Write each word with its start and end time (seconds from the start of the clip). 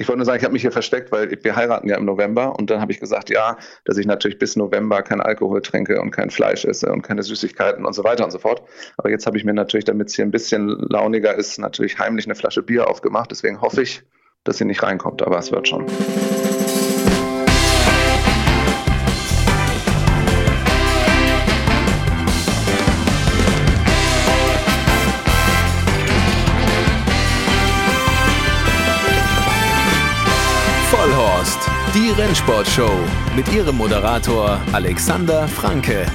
Ich 0.00 0.06
wollte 0.06 0.18
nur 0.18 0.26
sagen, 0.26 0.38
ich 0.38 0.44
habe 0.44 0.52
mich 0.52 0.62
hier 0.62 0.70
versteckt, 0.70 1.10
weil 1.10 1.28
wir 1.42 1.56
heiraten 1.56 1.88
ja 1.88 1.96
im 1.96 2.04
November 2.04 2.56
und 2.56 2.70
dann 2.70 2.80
habe 2.80 2.92
ich 2.92 3.00
gesagt, 3.00 3.30
ja, 3.30 3.58
dass 3.84 3.98
ich 3.98 4.06
natürlich 4.06 4.38
bis 4.38 4.54
November 4.54 5.02
kein 5.02 5.20
Alkohol 5.20 5.60
trinke 5.60 6.00
und 6.00 6.12
kein 6.12 6.30
Fleisch 6.30 6.64
esse 6.64 6.92
und 6.92 7.02
keine 7.02 7.24
Süßigkeiten 7.24 7.84
und 7.84 7.92
so 7.94 8.04
weiter 8.04 8.24
und 8.24 8.30
so 8.30 8.38
fort. 8.38 8.62
Aber 8.96 9.10
jetzt 9.10 9.26
habe 9.26 9.36
ich 9.36 9.44
mir 9.44 9.54
natürlich, 9.54 9.86
damit 9.86 10.08
es 10.08 10.14
hier 10.14 10.24
ein 10.24 10.30
bisschen 10.30 10.68
launiger 10.88 11.34
ist, 11.34 11.58
natürlich 11.58 11.98
heimlich 11.98 12.26
eine 12.26 12.36
Flasche 12.36 12.62
Bier 12.62 12.88
aufgemacht. 12.88 13.32
Deswegen 13.32 13.60
hoffe 13.60 13.82
ich, 13.82 14.04
dass 14.44 14.58
sie 14.58 14.64
nicht 14.66 14.84
reinkommt, 14.84 15.20
aber 15.20 15.36
es 15.36 15.50
wird 15.50 15.66
schon. 15.66 15.84
Die 32.38 32.42
Rennsportshow 32.42 32.92
mit 33.34 33.52
ihrem 33.52 33.76
Moderator 33.76 34.60
Alexander 34.72 35.48
Franke. 35.48 36.06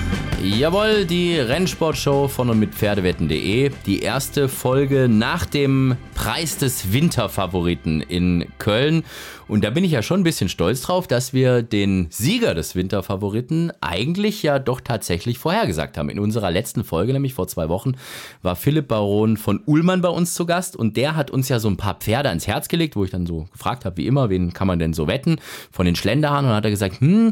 Jawohl, 0.44 1.06
die 1.06 1.40
Rennsportshow 1.40 2.28
von 2.28 2.50
und 2.50 2.60
mit 2.60 2.76
Pferdewetten.de. 2.76 3.72
Die 3.86 4.00
erste 4.02 4.50
Folge 4.50 5.08
nach 5.08 5.46
dem 5.46 5.96
Preis 6.16 6.58
des 6.58 6.92
Winterfavoriten 6.92 8.02
in 8.02 8.48
Köln. 8.58 9.06
Und 9.48 9.64
da 9.64 9.70
bin 9.70 9.86
ich 9.86 9.92
ja 9.92 10.02
schon 10.02 10.20
ein 10.20 10.26
bisschen 10.26 10.50
stolz 10.50 10.82
drauf, 10.82 11.08
dass 11.08 11.32
wir 11.32 11.62
den 11.62 12.08
Sieger 12.10 12.56
des 12.56 12.76
Winterfavoriten 12.76 13.72
eigentlich 13.80 14.44
ja 14.44 14.60
doch 14.60 14.82
tatsächlich 14.82 15.38
vorhergesagt 15.38 15.98
haben. 15.98 16.10
In 16.10 16.20
unserer 16.20 16.52
letzten 16.52 16.84
Folge, 16.84 17.14
nämlich 17.14 17.34
vor 17.34 17.48
zwei 17.48 17.70
Wochen, 17.70 17.94
war 18.41 18.58
Philipp 18.58 18.90
Baron 18.90 19.38
von 19.38 19.62
Ullmann 19.66 20.02
bei 20.02 20.10
uns 20.10 20.34
zu 20.34 20.46
Gast 20.46 20.76
und 20.76 20.98
der 20.98 21.16
hat 21.16 21.32
uns 21.32 21.48
ja 21.48 21.60
so 21.60 21.70
ein 21.70 21.78
paar 21.78 21.96
Pferde 21.96 22.28
ans 22.28 22.48
Herz 22.48 22.68
gelegt, 22.68 22.98
wo 22.98 23.05
ich 23.05 23.12
dann 23.12 23.26
so 23.26 23.48
gefragt 23.54 23.86
habe, 23.86 23.96
wie 23.96 24.08
immer, 24.08 24.30
wen 24.30 24.52
kann 24.52 24.68
man 24.68 24.80
denn 24.80 24.94
so 24.94 25.08
wetten? 25.08 25.38
Von 25.72 25.86
den 25.86 25.96
Schlenderhahn 25.96 26.44
und 26.44 26.50
dann 26.50 26.58
hat 26.58 26.66
er 26.66 26.72
gesagt, 26.72 27.00
hm, 27.00 27.32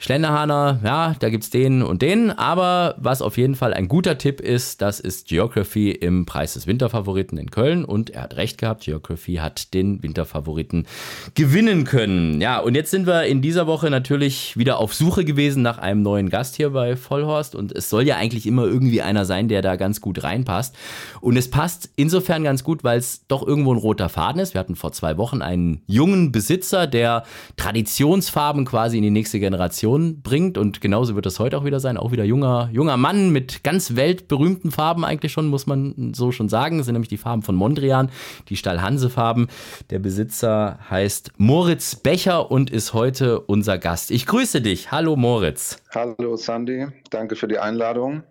Schlenderhahner, 0.00 0.78
ja, 0.84 1.16
da 1.18 1.28
gibt's 1.28 1.50
den 1.50 1.82
und 1.82 2.02
den, 2.02 2.30
aber 2.30 2.94
was 2.98 3.20
auf 3.20 3.36
jeden 3.36 3.56
Fall 3.56 3.74
ein 3.74 3.88
guter 3.88 4.16
Tipp 4.16 4.40
ist, 4.40 4.80
das 4.80 5.00
ist 5.00 5.26
Geography 5.26 5.90
im 5.90 6.24
Preis 6.24 6.54
des 6.54 6.68
Winterfavoriten 6.68 7.36
in 7.36 7.50
Köln 7.50 7.84
und 7.84 8.10
er 8.10 8.22
hat 8.22 8.36
recht 8.36 8.58
gehabt, 8.58 8.84
Geography 8.84 9.36
hat 9.36 9.74
den 9.74 10.00
Winterfavoriten 10.00 10.86
gewinnen 11.34 11.82
können. 11.82 12.40
Ja, 12.40 12.60
und 12.60 12.76
jetzt 12.76 12.92
sind 12.92 13.08
wir 13.08 13.24
in 13.24 13.42
dieser 13.42 13.66
Woche 13.66 13.90
natürlich 13.90 14.56
wieder 14.56 14.78
auf 14.78 14.94
Suche 14.94 15.24
gewesen 15.24 15.64
nach 15.64 15.78
einem 15.78 16.02
neuen 16.02 16.30
Gast 16.30 16.54
hier 16.54 16.70
bei 16.70 16.94
Vollhorst 16.94 17.56
und 17.56 17.72
es 17.72 17.90
soll 17.90 18.06
ja 18.06 18.14
eigentlich 18.18 18.46
immer 18.46 18.66
irgendwie 18.66 19.02
einer 19.02 19.24
sein, 19.24 19.48
der 19.48 19.62
da 19.62 19.74
ganz 19.74 20.00
gut 20.00 20.22
reinpasst 20.22 20.76
und 21.20 21.36
es 21.36 21.50
passt 21.50 21.90
insofern 21.96 22.44
ganz 22.44 22.62
gut, 22.62 22.84
weil 22.84 23.00
es 23.00 23.26
doch 23.26 23.44
irgendwo 23.44 23.74
ein 23.74 23.78
roter 23.78 24.08
Faden 24.08 24.40
ist. 24.40 24.54
Wir 24.54 24.60
hatten 24.60 24.76
vor 24.76 24.92
zwei 24.92 25.16
Wochen 25.16 25.42
einen 25.42 25.82
jungen 25.88 26.30
Besitzer, 26.30 26.86
der 26.86 27.24
Traditionsfarben 27.56 28.64
quasi 28.64 28.98
in 28.98 29.02
die 29.02 29.10
nächste 29.10 29.40
Generation 29.40 29.87
Generation 29.88 30.22
bringt. 30.22 30.58
Und 30.58 30.80
genauso 30.80 31.14
wird 31.14 31.26
das 31.26 31.38
heute 31.38 31.58
auch 31.58 31.64
wieder 31.64 31.80
sein. 31.80 31.96
Auch 31.96 32.12
wieder 32.12 32.24
junger, 32.24 32.68
junger 32.72 32.96
Mann 32.96 33.30
mit 33.30 33.64
ganz 33.64 33.96
weltberühmten 33.96 34.70
Farben 34.70 35.04
eigentlich 35.04 35.32
schon, 35.32 35.48
muss 35.48 35.66
man 35.66 36.12
so 36.14 36.32
schon 36.32 36.48
sagen. 36.48 36.78
Das 36.78 36.86
sind 36.86 36.94
nämlich 36.94 37.08
die 37.08 37.16
Farben 37.16 37.42
von 37.42 37.54
Mondrian, 37.54 38.10
die 38.48 38.56
Stahlhanse-Farben. 38.56 39.48
Der 39.90 39.98
Besitzer 39.98 40.78
heißt 40.90 41.32
Moritz 41.38 41.96
Becher 41.96 42.50
und 42.50 42.70
ist 42.70 42.92
heute 42.94 43.40
unser 43.40 43.78
Gast. 43.78 44.10
Ich 44.10 44.26
grüße 44.26 44.60
dich. 44.60 44.90
Hallo 44.90 45.16
Moritz. 45.16 45.78
Hallo 45.94 46.36
Sandy, 46.36 46.86
danke 47.10 47.36
für 47.36 47.48
die 47.48 47.58
Einladung. 47.58 48.22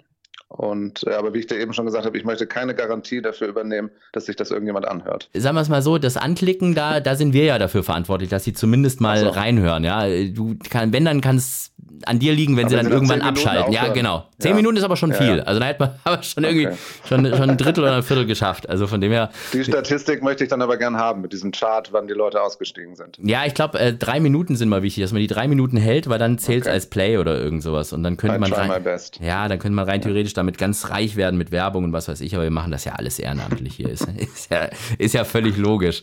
Und 0.50 1.06
äh, 1.06 1.14
aber 1.14 1.34
wie 1.34 1.40
ich 1.40 1.48
dir 1.48 1.59
eben 1.59 1.73
schon 1.73 1.86
gesagt 1.86 2.06
habe, 2.06 2.17
ich 2.17 2.23
möchte 2.23 2.48
keine 2.48 2.73
Garantie 2.73 3.22
dafür 3.22 3.48
übernehmen, 3.50 3.92
dass 4.14 4.28
sich 4.28 4.38
das 4.38 4.50
irgendjemand 4.50 4.88
anhört. 4.88 5.30
Sagen 5.34 5.56
wir 5.56 5.62
es 5.62 5.70
mal 5.70 5.81
so, 5.81 5.98
das 5.98 6.16
Anklicken, 6.16 6.73
da, 6.73 7.02
da 7.02 7.16
sind 7.16 7.34
wir 7.34 7.44
ja 7.44 7.59
dafür 7.59 7.84
verantwortlich, 7.84 8.30
dass 8.30 8.45
sie 8.45 8.53
zumindest 8.53 9.02
mal 9.02 9.20
so. 9.20 9.30
reinhören. 9.30 9.84
Ja, 9.84 10.08
du 10.08 10.56
kann, 10.70 10.94
wenn 10.94 11.03
dann 11.03 11.20
kann 11.20 11.36
es 11.36 11.73
an 12.06 12.20
dir 12.20 12.34
liegen, 12.34 12.56
wenn 12.56 12.66
aber 12.66 12.70
sie 12.70 12.75
dann 12.75 12.92
irgendwann 12.92 13.22
abschalten. 13.22 13.73
Ja, 13.73 13.88
genau. 13.90 14.25
Zehn 14.40 14.52
ja. 14.52 14.56
Minuten 14.56 14.78
ist 14.78 14.84
aber 14.84 14.95
schon 14.95 15.14
viel. 15.14 15.38
Ja, 15.38 15.44
Also 15.44 15.59
da 15.59 15.66
hätte 15.66 15.80
man 15.81 15.91
aber 16.03 16.24
schon 16.24 16.44
irgendwie 16.44 16.68
okay. 16.68 16.78
schon, 17.07 17.25
schon 17.25 17.50
ein 17.50 17.57
Drittel 17.57 17.84
oder 17.84 17.97
ein 17.97 18.03
Viertel 18.03 18.25
geschafft. 18.25 18.69
Also 18.69 18.88
von 18.88 19.02
dem 19.02 19.12
her. 19.12 19.31
Die 19.53 19.63
Statistik 19.63 20.24
möchte 20.24 20.44
ich 20.44 20.50
dann 20.50 20.62
aber 20.62 20.78
gern 20.78 20.97
haben 20.97 21.22
mit 21.22 21.34
diesem 21.34 21.52
Chart, 21.52 21.91
wann 21.91 22.07
die 22.07 22.13
Leute 22.13 22.41
ausgestiegen 22.41 22.96
sind. 22.96 23.18
Ja, 23.22 23.46
ich 23.46 23.53
glaube, 23.53 23.80
äh, 23.80 23.94
drei 23.94 24.19
Minuten 24.19 24.56
sind 24.56 24.69
mal 24.69 24.84
wichtig, 24.84 25.03
dass 25.03 25.12
man 25.12 25.22
die 25.22 25.28
drei 25.28 25.47
Minuten 25.47 25.78
hält, 25.78 26.07
weil 26.09 26.19
dann 26.19 26.38
zählt 26.38 26.62
es 26.62 26.68
okay. 26.68 26.74
als 26.74 26.86
Play 26.88 27.18
oder 27.18 27.40
irgend 27.40 27.63
sowas. 27.63 27.94
Und 27.94 28.03
dann 28.03 28.18
könnte 28.18 28.40
man 28.40 28.53
rein, 28.53 28.84
Ja, 29.19 29.47
dann 29.47 29.59
könnte 29.59 29.75
man 29.75 29.86
rein 29.86 30.02
theoretisch 30.02 30.34
damit 30.38 30.58
ganz 30.58 30.90
reich 30.90 31.16
werden 31.16 31.38
mit 31.38 31.52
Werbung 31.52 31.84
und 31.84 31.94
was 31.94 32.08
weiß 32.08 32.22
ich, 32.22 32.36
aber 32.36 32.44
wir 32.44 32.52
machen 32.52 32.72
das 32.72 32.86
ja 32.86 32.94
alles 32.94 33.20
ehrenamtlich 33.20 33.75
hier. 33.75 33.90
Ist, 33.90 34.08
ist, 34.18 34.52
ja, 34.52 34.70
ist 34.98 35.14
ja 35.14 35.24
völlig 35.24 35.58
logisch. 35.58 36.02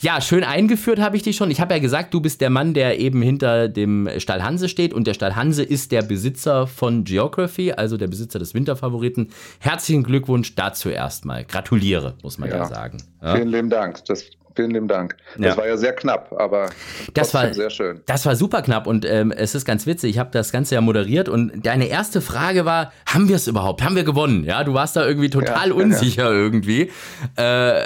Ja, 0.00 0.20
schön 0.20 0.44
eingeführt 0.44 1.00
habe 1.00 1.16
ich 1.16 1.22
dich 1.22 1.36
schon. 1.36 1.50
Ich 1.50 1.60
habe 1.60 1.74
ja 1.74 1.80
gesagt, 1.80 2.14
du 2.14 2.20
bist 2.20 2.40
der 2.40 2.50
Mann, 2.50 2.74
der 2.74 2.98
eben 2.98 3.22
hinter 3.22 3.68
dem 3.68 4.08
Stall 4.18 4.42
Hanse 4.42 4.68
steht 4.68 4.94
und 4.94 5.06
der 5.06 5.14
Stall 5.14 5.36
Hanse 5.36 5.62
ist 5.62 5.92
der 5.92 6.02
Besitzer 6.02 6.66
von 6.66 7.04
Geography, 7.04 7.72
also 7.72 7.96
der 7.96 8.06
Besitzer 8.06 8.38
des 8.38 8.54
Winterfavoriten. 8.54 9.30
Herzlichen 9.58 10.02
Glückwunsch 10.02 10.54
dazu 10.54 10.88
erstmal. 10.88 11.44
Gratuliere, 11.44 12.14
muss 12.22 12.38
man 12.38 12.50
ja, 12.50 12.58
ja 12.58 12.66
sagen. 12.66 12.98
Ja? 13.20 13.36
Vielen 13.36 13.48
lieben 13.48 13.70
Dank. 13.70 14.04
Das 14.06 14.24
Vielen 14.54 14.70
lieben 14.70 14.88
Dank. 14.88 15.16
Das 15.36 15.54
ja. 15.54 15.56
war 15.56 15.66
ja 15.66 15.76
sehr 15.76 15.94
knapp, 15.94 16.32
aber 16.38 16.70
das 17.14 17.32
war 17.34 17.52
sehr 17.54 17.70
schön. 17.70 18.02
Das 18.06 18.26
war 18.26 18.36
super 18.36 18.62
knapp 18.62 18.86
und 18.86 19.04
ähm, 19.04 19.32
es 19.32 19.54
ist 19.54 19.64
ganz 19.64 19.86
witzig. 19.86 20.10
Ich 20.10 20.18
habe 20.18 20.30
das 20.30 20.52
Ganze 20.52 20.74
ja 20.74 20.80
moderiert 20.80 21.28
und 21.28 21.64
deine 21.64 21.86
erste 21.86 22.20
Frage 22.20 22.64
war: 22.64 22.92
Haben 23.06 23.28
wir 23.28 23.36
es 23.36 23.46
überhaupt? 23.46 23.82
Haben 23.82 23.96
wir 23.96 24.04
gewonnen? 24.04 24.44
Ja, 24.44 24.64
du 24.64 24.74
warst 24.74 24.96
da 24.96 25.06
irgendwie 25.06 25.30
total 25.30 25.68
ja, 25.68 25.74
unsicher 25.74 26.24
ja. 26.24 26.32
irgendwie. 26.32 26.90
Äh, 27.36 27.82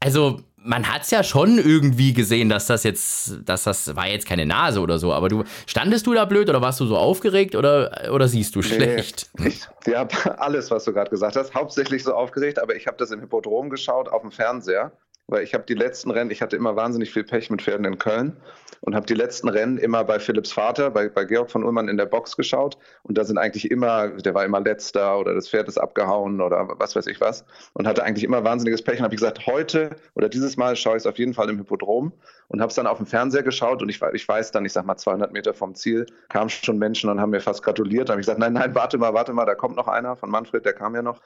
also 0.00 0.40
man 0.68 0.92
hat 0.92 1.02
es 1.02 1.10
ja 1.10 1.22
schon 1.22 1.58
irgendwie 1.58 2.12
gesehen, 2.12 2.50
dass 2.50 2.66
das 2.66 2.84
jetzt, 2.84 3.38
dass 3.44 3.64
das 3.64 3.96
war 3.96 4.06
jetzt 4.06 4.26
keine 4.26 4.44
Nase 4.44 4.80
oder 4.80 4.98
so, 4.98 5.14
aber 5.14 5.28
du 5.28 5.44
standest 5.66 6.06
du 6.06 6.12
da 6.12 6.26
blöd 6.26 6.48
oder 6.50 6.60
warst 6.60 6.78
du 6.80 6.86
so 6.86 6.96
aufgeregt 6.96 7.54
oder, 7.54 8.10
oder 8.12 8.28
siehst 8.28 8.54
du 8.54 8.60
schlecht? 8.60 9.30
Nee, 9.38 9.48
ich, 9.48 9.66
ja, 9.86 10.06
alles, 10.36 10.70
was 10.70 10.84
du 10.84 10.92
gerade 10.92 11.10
gesagt 11.10 11.36
hast, 11.36 11.54
hauptsächlich 11.54 12.04
so 12.04 12.12
aufgeregt, 12.12 12.58
aber 12.58 12.76
ich 12.76 12.86
habe 12.86 12.98
das 12.98 13.10
im 13.10 13.20
Hippodrom 13.20 13.70
geschaut 13.70 14.08
auf 14.08 14.20
dem 14.20 14.30
Fernseher 14.30 14.92
weil 15.28 15.44
ich 15.44 15.54
habe 15.54 15.64
die 15.64 15.74
letzten 15.74 16.10
Rennen, 16.10 16.30
ich 16.30 16.42
hatte 16.42 16.56
immer 16.56 16.74
wahnsinnig 16.74 17.12
viel 17.12 17.22
Pech 17.22 17.50
mit 17.50 17.62
Pferden 17.62 17.84
in 17.84 17.98
Köln 17.98 18.36
und 18.80 18.94
habe 18.94 19.06
die 19.06 19.14
letzten 19.14 19.48
Rennen 19.48 19.76
immer 19.76 20.02
bei 20.04 20.18
Philipps 20.18 20.52
Vater, 20.52 20.90
bei, 20.90 21.08
bei 21.08 21.24
Georg 21.24 21.50
von 21.50 21.64
Ullmann 21.64 21.88
in 21.88 21.98
der 21.98 22.06
Box 22.06 22.36
geschaut. 22.36 22.78
Und 23.02 23.18
da 23.18 23.24
sind 23.24 23.36
eigentlich 23.36 23.70
immer, 23.70 24.08
der 24.08 24.34
war 24.34 24.44
immer 24.44 24.60
letzter 24.60 25.18
oder 25.18 25.34
das 25.34 25.48
Pferd 25.48 25.68
ist 25.68 25.76
abgehauen 25.76 26.40
oder 26.40 26.68
was 26.78 26.96
weiß 26.96 27.06
ich 27.06 27.20
was. 27.20 27.44
Und 27.74 27.86
hatte 27.86 28.04
eigentlich 28.04 28.24
immer 28.24 28.42
wahnsinniges 28.42 28.82
Pech 28.82 28.98
und 28.98 29.04
habe 29.04 29.14
gesagt, 29.14 29.46
heute 29.46 29.90
oder 30.14 30.30
dieses 30.30 30.56
Mal 30.56 30.76
schaue 30.76 30.96
ich 30.96 31.02
es 31.02 31.06
auf 31.06 31.18
jeden 31.18 31.34
Fall 31.34 31.50
im 31.50 31.58
Hippodrom 31.58 32.12
und 32.48 32.60
habe 32.60 32.70
es 32.70 32.76
dann 32.76 32.86
auf 32.86 32.96
dem 32.96 33.06
Fernseher 33.06 33.42
geschaut 33.42 33.82
und 33.82 33.90
ich, 33.90 34.00
ich 34.14 34.26
weiß 34.26 34.50
dann, 34.52 34.64
ich 34.64 34.72
sag 34.72 34.86
mal 34.86 34.96
200 34.96 35.30
Meter 35.32 35.52
vom 35.52 35.74
Ziel, 35.74 36.06
kamen 36.30 36.48
schon 36.48 36.78
Menschen 36.78 37.10
und 37.10 37.20
haben 37.20 37.30
mir 37.30 37.40
fast 37.40 37.62
gratuliert, 37.62 38.08
habe 38.08 38.20
ich 38.20 38.26
gesagt, 38.26 38.40
nein, 38.40 38.54
nein, 38.54 38.74
warte 38.74 38.96
mal, 38.96 39.12
warte 39.12 39.34
mal, 39.34 39.44
da 39.44 39.54
kommt 39.54 39.76
noch 39.76 39.88
einer 39.88 40.16
von 40.16 40.30
Manfred, 40.30 40.64
der 40.64 40.72
kam 40.72 40.94
ja 40.94 41.02
noch 41.02 41.20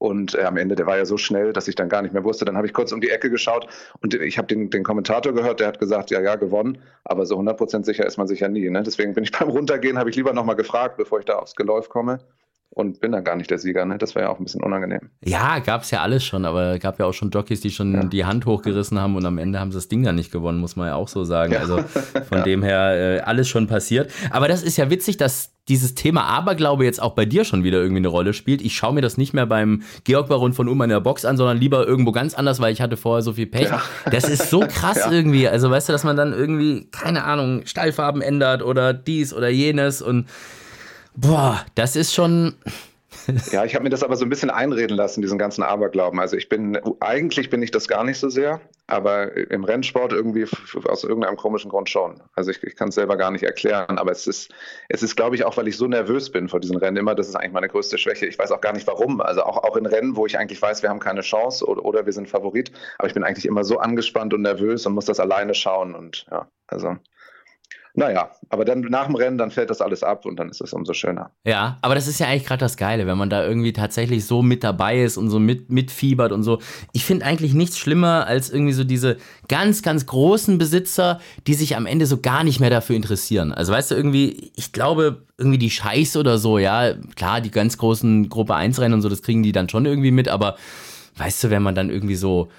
und 0.00 0.34
äh, 0.34 0.44
am 0.44 0.56
Ende, 0.56 0.76
der 0.76 0.86
war 0.86 0.96
ja 0.96 1.04
so 1.04 1.18
schnell, 1.18 1.52
dass 1.52 1.68
ich 1.68 1.74
dann 1.74 1.90
gar 1.90 2.00
nicht 2.00 2.14
mehr 2.14 2.24
wusste. 2.24 2.46
Dann 2.46 2.56
habe 2.56 2.66
ich 2.66 2.72
kurz 2.72 2.90
um 2.90 3.02
die 3.02 3.10
Ecke 3.10 3.28
geschaut 3.28 3.68
und 4.00 4.14
ich 4.14 4.38
habe 4.38 4.48
den, 4.48 4.70
den 4.70 4.82
Kommentator 4.82 5.34
gehört, 5.34 5.60
der 5.60 5.68
hat 5.68 5.78
gesagt, 5.78 6.10
ja, 6.10 6.22
ja, 6.22 6.36
gewonnen. 6.36 6.78
Aber 7.04 7.26
so 7.26 7.38
100% 7.38 7.84
sicher 7.84 8.06
ist 8.06 8.16
man 8.16 8.26
sich 8.26 8.40
ja 8.40 8.48
nie. 8.48 8.70
Ne? 8.70 8.82
Deswegen 8.82 9.12
bin 9.12 9.24
ich 9.24 9.32
beim 9.38 9.50
Runtergehen, 9.50 9.98
habe 9.98 10.08
ich 10.08 10.16
lieber 10.16 10.32
nochmal 10.32 10.56
gefragt, 10.56 10.96
bevor 10.96 11.18
ich 11.18 11.26
da 11.26 11.36
aufs 11.36 11.54
Geläuf 11.54 11.90
komme 11.90 12.18
und 12.72 13.00
bin 13.00 13.12
dann 13.12 13.24
gar 13.24 13.36
nicht 13.36 13.50
der 13.50 13.58
Sieger. 13.58 13.84
Ne? 13.84 13.98
Das 13.98 14.14
wäre 14.14 14.26
ja 14.26 14.30
auch 14.30 14.38
ein 14.38 14.44
bisschen 14.44 14.62
unangenehm. 14.62 15.10
Ja, 15.24 15.58
gab 15.58 15.82
es 15.82 15.90
ja 15.90 16.02
alles 16.02 16.24
schon, 16.24 16.44
aber 16.44 16.78
gab 16.78 16.98
ja 16.98 17.06
auch 17.06 17.12
schon 17.12 17.30
Jockeys, 17.30 17.60
die 17.60 17.70
schon 17.70 17.94
ja. 17.94 18.04
die 18.04 18.24
Hand 18.24 18.46
hochgerissen 18.46 18.98
haben 19.00 19.16
und 19.16 19.26
am 19.26 19.38
Ende 19.38 19.58
haben 19.58 19.72
sie 19.72 19.78
das 19.78 19.88
Ding 19.88 20.04
dann 20.04 20.14
nicht 20.14 20.30
gewonnen, 20.30 20.60
muss 20.60 20.76
man 20.76 20.86
ja 20.86 20.94
auch 20.94 21.08
so 21.08 21.24
sagen. 21.24 21.52
Ja. 21.52 21.60
Also 21.60 21.78
von 21.78 22.38
ja. 22.38 22.44
dem 22.44 22.62
her 22.62 23.18
äh, 23.18 23.20
alles 23.20 23.48
schon 23.48 23.66
passiert. 23.66 24.12
Aber 24.30 24.46
das 24.46 24.62
ist 24.62 24.76
ja 24.76 24.88
witzig, 24.88 25.16
dass 25.16 25.52
dieses 25.68 25.94
Thema 25.94 26.24
Aberglaube 26.24 26.84
jetzt 26.84 27.02
auch 27.02 27.14
bei 27.14 27.24
dir 27.24 27.44
schon 27.44 27.64
wieder 27.64 27.78
irgendwie 27.78 27.98
eine 27.98 28.08
Rolle 28.08 28.32
spielt. 28.32 28.62
Ich 28.62 28.74
schaue 28.74 28.94
mir 28.94 29.02
das 29.02 29.18
nicht 29.18 29.34
mehr 29.34 29.46
beim 29.46 29.82
Georg 30.04 30.28
Baron 30.28 30.52
von 30.52 30.68
Ullmann 30.68 30.90
in 30.90 30.94
der 30.94 31.00
Box 31.00 31.24
an, 31.24 31.36
sondern 31.36 31.58
lieber 31.58 31.86
irgendwo 31.86 32.12
ganz 32.12 32.34
anders, 32.34 32.60
weil 32.60 32.72
ich 32.72 32.80
hatte 32.80 32.96
vorher 32.96 33.22
so 33.22 33.34
viel 33.34 33.46
Pech. 33.46 33.68
Das 34.10 34.28
ist 34.28 34.50
so 34.50 34.60
krass 34.60 35.06
irgendwie. 35.10 35.48
Also 35.48 35.70
weißt 35.70 35.88
du, 35.88 35.92
dass 35.92 36.02
man 36.02 36.16
dann 36.16 36.32
irgendwie, 36.32 36.88
keine 36.90 37.24
Ahnung, 37.24 37.62
Stallfarben 37.66 38.22
ändert 38.22 38.62
oder 38.62 38.92
dies 38.92 39.32
oder 39.32 39.48
jenes 39.48 40.02
und 40.02 40.26
Boah, 41.20 41.66
das 41.74 41.96
ist 41.96 42.14
schon. 42.14 42.54
ja, 43.52 43.64
ich 43.66 43.74
habe 43.74 43.84
mir 43.84 43.90
das 43.90 44.02
aber 44.02 44.16
so 44.16 44.24
ein 44.24 44.30
bisschen 44.30 44.48
einreden 44.48 44.96
lassen, 44.96 45.20
diesen 45.20 45.36
ganzen 45.36 45.62
Aberglauben. 45.62 46.18
Also 46.18 46.36
ich 46.36 46.48
bin, 46.48 46.78
eigentlich 47.00 47.50
bin 47.50 47.62
ich 47.62 47.70
das 47.70 47.88
gar 47.88 48.04
nicht 48.04 48.18
so 48.18 48.30
sehr, 48.30 48.60
aber 48.86 49.36
im 49.50 49.64
Rennsport 49.64 50.14
irgendwie 50.14 50.46
aus 50.88 51.04
irgendeinem 51.04 51.36
komischen 51.36 51.70
Grund 51.70 51.90
schon. 51.90 52.22
Also 52.34 52.50
ich, 52.50 52.62
ich 52.62 52.74
kann 52.74 52.88
es 52.88 52.94
selber 52.94 53.18
gar 53.18 53.30
nicht 53.32 53.42
erklären, 53.42 53.98
aber 53.98 54.12
es 54.12 54.26
ist, 54.26 54.50
es 54.88 55.02
ist, 55.02 55.14
glaube 55.14 55.36
ich, 55.36 55.44
auch, 55.44 55.58
weil 55.58 55.68
ich 55.68 55.76
so 55.76 55.86
nervös 55.86 56.30
bin 56.30 56.48
vor 56.48 56.60
diesen 56.60 56.76
Rennen 56.76 56.96
immer, 56.96 57.14
das 57.14 57.28
ist 57.28 57.34
eigentlich 57.34 57.52
meine 57.52 57.68
größte 57.68 57.98
Schwäche. 57.98 58.24
Ich 58.24 58.38
weiß 58.38 58.50
auch 58.52 58.62
gar 58.62 58.72
nicht 58.72 58.86
warum. 58.86 59.20
Also 59.20 59.42
auch, 59.42 59.58
auch 59.58 59.76
in 59.76 59.84
Rennen, 59.84 60.16
wo 60.16 60.24
ich 60.24 60.38
eigentlich 60.38 60.62
weiß, 60.62 60.82
wir 60.82 60.88
haben 60.88 61.00
keine 61.00 61.20
Chance 61.20 61.66
oder, 61.66 61.84
oder 61.84 62.06
wir 62.06 62.14
sind 62.14 62.30
Favorit, 62.30 62.72
aber 62.98 63.08
ich 63.08 63.14
bin 63.14 63.24
eigentlich 63.24 63.46
immer 63.46 63.64
so 63.64 63.78
angespannt 63.78 64.32
und 64.32 64.40
nervös 64.40 64.86
und 64.86 64.94
muss 64.94 65.04
das 65.04 65.20
alleine 65.20 65.52
schauen 65.52 65.94
und 65.94 66.24
ja, 66.30 66.48
also 66.68 66.96
naja, 67.94 68.30
aber 68.48 68.64
dann 68.64 68.80
nach 68.82 69.06
dem 69.06 69.16
Rennen, 69.16 69.36
dann 69.36 69.50
fällt 69.50 69.70
das 69.70 69.80
alles 69.80 70.02
ab 70.02 70.24
und 70.24 70.36
dann 70.36 70.48
ist 70.48 70.60
es 70.60 70.72
umso 70.72 70.92
schöner. 70.92 71.30
Ja, 71.44 71.78
aber 71.82 71.94
das 71.94 72.06
ist 72.06 72.20
ja 72.20 72.26
eigentlich 72.26 72.46
gerade 72.46 72.60
das 72.60 72.76
Geile, 72.76 73.06
wenn 73.06 73.18
man 73.18 73.30
da 73.30 73.44
irgendwie 73.44 73.72
tatsächlich 73.72 74.24
so 74.24 74.42
mit 74.42 74.62
dabei 74.62 75.02
ist 75.02 75.16
und 75.16 75.28
so 75.30 75.40
mit, 75.40 75.70
mitfiebert 75.70 76.30
und 76.32 76.42
so. 76.42 76.60
Ich 76.92 77.04
finde 77.04 77.26
eigentlich 77.26 77.52
nichts 77.52 77.78
schlimmer 77.78 78.26
als 78.26 78.50
irgendwie 78.50 78.72
so 78.72 78.84
diese 78.84 79.16
ganz, 79.48 79.82
ganz 79.82 80.06
großen 80.06 80.58
Besitzer, 80.58 81.20
die 81.46 81.54
sich 81.54 81.76
am 81.76 81.86
Ende 81.86 82.06
so 82.06 82.20
gar 82.20 82.44
nicht 82.44 82.60
mehr 82.60 82.70
dafür 82.70 82.94
interessieren. 82.94 83.52
Also 83.52 83.72
weißt 83.72 83.90
du, 83.90 83.96
irgendwie, 83.96 84.52
ich 84.54 84.72
glaube, 84.72 85.22
irgendwie 85.36 85.58
die 85.58 85.70
Scheiß 85.70 86.16
oder 86.16 86.38
so, 86.38 86.58
ja, 86.58 86.94
klar, 87.16 87.40
die 87.40 87.50
ganz 87.50 87.76
großen 87.76 88.28
Gruppe 88.28 88.54
1 88.54 88.80
Rennen 88.80 88.94
und 88.94 89.02
so, 89.02 89.08
das 89.08 89.22
kriegen 89.22 89.42
die 89.42 89.52
dann 89.52 89.68
schon 89.68 89.86
irgendwie 89.86 90.12
mit, 90.12 90.28
aber 90.28 90.56
weißt 91.16 91.44
du, 91.44 91.50
wenn 91.50 91.62
man 91.62 91.74
dann 91.74 91.90
irgendwie 91.90 92.16
so 92.16 92.50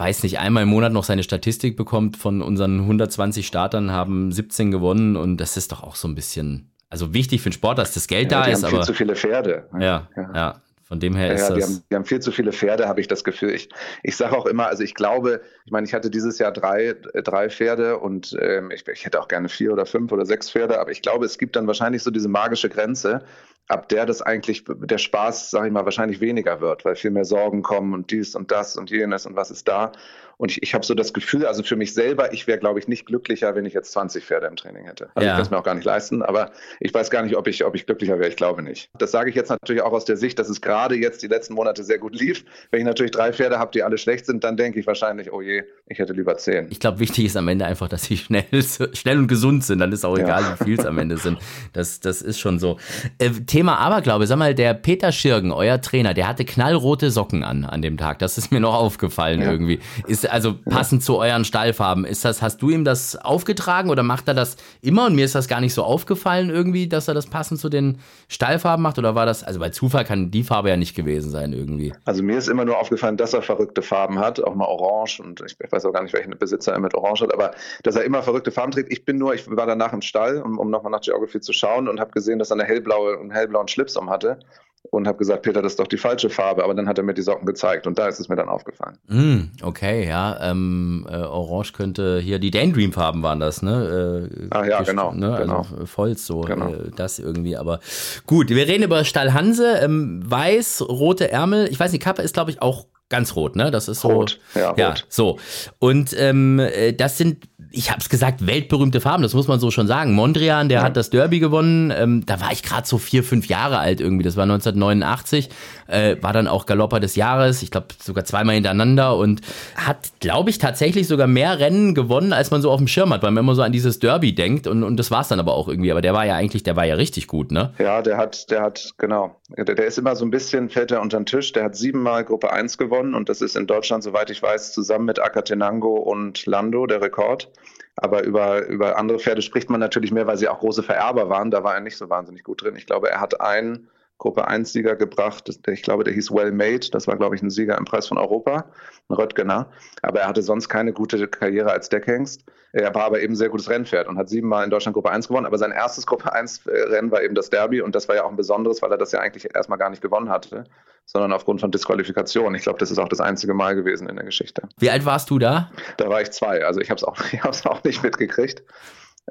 weiß 0.00 0.22
nicht, 0.22 0.38
einmal 0.38 0.62
im 0.62 0.70
Monat 0.70 0.92
noch 0.92 1.04
seine 1.04 1.22
Statistik 1.22 1.76
bekommt, 1.76 2.16
von 2.16 2.40
unseren 2.40 2.80
120 2.80 3.46
Startern 3.46 3.92
haben 3.92 4.32
17 4.32 4.70
gewonnen 4.70 5.16
und 5.16 5.36
das 5.36 5.56
ist 5.56 5.72
doch 5.72 5.82
auch 5.82 5.94
so 5.94 6.08
ein 6.08 6.14
bisschen, 6.14 6.70
also 6.88 7.12
wichtig 7.12 7.42
für 7.42 7.50
den 7.50 7.54
Sport, 7.54 7.78
dass 7.78 7.92
das 7.92 8.06
Geld 8.06 8.32
ja, 8.32 8.40
da 8.40 8.46
die 8.46 8.52
ist, 8.52 8.64
haben 8.64 8.72
aber. 8.72 8.78
viel 8.78 8.86
zu 8.86 8.94
viele 8.94 9.14
Pferde. 9.14 9.68
Ja, 9.78 10.08
ja. 10.16 10.32
ja. 10.34 10.62
Von 10.90 10.98
dem 10.98 11.14
her 11.14 11.28
ja, 11.28 11.34
ist 11.34 11.42
ja, 11.42 11.48
das. 11.50 11.56
Die 11.56 11.62
haben, 11.62 11.82
die 11.88 11.94
haben, 11.94 12.04
viel 12.04 12.18
zu 12.18 12.32
viele 12.32 12.52
Pferde, 12.52 12.88
habe 12.88 13.00
ich 13.00 13.06
das 13.06 13.22
Gefühl. 13.22 13.50
Ich, 13.50 13.68
ich 14.02 14.16
sage 14.16 14.36
auch 14.36 14.46
immer, 14.46 14.66
also 14.66 14.82
ich 14.82 14.96
glaube, 14.96 15.40
ich 15.64 15.70
meine, 15.70 15.86
ich 15.86 15.94
hatte 15.94 16.10
dieses 16.10 16.40
Jahr 16.40 16.50
drei, 16.50 16.96
drei 17.14 17.48
Pferde 17.48 17.98
und 17.98 18.36
ähm, 18.40 18.72
ich, 18.72 18.88
ich 18.88 19.04
hätte 19.04 19.20
auch 19.20 19.28
gerne 19.28 19.48
vier 19.48 19.72
oder 19.72 19.86
fünf 19.86 20.10
oder 20.10 20.26
sechs 20.26 20.50
Pferde, 20.50 20.80
aber 20.80 20.90
ich 20.90 21.00
glaube, 21.00 21.26
es 21.26 21.38
gibt 21.38 21.54
dann 21.54 21.68
wahrscheinlich 21.68 22.02
so 22.02 22.10
diese 22.10 22.28
magische 22.28 22.68
Grenze, 22.68 23.22
ab 23.70 23.88
der 23.88 24.04
das 24.04 24.20
eigentlich 24.20 24.64
der 24.66 24.98
Spaß, 24.98 25.50
sage 25.50 25.68
ich 25.68 25.72
mal, 25.72 25.84
wahrscheinlich 25.84 26.20
weniger 26.20 26.60
wird, 26.60 26.84
weil 26.84 26.96
viel 26.96 27.12
mehr 27.12 27.24
Sorgen 27.24 27.62
kommen 27.62 27.94
und 27.94 28.10
dies 28.10 28.34
und 28.34 28.50
das 28.50 28.76
und 28.76 28.90
jenes 28.90 29.26
und 29.26 29.36
was 29.36 29.50
ist 29.50 29.68
da. 29.68 29.92
Und 30.40 30.52
ich, 30.52 30.62
ich 30.62 30.72
habe 30.72 30.86
so 30.86 30.94
das 30.94 31.12
Gefühl, 31.12 31.44
also 31.44 31.62
für 31.62 31.76
mich 31.76 31.92
selber, 31.92 32.32
ich 32.32 32.46
wäre, 32.46 32.58
glaube 32.58 32.78
ich, 32.78 32.88
nicht 32.88 33.04
glücklicher, 33.04 33.54
wenn 33.54 33.66
ich 33.66 33.74
jetzt 33.74 33.92
20 33.92 34.24
Pferde 34.24 34.46
im 34.46 34.56
Training 34.56 34.86
hätte. 34.86 35.10
Also 35.14 35.26
Ja. 35.26 35.32
ich 35.32 35.36
kann 35.36 35.42
es 35.42 35.50
mir 35.50 35.58
auch 35.58 35.62
gar 35.64 35.74
nicht 35.74 35.84
leisten, 35.84 36.22
aber 36.22 36.50
ich 36.80 36.94
weiß 36.94 37.10
gar 37.10 37.22
nicht, 37.22 37.36
ob 37.36 37.46
ich, 37.46 37.62
ob 37.66 37.74
ich 37.74 37.84
glücklicher 37.84 38.18
wäre. 38.18 38.30
Ich 38.30 38.36
glaube 38.36 38.62
nicht. 38.62 38.88
Das 38.98 39.10
sage 39.10 39.28
ich 39.28 39.36
jetzt 39.36 39.50
natürlich 39.50 39.82
auch 39.82 39.92
aus 39.92 40.06
der 40.06 40.16
Sicht, 40.16 40.38
dass 40.38 40.48
es 40.48 40.62
gerade 40.62 40.94
jetzt 40.96 41.22
die 41.22 41.26
letzten 41.26 41.52
Monate 41.52 41.84
sehr 41.84 41.98
gut 41.98 42.18
lief. 42.18 42.44
Wenn 42.70 42.80
ich 42.80 42.86
natürlich 42.86 43.10
drei 43.12 43.34
Pferde 43.34 43.58
habe, 43.58 43.70
die 43.72 43.82
alle 43.82 43.98
schlecht 43.98 44.24
sind, 44.24 44.42
dann 44.42 44.56
denke 44.56 44.80
ich 44.80 44.86
wahrscheinlich, 44.86 45.30
oh 45.30 45.42
je, 45.42 45.62
ich 45.86 45.98
hätte 45.98 46.14
lieber 46.14 46.36
zehn. 46.38 46.68
Ich 46.70 46.80
glaube, 46.80 47.00
wichtig 47.00 47.26
ist 47.26 47.36
am 47.36 47.46
Ende 47.48 47.66
einfach, 47.66 47.88
dass 47.88 48.04
sie 48.04 48.16
schnell, 48.16 48.44
schnell 48.94 49.18
und 49.18 49.28
gesund 49.28 49.62
sind. 49.64 49.80
Dann 49.80 49.92
ist 49.92 50.06
auch 50.06 50.16
Ja. 50.16 50.24
egal, 50.24 50.56
wie 50.58 50.64
viel 50.64 50.78
es 50.80 50.86
am 50.86 50.96
Ende 50.96 51.18
sind. 51.18 51.38
Das, 51.74 52.00
das 52.00 52.22
ist 52.22 52.40
schon 52.40 52.58
so. 52.58 52.78
Äh, 53.18 53.28
Thema 53.46 53.76
Aberglaube. 53.78 54.26
Sag 54.26 54.38
mal, 54.38 54.54
der 54.54 54.72
Peter 54.72 55.12
Schirgen, 55.12 55.52
euer 55.52 55.82
Trainer, 55.82 56.14
der 56.14 56.28
hatte 56.28 56.46
knallrote 56.46 57.10
Socken 57.10 57.44
an 57.44 57.66
an 57.66 57.82
dem 57.82 57.98
Tag. 57.98 58.20
Das 58.20 58.38
ist 58.38 58.50
mir 58.52 58.60
noch 58.60 58.74
aufgefallen 58.74 59.42
Ja. 59.42 59.50
irgendwie. 59.52 59.80
Ist 60.06 60.29
also 60.30 60.54
passend 60.68 61.02
zu 61.02 61.18
euren 61.18 61.44
Stallfarben. 61.44 62.04
Ist 62.04 62.24
das, 62.24 62.42
hast 62.42 62.62
du 62.62 62.70
ihm 62.70 62.84
das 62.84 63.16
aufgetragen 63.16 63.90
oder 63.90 64.02
macht 64.02 64.28
er 64.28 64.34
das 64.34 64.56
immer? 64.80 65.06
Und 65.06 65.14
mir 65.14 65.24
ist 65.24 65.34
das 65.34 65.48
gar 65.48 65.60
nicht 65.60 65.74
so 65.74 65.82
aufgefallen 65.82 66.50
irgendwie, 66.50 66.88
dass 66.88 67.08
er 67.08 67.14
das 67.14 67.26
passend 67.26 67.60
zu 67.60 67.68
den 67.68 67.98
Stallfarben 68.28 68.82
macht. 68.82 68.98
Oder 68.98 69.14
war 69.14 69.26
das, 69.26 69.44
also 69.44 69.60
bei 69.60 69.70
Zufall 69.70 70.04
kann 70.04 70.30
die 70.30 70.42
Farbe 70.42 70.68
ja 70.68 70.76
nicht 70.76 70.94
gewesen 70.94 71.30
sein 71.30 71.52
irgendwie. 71.52 71.92
Also 72.04 72.22
mir 72.22 72.38
ist 72.38 72.48
immer 72.48 72.64
nur 72.64 72.78
aufgefallen, 72.78 73.16
dass 73.16 73.34
er 73.34 73.42
verrückte 73.42 73.82
Farben 73.82 74.18
hat, 74.18 74.42
auch 74.42 74.54
mal 74.54 74.66
orange 74.66 75.20
und 75.20 75.42
ich 75.46 75.56
weiß 75.70 75.84
auch 75.84 75.92
gar 75.92 76.02
nicht, 76.02 76.14
welchen 76.14 76.36
Besitzer 76.38 76.72
er 76.72 76.80
mit 76.80 76.94
orange 76.94 77.22
hat, 77.22 77.34
aber 77.34 77.52
dass 77.82 77.96
er 77.96 78.04
immer 78.04 78.22
verrückte 78.22 78.50
Farben 78.50 78.72
trägt. 78.72 78.92
Ich 78.92 79.04
bin 79.04 79.18
nur, 79.18 79.34
ich 79.34 79.48
war 79.50 79.66
danach 79.66 79.92
im 79.92 80.02
Stall, 80.02 80.42
um, 80.42 80.58
um 80.58 80.70
nochmal 80.70 80.92
nach 80.92 81.00
Geography 81.00 81.40
zu 81.40 81.52
schauen 81.52 81.88
und 81.88 82.00
habe 82.00 82.12
gesehen, 82.12 82.38
dass 82.38 82.50
er 82.50 82.54
eine 82.54 82.64
hellblaue, 82.64 83.18
einen 83.18 83.30
hellblauen 83.30 83.68
Schlips 83.68 83.96
um 83.96 84.10
hatte 84.10 84.38
und 84.82 85.06
habe 85.06 85.18
gesagt, 85.18 85.42
Peter, 85.42 85.62
das 85.62 85.72
ist 85.72 85.78
doch 85.78 85.86
die 85.86 85.98
falsche 85.98 86.30
Farbe, 86.30 86.64
aber 86.64 86.74
dann 86.74 86.88
hat 86.88 86.98
er 86.98 87.04
mir 87.04 87.14
die 87.14 87.22
Socken 87.22 87.46
gezeigt 87.46 87.86
und 87.86 87.98
da 87.98 88.08
ist 88.08 88.18
es 88.18 88.28
mir 88.28 88.36
dann 88.36 88.48
aufgefallen. 88.48 88.96
Mm, 89.08 89.50
okay, 89.62 90.08
ja. 90.08 90.38
Ähm, 90.50 91.06
äh, 91.08 91.16
Orange 91.16 91.72
könnte 91.74 92.18
hier 92.18 92.38
die 92.38 92.50
Daydream-Farben 92.50 93.22
waren 93.22 93.38
das, 93.40 93.62
ne? 93.62 94.28
Äh, 94.40 94.46
Ah, 94.50 94.64
ja, 94.66 94.82
genau, 94.82 95.12
Ne? 95.12 95.36
genau. 95.40 95.58
Also 95.58 95.86
Volz 95.86 96.26
so, 96.26 96.40
Genau. 96.40 96.72
äh, 96.72 96.90
das 96.96 97.18
irgendwie. 97.18 97.56
Aber 97.56 97.80
gut, 98.26 98.48
wir 98.48 98.66
reden 98.66 98.82
über 98.84 99.04
Stallhanse. 99.04 99.78
Ähm, 99.82 100.22
weiß, 100.24 100.82
rote 100.88 101.30
Ärmel. 101.30 101.68
Ich 101.70 101.78
weiß 101.78 101.92
nicht, 101.92 102.02
Kappe 102.02 102.22
ist, 102.22 102.34
glaube 102.34 102.50
ich, 102.50 102.62
auch 102.62 102.86
ganz 103.10 103.36
rot, 103.36 103.56
ne? 103.56 103.70
Das 103.70 103.88
ist 103.88 104.00
so. 104.00 104.08
Rot, 104.08 104.38
ja, 104.54 104.72
ja 104.76 104.88
rot. 104.88 105.04
so. 105.08 105.38
Und 105.78 106.14
ähm, 106.18 106.58
äh, 106.58 106.92
das 106.92 107.18
sind, 107.18 107.48
ich 107.70 107.90
habe 107.90 108.00
es 108.00 108.08
gesagt, 108.08 108.46
weltberühmte 108.46 109.00
Farben, 109.00 109.22
das 109.22 109.34
muss 109.34 109.48
man 109.48 109.60
so 109.60 109.70
schon 109.70 109.86
sagen. 109.86 110.14
Mondrian, 110.14 110.68
der 110.68 110.82
hat 110.82 110.96
das 110.96 111.10
Derby 111.10 111.40
gewonnen. 111.40 111.92
Ähm, 111.94 112.24
da 112.24 112.40
war 112.40 112.52
ich 112.52 112.62
gerade 112.62 112.86
so 112.86 112.98
vier, 112.98 113.22
fünf 113.22 113.46
Jahre 113.46 113.78
alt 113.78 114.00
irgendwie. 114.00 114.24
Das 114.24 114.36
war 114.36 114.44
1989. 114.44 115.50
Äh, 115.88 116.16
war 116.20 116.32
dann 116.32 116.46
auch 116.46 116.66
Galopper 116.66 117.00
des 117.00 117.16
Jahres. 117.16 117.62
Ich 117.62 117.70
glaube 117.70 117.88
sogar 118.00 118.24
zweimal 118.24 118.54
hintereinander 118.54 119.16
und 119.16 119.40
hat, 119.74 120.10
glaube 120.20 120.50
ich, 120.50 120.58
tatsächlich 120.58 121.08
sogar 121.08 121.26
mehr 121.26 121.58
Rennen 121.58 121.94
gewonnen, 121.94 122.32
als 122.32 122.50
man 122.50 122.62
so 122.62 122.70
auf 122.70 122.78
dem 122.78 122.88
Schirm 122.88 123.12
hat, 123.12 123.22
weil 123.22 123.32
man 123.32 123.44
immer 123.44 123.54
so 123.56 123.62
an 123.62 123.72
dieses 123.72 123.98
Derby 123.98 124.34
denkt. 124.34 124.68
Und, 124.68 124.84
und 124.84 124.96
das 124.96 125.10
war 125.10 125.22
es 125.22 125.28
dann 125.28 125.40
aber 125.40 125.54
auch 125.54 125.68
irgendwie. 125.68 125.90
Aber 125.90 126.00
der 126.00 126.14
war 126.14 126.24
ja 126.24 126.36
eigentlich, 126.36 126.62
der 126.62 126.76
war 126.76 126.86
ja 126.86 126.94
richtig 126.94 127.26
gut, 127.26 127.50
ne? 127.50 127.74
Ja, 127.78 128.02
der 128.02 128.16
hat, 128.16 128.50
der 128.50 128.62
hat, 128.62 128.94
genau. 128.98 129.36
Der, 129.56 129.64
der 129.64 129.86
ist 129.86 129.98
immer 129.98 130.14
so 130.14 130.24
ein 130.24 130.30
bisschen, 130.30 130.70
fällt 130.70 130.92
er 130.92 131.02
unter 131.02 131.18
den 131.18 131.26
Tisch. 131.26 131.52
Der 131.52 131.64
hat 131.64 131.76
siebenmal 131.76 132.24
Gruppe 132.24 132.52
1 132.52 132.78
gewonnen 132.78 132.99
und 133.00 133.28
das 133.28 133.40
ist 133.40 133.56
in 133.56 133.66
Deutschland, 133.66 134.02
soweit 134.02 134.30
ich 134.30 134.42
weiß, 134.42 134.72
zusammen 134.72 135.06
mit 135.06 135.18
Akatenango 135.18 135.96
und 135.96 136.46
Lando 136.46 136.86
der 136.86 137.00
Rekord. 137.00 137.50
Aber 137.96 138.22
über, 138.22 138.66
über 138.66 138.96
andere 138.96 139.18
Pferde 139.18 139.42
spricht 139.42 139.68
man 139.68 139.80
natürlich 139.80 140.12
mehr, 140.12 140.26
weil 140.26 140.36
sie 140.36 140.48
auch 140.48 140.60
große 140.60 140.82
Vererber 140.82 141.28
waren. 141.28 141.50
Da 141.50 141.64
war 141.64 141.74
er 141.74 141.80
nicht 141.80 141.96
so 141.96 142.08
wahnsinnig 142.08 142.44
gut 142.44 142.62
drin. 142.62 142.76
Ich 142.76 142.86
glaube, 142.86 143.10
er 143.10 143.20
hat 143.20 143.40
einen 143.40 143.88
Gruppe 144.20 144.46
1 144.46 144.72
Sieger 144.72 144.96
gebracht. 144.96 145.48
Ich 145.66 145.82
glaube, 145.82 146.04
der 146.04 146.12
hieß 146.12 146.30
Well 146.30 146.52
Made. 146.52 146.90
Das 146.92 147.06
war, 147.06 147.16
glaube 147.16 147.34
ich, 147.34 147.42
ein 147.42 147.48
Sieger 147.48 147.76
im 147.78 147.86
Preis 147.86 148.06
von 148.06 148.18
Europa, 148.18 148.66
ein 149.08 149.14
Röttgener. 149.14 149.70
Aber 150.02 150.20
er 150.20 150.28
hatte 150.28 150.42
sonst 150.42 150.68
keine 150.68 150.92
gute 150.92 151.26
Karriere 151.26 151.72
als 151.72 151.88
Deckhengst. 151.88 152.44
Er 152.72 152.94
war 152.94 153.04
aber 153.04 153.22
eben 153.22 153.32
ein 153.32 153.36
sehr 153.36 153.48
gutes 153.48 153.70
Rennpferd 153.70 154.06
und 154.08 154.18
hat 154.18 154.28
siebenmal 154.28 154.62
in 154.64 154.70
Deutschland 154.70 154.94
Gruppe 154.94 155.10
1 155.10 155.28
gewonnen. 155.28 155.46
Aber 155.46 155.56
sein 155.56 155.72
erstes 155.72 156.06
Gruppe 156.06 156.32
1 156.34 156.66
Rennen 156.66 157.10
war 157.10 157.22
eben 157.22 157.34
das 157.34 157.48
Derby 157.48 157.80
und 157.80 157.94
das 157.94 158.08
war 158.08 158.14
ja 158.14 158.24
auch 158.24 158.30
ein 158.30 158.36
besonderes, 158.36 158.82
weil 158.82 158.92
er 158.92 158.98
das 158.98 159.10
ja 159.10 159.20
eigentlich 159.20 159.48
erstmal 159.54 159.78
gar 159.78 159.88
nicht 159.88 160.02
gewonnen 160.02 160.28
hatte, 160.28 160.64
sondern 161.06 161.32
aufgrund 161.32 161.62
von 161.62 161.70
Disqualifikation. 161.70 162.54
Ich 162.54 162.62
glaube, 162.62 162.78
das 162.78 162.90
ist 162.90 162.98
auch 162.98 163.08
das 163.08 163.20
einzige 163.20 163.54
Mal 163.54 163.74
gewesen 163.74 164.06
in 164.06 164.16
der 164.16 164.26
Geschichte. 164.26 164.62
Wie 164.78 164.90
alt 164.90 165.06
warst 165.06 165.30
du 165.30 165.38
da? 165.38 165.70
Da 165.96 166.10
war 166.10 166.20
ich 166.20 166.30
zwei, 166.30 166.62
also 166.62 166.78
ich 166.80 166.90
habe 166.90 166.98
es 166.98 167.04
auch, 167.04 167.16
ich 167.32 167.42
auch 167.42 167.82
nicht 167.84 168.02
mitgekriegt. 168.02 168.62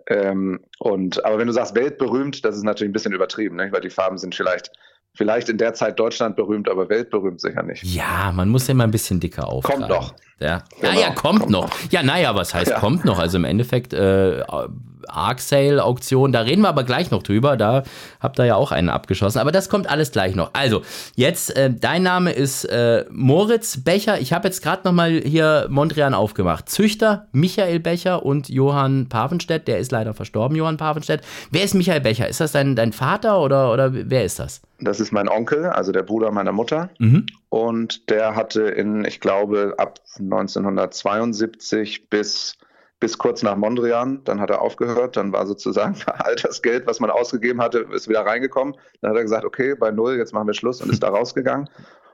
Ähm, 0.08 0.60
und, 0.80 1.24
aber 1.26 1.38
wenn 1.38 1.48
du 1.48 1.54
sagst 1.54 1.76
weltberühmt, 1.76 2.44
das 2.46 2.56
ist 2.56 2.64
natürlich 2.64 2.90
ein 2.90 2.94
bisschen 2.94 3.14
übertrieben, 3.14 3.56
ne? 3.58 3.70
weil 3.72 3.82
die 3.82 3.90
Farben 3.90 4.18
sind 4.18 4.34
vielleicht, 4.36 4.72
vielleicht 5.14 5.50
in 5.50 5.58
der 5.58 5.74
Zeit 5.74 6.00
Deutschland 6.00 6.36
berühmt, 6.36 6.70
aber 6.70 6.90
weltberühmt 6.90 7.42
sicher 7.42 7.64
nicht. 7.64 7.84
Ja, 7.84 8.32
man 8.34 8.50
muss 8.50 8.68
ja 8.68 8.74
mal 8.74 8.86
ein 8.86 8.92
bisschen 8.92 9.20
dicker 9.20 9.48
auftragen. 9.48 9.82
Kommt 9.82 9.92
noch. 9.92 10.14
Ja, 10.40 10.64
Genau, 10.80 10.94
ja, 10.94 11.00
ja 11.00 11.14
kommt, 11.14 11.40
kommt 11.42 11.52
noch. 11.52 11.70
noch. 11.70 11.92
Ja, 11.92 12.02
naja, 12.04 12.34
was 12.34 12.54
heißt 12.54 12.72
Ja. 12.72 12.80
kommt 12.80 13.04
noch? 13.06 13.20
Also 13.20 13.38
im 13.38 13.44
Endeffekt 13.44 13.94
äh, 13.94 14.42
Arc 15.08 15.40
Sale 15.40 15.84
Auktion, 15.84 16.32
da 16.32 16.42
reden 16.42 16.62
wir 16.62 16.70
aber 16.70 16.84
gleich 16.84 17.12
noch 17.12 17.24
drüber. 17.24 17.58
Da 17.58 17.84
habt 18.20 18.40
ihr 18.40 18.46
ja 18.46 18.56
auch 18.56 18.72
einen 18.72 18.90
abgeschossen, 18.90 19.40
aber 19.40 19.52
das 19.52 19.70
kommt 19.70 19.90
alles 19.90 20.12
gleich 20.12 20.36
noch. 20.36 20.52
Also 20.54 20.82
jetzt 21.16 21.56
äh, 21.56 21.72
dein 21.74 22.04
Name 22.04 22.32
ist 22.32 22.66
äh, 22.66 23.06
Moritz 23.12 23.84
Becher. 23.84 24.20
Ich 24.20 24.34
habe 24.34 24.48
jetzt 24.48 24.62
gerade 24.62 24.82
noch 24.86 24.94
mal 24.94 25.12
hier 25.12 25.68
Mondrian 25.70 26.14
aufgemacht. 26.14 26.70
Züchter 26.70 27.28
Michael 27.32 27.80
Becher 27.80 28.26
und 28.26 28.50
Johann 28.50 29.08
Pavenstedt. 29.10 29.68
Der 29.68 29.80
ist 29.80 29.92
leider 29.92 30.14
verstorben, 30.14 30.56
Johann 30.56 30.78
Pavenstedt. 30.78 31.22
Wer 31.52 31.64
ist 31.64 31.76
Michael 31.76 32.02
Becher? 32.02 32.28
Ist 32.28 32.40
das 32.40 32.52
dein, 32.52 32.76
dein 32.76 32.94
Vater 32.94 33.42
oder 33.42 33.72
oder 33.72 33.92
wer 33.94 34.26
ist 34.26 34.40
das? 34.40 34.62
Das 34.82 35.00
ist 35.00 35.12
mein 35.12 35.28
Onkel, 35.28 35.66
also 35.66 35.92
der 35.92 36.04
Bruder 36.04 36.32
meiner 36.32 36.52
Mutter. 36.52 36.90
Mhm. 37.00 37.26
Und 37.50 38.10
der 38.10 38.36
hatte 38.36 38.64
in, 38.64 39.04
ich 39.06 39.20
glaube, 39.20 39.74
ab 39.78 40.00
1972 40.20 42.10
bis, 42.10 42.58
bis 43.00 43.18
kurz 43.18 43.44
nach 43.44 43.56
Mondrian, 43.56 44.22
dann 44.26 44.42
hat 44.42 44.50
er 44.50 44.62
aufgehört, 44.62 45.16
dann 45.16 45.32
war 45.32 45.46
sozusagen 45.48 45.96
all 46.06 46.36
das 46.36 46.62
Geld, 46.62 46.86
was 46.86 47.00
man 47.00 47.10
ausgegeben 47.10 47.62
hatte, 47.62 47.88
ist 47.92 48.10
wieder 48.10 48.26
reingekommen. 48.26 48.76
Dann 49.02 49.12
hat 49.12 49.18
er 49.18 49.24
gesagt, 49.24 49.46
okay, 49.46 49.76
bei 49.76 49.92
Null, 49.92 50.18
jetzt 50.18 50.34
machen 50.34 50.48
wir 50.48 50.54
Schluss 50.54 50.82
und 50.82 50.92
ist 50.92 51.04
da 51.04 51.10
rausgegangen. 51.10 51.70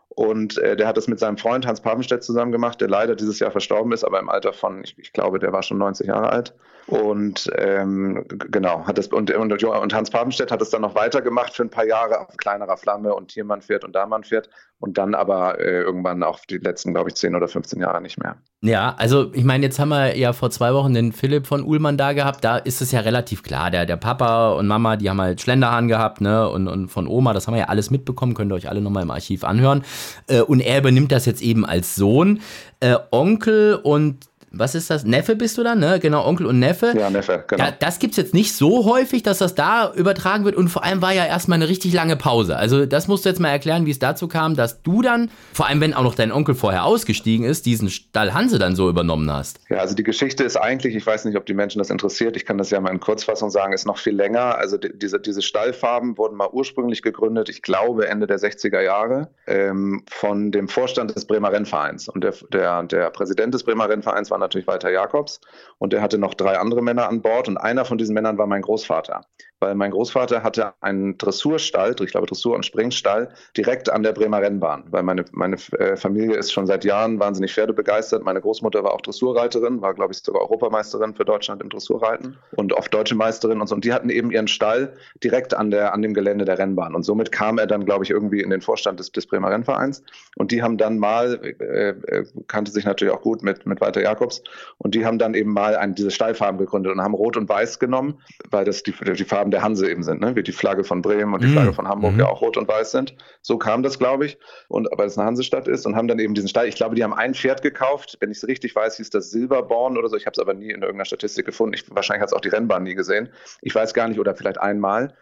Und 0.09 0.57
äh, 0.59 0.77
der 0.77 0.87
hat 0.87 0.97
das 0.97 1.07
mit 1.07 1.19
seinem 1.19 1.37
Freund 1.37 1.65
Hans 1.65 1.81
Papenstedt 1.81 2.23
zusammen 2.23 2.51
gemacht, 2.51 2.79
der 2.79 2.87
leider 2.87 3.15
dieses 3.15 3.39
Jahr 3.39 3.51
verstorben 3.51 3.91
ist, 3.91 4.03
aber 4.03 4.19
im 4.19 4.29
Alter 4.29 4.53
von, 4.53 4.83
ich, 4.83 4.97
ich 4.97 5.11
glaube, 5.11 5.39
der 5.39 5.51
war 5.51 5.63
schon 5.63 5.77
90 5.77 6.07
Jahre 6.07 6.29
alt. 6.29 6.55
Und 6.87 7.49
ähm, 7.57 8.25
genau, 8.27 8.85
hat 8.85 8.99
das 8.99 9.07
und, 9.07 9.31
und, 9.31 9.63
und 9.63 9.93
Hans 9.93 10.11
Papenstedt 10.11 10.51
hat 10.51 10.61
es 10.61 10.69
dann 10.69 10.81
noch 10.81 10.93
weitergemacht 10.93 11.53
für 11.53 11.63
ein 11.63 11.69
paar 11.69 11.85
Jahre 11.85 12.19
auf 12.19 12.37
kleinerer 12.37 12.77
Flamme 12.77 13.15
und 13.15 13.29
Tiermann 13.29 13.63
fährt 13.63 13.83
und 13.83 13.95
Damann 13.95 14.23
fährt 14.23 14.49
und 14.79 14.97
dann 14.99 15.15
aber 15.15 15.59
äh, 15.59 15.81
irgendwann 15.81 16.21
auch 16.21 16.39
die 16.45 16.57
letzten, 16.57 16.93
glaube 16.93 17.09
ich, 17.09 17.15
10 17.15 17.33
oder 17.35 17.47
15 17.47 17.79
Jahre 17.79 18.01
nicht 18.01 18.19
mehr. 18.19 18.35
Ja, 18.61 18.93
also 18.99 19.31
ich 19.33 19.43
meine, 19.43 19.65
jetzt 19.65 19.79
haben 19.79 19.89
wir 19.89 20.15
ja 20.15 20.31
vor 20.33 20.51
zwei 20.51 20.73
Wochen 20.75 20.93
den 20.93 21.11
Philipp 21.11 21.47
von 21.47 21.63
Uhlmann 21.63 21.97
da 21.97 22.13
gehabt. 22.13 22.43
Da 22.43 22.57
ist 22.57 22.81
es 22.81 22.91
ja 22.91 22.99
relativ 22.99 23.41
klar. 23.41 23.71
Der, 23.71 23.87
der 23.87 23.97
Papa 23.97 24.51
und 24.51 24.67
Mama, 24.67 24.95
die 24.95 25.09
haben 25.09 25.21
halt 25.21 25.41
Schlenderhahn 25.41 25.87
gehabt, 25.87 26.21
ne? 26.21 26.47
Und, 26.49 26.67
und 26.67 26.89
von 26.89 27.07
Oma, 27.07 27.33
das 27.33 27.47
haben 27.47 27.55
wir 27.55 27.61
ja 27.61 27.69
alles 27.69 27.89
mitbekommen, 27.89 28.35
könnt 28.35 28.51
ihr 28.51 28.55
euch 28.55 28.69
alle 28.69 28.81
nochmal 28.81 29.03
im 29.03 29.11
Archiv 29.11 29.43
anhören. 29.43 29.83
Äh, 30.27 30.41
und 30.41 30.59
er 30.59 30.79
übernimmt 30.79 31.11
das 31.11 31.25
jetzt 31.25 31.41
eben 31.41 31.65
als 31.65 31.95
Sohn. 31.95 32.41
Äh, 32.79 32.95
Onkel 33.11 33.79
und 33.81 34.29
was 34.57 34.75
ist 34.75 34.89
das? 34.89 35.03
Neffe 35.03 35.35
bist 35.35 35.57
du 35.57 35.63
dann, 35.63 35.79
ne? 35.79 35.99
Genau, 35.99 36.25
Onkel 36.25 36.45
und 36.45 36.59
Neffe. 36.59 36.93
Ja, 36.97 37.09
Neffe, 37.09 37.43
genau. 37.47 37.65
Da, 37.65 37.71
das 37.71 37.99
gibt's 37.99 38.17
jetzt 38.17 38.33
nicht 38.33 38.53
so 38.53 38.85
häufig, 38.85 39.23
dass 39.23 39.39
das 39.39 39.55
da 39.55 39.91
übertragen 39.93 40.45
wird 40.45 40.55
und 40.55 40.69
vor 40.69 40.83
allem 40.83 41.01
war 41.01 41.13
ja 41.13 41.25
erstmal 41.25 41.57
eine 41.57 41.67
richtig 41.67 41.93
lange 41.93 42.15
Pause. 42.15 42.57
Also 42.57 42.85
das 42.85 43.07
musst 43.07 43.25
du 43.25 43.29
jetzt 43.29 43.39
mal 43.39 43.49
erklären, 43.49 43.85
wie 43.85 43.91
es 43.91 43.99
dazu 43.99 44.27
kam, 44.27 44.55
dass 44.55 44.81
du 44.81 45.01
dann, 45.01 45.29
vor 45.53 45.67
allem 45.67 45.81
wenn 45.81 45.93
auch 45.93 46.03
noch 46.03 46.15
dein 46.15 46.31
Onkel 46.31 46.55
vorher 46.55 46.85
ausgestiegen 46.85 47.45
ist, 47.45 47.65
diesen 47.65 47.89
Stall 47.89 48.33
Hanse 48.33 48.59
dann 48.59 48.75
so 48.75 48.89
übernommen 48.89 49.31
hast. 49.31 49.59
Ja, 49.69 49.77
also 49.77 49.95
die 49.95 50.03
Geschichte 50.03 50.43
ist 50.43 50.55
eigentlich, 50.55 50.95
ich 50.95 51.05
weiß 51.05 51.25
nicht, 51.25 51.37
ob 51.37 51.45
die 51.45 51.53
Menschen 51.53 51.79
das 51.79 51.89
interessiert, 51.89 52.37
ich 52.37 52.45
kann 52.45 52.57
das 52.57 52.69
ja 52.69 52.79
mal 52.79 52.91
in 52.91 52.99
Kurzfassung 52.99 53.49
sagen, 53.49 53.73
ist 53.73 53.85
noch 53.85 53.97
viel 53.97 54.15
länger. 54.15 54.57
Also 54.57 54.77
die, 54.77 54.91
diese, 54.97 55.19
diese 55.19 55.41
Stallfarben 55.41 56.17
wurden 56.17 56.35
mal 56.35 56.49
ursprünglich 56.51 57.01
gegründet, 57.01 57.49
ich 57.49 57.61
glaube 57.61 58.07
Ende 58.07 58.27
der 58.27 58.39
60er 58.39 58.81
Jahre, 58.81 59.29
ähm, 59.47 60.03
von 60.09 60.51
dem 60.51 60.67
Vorstand 60.67 61.15
des 61.15 61.25
Bremer 61.25 61.51
Rennvereins. 61.51 62.07
Und 62.07 62.23
der, 62.23 62.33
der, 62.51 62.83
der 62.83 63.09
Präsident 63.09 63.53
des 63.53 63.63
Bremer 63.63 63.89
Rennvereins 63.89 64.31
war 64.31 64.37
natürlich 64.45 64.67
Walter 64.67 64.91
Jakobs. 64.91 65.41
Und 65.77 65.93
der 65.93 66.01
hatte 66.01 66.17
noch 66.17 66.33
drei 66.33 66.57
andere 66.57 66.81
Männer 66.81 67.09
an 67.09 67.21
Bord 67.21 67.47
und 67.47 67.57
einer 67.57 67.85
von 67.85 67.97
diesen 67.97 68.13
Männern 68.13 68.37
war 68.37 68.47
mein 68.47 68.61
Großvater 68.61 69.21
weil 69.59 69.75
mein 69.75 69.91
Großvater 69.91 70.43
hatte 70.43 70.73
einen 70.81 71.17
Dressurstall, 71.17 71.95
ich 72.01 72.11
glaube 72.11 72.27
Dressur- 72.27 72.55
und 72.55 72.65
Springstall, 72.65 73.29
direkt 73.55 73.89
an 73.89 74.03
der 74.03 74.11
Bremer 74.13 74.41
Rennbahn, 74.41 74.85
weil 74.89 75.03
meine, 75.03 75.25
meine 75.31 75.55
äh, 75.77 75.95
Familie 75.95 76.35
ist 76.37 76.51
schon 76.51 76.67
seit 76.67 76.83
Jahren 76.85 77.19
wahnsinnig 77.19 77.53
pferdebegeistert. 77.53 78.23
Meine 78.23 78.41
Großmutter 78.41 78.83
war 78.83 78.93
auch 78.93 79.01
Dressurreiterin, 79.01 79.81
war, 79.81 79.93
glaube 79.93 80.13
ich, 80.13 80.19
sogar 80.19 80.41
Europameisterin 80.41 81.15
für 81.15 81.25
Deutschland 81.25 81.61
im 81.61 81.69
Dressurreiten 81.69 82.37
und 82.55 82.73
oft 82.73 82.93
deutsche 82.93 83.15
Meisterin 83.15 83.61
und 83.61 83.67
so. 83.67 83.75
Und 83.75 83.85
die 83.85 83.93
hatten 83.93 84.09
eben 84.09 84.31
ihren 84.31 84.47
Stall 84.47 84.93
direkt 85.23 85.53
an, 85.53 85.71
der, 85.71 85.93
an 85.93 86.01
dem 86.01 86.13
Gelände 86.13 86.45
der 86.45 86.57
Rennbahn. 86.57 86.95
Und 86.95 87.03
somit 87.03 87.31
kam 87.31 87.57
er 87.57 87.67
dann, 87.67 87.85
glaube 87.85 88.03
ich, 88.03 88.09
irgendwie 88.09 88.41
in 88.41 88.49
den 88.49 88.61
Vorstand 88.61 88.99
des, 88.99 89.11
des 89.11 89.25
Bremer 89.25 89.51
Rennvereins. 89.51 90.03
Und 90.35 90.51
die 90.51 90.61
haben 90.61 90.77
dann 90.77 90.97
mal, 90.97 91.39
äh, 91.43 91.89
äh, 91.89 92.25
kannte 92.47 92.71
sich 92.71 92.85
natürlich 92.85 93.13
auch 93.13 93.21
gut 93.21 93.43
mit, 93.43 93.65
mit 93.65 93.81
Walter 93.81 94.01
Jakobs, 94.01 94.41
und 94.77 94.95
die 94.95 95.05
haben 95.05 95.17
dann 95.17 95.33
eben 95.33 95.51
mal 95.51 95.75
ein, 95.75 95.95
diese 95.95 96.11
Stallfarben 96.11 96.57
gegründet 96.57 96.91
und 96.91 97.01
haben 97.01 97.13
Rot 97.13 97.37
und 97.37 97.49
Weiß 97.49 97.79
genommen, 97.79 98.19
weil 98.49 98.65
das 98.65 98.83
die, 98.83 98.93
die 98.93 99.23
Farben 99.23 99.44
Farben 99.45 99.51
der 99.51 99.61
Hanse 99.61 99.89
eben 99.89 100.03
sind, 100.03 100.21
ne? 100.21 100.35
wie 100.35 100.43
die 100.43 100.51
Flagge 100.51 100.83
von 100.83 101.01
Bremen 101.01 101.33
und 101.33 101.43
die 101.43 101.47
mhm. 101.47 101.53
Flagge 101.53 101.73
von 101.73 101.87
Hamburg 101.87 102.13
mhm. 102.13 102.19
ja 102.19 102.27
auch 102.27 102.41
rot 102.41 102.57
und 102.57 102.67
weiß 102.67 102.91
sind. 102.91 103.15
So 103.41 103.57
kam 103.57 103.83
das, 103.83 103.99
glaube 103.99 104.25
ich, 104.25 104.37
und 104.69 104.87
weil 104.91 105.07
es 105.07 105.17
eine 105.17 105.27
Hansestadt 105.27 105.67
ist 105.67 105.85
und 105.85 105.95
haben 105.95 106.07
dann 106.07 106.19
eben 106.19 106.33
diesen 106.33 106.49
Stall. 106.49 106.67
Ich 106.67 106.75
glaube, 106.75 106.95
die 106.95 107.03
haben 107.03 107.13
ein 107.13 107.35
Pferd 107.35 107.61
gekauft, 107.61 108.17
wenn 108.19 108.31
ich 108.31 108.37
es 108.37 108.47
richtig 108.47 108.75
weiß, 108.75 108.97
hieß 108.97 109.11
das 109.11 109.29
Silberborn 109.29 109.97
oder 109.97 110.09
so. 110.09 110.17
Ich 110.17 110.25
habe 110.25 110.33
es 110.33 110.39
aber 110.39 110.53
nie 110.53 110.71
in 110.71 110.81
irgendeiner 110.81 111.05
Statistik 111.05 111.45
gefunden. 111.45 111.75
Ich, 111.75 111.83
wahrscheinlich 111.93 112.21
hat 112.21 112.29
es 112.29 112.33
auch 112.33 112.41
die 112.41 112.49
Rennbahn 112.49 112.83
nie 112.83 112.95
gesehen. 112.95 113.29
Ich 113.61 113.75
weiß 113.75 113.93
gar 113.93 114.07
nicht, 114.07 114.19
oder 114.19 114.35
vielleicht 114.35 114.59
einmal 114.59 115.13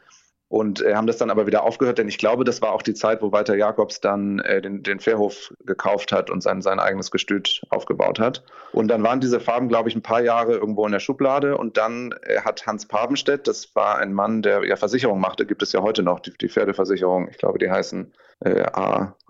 und 0.54 0.84
äh, 0.84 0.94
haben 0.94 1.08
das 1.08 1.18
dann 1.18 1.32
aber 1.32 1.48
wieder 1.48 1.64
aufgehört, 1.64 1.98
denn 1.98 2.08
ich 2.08 2.20
glaube, 2.20 2.44
das 2.44 2.62
war 2.62 2.74
auch 2.74 2.84
die 2.84 2.94
Zeit, 2.94 3.24
wo 3.24 3.32
Walter 3.32 3.56
Jakobs 3.56 4.02
dann 4.02 4.38
äh, 4.38 4.62
den, 4.62 4.84
den 4.84 5.00
Fährhof 5.00 5.52
gekauft 5.66 6.12
hat 6.12 6.30
und 6.30 6.44
sein, 6.44 6.62
sein 6.62 6.80
eigenes 6.80 7.10
Gestüt 7.10 7.64
aufgebaut 7.72 8.20
hat. 8.20 8.44
Und 8.72 8.88
dann 8.90 9.02
waren 9.02 9.20
diese 9.20 9.40
Farben, 9.40 9.68
glaube 9.68 9.90
ich, 9.90 9.96
ein 9.96 10.04
paar 10.04 10.22
Jahre 10.22 10.54
irgendwo 10.54 10.86
in 10.86 10.92
der 10.92 11.00
Schublade 11.00 11.58
und 11.58 11.78
dann 11.78 12.14
äh, 12.22 12.42
hat 12.42 12.68
Hans 12.68 12.86
Pavenstedt, 12.86 13.48
das 13.48 13.76
war 13.76 13.98
ein 13.98 14.14
Mann, 14.14 14.44
der 14.44 14.64
ja 14.64 14.76
Versicherung 14.76 15.20
machte, 15.20 15.48
gibt 15.48 15.64
es 15.64 15.72
ja 15.72 15.82
heute 15.82 16.04
noch, 16.04 16.20
die, 16.20 16.32
die 16.40 16.50
Pferdeversicherung, 16.50 17.30
ich 17.30 17.40
glaube, 17.40 17.58
die 17.58 17.72
heißen 17.72 18.14
äh, 18.42 18.62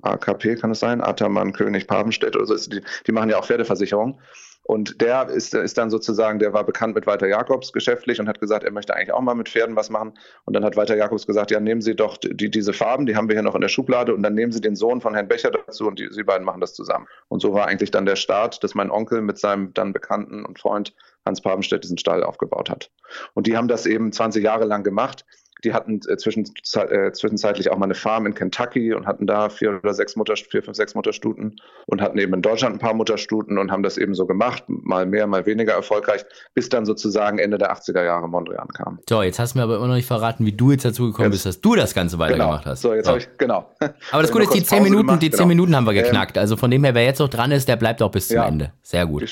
AKP, 0.01 0.55
kann 0.55 0.71
es 0.71 0.81
sein? 0.81 0.99
Ataman 0.99 1.53
König 1.53 1.87
Pavenstedt 1.87 2.35
oder 2.35 2.47
so, 2.47 2.69
die, 2.69 2.81
die 3.07 3.11
machen 3.13 3.29
ja 3.29 3.39
auch 3.39 3.45
Pferdeversicherung. 3.45 4.19
Und 4.63 5.01
der 5.01 5.27
ist, 5.27 5.53
ist 5.53 5.77
dann 5.77 5.89
sozusagen, 5.89 6.39
der 6.39 6.53
war 6.53 6.63
bekannt 6.63 6.95
mit 6.95 7.05
Walter 7.05 7.27
Jakobs 7.27 7.73
geschäftlich 7.73 8.19
und 8.19 8.29
hat 8.29 8.39
gesagt, 8.39 8.63
er 8.63 8.71
möchte 8.71 8.95
eigentlich 8.95 9.11
auch 9.11 9.21
mal 9.21 9.35
mit 9.35 9.49
Pferden 9.49 9.75
was 9.75 9.89
machen. 9.89 10.13
Und 10.45 10.53
dann 10.53 10.63
hat 10.63 10.77
Walter 10.77 10.95
Jakobs 10.95 11.27
gesagt, 11.27 11.51
ja, 11.51 11.59
nehmen 11.59 11.81
Sie 11.81 11.95
doch 11.95 12.15
die, 12.17 12.49
diese 12.49 12.71
Farben, 12.71 13.05
die 13.05 13.15
haben 13.15 13.27
wir 13.27 13.35
hier 13.35 13.43
noch 13.43 13.55
in 13.55 13.61
der 13.61 13.67
Schublade 13.67 14.13
und 14.13 14.23
dann 14.23 14.33
nehmen 14.33 14.53
Sie 14.53 14.61
den 14.61 14.75
Sohn 14.75 15.01
von 15.01 15.13
Herrn 15.13 15.27
Becher 15.27 15.51
dazu 15.51 15.87
und 15.87 15.99
die, 15.99 16.07
Sie 16.11 16.23
beiden 16.23 16.45
machen 16.45 16.61
das 16.61 16.73
zusammen. 16.73 17.07
Und 17.27 17.41
so 17.41 17.53
war 17.53 17.67
eigentlich 17.67 17.91
dann 17.91 18.05
der 18.05 18.15
Start, 18.15 18.63
dass 18.63 18.73
mein 18.73 18.89
Onkel 18.89 19.21
mit 19.21 19.37
seinem 19.37 19.73
dann 19.73 19.91
Bekannten 19.91 20.45
und 20.45 20.59
Freund 20.59 20.93
Hans 21.25 21.41
Papenstedt 21.41 21.83
diesen 21.83 21.97
Stall 21.97 22.23
aufgebaut 22.23 22.69
hat. 22.69 22.89
Und 23.33 23.47
die 23.47 23.57
haben 23.57 23.67
das 23.67 23.85
eben 23.85 24.11
20 24.11 24.43
Jahre 24.43 24.65
lang 24.65 24.83
gemacht. 24.83 25.25
Die 25.63 25.73
hatten 25.73 25.99
äh, 26.07 26.17
zwischenzeit, 26.17 26.91
äh, 26.91 27.11
zwischenzeitlich 27.13 27.71
auch 27.71 27.77
mal 27.77 27.85
eine 27.85 27.95
Farm 27.95 28.25
in 28.25 28.33
Kentucky 28.33 28.93
und 28.93 29.05
hatten 29.05 29.27
da 29.27 29.49
vier 29.49 29.79
oder 29.81 29.93
sechs 29.93 30.15
Mutter, 30.15 30.35
vier, 30.35 30.63
fünf, 30.63 30.75
sechs 30.75 30.95
Mutterstuten 30.95 31.55
und 31.87 32.01
hatten 32.01 32.17
eben 32.17 32.33
in 32.33 32.41
Deutschland 32.41 32.75
ein 32.75 32.79
paar 32.79 32.93
Mutterstuten 32.93 33.57
und 33.57 33.71
haben 33.71 33.83
das 33.83 33.97
eben 33.97 34.13
so 34.13 34.25
gemacht, 34.25 34.63
mal 34.67 35.05
mehr, 35.05 35.27
mal 35.27 35.45
weniger 35.45 35.73
erfolgreich, 35.73 36.25
bis 36.53 36.69
dann 36.69 36.85
sozusagen 36.85 37.39
Ende 37.39 37.57
der 37.57 37.73
80er 37.73 38.03
Jahre 38.03 38.27
Mondrian 38.27 38.67
kam. 38.69 38.99
So, 39.07 39.21
jetzt 39.21 39.39
hast 39.39 39.53
du 39.53 39.59
mir 39.59 39.63
aber 39.63 39.77
immer 39.77 39.87
noch 39.87 39.95
nicht 39.95 40.07
verraten, 40.07 40.45
wie 40.45 40.51
du 40.51 40.71
jetzt 40.71 40.85
dazu 40.85 41.07
gekommen 41.07 41.31
jetzt, 41.31 41.43
bist, 41.43 41.45
dass 41.45 41.61
du 41.61 41.75
das 41.75 41.93
Ganze 41.93 42.19
weitergemacht 42.19 42.63
genau. 42.63 42.71
hast. 42.71 42.81
So, 42.81 42.93
jetzt 42.93 43.05
so. 43.05 43.11
habe 43.11 43.19
ich, 43.19 43.29
genau. 43.37 43.69
Aber 44.11 44.21
das 44.21 44.31
Gute 44.31 44.45
ist, 44.45 44.53
die 44.53 44.63
zehn 44.63 44.83
Minuten, 44.83 45.19
die 45.19 45.29
zehn 45.29 45.37
genau. 45.37 45.47
Minuten 45.47 45.75
haben 45.75 45.85
wir 45.85 45.93
ähm, 45.93 46.03
geknackt. 46.03 46.37
Also 46.37 46.57
von 46.57 46.71
dem 46.71 46.83
her, 46.83 46.93
wer 46.93 47.03
jetzt 47.03 47.19
noch 47.19 47.29
dran 47.29 47.51
ist, 47.51 47.67
der 47.67 47.75
bleibt 47.75 48.01
auch 48.01 48.11
bis 48.11 48.27
zum 48.27 48.37
ja, 48.37 48.47
Ende. 48.47 48.73
Sehr 48.81 49.05
gut. 49.05 49.23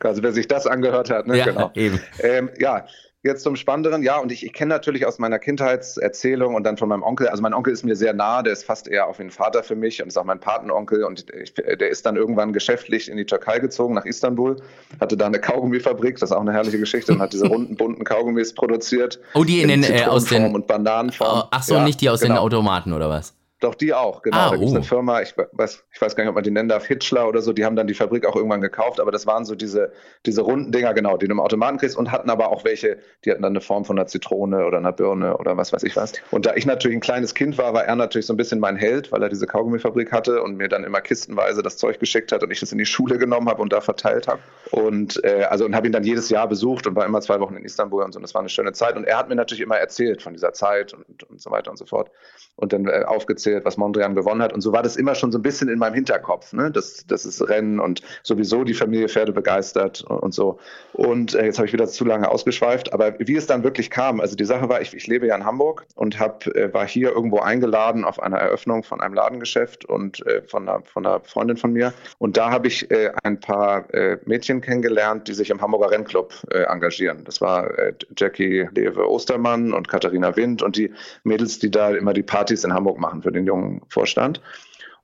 also 0.00 0.22
wer 0.22 0.32
sich 0.32 0.48
das 0.48 0.66
angehört 0.66 1.10
hat, 1.10 1.26
ne? 1.26 1.38
Ja, 1.38 1.44
genau. 1.44 1.70
Eben. 1.74 2.00
Ähm, 2.20 2.50
ja, 2.58 2.86
jetzt 3.22 3.42
zum 3.42 3.56
Spannenderen, 3.56 4.02
ja, 4.02 4.18
und 4.18 4.32
ich, 4.32 4.44
ich 4.44 4.52
kenne 4.52 4.70
natürlich 4.70 5.06
aus 5.06 5.18
meiner 5.18 5.38
Kindheitserzählung 5.38 6.54
und 6.54 6.64
dann 6.64 6.76
von 6.76 6.88
meinem 6.88 7.02
Onkel, 7.02 7.28
also 7.28 7.42
mein 7.42 7.54
Onkel 7.54 7.72
ist 7.72 7.84
mir 7.84 7.96
sehr 7.96 8.14
nah, 8.14 8.42
der 8.42 8.52
ist 8.52 8.64
fast 8.64 8.88
eher 8.88 9.06
wie 9.16 9.22
ein 9.22 9.30
Vater 9.30 9.62
für 9.62 9.74
mich 9.74 10.00
und 10.00 10.08
ist 10.08 10.16
auch 10.16 10.24
mein 10.24 10.40
Patenonkel 10.40 11.04
und 11.04 11.26
ich, 11.34 11.54
der 11.54 11.88
ist 11.88 12.06
dann 12.06 12.16
irgendwann 12.16 12.52
geschäftlich 12.52 13.10
in 13.10 13.16
die 13.16 13.26
Türkei 13.26 13.58
gezogen, 13.58 13.94
nach 13.94 14.04
Istanbul, 14.04 14.56
hatte 15.00 15.16
da 15.16 15.26
eine 15.26 15.40
Kaugummifabrik, 15.40 16.18
das 16.18 16.30
ist 16.30 16.36
auch 16.36 16.40
eine 16.40 16.52
herrliche 16.52 16.78
Geschichte, 16.78 17.12
und 17.12 17.20
hat 17.20 17.32
diese 17.32 17.48
runden, 17.48 17.76
bunten 17.76 18.04
Kaugummis 18.04 18.54
produziert. 18.54 19.20
Oh, 19.34 19.44
die 19.44 19.60
in, 19.60 19.70
in 19.70 19.82
den, 19.82 19.92
äh, 19.92 20.04
aus 20.04 20.26
den, 20.26 20.54
und 20.54 20.66
Bananenform. 20.66 21.44
Ach 21.50 21.62
so, 21.62 21.74
ja, 21.74 21.84
nicht 21.84 22.00
die 22.00 22.10
aus 22.10 22.20
genau. 22.20 22.34
den 22.34 22.38
Automaten 22.38 22.92
oder 22.92 23.10
was? 23.10 23.34
Doch, 23.60 23.74
die 23.74 23.94
auch, 23.94 24.20
genau. 24.20 24.36
Ah, 24.36 24.50
da 24.50 24.56
gibt 24.56 24.66
es 24.66 24.72
oh. 24.72 24.76
eine 24.76 24.84
Firma, 24.84 25.22
ich 25.22 25.34
weiß, 25.36 25.84
ich 25.90 26.00
weiß 26.00 26.14
gar 26.14 26.24
nicht, 26.24 26.28
ob 26.28 26.34
man 26.34 26.44
die 26.44 26.50
nennen 26.50 26.68
darf, 26.68 26.86
Hitchler 26.86 27.26
oder 27.26 27.40
so, 27.40 27.54
die 27.54 27.64
haben 27.64 27.74
dann 27.74 27.86
die 27.86 27.94
Fabrik 27.94 28.26
auch 28.26 28.36
irgendwann 28.36 28.60
gekauft, 28.60 29.00
aber 29.00 29.10
das 29.10 29.26
waren 29.26 29.46
so 29.46 29.54
diese, 29.54 29.92
diese 30.26 30.42
runden 30.42 30.72
Dinger, 30.72 30.92
genau, 30.92 31.16
die 31.16 31.26
du 31.26 31.32
im 31.32 31.40
Automaten 31.40 31.78
kriegst 31.78 31.96
und 31.96 32.12
hatten 32.12 32.28
aber 32.28 32.50
auch 32.50 32.64
welche, 32.64 32.98
die 33.24 33.30
hatten 33.30 33.42
dann 33.42 33.52
eine 33.52 33.62
Form 33.62 33.86
von 33.86 33.98
einer 33.98 34.06
Zitrone 34.06 34.66
oder 34.66 34.76
einer 34.76 34.92
Birne 34.92 35.38
oder 35.38 35.56
was 35.56 35.72
weiß 35.72 35.84
ich 35.84 35.96
was. 35.96 36.12
Und 36.30 36.44
da 36.44 36.54
ich 36.54 36.66
natürlich 36.66 36.98
ein 36.98 37.00
kleines 37.00 37.34
Kind 37.34 37.56
war, 37.56 37.72
war 37.72 37.86
er 37.86 37.96
natürlich 37.96 38.26
so 38.26 38.34
ein 38.34 38.36
bisschen 38.36 38.60
mein 38.60 38.76
Held, 38.76 39.10
weil 39.10 39.22
er 39.22 39.30
diese 39.30 39.46
Kaugummifabrik 39.46 40.12
hatte 40.12 40.42
und 40.42 40.56
mir 40.56 40.68
dann 40.68 40.84
immer 40.84 41.00
kistenweise 41.00 41.62
das 41.62 41.78
Zeug 41.78 41.98
geschickt 41.98 42.32
hat 42.32 42.42
und 42.42 42.50
ich 42.50 42.60
das 42.60 42.72
in 42.72 42.78
die 42.78 42.86
Schule 42.86 43.16
genommen 43.16 43.48
habe 43.48 43.62
und 43.62 43.72
da 43.72 43.80
verteilt 43.80 44.28
habe. 44.28 44.40
Und 44.70 45.24
äh, 45.24 45.44
also 45.48 45.64
und 45.64 45.74
habe 45.74 45.86
ihn 45.86 45.92
dann 45.92 46.04
jedes 46.04 46.28
Jahr 46.28 46.46
besucht 46.46 46.86
und 46.86 46.94
war 46.94 47.06
immer 47.06 47.22
zwei 47.22 47.40
Wochen 47.40 47.56
in 47.56 47.64
Istanbul 47.64 48.02
und 48.02 48.12
so. 48.12 48.18
Und 48.18 48.22
das 48.22 48.34
war 48.34 48.40
eine 48.40 48.50
schöne 48.50 48.72
Zeit. 48.72 48.96
Und 48.96 49.04
er 49.04 49.16
hat 49.16 49.30
mir 49.30 49.34
natürlich 49.34 49.62
immer 49.62 49.78
erzählt 49.78 50.20
von 50.20 50.34
dieser 50.34 50.52
Zeit 50.52 50.92
und, 50.92 51.22
und 51.24 51.40
so 51.40 51.50
weiter 51.50 51.70
und 51.70 51.78
so 51.78 51.86
fort. 51.86 52.10
Und 52.56 52.72
dann 52.72 52.86
äh, 52.86 53.04
aufgezählt, 53.06 53.45
was 53.64 53.76
Mondrian 53.76 54.14
gewonnen 54.14 54.42
hat. 54.42 54.52
Und 54.52 54.60
so 54.60 54.72
war 54.72 54.82
das 54.82 54.96
immer 54.96 55.14
schon 55.14 55.32
so 55.32 55.38
ein 55.38 55.42
bisschen 55.42 55.68
in 55.68 55.78
meinem 55.78 55.94
Hinterkopf, 55.94 56.52
ne? 56.52 56.70
Das, 56.70 57.04
das 57.06 57.24
ist 57.24 57.46
Rennen 57.48 57.80
und 57.80 58.02
sowieso 58.22 58.64
die 58.64 58.74
Familie 58.74 59.08
Pferde 59.08 59.32
begeistert 59.32 60.02
und 60.02 60.34
so. 60.34 60.58
Und 60.92 61.34
äh, 61.34 61.46
jetzt 61.46 61.58
habe 61.58 61.66
ich 61.66 61.72
wieder 61.72 61.86
zu 61.86 62.04
lange 62.04 62.30
ausgeschweift. 62.30 62.92
Aber 62.92 63.18
wie 63.18 63.36
es 63.36 63.46
dann 63.46 63.64
wirklich 63.64 63.90
kam, 63.90 64.20
also 64.20 64.36
die 64.36 64.44
Sache 64.44 64.68
war, 64.68 64.80
ich, 64.80 64.94
ich 64.94 65.06
lebe 65.06 65.26
ja 65.26 65.36
in 65.36 65.44
Hamburg 65.44 65.86
und 65.94 66.18
hab, 66.18 66.46
äh, 66.48 66.72
war 66.72 66.86
hier 66.86 67.10
irgendwo 67.12 67.40
eingeladen 67.40 68.04
auf 68.04 68.22
einer 68.22 68.38
Eröffnung 68.38 68.82
von 68.82 69.00
einem 69.00 69.14
Ladengeschäft 69.14 69.84
und 69.84 70.26
äh, 70.26 70.42
von, 70.42 70.68
einer, 70.68 70.82
von 70.82 71.06
einer 71.06 71.20
Freundin 71.20 71.56
von 71.56 71.72
mir. 71.72 71.92
Und 72.18 72.36
da 72.36 72.50
habe 72.50 72.68
ich 72.68 72.90
äh, 72.90 73.10
ein 73.22 73.40
paar 73.40 73.92
äh, 73.94 74.18
Mädchen 74.24 74.60
kennengelernt, 74.60 75.28
die 75.28 75.34
sich 75.34 75.50
im 75.50 75.60
Hamburger 75.60 75.90
Rennclub 75.90 76.34
äh, 76.50 76.62
engagieren. 76.62 77.24
Das 77.24 77.40
war 77.40 77.70
Jackie 78.16 78.68
Lewe 78.74 79.08
Ostermann 79.08 79.72
und 79.72 79.88
Katharina 79.88 80.36
Wind 80.36 80.62
und 80.62 80.76
die 80.76 80.92
Mädels, 81.24 81.58
die 81.58 81.70
da 81.70 81.90
immer 81.90 82.12
die 82.12 82.22
Partys 82.22 82.64
in 82.64 82.72
Hamburg 82.72 82.98
machen 82.98 83.22
für 83.22 83.30
den 83.36 83.46
jungen 83.46 83.82
Vorstand. 83.88 84.40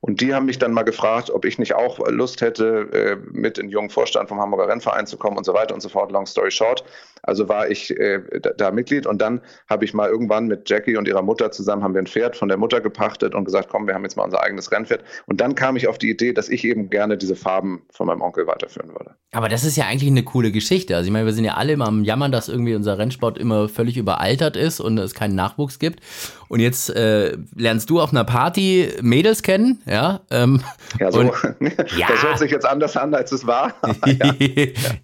Und 0.01 0.19
die 0.19 0.33
haben 0.33 0.45
mich 0.45 0.59
dann 0.59 0.73
mal 0.73 0.83
gefragt, 0.83 1.29
ob 1.29 1.45
ich 1.45 1.57
nicht 1.59 1.75
auch 1.75 1.97
Lust 2.09 2.41
hätte, 2.41 2.89
äh, 2.91 3.15
mit 3.31 3.57
in 3.57 3.67
den 3.67 3.71
jungen 3.71 3.89
Vorstand 3.89 4.27
vom 4.27 4.37
Hamburger 4.37 4.67
Rennverein 4.67 5.07
zu 5.07 5.15
kommen 5.15 5.37
und 5.37 5.45
so 5.45 5.53
weiter 5.53 5.73
und 5.73 5.79
so 5.79 5.87
fort. 5.87 6.11
Long 6.11 6.25
story 6.25 6.51
short. 6.51 6.83
Also 7.23 7.49
war 7.49 7.69
ich 7.69 7.97
äh, 7.97 8.21
da 8.57 8.71
Mitglied 8.71 9.07
und 9.07 9.21
dann 9.21 9.41
habe 9.69 9.85
ich 9.85 9.93
mal 9.93 10.09
irgendwann 10.09 10.47
mit 10.47 10.69
Jackie 10.69 10.97
und 10.97 11.07
ihrer 11.07 11.21
Mutter 11.21 11.51
zusammen 11.51 11.83
haben 11.83 11.93
wir 11.93 12.01
ein 12.01 12.07
Pferd 12.07 12.35
von 12.35 12.49
der 12.49 12.57
Mutter 12.57 12.81
gepachtet 12.81 13.33
und 13.33 13.45
gesagt, 13.45 13.69
komm, 13.69 13.87
wir 13.87 13.95
haben 13.95 14.03
jetzt 14.03 14.17
mal 14.17 14.23
unser 14.23 14.43
eigenes 14.43 14.71
Rennpferd. 14.71 15.03
Und 15.25 15.39
dann 15.39 15.55
kam 15.55 15.75
ich 15.77 15.87
auf 15.87 15.97
die 15.97 16.09
Idee, 16.09 16.33
dass 16.33 16.49
ich 16.49 16.65
eben 16.65 16.89
gerne 16.89 17.17
diese 17.17 17.35
Farben 17.35 17.83
von 17.89 18.07
meinem 18.07 18.21
Onkel 18.21 18.45
weiterführen 18.45 18.89
würde. 18.89 19.15
Aber 19.31 19.49
das 19.49 19.63
ist 19.63 19.77
ja 19.77 19.85
eigentlich 19.85 20.11
eine 20.11 20.23
coole 20.23 20.51
Geschichte. 20.51 20.95
Also 20.95 21.07
ich 21.07 21.13
meine, 21.13 21.25
wir 21.25 21.33
sind 21.33 21.45
ja 21.45 21.53
alle 21.55 21.73
immer 21.73 21.87
am 21.87 22.03
Jammern, 22.03 22.31
dass 22.31 22.49
irgendwie 22.49 22.75
unser 22.75 22.97
Rennsport 22.97 23.37
immer 23.37 23.67
völlig 23.69 23.97
überaltert 23.97 24.57
ist 24.57 24.79
und 24.79 24.97
es 24.97 25.15
keinen 25.15 25.35
Nachwuchs 25.35 25.79
gibt. 25.79 26.01
Und 26.49 26.59
jetzt 26.59 26.95
äh, 26.95 27.35
lernst 27.55 27.89
du 27.89 27.99
auf 27.99 28.11
einer 28.11 28.25
Party 28.25 28.89
Mädels 29.01 29.41
kennen, 29.41 29.81
ja? 29.87 30.21
Ähm, 30.29 30.61
ja, 30.99 31.11
so. 31.11 31.21
Und, 31.21 31.31
ja. 31.97 32.07
Das 32.13 32.21
hört 32.21 32.37
sich 32.37 32.51
jetzt 32.51 32.65
anders 32.65 32.95
an, 32.95 33.15
als 33.15 33.31
es 33.31 33.47
war. 33.47 33.73
ja. 34.05 34.35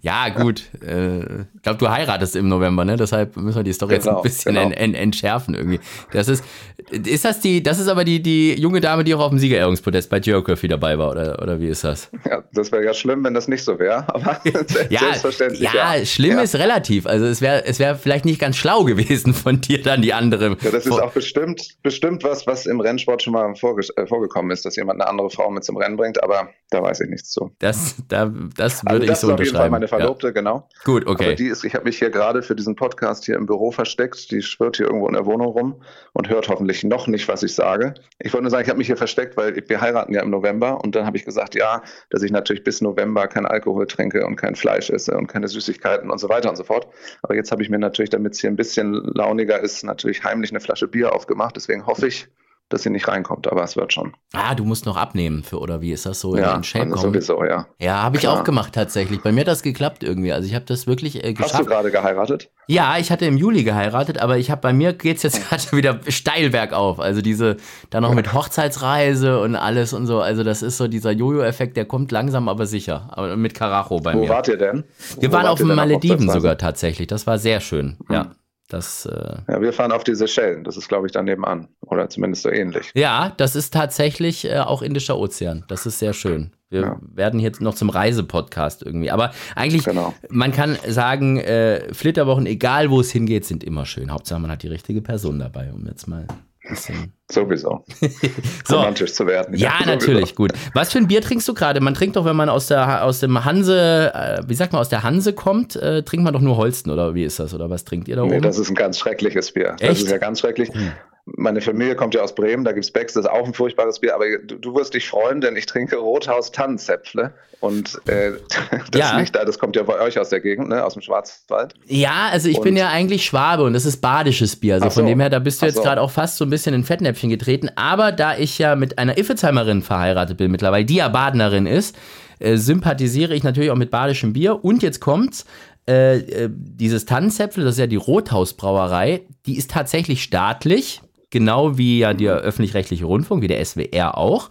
ja. 0.00 0.28
gut. 0.28 0.62
Äh, 0.80 1.40
ich 1.54 1.62
glaube, 1.62 1.78
du 1.78 1.88
heiratest 1.88 2.09
heiratest 2.10 2.36
im 2.36 2.48
November, 2.48 2.84
ne? 2.84 2.96
Deshalb 2.96 3.36
müssen 3.36 3.58
wir 3.58 3.62
die 3.62 3.72
Story 3.72 3.98
genau, 3.98 3.98
jetzt 3.98 4.06
ein 4.06 4.14
genau, 4.14 4.22
bisschen 4.22 4.54
genau. 4.54 4.66
en, 4.66 4.72
en, 4.72 4.94
entschärfen 4.94 5.54
irgendwie. 5.54 5.80
Das 6.12 6.28
ist, 6.28 6.44
ist 6.90 7.24
das 7.24 7.40
die, 7.40 7.62
das 7.62 7.78
ist 7.78 7.88
aber 7.88 8.04
die, 8.04 8.22
die 8.22 8.54
junge 8.60 8.80
Dame, 8.80 9.04
die 9.04 9.14
auch 9.14 9.20
auf 9.20 9.30
dem 9.30 9.38
Siegerehrungspodest 9.38 10.10
bei 10.10 10.20
Geography 10.20 10.68
dabei 10.68 10.98
war, 10.98 11.10
oder, 11.10 11.40
oder 11.42 11.60
wie 11.60 11.68
ist 11.68 11.84
das? 11.84 12.10
Ja, 12.28 12.42
das 12.52 12.72
wäre 12.72 12.84
ja 12.84 12.94
schlimm, 12.94 13.24
wenn 13.24 13.34
das 13.34 13.48
nicht 13.48 13.64
so 13.64 13.78
wäre, 13.78 14.08
aber 14.12 14.40
ja, 14.90 15.00
selbstverständlich. 15.00 15.60
Ja, 15.60 15.96
ja. 15.96 16.04
schlimm 16.04 16.32
ja. 16.32 16.42
ist 16.42 16.54
relativ. 16.56 17.06
Also 17.06 17.26
es 17.26 17.40
wäre 17.40 17.64
es 17.64 17.78
wäre 17.78 17.96
vielleicht 17.96 18.24
nicht 18.24 18.40
ganz 18.40 18.56
schlau 18.56 18.84
gewesen 18.84 19.34
von 19.34 19.60
dir 19.60 19.82
dann 19.82 20.02
die 20.02 20.12
andere. 20.12 20.56
Ja, 20.62 20.70
das 20.70 20.86
ist 20.86 20.92
auch 20.92 21.12
bestimmt, 21.12 21.76
bestimmt 21.82 22.24
was, 22.24 22.46
was 22.46 22.66
im 22.66 22.80
Rennsport 22.80 23.22
schon 23.22 23.32
mal 23.32 23.54
vorge 23.54 23.86
äh, 23.96 24.06
vorgekommen 24.06 24.50
ist, 24.50 24.64
dass 24.64 24.76
jemand 24.76 25.00
eine 25.00 25.08
andere 25.08 25.30
Frau 25.30 25.50
mit 25.50 25.64
zum 25.64 25.76
Rennen 25.76 25.96
bringt, 25.96 26.22
aber 26.22 26.50
da 26.70 26.82
weiß 26.82 27.00
ich 27.00 27.10
nichts 27.10 27.30
zu. 27.30 27.52
Das, 27.58 27.96
da, 28.08 28.32
das 28.56 28.84
würde 28.84 28.94
also 28.94 29.06
das 29.06 29.18
ich 29.18 29.20
so 29.20 29.26
unterschreiben. 29.28 29.30
Ist 29.30 29.32
auf 29.32 29.40
jeden 29.40 29.56
Fall 29.56 29.70
meine 29.70 29.88
Verlobte, 29.88 30.32
genau. 30.32 30.68
Gut, 30.84 31.06
okay. 31.06 31.24
Aber 31.24 31.34
die 31.34 31.46
ist, 31.46 31.64
ich 31.64 31.74
habe 31.74 31.84
mich 31.84 31.99
hier 32.00 32.10
gerade 32.10 32.42
für 32.42 32.56
diesen 32.56 32.74
Podcast 32.74 33.24
hier 33.24 33.36
im 33.36 33.46
Büro 33.46 33.70
versteckt. 33.70 34.30
Die 34.32 34.42
schwirrt 34.42 34.76
hier 34.78 34.86
irgendwo 34.86 35.06
in 35.06 35.14
der 35.14 35.24
Wohnung 35.26 35.48
rum 35.48 35.82
und 36.12 36.28
hört 36.28 36.48
hoffentlich 36.48 36.82
noch 36.82 37.06
nicht, 37.06 37.28
was 37.28 37.44
ich 37.44 37.54
sage. 37.54 37.94
Ich 38.18 38.32
wollte 38.32 38.42
nur 38.42 38.50
sagen, 38.50 38.64
ich 38.64 38.68
habe 38.68 38.78
mich 38.78 38.88
hier 38.88 38.96
versteckt, 38.96 39.36
weil 39.36 39.54
wir 39.54 39.80
heiraten 39.80 40.12
ja 40.12 40.22
im 40.22 40.30
November 40.30 40.82
und 40.82 40.96
dann 40.96 41.06
habe 41.06 41.16
ich 41.16 41.24
gesagt, 41.24 41.54
ja, 41.54 41.82
dass 42.10 42.22
ich 42.22 42.32
natürlich 42.32 42.64
bis 42.64 42.80
November 42.80 43.28
kein 43.28 43.46
Alkohol 43.46 43.86
trinke 43.86 44.26
und 44.26 44.36
kein 44.36 44.56
Fleisch 44.56 44.90
esse 44.90 45.16
und 45.16 45.28
keine 45.28 45.46
Süßigkeiten 45.46 46.10
und 46.10 46.18
so 46.18 46.28
weiter 46.28 46.50
und 46.50 46.56
so 46.56 46.64
fort. 46.64 46.88
Aber 47.22 47.36
jetzt 47.36 47.52
habe 47.52 47.62
ich 47.62 47.70
mir 47.70 47.78
natürlich, 47.78 48.10
damit 48.10 48.34
es 48.34 48.40
hier 48.40 48.50
ein 48.50 48.56
bisschen 48.56 48.92
launiger 48.92 49.60
ist, 49.60 49.84
natürlich 49.84 50.24
heimlich 50.24 50.50
eine 50.50 50.60
Flasche 50.60 50.88
Bier 50.88 51.14
aufgemacht. 51.14 51.54
Deswegen 51.54 51.86
hoffe 51.86 52.08
ich, 52.08 52.28
dass 52.70 52.84
sie 52.84 52.90
nicht 52.90 53.08
reinkommt, 53.08 53.48
aber 53.48 53.62
es 53.62 53.76
wird 53.76 53.92
schon. 53.92 54.14
Ah, 54.32 54.54
du 54.54 54.64
musst 54.64 54.86
noch 54.86 54.96
abnehmen 54.96 55.42
für 55.42 55.58
oder 55.58 55.80
wie 55.80 55.92
ist 55.92 56.06
das 56.06 56.20
so 56.20 56.36
ja, 56.36 56.54
in 56.54 56.62
Shape 56.62 56.92
also 56.92 57.08
sowieso, 57.08 57.44
ja. 57.44 57.66
Ja, 57.78 58.02
habe 58.02 58.16
ich 58.16 58.28
auch 58.28 58.44
gemacht 58.44 58.72
tatsächlich. 58.72 59.22
Bei 59.22 59.32
mir 59.32 59.40
hat 59.40 59.48
das 59.48 59.62
geklappt 59.62 60.02
irgendwie. 60.02 60.32
Also 60.32 60.46
ich 60.46 60.54
habe 60.54 60.64
das 60.64 60.86
wirklich 60.86 61.24
äh, 61.24 61.34
geschafft. 61.34 61.54
Hast 61.54 61.60
du 61.60 61.66
gerade 61.66 61.90
geheiratet? 61.90 62.48
Ja, 62.68 62.96
ich 62.98 63.10
hatte 63.10 63.26
im 63.26 63.36
Juli 63.36 63.64
geheiratet, 63.64 64.18
aber 64.18 64.38
ich 64.38 64.50
habe 64.50 64.60
bei 64.60 64.72
mir 64.72 64.92
geht's 64.92 65.24
jetzt 65.24 65.48
gerade 65.48 65.64
wieder 65.72 66.00
steil 66.08 66.50
bergauf. 66.50 67.00
Also 67.00 67.20
diese 67.20 67.56
dann 67.90 68.04
noch 68.04 68.14
mit 68.14 68.32
Hochzeitsreise 68.32 69.40
und 69.40 69.56
alles 69.56 69.92
und 69.92 70.06
so. 70.06 70.20
Also 70.20 70.44
das 70.44 70.62
ist 70.62 70.76
so 70.76 70.86
dieser 70.86 71.10
Jojo-Effekt, 71.10 71.76
der 71.76 71.84
kommt 71.84 72.12
langsam 72.12 72.48
aber 72.48 72.66
sicher. 72.66 73.08
Aber 73.10 73.36
mit 73.36 73.54
Karacho 73.54 73.98
bei 73.98 74.14
Wo 74.14 74.20
mir. 74.20 74.28
Wo 74.28 74.32
wart 74.32 74.48
ihr 74.48 74.56
denn? 74.56 74.84
Wir 75.18 75.30
Wo 75.30 75.34
waren 75.34 75.46
auf 75.46 75.58
den 75.58 75.74
Malediven 75.74 76.30
sogar 76.30 76.56
tatsächlich. 76.56 77.08
Das 77.08 77.26
war 77.26 77.38
sehr 77.38 77.60
schön. 77.60 77.96
Hm. 78.06 78.14
Ja. 78.14 78.30
Das, 78.70 79.04
äh 79.04 79.36
ja, 79.48 79.60
wir 79.60 79.72
fahren 79.72 79.92
auf 79.92 80.04
die 80.04 80.14
Seychellen. 80.14 80.64
Das 80.64 80.76
ist, 80.76 80.88
glaube 80.88 81.06
ich, 81.06 81.12
da 81.12 81.22
nebenan. 81.22 81.68
Oder 81.82 82.08
zumindest 82.08 82.44
so 82.44 82.50
ähnlich. 82.50 82.90
Ja, 82.94 83.32
das 83.36 83.56
ist 83.56 83.74
tatsächlich 83.74 84.44
äh, 84.44 84.60
auch 84.60 84.80
Indischer 84.80 85.18
Ozean. 85.18 85.64
Das 85.68 85.86
ist 85.86 85.98
sehr 85.98 86.12
schön. 86.12 86.52
Wir 86.70 86.82
ja. 86.82 87.00
werden 87.02 87.40
jetzt 87.40 87.60
noch 87.60 87.74
zum 87.74 87.90
Reisepodcast 87.90 88.84
irgendwie. 88.84 89.10
Aber 89.10 89.32
eigentlich, 89.56 89.84
genau. 89.84 90.14
man 90.28 90.52
kann 90.52 90.78
sagen, 90.86 91.38
äh, 91.38 91.92
Flitterwochen, 91.92 92.46
egal 92.46 92.90
wo 92.90 93.00
es 93.00 93.10
hingeht, 93.10 93.44
sind 93.44 93.64
immer 93.64 93.86
schön. 93.86 94.12
Hauptsache, 94.12 94.40
man 94.40 94.52
hat 94.52 94.62
die 94.62 94.68
richtige 94.68 95.02
Person 95.02 95.40
dabei, 95.40 95.72
um 95.72 95.84
jetzt 95.86 96.06
mal 96.06 96.26
bisschen. 96.70 97.12
Sowieso. 97.30 97.84
so. 98.66 98.76
Romantisch 98.76 99.12
zu 99.12 99.26
werden. 99.26 99.56
Ja, 99.56 99.74
ja 99.80 99.86
natürlich, 99.86 100.34
gut. 100.34 100.52
Was 100.74 100.92
für 100.92 100.98
ein 100.98 101.08
Bier 101.08 101.20
trinkst 101.20 101.46
du 101.46 101.54
gerade? 101.54 101.80
Man 101.80 101.94
trinkt 101.94 102.16
doch, 102.16 102.24
wenn 102.24 102.36
man 102.36 102.48
aus 102.48 102.68
der 102.68 103.04
aus 103.04 103.20
dem 103.20 103.44
Hanse, 103.44 104.12
äh, 104.14 104.42
wie 104.46 104.54
sagt 104.54 104.72
man, 104.72 104.80
aus 104.80 104.88
der 104.88 105.02
Hanse 105.02 105.32
kommt, 105.32 105.76
äh, 105.76 106.02
trinkt 106.02 106.24
man 106.24 106.32
doch 106.32 106.40
nur 106.40 106.56
Holsten, 106.56 106.90
oder 106.90 107.14
wie 107.14 107.24
ist 107.24 107.38
das? 107.38 107.52
Oder 107.54 107.68
was 107.70 107.84
trinkt 107.84 108.08
ihr 108.08 108.16
da 108.16 108.22
oben? 108.22 108.32
Nee, 108.32 108.40
das 108.40 108.58
ist 108.58 108.70
ein 108.70 108.74
ganz 108.74 108.98
schreckliches 108.98 109.52
Bier. 109.52 109.76
Echt? 109.78 109.90
Das 109.90 110.02
ist 110.02 110.10
ja 110.10 110.18
ganz 110.18 110.40
schrecklich. 110.40 110.70
Hm 110.72 110.92
meine 111.26 111.60
Familie 111.60 111.94
kommt 111.96 112.14
ja 112.14 112.22
aus 112.22 112.34
Bremen, 112.34 112.64
da 112.64 112.72
gibt 112.72 112.84
es 112.84 112.90
Becks, 112.90 113.14
das 113.14 113.24
ist 113.24 113.30
auch 113.30 113.46
ein 113.46 113.54
furchtbares 113.54 114.00
Bier, 114.00 114.14
aber 114.14 114.26
du, 114.38 114.56
du 114.56 114.74
wirst 114.74 114.94
dich 114.94 115.08
freuen, 115.08 115.40
denn 115.40 115.56
ich 115.56 115.66
trinke 115.66 115.96
Rothaus 115.96 116.50
Tannenzäpfle 116.52 117.32
und 117.60 118.00
äh, 118.08 118.32
das 118.90 119.00
ja. 119.00 119.18
nicht 119.18 119.34
da, 119.34 119.44
das 119.44 119.58
kommt 119.58 119.76
ja 119.76 119.82
bei 119.82 120.00
euch 120.00 120.18
aus 120.18 120.30
der 120.30 120.40
Gegend, 120.40 120.68
ne, 120.68 120.84
aus 120.84 120.94
dem 120.94 121.02
Schwarzwald. 121.02 121.74
Ja, 121.86 122.28
also 122.30 122.48
ich 122.48 122.58
und 122.58 122.64
bin 122.64 122.76
ja 122.76 122.88
eigentlich 122.88 123.24
Schwabe 123.24 123.64
und 123.64 123.74
das 123.74 123.84
ist 123.84 123.98
badisches 123.98 124.56
Bier, 124.56 124.74
also 124.74 124.88
so. 124.88 125.00
von 125.00 125.06
dem 125.06 125.20
her, 125.20 125.30
da 125.30 125.38
bist 125.38 125.62
du 125.62 125.66
jetzt 125.66 125.76
so. 125.76 125.82
gerade 125.82 126.00
auch 126.00 126.10
fast 126.10 126.36
so 126.36 126.44
ein 126.44 126.50
bisschen 126.50 126.74
in 126.74 126.84
Fettnäpfchen 126.84 127.30
getreten, 127.30 127.70
aber 127.76 128.12
da 128.12 128.36
ich 128.36 128.58
ja 128.58 128.76
mit 128.76 128.98
einer 128.98 129.18
Iffezheimerin 129.18 129.82
verheiratet 129.82 130.38
bin 130.38 130.50
mittlerweile, 130.50 130.84
die 130.84 130.96
ja 130.96 131.08
Badnerin 131.08 131.66
ist, 131.66 131.96
äh, 132.38 132.56
sympathisiere 132.56 133.34
ich 133.34 133.42
natürlich 133.42 133.70
auch 133.70 133.76
mit 133.76 133.90
badischem 133.90 134.32
Bier 134.32 134.64
und 134.64 134.82
jetzt 134.82 135.00
kommt's, 135.00 135.44
äh, 135.86 136.18
äh 136.18 136.50
dieses 136.50 137.04
Tannenzäpfle, 137.04 137.64
das 137.64 137.74
ist 137.74 137.80
ja 137.80 137.86
die 137.86 137.96
Rothausbrauerei, 137.96 139.22
die 139.46 139.56
ist 139.56 139.70
tatsächlich 139.70 140.22
staatlich, 140.22 141.02
genau 141.30 141.78
wie 141.78 141.98
ja 141.98 142.12
der 142.12 142.36
öffentlich-rechtliche 142.36 143.04
Rundfunk, 143.04 143.42
wie 143.42 143.48
der 143.48 143.64
SWR 143.64 144.18
auch 144.18 144.50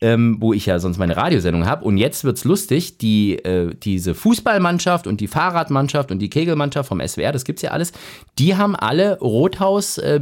ähm, 0.00 0.38
wo 0.40 0.52
ich 0.52 0.66
ja 0.66 0.78
sonst 0.78 0.98
meine 0.98 1.16
Radiosendung 1.16 1.66
habe. 1.66 1.84
Und 1.84 1.98
jetzt 1.98 2.24
wird's 2.24 2.44
lustig, 2.44 2.98
die, 2.98 3.36
äh, 3.36 3.74
diese 3.74 4.14
Fußballmannschaft 4.14 5.06
und 5.06 5.20
die 5.20 5.28
Fahrradmannschaft 5.28 6.10
und 6.10 6.20
die 6.20 6.30
Kegelmannschaft 6.30 6.88
vom 6.88 7.06
SWR, 7.06 7.32
das 7.32 7.44
gibt's 7.44 7.62
ja 7.62 7.70
alles, 7.70 7.92
die 8.38 8.56
haben 8.56 8.74
alle 8.74 9.18
Rothaus 9.20 9.98
äh, 9.98 10.20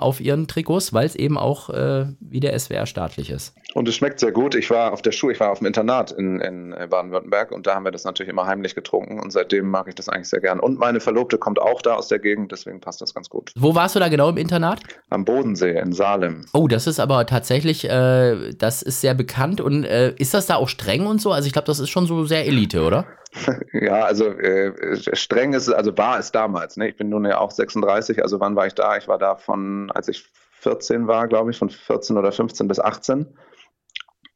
auf 0.00 0.20
ihren 0.20 0.48
Trikots, 0.48 0.92
weil 0.92 1.06
es 1.06 1.16
eben 1.16 1.36
auch 1.36 1.70
äh, 1.70 2.06
wie 2.20 2.40
der 2.40 2.58
SWR 2.58 2.86
staatlich 2.86 3.30
ist. 3.30 3.54
Und 3.74 3.88
es 3.88 3.94
schmeckt 3.94 4.18
sehr 4.20 4.32
gut. 4.32 4.54
Ich 4.54 4.70
war 4.70 4.92
auf 4.92 5.02
der 5.02 5.12
Schule, 5.12 5.34
ich 5.34 5.40
war 5.40 5.50
auf 5.50 5.58
dem 5.58 5.66
Internat 5.66 6.10
in, 6.10 6.40
in 6.40 6.72
äh, 6.72 6.86
Baden-Württemberg 6.88 7.52
und 7.52 7.66
da 7.66 7.74
haben 7.74 7.84
wir 7.84 7.92
das 7.92 8.04
natürlich 8.04 8.30
immer 8.30 8.46
heimlich 8.46 8.74
getrunken 8.74 9.20
und 9.20 9.30
seitdem 9.30 9.68
mag 9.68 9.86
ich 9.88 9.94
das 9.94 10.08
eigentlich 10.08 10.28
sehr 10.28 10.40
gern. 10.40 10.60
Und 10.60 10.78
meine 10.78 11.00
Verlobte 11.00 11.38
kommt 11.38 11.60
auch 11.60 11.82
da 11.82 11.94
aus 11.94 12.08
der 12.08 12.18
Gegend, 12.18 12.52
deswegen 12.52 12.80
passt 12.80 13.00
das 13.00 13.14
ganz 13.14 13.28
gut. 13.28 13.52
Wo 13.56 13.74
warst 13.74 13.94
du 13.94 14.00
da 14.00 14.08
genau 14.08 14.30
im 14.30 14.38
Internat? 14.38 14.80
Am 15.10 15.24
Bodensee 15.24 15.78
in 15.78 15.92
Salem. 15.92 16.46
Oh, 16.52 16.66
das 16.66 16.86
ist 16.86 16.98
aber 16.98 17.26
tatsächlich, 17.26 17.88
äh, 17.88 18.52
das 18.54 18.82
ist 18.82 19.00
sehr 19.00 19.09
sehr 19.10 19.14
bekannt 19.16 19.60
und 19.60 19.84
äh, 19.84 20.14
ist 20.18 20.34
das 20.34 20.46
da 20.46 20.56
auch 20.56 20.68
streng 20.68 21.06
und 21.06 21.20
so? 21.20 21.32
Also 21.32 21.46
ich 21.46 21.52
glaube, 21.52 21.66
das 21.66 21.80
ist 21.80 21.90
schon 21.90 22.06
so 22.06 22.24
sehr 22.24 22.46
Elite, 22.46 22.82
oder? 22.82 23.06
Ja, 23.72 24.04
also 24.04 24.26
äh, 24.26 24.96
streng 25.14 25.52
ist, 25.52 25.68
also 25.68 25.96
war 25.96 26.18
es 26.18 26.32
damals. 26.32 26.76
Ne? 26.76 26.88
Ich 26.88 26.96
bin 26.96 27.08
nun 27.08 27.24
ja 27.24 27.38
auch 27.38 27.52
36, 27.52 28.22
also 28.22 28.40
wann 28.40 28.56
war 28.56 28.66
ich 28.66 28.74
da? 28.74 28.96
Ich 28.96 29.06
war 29.06 29.18
da 29.18 29.36
von, 29.36 29.90
als 29.92 30.08
ich 30.08 30.24
14 30.60 31.06
war, 31.06 31.28
glaube 31.28 31.52
ich, 31.52 31.58
von 31.58 31.70
14 31.70 32.18
oder 32.18 32.32
15 32.32 32.66
bis 32.66 32.80
18. 32.80 33.26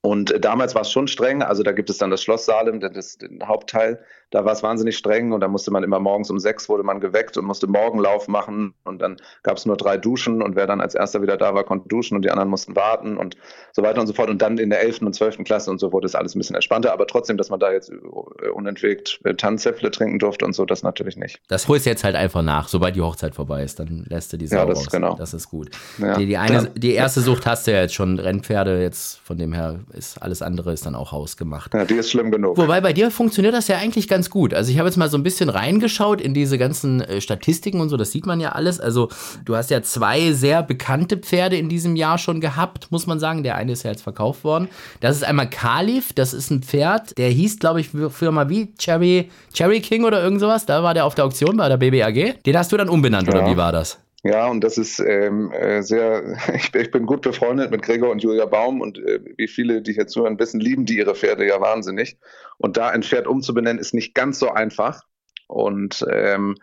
Und 0.01 0.45
damals 0.45 0.75
war 0.75 0.83
es 0.83 0.93
schon 0.93 1.09
streng, 1.09 1.43
also 1.43 1.63
da 1.63 1.73
gibt 1.73 1.91
es 1.91 1.99
dann 1.99 2.11
das 2.11 2.23
Schloss 2.23 2.47
Salem, 2.47 2.79
das, 2.79 3.19
den 3.19 3.47
Hauptteil, 3.47 4.05
da 4.31 4.45
war 4.45 4.53
es 4.53 4.63
wahnsinnig 4.63 4.97
streng 4.97 5.33
und 5.33 5.41
da 5.41 5.49
musste 5.49 5.71
man 5.71 5.85
immer 5.85 6.01
morgens 6.01 6.31
um 6.31 6.39
sechs 6.39 6.69
wurde 6.69 6.83
man 6.83 7.01
geweckt 7.01 7.37
und 7.37 7.45
musste 7.45 7.67
Morgenlauf 7.67 8.29
machen 8.29 8.75
und 8.85 9.01
dann 9.01 9.17
gab 9.43 9.57
es 9.57 9.67
nur 9.67 9.77
drei 9.77 9.97
Duschen 9.97 10.43
und 10.43 10.57
wer 10.57 10.67
dann 10.67 10.81
als 10.81 10.95
erster 10.95 11.23
wieder 11.23 11.37
da 11.37 11.55
war, 11.55 11.65
konnte 11.65 11.89
duschen 11.89 12.17
und 12.17 12.25
die 12.25 12.31
anderen 12.31 12.49
mussten 12.49 12.77
warten 12.77 13.17
und 13.17 13.37
so 13.73 13.83
weiter 13.83 14.01
und 14.01 14.07
so 14.07 14.13
fort. 14.13 14.31
Und 14.31 14.43
dann 14.43 14.59
in 14.59 14.71
der 14.71 14.81
elften 14.81 15.07
und 15.07 15.15
zwölften 15.15 15.45
Klasse 15.45 15.71
und 15.71 15.79
so 15.79 15.93
wurde 15.93 16.07
es 16.07 16.15
alles 16.15 16.35
ein 16.35 16.39
bisschen 16.39 16.57
entspannter, 16.57 16.93
aber 16.93 17.07
trotzdem, 17.07 17.37
dass 17.37 17.51
man 17.51 17.61
da 17.61 17.73
jetzt 17.73 17.91
äh, 17.91 18.49
unentwegt 18.49 19.21
äh, 19.25 19.35
Tanzäpfle 19.35 19.91
trinken 19.91 20.19
durfte 20.19 20.45
und 20.45 20.55
so, 20.55 20.65
das 20.65 20.83
natürlich 20.83 21.17
nicht. 21.17 21.41
Das 21.49 21.69
holst 21.69 21.87
du 21.87 21.91
jetzt 21.91 22.05
halt 22.05 22.17
einfach 22.17 22.43
nach, 22.43 22.69
sobald 22.69 22.97
die 22.97 23.03
Hochzeit 23.03 23.35
vorbei 23.35 23.63
ist, 23.63 23.79
dann 23.79 24.05
lässt 24.09 24.33
du 24.33 24.37
die 24.37 24.47
Sau 24.47 24.57
ja, 24.57 24.67
das 24.67 24.79
raus. 24.79 24.91
Genau. 24.91 25.15
Das 25.17 25.35
ist 25.35 25.49
gut. 25.49 25.71
Ja. 25.99 26.17
Die, 26.17 26.27
die, 26.27 26.37
eine, 26.37 26.71
die 26.75 26.93
erste 26.93 27.21
Sucht 27.21 27.47
hast 27.47 27.67
du 27.67 27.73
ja 27.73 27.83
jetzt 27.83 27.95
schon, 27.95 28.19
Rennpferde, 28.19 28.81
jetzt 28.81 29.21
von 29.21 29.39
dem 29.39 29.53
her 29.53 29.81
ist 29.93 30.21
alles 30.23 30.43
andere 30.43 30.73
ist 30.73 30.87
dann 30.87 30.95
auch 30.95 31.13
hausgemacht. 31.13 31.73
Ja, 31.75 31.85
die 31.85 31.95
ist 31.95 32.11
schlimm 32.11 32.31
genug. 32.31 32.57
Wobei 32.57 32.81
bei 32.81 32.93
dir 32.93 33.11
funktioniert 33.11 33.55
das 33.55 33.69
ja 33.69 33.77
eigentlich 33.79 34.09
ganz 34.09 34.14
gut. 34.31 34.55
Also 34.55 34.71
ich 34.71 34.79
habe 34.79 34.89
jetzt 34.89 34.97
mal 34.97 35.09
so 35.09 35.17
ein 35.17 35.23
bisschen 35.23 35.49
reingeschaut 35.49 36.21
in 36.21 36.35
diese 36.35 36.59
ganzen 36.59 37.01
äh, 37.01 37.21
Statistiken 37.21 37.81
und 37.81 37.89
so, 37.89 37.97
das 37.97 38.13
sieht 38.13 38.27
man 38.27 38.41
ja 38.41 38.53
alles. 38.53 38.81
Also 38.81 39.09
du 39.45 39.57
hast 39.57 39.71
ja 39.71 39.83
zwei 39.83 40.33
sehr 40.33 40.63
bekannte 40.63 41.17
Pferde 41.17 41.57
in 41.57 41.69
diesem 41.69 41.97
Jahr 41.97 42.19
schon 42.19 42.41
gehabt, 42.41 42.91
muss 42.91 43.07
man 43.07 43.19
sagen. 43.19 43.43
Der 43.43 43.57
eine 43.57 43.73
ist 43.73 43.83
ja 43.83 43.91
jetzt 43.91 44.03
verkauft 44.03 44.45
worden. 44.45 44.69
Das 45.01 45.17
ist 45.17 45.25
einmal 45.25 45.51
Kalif, 45.51 46.13
das 46.13 46.35
ist 46.35 46.51
ein 46.51 46.63
Pferd, 46.63 47.17
der 47.19 47.31
hieß, 47.31 47.59
glaube 47.59 47.81
ich, 47.81 47.91
Firma 48.11 48.49
wie 48.49 48.75
Cherry, 48.79 49.31
Cherry 49.53 49.81
King 49.81 50.05
oder 50.05 50.23
irgend 50.23 50.41
sowas. 50.41 50.67
Da 50.67 50.83
war 50.83 50.95
der 50.95 51.05
auf 51.07 51.15
der 51.15 51.25
Auktion 51.25 51.57
bei 51.57 51.69
der 51.69 51.77
BBAG. 51.77 52.43
Den 52.45 52.57
hast 52.57 52.73
du 52.73 52.77
dann 52.77 52.89
umbenannt, 52.89 53.29
ja. 53.29 53.35
oder 53.35 53.51
wie 53.51 53.57
war 53.57 53.73
das? 53.73 54.04
Ja, 54.25 54.49
und 54.49 54.65
das 54.65 54.79
ist 54.79 55.01
ähm, 55.01 55.53
äh, 55.53 55.83
sehr, 55.83 56.37
ich, 56.55 56.75
ich, 56.75 56.91
bin 56.91 57.05
gut 57.05 57.21
befreundet 57.21 57.71
mit 57.71 57.83
Gregor 57.83 58.11
und 58.11 58.23
Julia 58.23 58.47
Baum 58.47 58.81
und 58.81 58.99
äh, 58.99 59.21
wie 59.37 59.49
viele, 59.49 59.83
die 59.83 59.93
hier 59.93 60.07
zuhören, 60.07 60.39
wissen, 60.39 60.61
lieben 60.61 60.87
die 60.87 60.97
ihre 60.97 61.15
Pferde 61.15 61.47
ja 61.47 61.61
wahnsinnig. 61.61 62.17
Und 62.57 62.79
da 62.79 62.89
ein 62.89 63.03
Pferd 63.03 63.27
umzubenennen, 63.27 63.79
ist 63.79 63.93
nicht 63.93 64.15
ganz 64.15 64.39
so 64.39 64.51
einfach. 64.51 65.03
Und 65.47 66.05
ähm, 66.11 66.57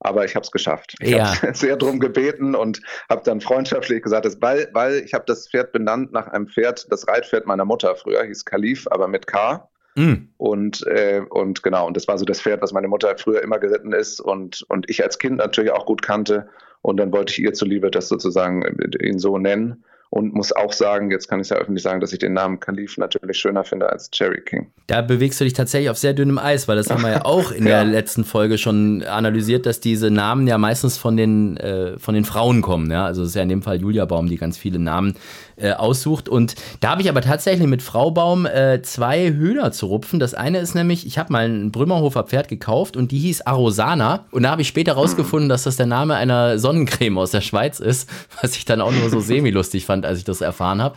aber 0.00 0.24
ich 0.24 0.34
habe 0.34 0.44
es 0.44 0.50
geschafft. 0.50 0.96
Ich 1.00 1.10
ja. 1.10 1.40
habe 1.40 1.54
sehr 1.54 1.76
drum 1.76 2.00
gebeten 2.00 2.54
und 2.54 2.80
habe 3.08 3.22
dann 3.24 3.40
freundschaftlich 3.40 4.02
gesagt, 4.02 4.26
dass, 4.26 4.42
weil, 4.42 4.68
weil 4.72 4.96
ich 4.98 5.14
habe 5.14 5.24
das 5.26 5.48
Pferd 5.48 5.72
benannt 5.72 6.12
nach 6.12 6.26
einem 6.26 6.48
Pferd, 6.48 6.90
das 6.90 7.08
Reitpferd 7.08 7.46
meiner 7.46 7.64
Mutter 7.64 7.94
früher, 7.96 8.24
hieß 8.24 8.44
Kalif, 8.44 8.86
aber 8.90 9.08
mit 9.08 9.26
K. 9.28 9.68
Mm. 9.94 10.28
Und, 10.36 10.84
äh, 10.88 11.22
und 11.30 11.62
genau, 11.62 11.86
und 11.86 11.96
das 11.96 12.08
war 12.08 12.18
so 12.18 12.24
das 12.24 12.40
Pferd, 12.40 12.60
was 12.60 12.72
meine 12.72 12.88
Mutter 12.88 13.16
früher 13.16 13.40
immer 13.40 13.58
geritten 13.58 13.92
ist 13.92 14.20
und, 14.20 14.64
und 14.68 14.90
ich 14.90 15.02
als 15.02 15.18
Kind 15.18 15.36
natürlich 15.36 15.70
auch 15.70 15.86
gut 15.86 16.02
kannte. 16.02 16.48
Und 16.84 16.98
dann 16.98 17.12
wollte 17.12 17.32
ich 17.32 17.42
ihr 17.42 17.54
zuliebe 17.54 17.90
das 17.90 18.08
sozusagen 18.08 18.62
äh, 18.62 19.08
ihn 19.08 19.18
so 19.18 19.38
nennen. 19.38 19.82
und 20.10 20.34
muss 20.34 20.52
auch 20.52 20.72
sagen, 20.72 21.10
jetzt 21.10 21.28
kann 21.28 21.40
ich 21.40 21.46
es 21.46 21.48
ja 21.48 21.56
öffentlich 21.56 21.82
sagen, 21.82 22.00
dass 22.00 22.12
ich 22.12 22.18
den 22.18 22.34
Namen 22.34 22.60
Kalif 22.60 22.98
natürlich 22.98 23.38
schöner 23.38 23.64
finde 23.64 23.90
als 23.90 24.10
Cherry 24.10 24.42
King. 24.42 24.70
Da 24.86 25.00
bewegst 25.00 25.40
du 25.40 25.44
dich 25.44 25.54
tatsächlich 25.54 25.88
auf 25.88 25.96
sehr 25.96 26.12
dünnem 26.12 26.38
Eis, 26.38 26.68
weil 26.68 26.76
das 26.76 26.90
haben 26.90 27.02
wir 27.02 27.10
ja 27.10 27.24
auch 27.24 27.50
in 27.50 27.66
ja. 27.66 27.82
der 27.82 27.84
letzten 27.86 28.24
Folge 28.24 28.58
schon 28.58 29.02
analysiert, 29.02 29.64
dass 29.64 29.80
diese 29.80 30.10
Namen 30.10 30.46
ja 30.46 30.58
meistens 30.58 30.98
von 30.98 31.16
den, 31.16 31.56
äh, 31.56 31.98
von 31.98 32.14
den 32.14 32.26
Frauen 32.26 32.60
kommen. 32.60 32.90
Ja? 32.90 33.06
Also 33.06 33.22
es 33.22 33.30
ist 33.30 33.34
ja 33.34 33.42
in 33.42 33.48
dem 33.48 33.62
Fall 33.62 33.80
Julia 33.80 34.04
Baum, 34.04 34.28
die 34.28 34.36
ganz 34.36 34.58
viele 34.58 34.78
Namen 34.78 35.16
äh, 35.56 35.72
aussucht. 35.72 36.28
Und 36.28 36.54
da 36.80 36.90
habe 36.90 37.02
ich 37.02 37.08
aber 37.08 37.20
tatsächlich 37.20 37.68
mit 37.68 37.82
Frau 37.82 38.10
Baum 38.10 38.46
äh, 38.46 38.82
zwei 38.82 39.28
Hühner 39.28 39.72
zu 39.72 39.86
rupfen. 39.86 40.18
Das 40.18 40.34
eine 40.34 40.58
ist 40.58 40.74
nämlich, 40.74 41.06
ich 41.06 41.18
habe 41.18 41.32
mal 41.32 41.48
ein 41.48 41.70
Brümmerhofer 41.70 42.24
Pferd 42.24 42.48
gekauft 42.48 42.96
und 42.96 43.12
die 43.12 43.18
hieß 43.18 43.42
Arosana. 43.42 44.26
Und 44.30 44.42
da 44.42 44.50
habe 44.50 44.62
ich 44.62 44.68
später 44.68 44.94
rausgefunden, 44.94 45.48
dass 45.48 45.64
das 45.64 45.76
der 45.76 45.86
Name 45.86 46.16
einer 46.16 46.58
Sonnencreme 46.58 47.18
aus 47.18 47.30
der 47.30 47.40
Schweiz 47.40 47.80
ist, 47.80 48.10
was 48.42 48.56
ich 48.56 48.64
dann 48.64 48.80
auch 48.80 48.92
nur 48.92 49.10
so 49.10 49.20
semi-lustig 49.20 49.86
fand, 49.86 50.06
als 50.06 50.18
ich 50.18 50.24
das 50.24 50.40
erfahren 50.40 50.82
habe. 50.82 50.96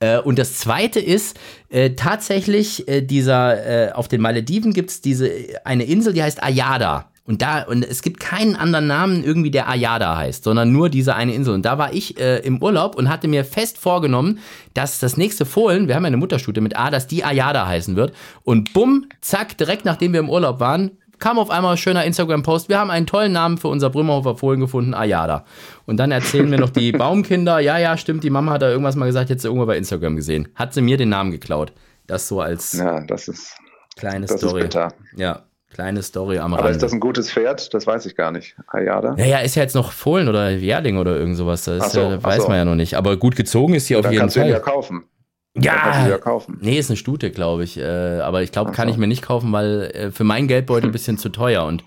Äh, 0.00 0.18
und 0.18 0.38
das 0.38 0.58
zweite 0.58 1.00
ist 1.00 1.38
äh, 1.70 1.90
tatsächlich 1.90 2.84
dieser, 2.86 3.96
auf 3.96 4.08
den 4.08 4.20
Malediven 4.20 4.72
gibt 4.72 4.90
es 4.90 5.00
diese 5.00 5.30
eine 5.64 5.84
Insel, 5.84 6.12
die 6.12 6.22
heißt 6.22 6.42
Ayada. 6.42 7.08
Und 7.26 7.40
da, 7.40 7.62
und 7.62 7.84
es 7.84 8.02
gibt 8.02 8.20
keinen 8.20 8.54
anderen 8.54 8.86
Namen 8.86 9.24
irgendwie, 9.24 9.50
der 9.50 9.68
Ayada 9.68 10.16
heißt, 10.16 10.44
sondern 10.44 10.72
nur 10.72 10.90
diese 10.90 11.14
eine 11.14 11.32
Insel. 11.32 11.54
Und 11.54 11.64
da 11.64 11.78
war 11.78 11.94
ich 11.94 12.20
äh, 12.20 12.38
im 12.40 12.62
Urlaub 12.62 12.96
und 12.96 13.08
hatte 13.08 13.28
mir 13.28 13.46
fest 13.46 13.78
vorgenommen, 13.78 14.40
dass 14.74 14.98
das 14.98 15.16
nächste 15.16 15.46
Fohlen, 15.46 15.88
wir 15.88 15.94
haben 15.94 16.02
ja 16.02 16.08
eine 16.08 16.18
Mutterstute 16.18 16.60
mit 16.60 16.76
A, 16.76 16.90
dass 16.90 17.06
die 17.06 17.24
Ayada 17.24 17.66
heißen 17.66 17.96
wird. 17.96 18.12
Und 18.42 18.74
bumm, 18.74 19.06
zack, 19.22 19.56
direkt 19.56 19.86
nachdem 19.86 20.12
wir 20.12 20.20
im 20.20 20.28
Urlaub 20.28 20.60
waren, 20.60 20.90
kam 21.18 21.38
auf 21.38 21.48
einmal 21.48 21.72
ein 21.72 21.78
schöner 21.78 22.04
Instagram-Post. 22.04 22.68
Wir 22.68 22.78
haben 22.78 22.90
einen 22.90 23.06
tollen 23.06 23.32
Namen 23.32 23.56
für 23.56 23.68
unser 23.68 23.88
Brümmerhofer 23.88 24.36
Fohlen 24.36 24.60
gefunden, 24.60 24.92
Ayada. 24.92 25.46
Und 25.86 25.96
dann 25.96 26.10
erzählen 26.10 26.50
mir 26.50 26.58
noch 26.58 26.70
die 26.70 26.92
Baumkinder, 26.92 27.58
ja, 27.60 27.78
ja, 27.78 27.96
stimmt, 27.96 28.24
die 28.24 28.30
Mama 28.30 28.52
hat 28.52 28.60
da 28.60 28.68
irgendwas 28.68 28.96
mal 28.96 29.06
gesagt, 29.06 29.30
jetzt 29.30 29.46
irgendwo 29.46 29.64
bei 29.64 29.78
Instagram 29.78 30.16
gesehen. 30.16 30.48
Hat 30.54 30.74
sie 30.74 30.82
mir 30.82 30.98
den 30.98 31.08
Namen 31.08 31.30
geklaut. 31.30 31.72
Das 32.06 32.28
so 32.28 32.42
als 32.42 32.74
ja, 32.74 33.00
das 33.06 33.28
ist, 33.28 33.56
kleine 33.96 34.26
das 34.26 34.36
Story. 34.36 34.60
Ist 34.60 34.66
bitter. 34.66 34.92
Ja, 35.16 35.44
Kleine 35.74 36.04
Story 36.04 36.38
am 36.38 36.54
Aber 36.54 36.62
Rande. 36.62 36.76
ist 36.76 36.82
das 36.84 36.92
ein 36.92 37.00
gutes 37.00 37.32
Pferd? 37.32 37.74
Das 37.74 37.84
weiß 37.84 38.06
ich 38.06 38.14
gar 38.14 38.30
nicht. 38.30 38.54
Ayada? 38.68 39.16
Ja, 39.18 39.24
ja, 39.24 39.38
ist 39.40 39.56
ja 39.56 39.62
jetzt 39.62 39.74
noch 39.74 39.90
Fohlen 39.90 40.28
oder 40.28 40.50
Jährling 40.50 40.98
oder 40.98 41.16
irgend 41.16 41.36
sowas. 41.36 41.64
Das 41.64 41.92
so, 41.92 42.00
ja, 42.00 42.22
weiß 42.22 42.42
so. 42.42 42.48
man 42.48 42.58
ja 42.58 42.64
noch 42.64 42.76
nicht. 42.76 42.94
Aber 42.94 43.16
gut 43.16 43.34
gezogen 43.34 43.74
ist 43.74 43.88
sie 43.88 43.96
auf 43.96 44.04
jeden 44.04 44.18
kannst 44.18 44.36
Fall. 44.36 44.44
Du 44.44 44.50
ihn 44.50 44.54
ja 44.54 44.60
kaufen. 44.60 45.02
Ja, 45.56 46.08
ja 46.08 46.18
kaufen. 46.18 46.58
nee, 46.60 46.78
ist 46.78 46.90
eine 46.90 46.96
Stute, 46.96 47.32
glaube 47.32 47.64
ich. 47.64 47.76
Äh, 47.76 48.20
aber 48.20 48.42
ich 48.42 48.52
glaube, 48.52 48.70
kann 48.70 48.86
so. 48.86 48.94
ich 48.94 48.98
mir 48.98 49.08
nicht 49.08 49.22
kaufen, 49.22 49.50
weil 49.50 49.90
äh, 49.92 50.10
für 50.12 50.22
meinen 50.22 50.46
Geldbeutel 50.46 50.88
ein 50.90 50.92
bisschen 50.92 51.18
zu 51.18 51.28
teuer. 51.28 51.64
Und 51.64 51.82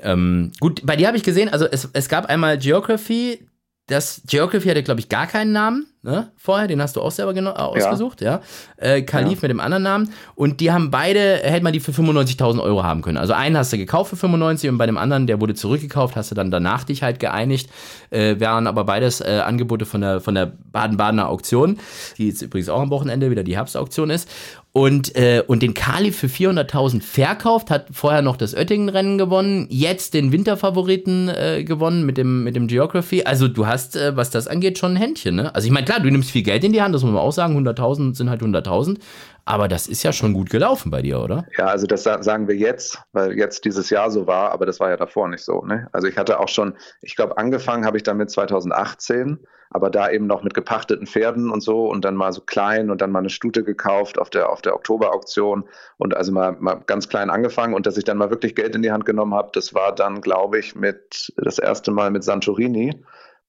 ähm, 0.00 0.52
gut, 0.58 0.80
bei 0.86 0.96
dir 0.96 1.06
habe 1.06 1.18
ich 1.18 1.22
gesehen, 1.22 1.50
also 1.50 1.66
es, 1.66 1.90
es 1.92 2.08
gab 2.08 2.24
einmal 2.24 2.56
Geography, 2.56 3.46
das 3.86 4.22
Geography 4.26 4.68
hatte, 4.68 4.82
glaube 4.82 5.00
ich, 5.00 5.10
gar 5.10 5.26
keinen 5.26 5.52
Namen 5.52 5.89
ne? 6.02 6.32
vorher, 6.36 6.68
den 6.68 6.80
hast 6.80 6.96
du 6.96 7.00
auch 7.00 7.10
selber 7.10 7.34
äh, 7.34 7.46
ausgesucht, 7.46 8.20
ja. 8.20 8.40
ja. 8.78 8.84
Äh, 8.84 9.02
Kalif 9.02 9.42
ja. 9.42 9.42
mit 9.42 9.50
dem 9.50 9.60
anderen 9.60 9.82
Namen. 9.82 10.12
Und 10.34 10.60
die 10.60 10.72
haben 10.72 10.90
beide, 10.90 11.36
hätte 11.42 11.62
man 11.62 11.72
die 11.72 11.80
für 11.80 11.92
95.000 11.92 12.60
Euro 12.62 12.82
haben 12.82 13.02
können. 13.02 13.18
Also 13.18 13.32
einen 13.32 13.56
hast 13.56 13.72
du 13.72 13.78
gekauft 13.78 14.10
für 14.10 14.16
95 14.16 14.70
und 14.70 14.78
bei 14.78 14.86
dem 14.86 14.98
anderen, 14.98 15.26
der 15.26 15.40
wurde 15.40 15.54
zurückgekauft, 15.54 16.16
hast 16.16 16.30
du 16.30 16.34
dann 16.34 16.50
danach 16.50 16.84
dich 16.84 17.02
halt 17.02 17.20
geeinigt. 17.20 17.70
Äh, 18.10 18.40
wären 18.40 18.66
aber 18.66 18.84
beides 18.84 19.20
äh, 19.20 19.42
Angebote 19.44 19.86
von 19.86 20.00
der, 20.00 20.20
von 20.20 20.34
der 20.34 20.52
Baden-Badener 20.72 21.28
Auktion, 21.28 21.78
die 22.18 22.28
jetzt 22.28 22.42
übrigens 22.42 22.68
auch 22.68 22.80
am 22.80 22.90
Wochenende 22.90 23.30
wieder 23.30 23.44
die 23.44 23.56
Herbstauktion 23.56 24.10
ist. 24.10 24.28
Und, 24.72 25.16
äh, 25.16 25.42
und 25.44 25.64
den 25.64 25.74
Kali 25.74 26.12
für 26.12 26.28
400.000 26.28 27.02
verkauft, 27.02 27.70
hat 27.70 27.86
vorher 27.90 28.22
noch 28.22 28.36
das 28.36 28.54
Oettingen-Rennen 28.54 29.18
gewonnen, 29.18 29.66
jetzt 29.68 30.14
den 30.14 30.30
Winterfavoriten 30.30 31.28
äh, 31.28 31.64
gewonnen 31.64 32.06
mit 32.06 32.16
dem, 32.16 32.44
mit 32.44 32.54
dem 32.54 32.68
Geography. 32.68 33.24
Also 33.24 33.48
du 33.48 33.66
hast, 33.66 33.96
äh, 33.96 34.16
was 34.16 34.30
das 34.30 34.46
angeht, 34.46 34.78
schon 34.78 34.92
ein 34.92 34.96
Händchen. 34.96 35.34
Ne? 35.34 35.52
Also 35.56 35.66
ich 35.66 35.72
meine, 35.72 35.86
klar, 35.86 35.98
du 35.98 36.08
nimmst 36.08 36.30
viel 36.30 36.44
Geld 36.44 36.62
in 36.62 36.72
die 36.72 36.82
Hand, 36.82 36.94
das 36.94 37.02
muss 37.02 37.12
man 37.12 37.20
auch 37.20 37.32
sagen. 37.32 37.58
100.000 37.58 38.14
sind 38.14 38.30
halt 38.30 38.42
100.000. 38.42 38.98
Aber 39.44 39.68
das 39.68 39.86
ist 39.86 40.02
ja 40.02 40.12
schon 40.12 40.32
gut 40.32 40.50
gelaufen 40.50 40.90
bei 40.90 41.02
dir, 41.02 41.20
oder? 41.20 41.46
Ja, 41.56 41.66
also 41.66 41.86
das 41.86 42.04
sagen 42.04 42.48
wir 42.48 42.56
jetzt, 42.56 43.02
weil 43.12 43.36
jetzt 43.36 43.64
dieses 43.64 43.90
Jahr 43.90 44.10
so 44.10 44.26
war, 44.26 44.52
aber 44.52 44.66
das 44.66 44.80
war 44.80 44.90
ja 44.90 44.96
davor 44.96 45.28
nicht 45.28 45.44
so. 45.44 45.62
Ne? 45.62 45.88
Also 45.92 46.06
ich 46.08 46.16
hatte 46.16 46.40
auch 46.40 46.48
schon, 46.48 46.74
ich 47.02 47.16
glaube, 47.16 47.38
angefangen 47.38 47.84
habe 47.84 47.96
ich 47.96 48.02
damit 48.02 48.30
2018 48.30 49.40
aber 49.70 49.88
da 49.88 50.10
eben 50.10 50.26
noch 50.26 50.42
mit 50.42 50.52
gepachteten 50.52 51.06
Pferden 51.06 51.50
und 51.50 51.62
so 51.62 51.88
und 51.88 52.04
dann 52.04 52.16
mal 52.16 52.32
so 52.32 52.40
klein 52.40 52.90
und 52.90 53.00
dann 53.00 53.12
mal 53.12 53.20
eine 53.20 53.30
Stute 53.30 53.62
gekauft 53.62 54.18
auf 54.18 54.28
der, 54.28 54.50
auf 54.50 54.62
der 54.62 54.74
Oktoberauktion 54.74 55.64
und 55.96 56.16
also 56.16 56.32
mal, 56.32 56.56
mal 56.58 56.82
ganz 56.86 57.08
klein 57.08 57.30
angefangen 57.30 57.74
und 57.74 57.86
dass 57.86 57.96
ich 57.96 58.04
dann 58.04 58.18
mal 58.18 58.30
wirklich 58.30 58.56
Geld 58.56 58.74
in 58.74 58.82
die 58.82 58.90
Hand 58.90 59.06
genommen 59.06 59.34
habe, 59.34 59.50
das 59.52 59.72
war 59.72 59.94
dann, 59.94 60.20
glaube 60.20 60.58
ich, 60.58 60.74
mit 60.74 61.32
das 61.36 61.58
erste 61.58 61.92
Mal 61.92 62.10
mit 62.10 62.24
Santorini. 62.24 63.02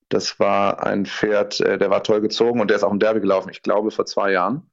Das 0.10 0.40
war 0.40 0.86
ein 0.86 1.06
Pferd, 1.06 1.60
äh, 1.62 1.78
der 1.78 1.90
war 1.90 2.04
toll 2.04 2.22
gezogen 2.22 2.62
und 2.62 2.70
der 2.70 2.78
ist 2.78 2.84
auch 2.84 2.92
im 2.92 3.00
Derby 3.00 3.22
gelaufen, 3.22 3.50
ich 3.50 3.64
glaube 3.64 3.92
vor 3.92 4.06
zwei 4.06 4.32
Jahren. 4.32 4.70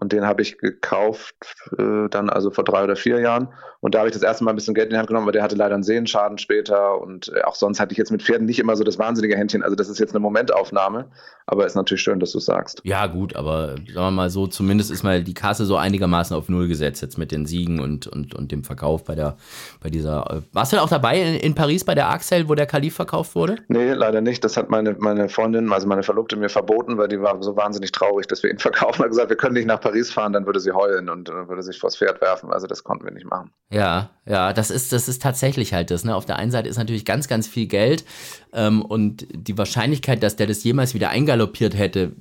Und 0.00 0.12
den 0.12 0.24
habe 0.24 0.42
ich 0.42 0.58
gekauft, 0.58 1.34
äh, 1.76 2.08
dann 2.08 2.30
also 2.30 2.50
vor 2.50 2.64
drei 2.64 2.84
oder 2.84 2.96
vier 2.96 3.20
Jahren. 3.20 3.48
Und 3.80 3.94
da 3.94 4.00
habe 4.00 4.08
ich 4.08 4.14
das 4.14 4.22
erste 4.22 4.44
Mal 4.44 4.50
ein 4.50 4.56
bisschen 4.56 4.74
Geld 4.74 4.86
in 4.86 4.94
die 4.94 4.96
Hand 4.98 5.06
genommen, 5.08 5.26
weil 5.26 5.32
der 5.32 5.42
hatte 5.42 5.54
leider 5.54 5.74
einen 5.74 5.84
Sehenschaden 5.84 6.38
später. 6.38 7.00
Und 7.00 7.32
äh, 7.34 7.42
auch 7.42 7.54
sonst 7.54 7.78
hatte 7.78 7.92
ich 7.92 7.98
jetzt 7.98 8.10
mit 8.10 8.22
Pferden 8.22 8.46
nicht 8.46 8.58
immer 8.58 8.76
so 8.76 8.82
das 8.82 8.98
wahnsinnige 8.98 9.36
Händchen. 9.36 9.62
Also 9.62 9.76
das 9.76 9.88
ist 9.88 9.98
jetzt 9.98 10.12
eine 10.12 10.20
Momentaufnahme. 10.20 11.10
Aber 11.46 11.64
ist 11.64 11.76
natürlich 11.76 12.02
schön, 12.02 12.20
dass 12.20 12.32
du 12.32 12.40
sagst. 12.40 12.80
Ja, 12.84 13.06
gut, 13.06 13.34
aber 13.36 13.68
sagen 13.68 13.94
wir 13.94 14.10
mal 14.10 14.30
so, 14.30 14.46
zumindest 14.46 14.90
ist 14.90 15.02
mal 15.02 15.22
die 15.22 15.32
Kasse 15.32 15.64
so 15.64 15.76
einigermaßen 15.76 16.36
auf 16.36 16.48
Null 16.48 16.68
gesetzt 16.68 17.00
jetzt 17.00 17.16
mit 17.16 17.32
den 17.32 17.46
Siegen 17.46 17.80
und, 17.80 18.06
und, 18.06 18.34
und 18.34 18.52
dem 18.52 18.64
Verkauf 18.64 19.04
bei 19.04 19.14
der, 19.14 19.36
bei 19.80 19.88
dieser. 19.88 20.30
Äh, 20.30 20.42
warst 20.52 20.72
du 20.72 20.76
denn 20.76 20.84
auch 20.84 20.90
dabei 20.90 21.20
in, 21.20 21.34
in 21.36 21.54
Paris 21.54 21.84
bei 21.84 21.94
der 21.94 22.10
Axel, 22.10 22.48
wo 22.48 22.54
der 22.54 22.66
Kalif 22.66 22.94
verkauft 22.96 23.34
wurde? 23.34 23.56
Nee, 23.68 23.92
leider 23.92 24.20
nicht. 24.20 24.44
Das 24.44 24.56
hat 24.56 24.68
meine, 24.68 24.96
meine 24.98 25.28
Freundin, 25.28 25.72
also 25.72 25.86
meine 25.86 26.02
Verlobte 26.02 26.36
mir 26.36 26.50
verboten, 26.50 26.98
weil 26.98 27.08
die 27.08 27.20
war 27.20 27.42
so 27.42 27.56
wahnsinnig 27.56 27.92
traurig, 27.92 28.26
dass 28.26 28.42
wir 28.42 28.50
ihn 28.50 28.58
verkaufen. 28.58 29.02
Hat 29.02 29.08
gesagt, 29.08 29.30
wir 29.30 29.36
können 29.36 29.54
nicht 29.54 29.66
nach 29.66 29.80
Paris 29.80 29.87
fahren, 30.12 30.32
dann 30.32 30.46
würde 30.46 30.60
sie 30.60 30.72
heulen 30.72 31.08
und 31.08 31.28
äh, 31.28 31.48
würde 31.48 31.62
sich 31.62 31.78
vors 31.78 31.96
Pferd 31.96 32.20
werfen. 32.20 32.52
Also 32.52 32.66
das 32.66 32.84
konnten 32.84 33.04
wir 33.04 33.12
nicht 33.12 33.26
machen. 33.26 33.50
Ja, 33.70 34.10
ja, 34.26 34.52
das 34.52 34.70
ist, 34.70 34.92
das 34.92 35.08
ist 35.08 35.22
tatsächlich 35.22 35.72
halt 35.72 35.90
das. 35.90 36.04
Ne? 36.04 36.14
Auf 36.14 36.24
der 36.24 36.36
einen 36.36 36.50
Seite 36.50 36.68
ist 36.68 36.78
natürlich 36.78 37.04
ganz, 37.04 37.28
ganz 37.28 37.46
viel 37.46 37.66
Geld 37.66 38.04
ähm, 38.52 38.82
und 38.82 39.26
die 39.30 39.56
Wahrscheinlichkeit, 39.58 40.22
dass 40.22 40.36
der 40.36 40.46
das 40.46 40.64
jemals 40.64 40.94
wieder 40.94 41.10
eingaloppiert 41.10 41.76
hätte, 41.76 42.12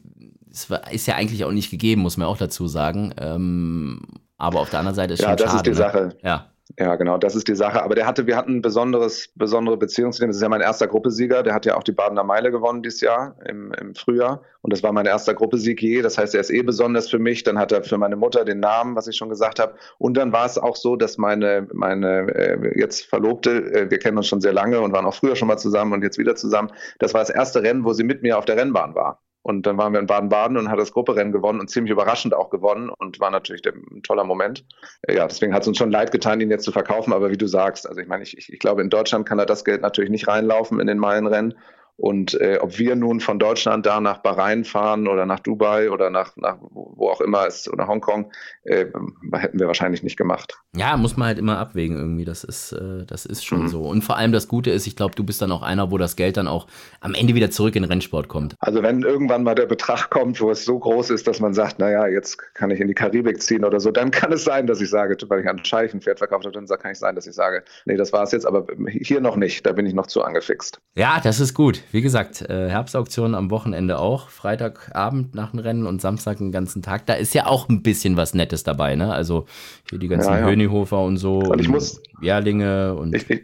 ist 0.91 1.08
ja 1.08 1.15
eigentlich 1.15 1.45
auch 1.45 1.51
nicht 1.51 1.69
gegeben, 1.69 2.01
muss 2.01 2.17
man 2.17 2.27
auch 2.27 2.38
dazu 2.38 2.67
sagen. 2.67 3.13
Ähm, 3.17 4.01
aber 4.38 4.60
auf 4.60 4.69
der 4.69 4.80
anderen 4.80 4.95
Seite 4.95 5.13
ist 5.13 5.21
ja, 5.21 5.30
schon 5.30 5.38
das 5.38 5.51
schade. 5.51 5.58
ist 5.58 5.65
die 5.65 5.69
ne? 5.69 5.75
Sache. 5.75 6.17
Ja. 6.23 6.51
Ja, 6.79 6.95
genau, 6.95 7.17
das 7.17 7.35
ist 7.35 7.47
die 7.47 7.55
Sache. 7.55 7.81
Aber 7.81 7.95
der 7.95 8.05
hatte, 8.05 8.27
wir 8.27 8.37
hatten 8.37 8.57
ein 8.57 8.61
besonderes, 8.61 9.29
besondere 9.33 9.77
Beziehung 9.77 10.11
zu 10.11 10.21
dem. 10.21 10.29
Das 10.29 10.35
ist 10.35 10.43
ja 10.43 10.49
mein 10.49 10.61
erster 10.61 10.85
Gruppesieger. 10.85 11.41
Der 11.41 11.55
hat 11.55 11.65
ja 11.65 11.75
auch 11.75 11.81
die 11.81 11.91
Badener 11.91 12.23
Meile 12.23 12.51
gewonnen 12.51 12.83
dieses 12.83 13.01
Jahr 13.01 13.35
im, 13.45 13.71
im 13.73 13.95
Frühjahr. 13.95 14.43
Und 14.61 14.73
das 14.73 14.83
war 14.83 14.91
mein 14.91 15.07
erster 15.07 15.33
Gruppesieg 15.33 15.81
je. 15.81 16.03
Das 16.03 16.19
heißt, 16.19 16.35
er 16.35 16.41
ist 16.41 16.51
eh 16.51 16.61
besonders 16.61 17.09
für 17.09 17.17
mich. 17.17 17.43
Dann 17.43 17.57
hat 17.57 17.71
er 17.71 17.83
für 17.83 17.97
meine 17.97 18.15
Mutter 18.15 18.45
den 18.45 18.59
Namen, 18.59 18.95
was 18.95 19.07
ich 19.07 19.17
schon 19.17 19.29
gesagt 19.29 19.57
habe. 19.57 19.73
Und 19.97 20.17
dann 20.17 20.31
war 20.33 20.45
es 20.45 20.59
auch 20.59 20.75
so, 20.75 20.95
dass 20.95 21.17
meine, 21.17 21.67
meine 21.73 22.31
äh, 22.35 22.79
jetzt 22.79 23.05
Verlobte, 23.05 23.73
äh, 23.73 23.89
wir 23.89 23.97
kennen 23.97 24.17
uns 24.17 24.27
schon 24.27 24.41
sehr 24.41 24.53
lange 24.53 24.79
und 24.79 24.93
waren 24.93 25.07
auch 25.07 25.15
früher 25.15 25.35
schon 25.35 25.47
mal 25.47 25.57
zusammen 25.57 25.93
und 25.93 26.03
jetzt 26.03 26.19
wieder 26.19 26.35
zusammen. 26.35 26.71
Das 26.99 27.15
war 27.15 27.21
das 27.21 27.31
erste 27.31 27.63
Rennen, 27.63 27.85
wo 27.85 27.93
sie 27.93 28.03
mit 28.03 28.21
mir 28.21 28.37
auf 28.37 28.45
der 28.45 28.55
Rennbahn 28.55 28.93
war. 28.93 29.19
Und 29.47 29.65
dann 29.65 29.77
waren 29.77 29.93
wir 29.93 30.01
in 30.01 30.07
Baden-Baden 30.07 30.57
und 30.57 30.69
hat 30.69 30.77
das 30.77 30.91
Grupperennen 30.91 31.31
gewonnen 31.31 31.62
und 31.62 31.69
ziemlich 31.69 31.93
überraschend 31.93 32.33
auch 32.33 32.49
gewonnen 32.49 32.89
und 32.89 33.21
war 33.21 33.31
natürlich 33.31 33.65
ein 33.65 34.03
toller 34.03 34.25
Moment. 34.25 34.65
Ja, 35.07 35.25
deswegen 35.25 35.53
hat 35.53 35.62
es 35.62 35.69
uns 35.69 35.77
schon 35.77 35.89
leid 35.89 36.12
getan, 36.12 36.41
ihn 36.41 36.51
jetzt 36.51 36.65
zu 36.65 36.73
verkaufen. 36.73 37.13
Aber 37.13 37.31
wie 37.31 37.38
du 37.38 37.47
sagst, 37.47 37.88
also 37.88 38.01
ich 38.01 38.10
meine, 38.10 38.23
ich, 38.23 38.51
ich 38.51 38.60
glaube, 38.60 38.81
in 38.81 38.89
Deutschland 38.89 39.25
kann 39.25 39.39
er 39.39 39.45
das 39.45 39.63
Geld 39.63 39.81
natürlich 39.81 40.10
nicht 40.10 40.27
reinlaufen 40.27 40.81
in 40.81 40.88
den 40.88 40.97
Meilenrennen. 40.97 41.53
Und 41.97 42.39
äh, 42.39 42.60
ob 42.62 42.77
wir 42.77 42.95
nun 42.95 43.19
von 43.19 43.39
Deutschland 43.39 43.88
da 43.88 43.99
nach 43.99 44.19
Bahrain 44.19 44.65
fahren 44.65 45.07
oder 45.07 45.25
nach 45.25 45.39
Dubai 45.39 45.89
oder 45.89 46.12
nach, 46.12 46.38
nach 46.38 46.57
wo 46.62 47.10
auch 47.10 47.21
immer 47.21 47.47
es 47.47 47.67
oder 47.67 47.88
Hongkong, 47.88 48.31
äh, 48.63 48.86
hätten 49.33 49.60
wir 49.60 49.65
wahrscheinlich 49.65 50.03
nicht 50.03 50.15
gemacht. 50.15 50.60
Ja, 50.75 50.95
muss 50.95 51.17
man 51.17 51.29
halt 51.29 51.39
immer 51.39 51.57
abwägen 51.57 51.97
irgendwie. 51.97 52.23
Das 52.23 52.43
ist, 52.43 52.71
äh, 52.71 53.03
das 53.07 53.25
ist 53.25 53.43
schon 53.43 53.63
mhm. 53.63 53.67
so. 53.69 53.81
Und 53.81 54.03
vor 54.03 54.15
allem 54.15 54.31
das 54.31 54.47
Gute 54.47 54.69
ist, 54.69 54.86
ich 54.86 54.95
glaube, 54.95 55.15
du 55.15 55.23
bist 55.23 55.41
dann 55.41 55.51
auch 55.51 55.63
einer, 55.63 55.89
wo 55.89 55.97
das 55.97 56.15
Geld 56.15 56.38
dann 56.38 56.47
auch 56.47 56.67
am 57.01 57.15
Ende 57.15 57.33
wieder 57.33 57.49
zurück 57.49 57.75
in 57.75 57.81
den 57.81 57.89
Rennsport 57.89 58.27
kommt. 58.27 58.55
Also 58.60 58.83
wenn 58.83 59.01
irgendwann 59.01 59.41
mal 59.41 59.55
der 59.55 59.65
Betrag 59.65 60.12
kommt, 60.12 60.39
wo 60.39 60.51
es 60.51 60.65
so 60.65 60.77
groß 60.77 61.10
ist, 61.10 61.27
dass 61.27 61.39
man 61.39 61.55
sagt, 61.55 61.79
naja, 61.79 62.05
jetzt 62.05 62.38
kann 62.53 62.69
ich 62.69 62.79
in 62.79 62.88
die 62.88 62.93
Karibik 62.93 63.41
ziehen 63.41 63.65
oder 63.65 63.79
so, 63.79 63.89
dann 63.89 64.12
kann 64.12 64.31
es 64.31 64.43
sein, 64.43 64.67
dass 64.67 64.81
ich 64.81 64.91
sage, 64.91 65.17
weil 65.29 65.41
ich 65.41 65.49
ein 65.49 65.65
Scheichenpferd 65.65 66.19
verkauft 66.19 66.45
habe, 66.45 66.53
dann 66.53 66.67
kann 66.67 66.91
ich 66.91 66.99
sein, 66.99 67.15
dass 67.15 67.25
ich 67.25 67.33
sage, 67.33 67.63
nee, 67.86 67.97
das 67.97 68.13
war 68.13 68.21
es 68.21 68.33
jetzt, 68.33 68.45
aber 68.45 68.67
hier 68.88 69.19
noch 69.19 69.36
nicht. 69.36 69.65
Da 69.65 69.71
bin 69.71 69.88
ich 69.88 69.95
noch 69.95 70.05
zu 70.05 70.21
angefixt. 70.21 70.79
Ja, 70.95 71.19
das 71.23 71.39
ist 71.39 71.55
gut 71.55 71.81
wie 71.91 72.02
gesagt, 72.02 72.41
äh, 72.41 72.69
Herbstauktion 72.69 73.36
am 73.36 73.50
Wochenende 73.52 74.00
auch. 74.00 74.30
Freitagabend 74.30 75.36
nach 75.36 75.52
dem 75.52 75.60
Rennen 75.60 75.86
und 75.86 76.02
Samstag 76.02 76.38
den 76.38 76.52
ganzen 76.52 76.82
Tag. 76.82 77.06
Da 77.06 77.13
ist 77.13 77.34
ja 77.34 77.47
auch 77.47 77.69
ein 77.69 77.82
bisschen 77.82 78.17
was 78.17 78.34
Nettes 78.34 78.63
dabei, 78.63 78.95
ne? 78.95 79.13
Also 79.13 79.45
hier 79.89 80.00
die 80.00 80.08
ganzen 80.08 80.32
ja, 80.32 80.39
ja. 80.39 80.45
Hönihofer 80.45 81.02
und 81.02 81.17
so. 81.17 81.39
Und 81.39 81.60
ich 81.60 81.69
muss. 81.69 82.02
Jährlinge 82.21 82.95
und. 82.95 83.15
Ich, 83.15 83.30
ich, 83.30 83.41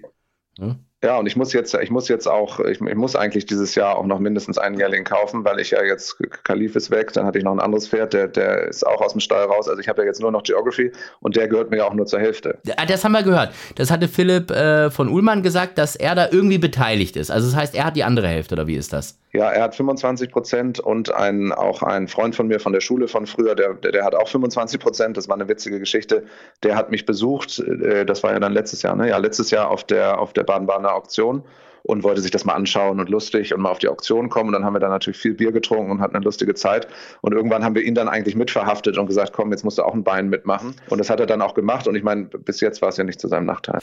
hm? 0.60 0.75
Ja, 1.03 1.17
und 1.17 1.25
ich 1.25 1.35
muss 1.35 1.51
jetzt, 1.51 1.73
ich 1.73 1.91
muss 1.91 2.07
jetzt 2.07 2.27
auch, 2.27 2.61
ich, 2.61 2.79
ich, 2.79 2.95
muss 2.95 3.17
eigentlich 3.17 3.45
dieses 3.45 3.75
Jahr 3.75 3.97
auch 3.97 4.05
noch 4.05 4.19
mindestens 4.19 4.57
einen 4.57 4.79
Jährling 4.79 5.03
kaufen, 5.03 5.43
weil 5.43 5.59
ich 5.59 5.71
ja 5.71 5.83
jetzt, 5.83 6.17
Kalif 6.45 6.77
ist 6.77 6.91
weg, 6.91 7.11
dann 7.11 7.25
hatte 7.25 7.37
ich 7.37 7.43
noch 7.43 7.51
ein 7.51 7.59
anderes 7.59 7.89
Pferd, 7.89 8.13
der, 8.13 8.29
der 8.29 8.69
ist 8.69 8.87
auch 8.87 9.01
aus 9.01 9.11
dem 9.11 9.19
Stall 9.19 9.43
raus. 9.43 9.67
Also 9.67 9.81
ich 9.81 9.89
habe 9.89 10.01
ja 10.01 10.07
jetzt 10.07 10.21
nur 10.21 10.31
noch 10.31 10.43
Geography 10.43 10.93
und 11.19 11.35
der 11.35 11.49
gehört 11.49 11.71
mir 11.71 11.77
ja 11.77 11.85
auch 11.85 11.93
nur 11.93 12.05
zur 12.05 12.21
Hälfte. 12.21 12.57
Das 12.87 13.03
haben 13.03 13.11
wir 13.11 13.23
gehört. 13.23 13.53
Das 13.75 13.91
hatte 13.91 14.07
Philipp 14.07 14.49
äh, 14.51 14.89
von 14.89 15.09
Ullmann 15.09 15.43
gesagt, 15.43 15.77
dass 15.77 15.97
er 15.97 16.15
da 16.15 16.29
irgendwie 16.31 16.57
beteiligt 16.57 17.17
ist. 17.17 17.31
Also 17.31 17.47
das 17.47 17.55
heißt, 17.57 17.75
er 17.75 17.83
hat 17.83 17.97
die 17.97 18.05
andere 18.05 18.29
Hälfte, 18.29 18.55
oder 18.55 18.67
wie 18.67 18.75
ist 18.75 18.93
das? 18.93 19.19
Ja, 19.35 19.49
er 19.49 19.63
hat 19.63 19.75
25 19.75 20.31
Prozent 20.31 20.79
und 20.79 21.11
ein, 21.11 21.51
auch 21.51 21.81
ein 21.81 22.07
Freund 22.07 22.35
von 22.35 22.47
mir 22.47 22.59
von 22.59 22.71
der 22.71 22.81
Schule 22.81 23.07
von 23.07 23.25
früher, 23.25 23.55
der, 23.55 23.73
der, 23.73 24.05
hat 24.05 24.13
auch 24.13 24.27
25 24.27 24.79
Prozent. 24.79 25.17
Das 25.17 25.27
war 25.27 25.35
eine 25.35 25.47
witzige 25.47 25.79
Geschichte. 25.79 26.25
Der 26.61 26.75
hat 26.75 26.91
mich 26.91 27.07
besucht, 27.07 27.57
äh, 27.59 28.05
das 28.05 28.21
war 28.21 28.33
ja 28.33 28.39
dann 28.39 28.53
letztes 28.53 28.83
Jahr, 28.83 28.95
ne? 28.95 29.09
Ja, 29.09 29.17
letztes 29.17 29.49
Jahr 29.49 29.71
auf 29.71 29.83
der, 29.85 30.19
auf 30.19 30.33
der 30.33 30.43
Baden-Badener 30.43 30.93
Auktion 30.93 31.43
und 31.83 32.03
wollte 32.03 32.21
sich 32.21 32.31
das 32.31 32.45
mal 32.45 32.53
anschauen 32.53 32.99
und 32.99 33.09
lustig 33.09 33.53
und 33.53 33.61
mal 33.61 33.69
auf 33.69 33.79
die 33.79 33.89
Auktion 33.89 34.29
kommen. 34.29 34.47
Und 34.47 34.53
dann 34.53 34.65
haben 34.65 34.73
wir 34.73 34.79
da 34.79 34.89
natürlich 34.89 35.17
viel 35.17 35.33
Bier 35.33 35.51
getrunken 35.51 35.91
und 35.91 36.01
hatten 36.01 36.15
eine 36.15 36.23
lustige 36.23 36.53
Zeit. 36.55 36.87
Und 37.21 37.33
irgendwann 37.33 37.63
haben 37.63 37.75
wir 37.75 37.83
ihn 37.83 37.93
dann 37.93 38.07
eigentlich 38.07 38.35
mitverhaftet 38.35 38.97
und 38.97 39.05
gesagt, 39.07 39.33
komm, 39.33 39.51
jetzt 39.51 39.63
musst 39.63 39.77
du 39.77 39.83
auch 39.83 39.93
ein 39.93 40.03
Bein 40.03 40.29
mitmachen. 40.29 40.75
Und 40.89 40.97
das 40.97 41.09
hat 41.09 41.19
er 41.19 41.25
dann 41.25 41.41
auch 41.41 41.53
gemacht. 41.53 41.87
Und 41.87 41.95
ich 41.95 42.03
meine, 42.03 42.23
bis 42.23 42.61
jetzt 42.61 42.81
war 42.81 42.89
es 42.89 42.97
ja 42.97 43.03
nicht 43.03 43.19
zu 43.19 43.27
seinem 43.27 43.45
Nachteil. 43.45 43.79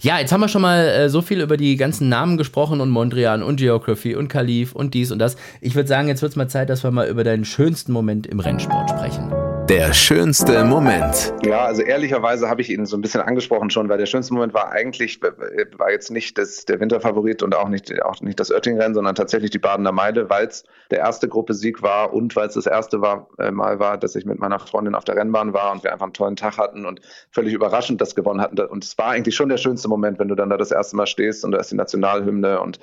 Ja, 0.00 0.18
jetzt 0.18 0.32
haben 0.32 0.40
wir 0.40 0.48
schon 0.48 0.62
mal 0.62 0.86
äh, 0.86 1.08
so 1.08 1.22
viel 1.22 1.40
über 1.40 1.56
die 1.56 1.76
ganzen 1.76 2.08
Namen 2.08 2.36
gesprochen 2.36 2.80
und 2.80 2.90
Mondrian 2.90 3.42
und 3.42 3.56
Geography 3.56 4.14
und 4.14 4.28
Kalif 4.28 4.72
und 4.72 4.94
dies 4.94 5.10
und 5.10 5.18
das. 5.18 5.36
Ich 5.60 5.74
würde 5.74 5.88
sagen, 5.88 6.08
jetzt 6.08 6.22
wird 6.22 6.30
es 6.30 6.36
mal 6.36 6.48
Zeit, 6.48 6.70
dass 6.70 6.84
wir 6.84 6.90
mal 6.90 7.08
über 7.08 7.24
deinen 7.24 7.44
schönsten 7.44 7.92
Moment 7.92 8.26
im 8.26 8.38
Rennsport 8.38 8.90
sprechen. 8.90 9.49
Der 9.70 9.92
schönste 9.92 10.64
Moment. 10.64 11.32
Ja, 11.44 11.60
also 11.60 11.82
ehrlicherweise 11.82 12.48
habe 12.48 12.60
ich 12.60 12.70
ihn 12.70 12.86
so 12.86 12.96
ein 12.96 13.02
bisschen 13.02 13.20
angesprochen 13.20 13.70
schon, 13.70 13.88
weil 13.88 13.98
der 13.98 14.06
schönste 14.06 14.34
Moment 14.34 14.52
war 14.52 14.72
eigentlich, 14.72 15.20
war 15.22 15.92
jetzt 15.92 16.10
nicht 16.10 16.36
das, 16.38 16.64
der 16.64 16.80
Winterfavorit 16.80 17.44
und 17.44 17.54
auch 17.54 17.68
nicht, 17.68 18.02
auch 18.02 18.20
nicht 18.20 18.40
das 18.40 18.50
Oettingrennen, 18.50 18.94
sondern 18.94 19.14
tatsächlich 19.14 19.52
die 19.52 19.60
Badener 19.60 19.92
Meile, 19.92 20.28
weil 20.28 20.48
es 20.48 20.64
der 20.90 20.98
erste 20.98 21.28
Gruppesieg 21.28 21.82
war 21.82 22.12
und 22.12 22.34
weil 22.34 22.48
es 22.48 22.54
das 22.54 22.66
erste 22.66 23.00
war, 23.00 23.28
äh, 23.38 23.52
Mal 23.52 23.78
war, 23.78 23.96
dass 23.96 24.16
ich 24.16 24.24
mit 24.24 24.40
meiner 24.40 24.58
Freundin 24.58 24.96
auf 24.96 25.04
der 25.04 25.14
Rennbahn 25.14 25.52
war 25.52 25.70
und 25.70 25.84
wir 25.84 25.92
einfach 25.92 26.06
einen 26.06 26.14
tollen 26.14 26.34
Tag 26.34 26.58
hatten 26.58 26.84
und 26.84 27.00
völlig 27.30 27.54
überraschend 27.54 28.00
das 28.00 28.16
gewonnen 28.16 28.40
hatten. 28.40 28.58
Und 28.58 28.82
es 28.82 28.98
war 28.98 29.10
eigentlich 29.10 29.36
schon 29.36 29.50
der 29.50 29.58
schönste 29.58 29.86
Moment, 29.86 30.18
wenn 30.18 30.26
du 30.26 30.34
dann 30.34 30.50
da 30.50 30.56
das 30.56 30.72
erste 30.72 30.96
Mal 30.96 31.06
stehst 31.06 31.44
und 31.44 31.52
da 31.52 31.58
ist 31.58 31.70
die 31.70 31.76
Nationalhymne 31.76 32.60
und 32.60 32.80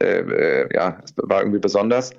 äh, 0.00 0.20
äh, 0.20 0.74
ja, 0.74 1.00
es 1.04 1.12
war 1.18 1.42
irgendwie 1.42 1.58
besonders. 1.58 2.14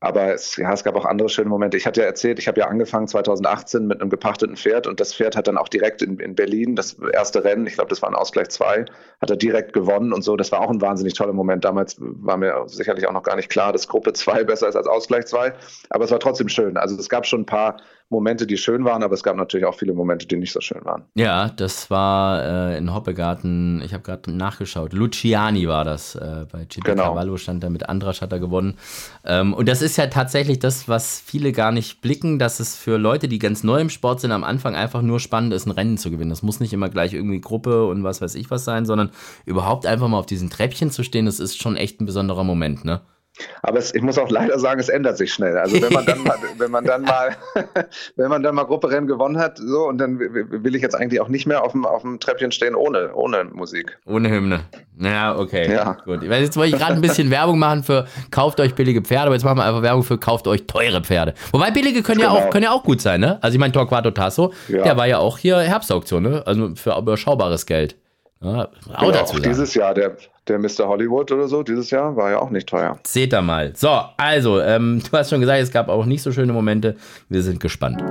Aber 0.00 0.34
es, 0.34 0.56
ja, 0.56 0.72
es 0.72 0.84
gab 0.84 0.96
auch 0.96 1.04
andere 1.04 1.28
schöne 1.28 1.48
Momente. 1.48 1.76
Ich 1.76 1.86
hatte 1.86 2.02
ja 2.02 2.06
erzählt, 2.06 2.38
ich 2.38 2.46
habe 2.46 2.60
ja 2.60 2.66
angefangen 2.66 3.08
2018 3.08 3.86
mit 3.86 4.00
einem 4.00 4.10
gepachteten 4.10 4.56
Pferd 4.56 4.86
und 4.86 5.00
das 5.00 5.14
Pferd 5.14 5.36
hat 5.36 5.48
dann 5.48 5.56
auch 5.56 5.68
direkt 5.68 6.02
in, 6.02 6.18
in 6.18 6.34
Berlin, 6.34 6.76
das 6.76 6.98
erste 7.12 7.42
Rennen, 7.42 7.66
ich 7.66 7.74
glaube, 7.74 7.88
das 7.88 8.02
war 8.02 8.10
ein 8.10 8.14
Ausgleich 8.14 8.48
2, 8.48 8.84
hat 9.20 9.30
er 9.30 9.36
direkt 9.36 9.72
gewonnen 9.72 10.12
und 10.12 10.22
so. 10.22 10.36
Das 10.36 10.52
war 10.52 10.60
auch 10.60 10.70
ein 10.70 10.80
wahnsinnig 10.80 11.14
toller 11.14 11.32
Moment. 11.32 11.64
Damals 11.64 11.96
war 11.98 12.36
mir 12.36 12.64
sicherlich 12.66 13.06
auch 13.06 13.12
noch 13.12 13.22
gar 13.22 13.36
nicht 13.36 13.48
klar, 13.48 13.72
dass 13.72 13.88
Gruppe 13.88 14.12
2 14.12 14.44
besser 14.44 14.68
ist 14.68 14.76
als 14.76 14.86
Ausgleich 14.86 15.26
2. 15.26 15.54
Aber 15.90 16.04
es 16.04 16.10
war 16.10 16.20
trotzdem 16.20 16.48
schön. 16.48 16.76
Also 16.76 16.96
es 16.96 17.08
gab 17.08 17.26
schon 17.26 17.42
ein 17.42 17.46
paar 17.46 17.78
Momente, 18.10 18.46
die 18.46 18.56
schön 18.56 18.84
waren, 18.84 19.02
aber 19.02 19.14
es 19.14 19.22
gab 19.22 19.36
natürlich 19.36 19.66
auch 19.66 19.74
viele 19.74 19.92
Momente, 19.92 20.26
die 20.26 20.36
nicht 20.36 20.52
so 20.52 20.60
schön 20.60 20.84
waren. 20.84 21.04
Ja, 21.14 21.48
das 21.48 21.90
war 21.90 22.70
äh, 22.70 22.78
in 22.78 22.94
Hoppegarten, 22.94 23.82
ich 23.84 23.92
habe 23.92 24.02
gerade 24.02 24.30
nachgeschaut, 24.30 24.92
Luciani 24.92 25.66
war 25.66 25.84
das, 25.84 26.14
äh, 26.14 26.46
bei 26.50 26.66
Chitti 26.66 26.82
genau. 26.82 27.10
Cavallo 27.10 27.36
stand 27.36 27.64
da 27.64 27.70
mit 27.70 27.88
Andrasch 27.88 28.20
hat 28.20 28.32
er 28.32 28.40
gewonnen. 28.40 28.76
Ähm, 29.24 29.54
und 29.54 29.68
das 29.68 29.82
ist 29.82 29.96
ja 29.96 30.06
tatsächlich 30.06 30.58
das, 30.58 30.88
was 30.88 31.20
viele 31.20 31.52
gar 31.52 31.72
nicht 31.72 32.02
blicken, 32.02 32.38
dass 32.38 32.60
es 32.60 32.76
für 32.76 32.98
Leute, 32.98 33.26
die 33.26 33.38
ganz 33.38 33.64
neu 33.64 33.80
im 33.80 33.90
Sport 33.90 34.20
sind, 34.20 34.32
am 34.32 34.44
Anfang 34.44 34.74
einfach 34.74 35.02
nur 35.02 35.18
spannend 35.18 35.54
ist, 35.54 35.66
ein 35.66 35.72
Rennen 35.72 35.98
zu 35.98 36.10
gewinnen. 36.10 36.30
Das 36.30 36.42
muss 36.42 36.60
nicht 36.60 36.72
immer 36.72 36.90
gleich 36.90 37.14
irgendwie 37.14 37.40
Gruppe 37.40 37.86
und 37.86 38.04
was 38.04 38.20
weiß 38.20 38.34
ich 38.34 38.50
was 38.50 38.64
sein, 38.64 38.84
sondern 38.84 39.10
überhaupt 39.46 39.86
einfach 39.86 40.08
mal 40.08 40.18
auf 40.18 40.26
diesen 40.26 40.50
Treppchen 40.50 40.90
zu 40.90 41.02
stehen, 41.02 41.26
das 41.26 41.40
ist 41.40 41.60
schon 41.60 41.76
echt 41.76 42.00
ein 42.00 42.06
besonderer 42.06 42.44
Moment, 42.44 42.84
ne? 42.84 43.00
Aber 43.62 43.78
es, 43.78 43.94
ich 43.94 44.02
muss 44.02 44.18
auch 44.18 44.30
leider 44.30 44.58
sagen, 44.58 44.78
es 44.78 44.88
ändert 44.88 45.16
sich 45.16 45.32
schnell. 45.32 45.56
Also 45.58 45.80
wenn 45.82 45.92
man 45.92 46.06
dann 46.06 46.22
mal, 46.22 46.36
wenn 46.58 46.70
man 46.70 46.84
dann 46.84 47.02
mal, 47.02 47.36
wenn 48.16 48.28
man 48.28 48.42
dann 48.42 48.54
mal 48.54 48.64
Grupperennen 48.64 49.08
gewonnen 49.08 49.38
hat, 49.38 49.58
so 49.58 49.88
und 49.88 49.98
dann 49.98 50.18
will 50.20 50.74
ich 50.74 50.82
jetzt 50.82 50.94
eigentlich 50.94 51.20
auch 51.20 51.28
nicht 51.28 51.46
mehr 51.46 51.64
auf 51.64 51.72
dem, 51.72 51.84
auf 51.84 52.02
dem 52.02 52.20
Treppchen 52.20 52.52
stehen 52.52 52.74
ohne, 52.74 53.12
ohne 53.14 53.44
Musik. 53.44 53.98
Ohne 54.06 54.30
Hymne. 54.30 54.60
Naja, 54.96 55.36
okay. 55.36 55.72
Ja. 55.72 55.96
Gut. 56.04 56.22
Jetzt 56.22 56.56
wollte 56.56 56.76
ich 56.76 56.80
gerade 56.80 56.94
ein 56.94 57.00
bisschen 57.00 57.30
Werbung 57.30 57.58
machen 57.58 57.82
für 57.82 58.06
kauft 58.30 58.60
euch 58.60 58.74
billige 58.74 59.02
Pferde, 59.02 59.26
aber 59.26 59.34
jetzt 59.34 59.44
machen 59.44 59.58
wir 59.58 59.64
einfach 59.64 59.82
Werbung 59.82 60.04
für 60.04 60.18
kauft 60.18 60.46
euch 60.46 60.66
teure 60.66 61.02
Pferde. 61.02 61.34
Wobei 61.50 61.70
billige 61.70 62.02
können 62.02 62.20
genau. 62.20 62.36
ja 62.36 62.46
auch, 62.46 62.50
können 62.50 62.64
ja 62.64 62.72
auch 62.72 62.84
gut 62.84 63.00
sein, 63.00 63.20
ne? 63.20 63.38
Also 63.42 63.54
ich 63.54 63.60
meine, 63.60 63.72
Torquato 63.72 64.12
Tasso, 64.12 64.52
ja. 64.68 64.84
der 64.84 64.96
war 64.96 65.06
ja 65.06 65.18
auch 65.18 65.38
hier 65.38 65.58
Herbstauktion, 65.58 66.22
ne? 66.22 66.42
Also 66.46 66.74
für 66.76 66.96
überschaubares 66.96 67.66
Geld. 67.66 67.96
Ja, 68.44 68.68
auch 68.92 69.06
genau, 69.06 69.20
auch 69.20 69.40
dieses 69.40 69.74
Jahr, 69.74 69.94
der, 69.94 70.16
der 70.46 70.58
Mr. 70.58 70.86
Hollywood 70.86 71.32
oder 71.32 71.48
so, 71.48 71.62
dieses 71.62 71.90
Jahr 71.90 72.14
war 72.14 72.30
ja 72.30 72.38
auch 72.38 72.50
nicht 72.50 72.68
teuer. 72.68 72.98
Seht 73.06 73.32
ihr 73.32 73.40
mal. 73.40 73.72
So, 73.74 74.00
also, 74.18 74.60
ähm, 74.60 75.02
du 75.10 75.16
hast 75.16 75.30
schon 75.30 75.40
gesagt, 75.40 75.62
es 75.62 75.70
gab 75.70 75.88
auch 75.88 76.04
nicht 76.04 76.22
so 76.22 76.30
schöne 76.30 76.52
Momente. 76.52 76.96
Wir 77.30 77.42
sind 77.42 77.58
gespannt. 77.58 78.02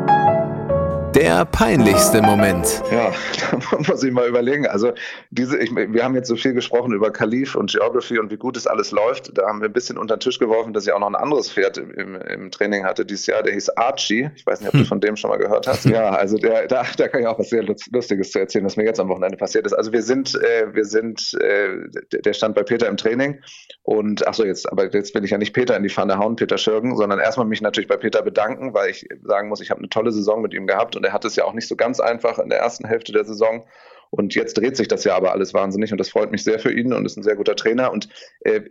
Der 1.16 1.46
peinlichste 1.46 2.24
Moment. 2.24 2.82
Ja, 2.92 3.12
da 3.72 3.78
muss 3.88 4.04
ich 4.04 4.12
mal 4.12 4.28
überlegen. 4.28 4.66
Also 4.66 4.94
diese, 5.30 5.60
ich, 5.60 5.70
wir 5.76 6.04
haben 6.04 6.16
jetzt 6.16 6.28
so 6.28 6.36
viel 6.36 6.54
gesprochen 6.54 6.92
über 6.92 7.12
Kalif 7.12 7.56
und 7.56 7.72
Geography 7.72 8.18
und 8.18 8.32
wie 8.32 8.38
gut 8.38 8.58
es 8.58 8.66
alles 8.66 8.90
läuft. 8.90 9.38
Da 9.38 9.48
haben 9.48 9.62
wir 9.62 9.70
ein 9.70 9.74
bisschen 9.74 10.00
unter 10.00 10.18
den 10.18 10.22
Tisch 10.22 10.40
geworfen, 10.40 10.74
dass 10.74 10.88
ich 10.88 10.92
auch 10.92 11.00
noch 11.00 11.10
ein 11.10 11.16
anderes 11.16 11.52
Pferd 11.52 11.78
im, 11.78 12.16
im 12.16 12.50
Training 12.50 12.84
hatte 12.84 13.06
dieses 13.06 13.28
Jahr. 13.28 13.44
Der 13.44 13.54
hieß 13.54 13.70
Archie. 13.78 14.32
Ich 14.36 14.46
weiß 14.46 14.62
nicht, 14.62 14.70
ob 14.70 14.74
du 14.74 14.80
hm. 14.80 14.86
von 14.86 15.02
dem 15.02 15.16
schon 15.16 15.30
mal 15.30 15.38
gehört 15.38 15.68
hast. 15.68 15.86
Ja, 15.86 16.10
also 16.10 16.38
der, 16.38 16.68
da, 16.68 16.84
da 16.98 17.08
kann 17.08 17.22
ich 17.22 17.28
auch 17.28 17.38
was 17.38 17.50
sehr 17.50 17.64
Lustiges 17.64 18.32
zu 18.32 18.40
erzählen, 18.40 18.66
was 18.66 18.76
mir 18.76 18.86
jetzt 18.86 19.00
am 19.00 19.10
Wochenende 19.10 19.38
passiert 19.38 19.68
ist. 19.68 19.74
Also 19.74 19.94
wir 19.94 20.02
sind, 20.02 20.34
äh, 20.34 20.74
wir 20.74 20.86
sind, 20.86 21.36
äh, 21.40 21.90
der 22.12 22.34
stand 22.34 22.56
bei 22.56 22.64
Peter 22.64 22.88
im 22.88 22.98
Training 22.98 23.40
und 23.84 24.26
ach 24.28 24.34
so 24.34 24.46
jetzt, 24.46 24.72
aber 24.72 24.92
jetzt 24.92 25.14
will 25.14 25.24
ich 25.24 25.32
ja 25.32 25.38
nicht 25.38 25.54
Peter 25.54 25.78
in 25.78 25.84
die 25.84 25.90
Pfanne 25.90 26.18
hauen, 26.18 26.38
Peter 26.38 26.58
Schirgen, 26.58 26.96
sondern 26.96 27.20
erstmal 27.20 27.46
mich 27.46 27.62
natürlich 27.62 27.88
bei 27.88 27.98
Peter 27.98 28.24
bedanken, 28.24 28.74
weil 28.74 28.90
ich 28.90 29.08
sagen 29.24 29.50
muss, 29.50 29.62
ich 29.62 29.70
habe 29.70 29.80
eine 29.80 29.90
tolle 29.90 30.12
Saison 30.12 30.42
mit 30.42 30.54
ihm 30.54 30.66
gehabt 30.66 30.96
und 30.96 31.03
und 31.04 31.08
er 31.08 31.14
hat 31.14 31.26
es 31.26 31.36
ja 31.36 31.44
auch 31.44 31.54
nicht 31.54 31.68
so 31.68 31.76
ganz 31.76 32.00
einfach 32.00 32.40
in 32.40 32.48
der 32.48 32.60
ersten 32.60 32.88
Hälfte 32.88 33.12
der 33.12 33.26
Saison. 33.26 33.66
Und 34.10 34.36
jetzt 34.36 34.54
dreht 34.54 34.78
sich 34.78 34.88
das 34.88 35.04
ja 35.06 35.16
aber 35.16 35.32
alles 35.32 35.56
wahnsinnig 35.56 35.92
und 35.92 35.98
das 35.98 36.10
freut 36.10 36.32
mich 36.32 36.44
sehr 36.44 36.60
für 36.60 36.72
ihn 36.72 36.94
und 36.94 37.04
ist 37.04 37.18
ein 37.18 37.24
sehr 37.24 37.36
guter 37.36 37.56
Trainer. 37.56 37.92
Und 37.92 38.08
äh, 38.42 38.62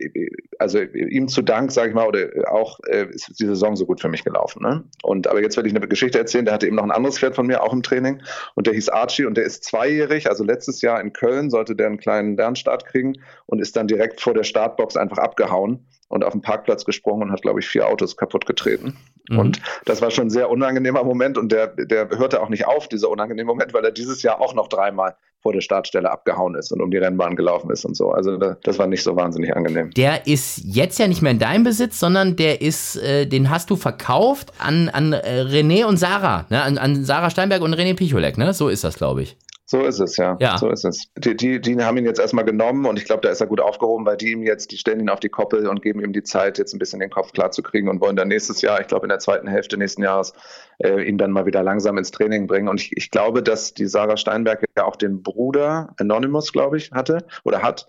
also 0.57 0.79
ihm 0.79 1.27
zu 1.27 1.41
Dank, 1.41 1.71
sage 1.71 1.89
ich 1.89 1.93
mal, 1.93 2.07
oder 2.07 2.29
auch 2.49 2.79
äh, 2.87 3.07
ist 3.09 3.39
die 3.41 3.45
Saison 3.45 3.75
so 3.75 3.85
gut 3.85 3.99
für 3.99 4.07
mich 4.07 4.23
gelaufen. 4.23 4.63
Ne? 4.63 4.85
Und 5.03 5.27
aber 5.27 5.41
jetzt 5.41 5.57
werde 5.57 5.67
ich 5.67 5.75
eine 5.75 5.85
Geschichte 5.85 6.17
erzählen. 6.17 6.45
Der 6.45 6.53
hatte 6.53 6.65
eben 6.65 6.77
noch 6.77 6.83
ein 6.83 6.91
anderes 6.91 7.19
Pferd 7.19 7.35
von 7.35 7.45
mir 7.45 7.61
auch 7.61 7.73
im 7.73 7.83
Training 7.83 8.23
und 8.55 8.67
der 8.67 8.73
hieß 8.73 8.87
Archie 8.87 9.25
und 9.25 9.35
der 9.35 9.43
ist 9.43 9.65
zweijährig. 9.65 10.29
Also 10.29 10.45
letztes 10.45 10.81
Jahr 10.81 11.01
in 11.01 11.11
Köln 11.11 11.49
sollte 11.49 11.75
der 11.75 11.87
einen 11.87 11.97
kleinen 11.97 12.37
Lernstart 12.37 12.85
kriegen 12.85 13.21
und 13.45 13.59
ist 13.59 13.75
dann 13.75 13.87
direkt 13.87 14.21
vor 14.21 14.33
der 14.33 14.43
Startbox 14.43 14.95
einfach 14.95 15.17
abgehauen 15.17 15.85
und 16.13 16.23
auf 16.23 16.33
den 16.33 16.41
Parkplatz 16.41 16.85
gesprungen 16.85 17.23
und 17.23 17.31
hat, 17.31 17.41
glaube 17.41 17.59
ich, 17.59 17.67
vier 17.67 17.87
Autos 17.87 18.15
kaputt 18.15 18.45
getreten. 18.45 18.95
Mhm. 19.29 19.39
Und 19.39 19.61
das 19.85 20.01
war 20.01 20.11
schon 20.11 20.27
ein 20.27 20.29
sehr 20.29 20.49
unangenehmer 20.49 21.03
Moment 21.03 21.39
und 21.39 21.51
der, 21.51 21.67
der 21.67 22.07
hörte 22.09 22.41
auch 22.41 22.49
nicht 22.49 22.67
auf, 22.67 22.87
dieser 22.87 23.09
unangenehme 23.09 23.47
Moment, 23.47 23.73
weil 23.73 23.83
er 23.83 23.91
dieses 23.91 24.21
Jahr 24.21 24.39
auch 24.39 24.53
noch 24.53 24.67
dreimal 24.67 25.15
vor 25.41 25.53
der 25.53 25.61
Startstelle 25.61 26.09
abgehauen 26.09 26.55
ist 26.55 26.71
und 26.71 26.81
um 26.81 26.91
die 26.91 26.97
Rennbahn 26.97 27.35
gelaufen 27.35 27.71
ist 27.71 27.83
und 27.83 27.97
so. 27.97 28.11
Also 28.11 28.37
das 28.37 28.77
war 28.77 28.85
nicht 28.85 29.03
so 29.03 29.15
wahnsinnig 29.15 29.55
angenehm. 29.55 29.89
Der 29.91 30.27
ist 30.27 30.61
jetzt 30.63 30.99
ja 30.99 31.07
nicht 31.07 31.21
mehr 31.21 31.31
in 31.31 31.39
deinem 31.39 31.63
Besitz, 31.63 31.99
sondern 31.99 32.35
der 32.35 32.61
ist, 32.61 32.95
äh, 32.97 33.25
den 33.25 33.49
hast 33.49 33.71
du 33.71 33.75
verkauft 33.75 34.53
an, 34.59 34.89
an 34.89 35.13
äh, 35.13 35.41
René 35.41 35.85
und 35.85 35.97
Sarah, 35.97 36.45
ne? 36.49 36.61
an, 36.61 36.77
an 36.77 37.03
Sarah 37.03 37.31
Steinberg 37.31 37.63
und 37.63 37.73
René 37.73 37.95
Picholek, 37.95 38.37
ne? 38.37 38.53
So 38.53 38.69
ist 38.69 38.83
das, 38.83 38.95
glaube 38.95 39.23
ich. 39.23 39.35
So 39.73 39.81
ist 39.81 39.99
es, 39.99 40.17
ja. 40.17 40.37
ja. 40.39 40.55
So 40.59 40.69
ist 40.69 40.85
es. 40.85 41.07
Die, 41.17 41.35
die, 41.35 41.59
die 41.59 41.83
haben 41.83 41.97
ihn 41.97 42.05
jetzt 42.05 42.19
erstmal 42.19 42.45
genommen 42.45 42.85
und 42.85 42.99
ich 42.99 43.05
glaube, 43.05 43.21
da 43.21 43.29
ist 43.29 43.41
er 43.41 43.47
gut 43.47 43.59
aufgehoben, 43.59 44.05
weil 44.05 44.17
die 44.17 44.33
ihm 44.33 44.43
jetzt, 44.43 44.69
die 44.69 44.77
stellen 44.77 44.99
ihn 44.99 45.09
auf 45.09 45.19
die 45.19 45.29
Koppel 45.29 45.67
und 45.67 45.81
geben 45.81 45.99
ihm 45.99 46.13
die 46.13 46.21
Zeit, 46.21 46.59
jetzt 46.59 46.75
ein 46.75 46.77
bisschen 46.77 46.99
den 46.99 47.09
Kopf 47.09 47.31
klar 47.31 47.49
zu 47.49 47.63
kriegen 47.63 47.89
und 47.89 47.99
wollen 47.99 48.15
dann 48.15 48.27
nächstes 48.27 48.61
Jahr, 48.61 48.81
ich 48.81 48.85
glaube 48.85 49.07
in 49.07 49.09
der 49.09 49.17
zweiten 49.17 49.47
Hälfte 49.47 49.75
nächsten 49.77 50.03
Jahres, 50.03 50.33
äh, 50.77 51.01
ihn 51.01 51.17
dann 51.17 51.31
mal 51.31 51.47
wieder 51.47 51.63
langsam 51.63 51.97
ins 51.97 52.11
Training 52.11 52.45
bringen. 52.45 52.67
Und 52.67 52.81
ich, 52.81 52.95
ich 52.95 53.09
glaube, 53.09 53.41
dass 53.41 53.73
die 53.73 53.87
Sarah 53.87 54.15
Steinberg 54.15 54.63
ja 54.77 54.83
auch 54.83 54.95
den 54.95 55.23
Bruder 55.23 55.95
Anonymous, 55.97 56.53
glaube 56.53 56.77
ich, 56.77 56.91
hatte 56.91 57.25
oder 57.43 57.63
hat 57.63 57.87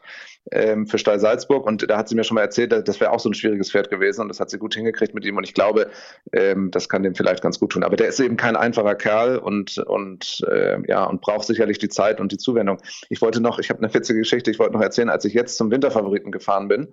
ähm, 0.50 0.86
für 0.86 0.98
Stall 0.98 1.20
Salzburg. 1.20 1.66
Und 1.66 1.88
da 1.88 1.98
hat 1.98 2.08
sie 2.08 2.14
mir 2.14 2.24
schon 2.24 2.34
mal 2.36 2.42
erzählt, 2.42 2.72
das 2.72 3.00
wäre 3.00 3.12
auch 3.12 3.20
so 3.20 3.30
ein 3.30 3.34
schwieriges 3.34 3.70
Pferd 3.70 3.90
gewesen. 3.90 4.22
Und 4.22 4.28
das 4.28 4.40
hat 4.40 4.50
sie 4.50 4.58
gut 4.58 4.74
hingekriegt 4.74 5.14
mit 5.14 5.24
ihm. 5.24 5.36
Und 5.36 5.44
ich 5.44 5.54
glaube, 5.54 5.90
ähm, 6.32 6.70
das 6.70 6.88
kann 6.88 7.02
dem 7.02 7.14
vielleicht 7.14 7.42
ganz 7.42 7.60
gut 7.60 7.72
tun. 7.72 7.84
Aber 7.84 7.96
der 7.96 8.08
ist 8.08 8.20
eben 8.20 8.36
kein 8.36 8.56
einfacher 8.56 8.94
Kerl 8.94 9.38
und, 9.38 9.78
und 9.78 10.44
äh, 10.50 10.78
ja, 10.88 11.04
und 11.04 11.20
braucht 11.20 11.46
sicherlich 11.46 11.78
die 11.78 11.88
Zeit 11.88 12.20
und 12.20 12.32
die 12.32 12.38
Zuwendung. 12.38 12.78
Ich 13.08 13.22
wollte 13.22 13.40
noch, 13.40 13.58
ich 13.58 13.70
habe 13.70 13.82
eine 13.82 13.92
witzige 13.92 14.20
Geschichte, 14.20 14.50
ich 14.50 14.58
wollte 14.58 14.74
noch 14.74 14.82
erzählen, 14.82 15.10
als 15.10 15.24
ich 15.24 15.34
jetzt 15.34 15.56
zum 15.56 15.70
Winterfavoriten 15.70 16.32
gefahren 16.32 16.68
bin, 16.68 16.88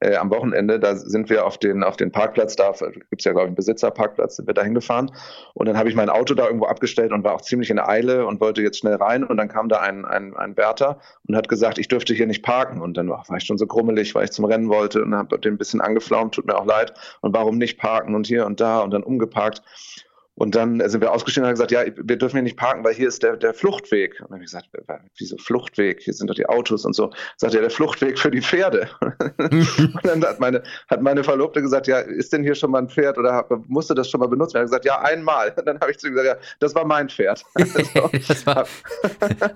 äh, 0.00 0.16
am 0.16 0.30
Wochenende, 0.30 0.80
da 0.80 0.96
sind 0.96 1.30
wir 1.30 1.46
auf 1.46 1.58
den, 1.58 1.84
auf 1.84 1.96
den 1.96 2.10
Parkplatz, 2.10 2.56
da 2.56 2.72
gibt 2.72 3.20
es 3.20 3.24
ja, 3.24 3.32
glaube 3.32 3.46
ich, 3.46 3.48
einen 3.48 3.54
Besitzerparkplatz, 3.54 4.36
sind 4.36 4.46
wir 4.46 4.54
da 4.54 4.62
hingefahren. 4.62 5.12
Und 5.54 5.66
dann 5.66 5.76
habe 5.76 5.88
ich 5.88 5.94
mein 5.94 6.08
Auto 6.08 6.34
da 6.34 6.46
irgendwo 6.46 6.66
abgestellt 6.66 7.12
und 7.12 7.22
war 7.22 7.34
auch 7.34 7.42
ziemlich 7.42 7.70
in 7.70 7.78
Eile 7.78 8.26
und 8.26 8.40
wollte 8.40 8.62
jetzt 8.62 8.78
schnell 8.78 8.96
rein. 8.96 9.22
Und 9.24 9.36
dann 9.36 9.48
kam 9.48 9.68
da 9.68 9.80
ein, 9.80 10.04
ein, 10.04 10.36
ein 10.36 10.56
Wärter 10.56 10.98
und 11.28 11.36
hat 11.36 11.48
gesagt, 11.48 11.78
ich 11.78 11.88
dürfte 11.88 12.12
hier 12.12 12.26
nicht 12.26 12.42
parken. 12.42 12.80
Und 12.80 12.93
dann 12.96 13.08
war 13.08 13.24
ich 13.36 13.44
schon 13.44 13.58
so 13.58 13.66
grummelig, 13.66 14.14
weil 14.14 14.24
ich 14.24 14.32
zum 14.32 14.44
Rennen 14.44 14.68
wollte 14.68 15.02
und 15.02 15.14
habe 15.14 15.38
den 15.38 15.54
ein 15.54 15.58
bisschen 15.58 15.80
angeflaumt, 15.80 16.34
tut 16.34 16.46
mir 16.46 16.56
auch 16.56 16.66
leid. 16.66 16.94
Und 17.20 17.34
warum 17.34 17.58
nicht 17.58 17.78
parken 17.78 18.14
und 18.14 18.26
hier 18.26 18.46
und 18.46 18.60
da 18.60 18.80
und 18.80 18.90
dann 18.90 19.02
umgeparkt 19.02 19.62
Und 20.36 20.56
dann 20.56 20.82
sind 20.88 21.00
wir 21.00 21.12
ausgestiegen 21.12 21.44
und 21.44 21.48
haben 21.48 21.54
gesagt, 21.54 21.70
ja, 21.70 21.84
wir 21.96 22.16
dürfen 22.16 22.36
hier 22.36 22.42
nicht 22.42 22.56
parken, 22.56 22.82
weil 22.82 22.92
hier 22.92 23.06
ist 23.06 23.22
der, 23.22 23.36
der 23.36 23.54
Fluchtweg. 23.54 24.14
Und 24.20 24.30
dann 24.30 24.38
habe 24.38 24.44
ich 24.44 24.50
gesagt, 24.50 24.68
wieso 25.16 25.36
Fluchtweg? 25.38 26.02
Hier 26.02 26.12
sind 26.12 26.28
doch 26.28 26.34
die 26.34 26.46
Autos 26.46 26.84
und 26.84 26.94
so. 26.94 27.12
Sagt 27.36 27.54
er, 27.54 27.60
der 27.60 27.70
Fluchtweg 27.70 28.18
für 28.18 28.32
die 28.32 28.42
Pferde. 28.42 28.88
und 29.38 30.00
dann 30.02 30.24
hat 30.24 30.40
meine, 30.40 30.64
hat 30.88 31.02
meine 31.02 31.22
Verlobte 31.22 31.62
gesagt, 31.62 31.86
ja, 31.86 32.00
ist 32.00 32.32
denn 32.32 32.42
hier 32.42 32.56
schon 32.56 32.72
mal 32.72 32.78
ein 32.78 32.88
Pferd 32.88 33.16
oder 33.16 33.46
musste 33.68 33.94
das 33.94 34.10
schon 34.10 34.18
mal 34.18 34.26
benutzt 34.26 34.54
werden? 34.54 34.68
Er 34.68 34.74
hat 34.74 34.82
gesagt, 34.82 34.84
ja, 34.86 35.00
einmal. 35.02 35.54
Und 35.56 35.66
dann 35.66 35.78
habe 35.78 35.92
ich 35.92 35.98
zu 35.98 36.08
ihm 36.08 36.14
gesagt, 36.14 36.40
ja, 36.40 36.48
das 36.58 36.74
war 36.74 36.84
mein 36.84 37.08
Pferd. 37.08 37.44
war, 38.44 38.66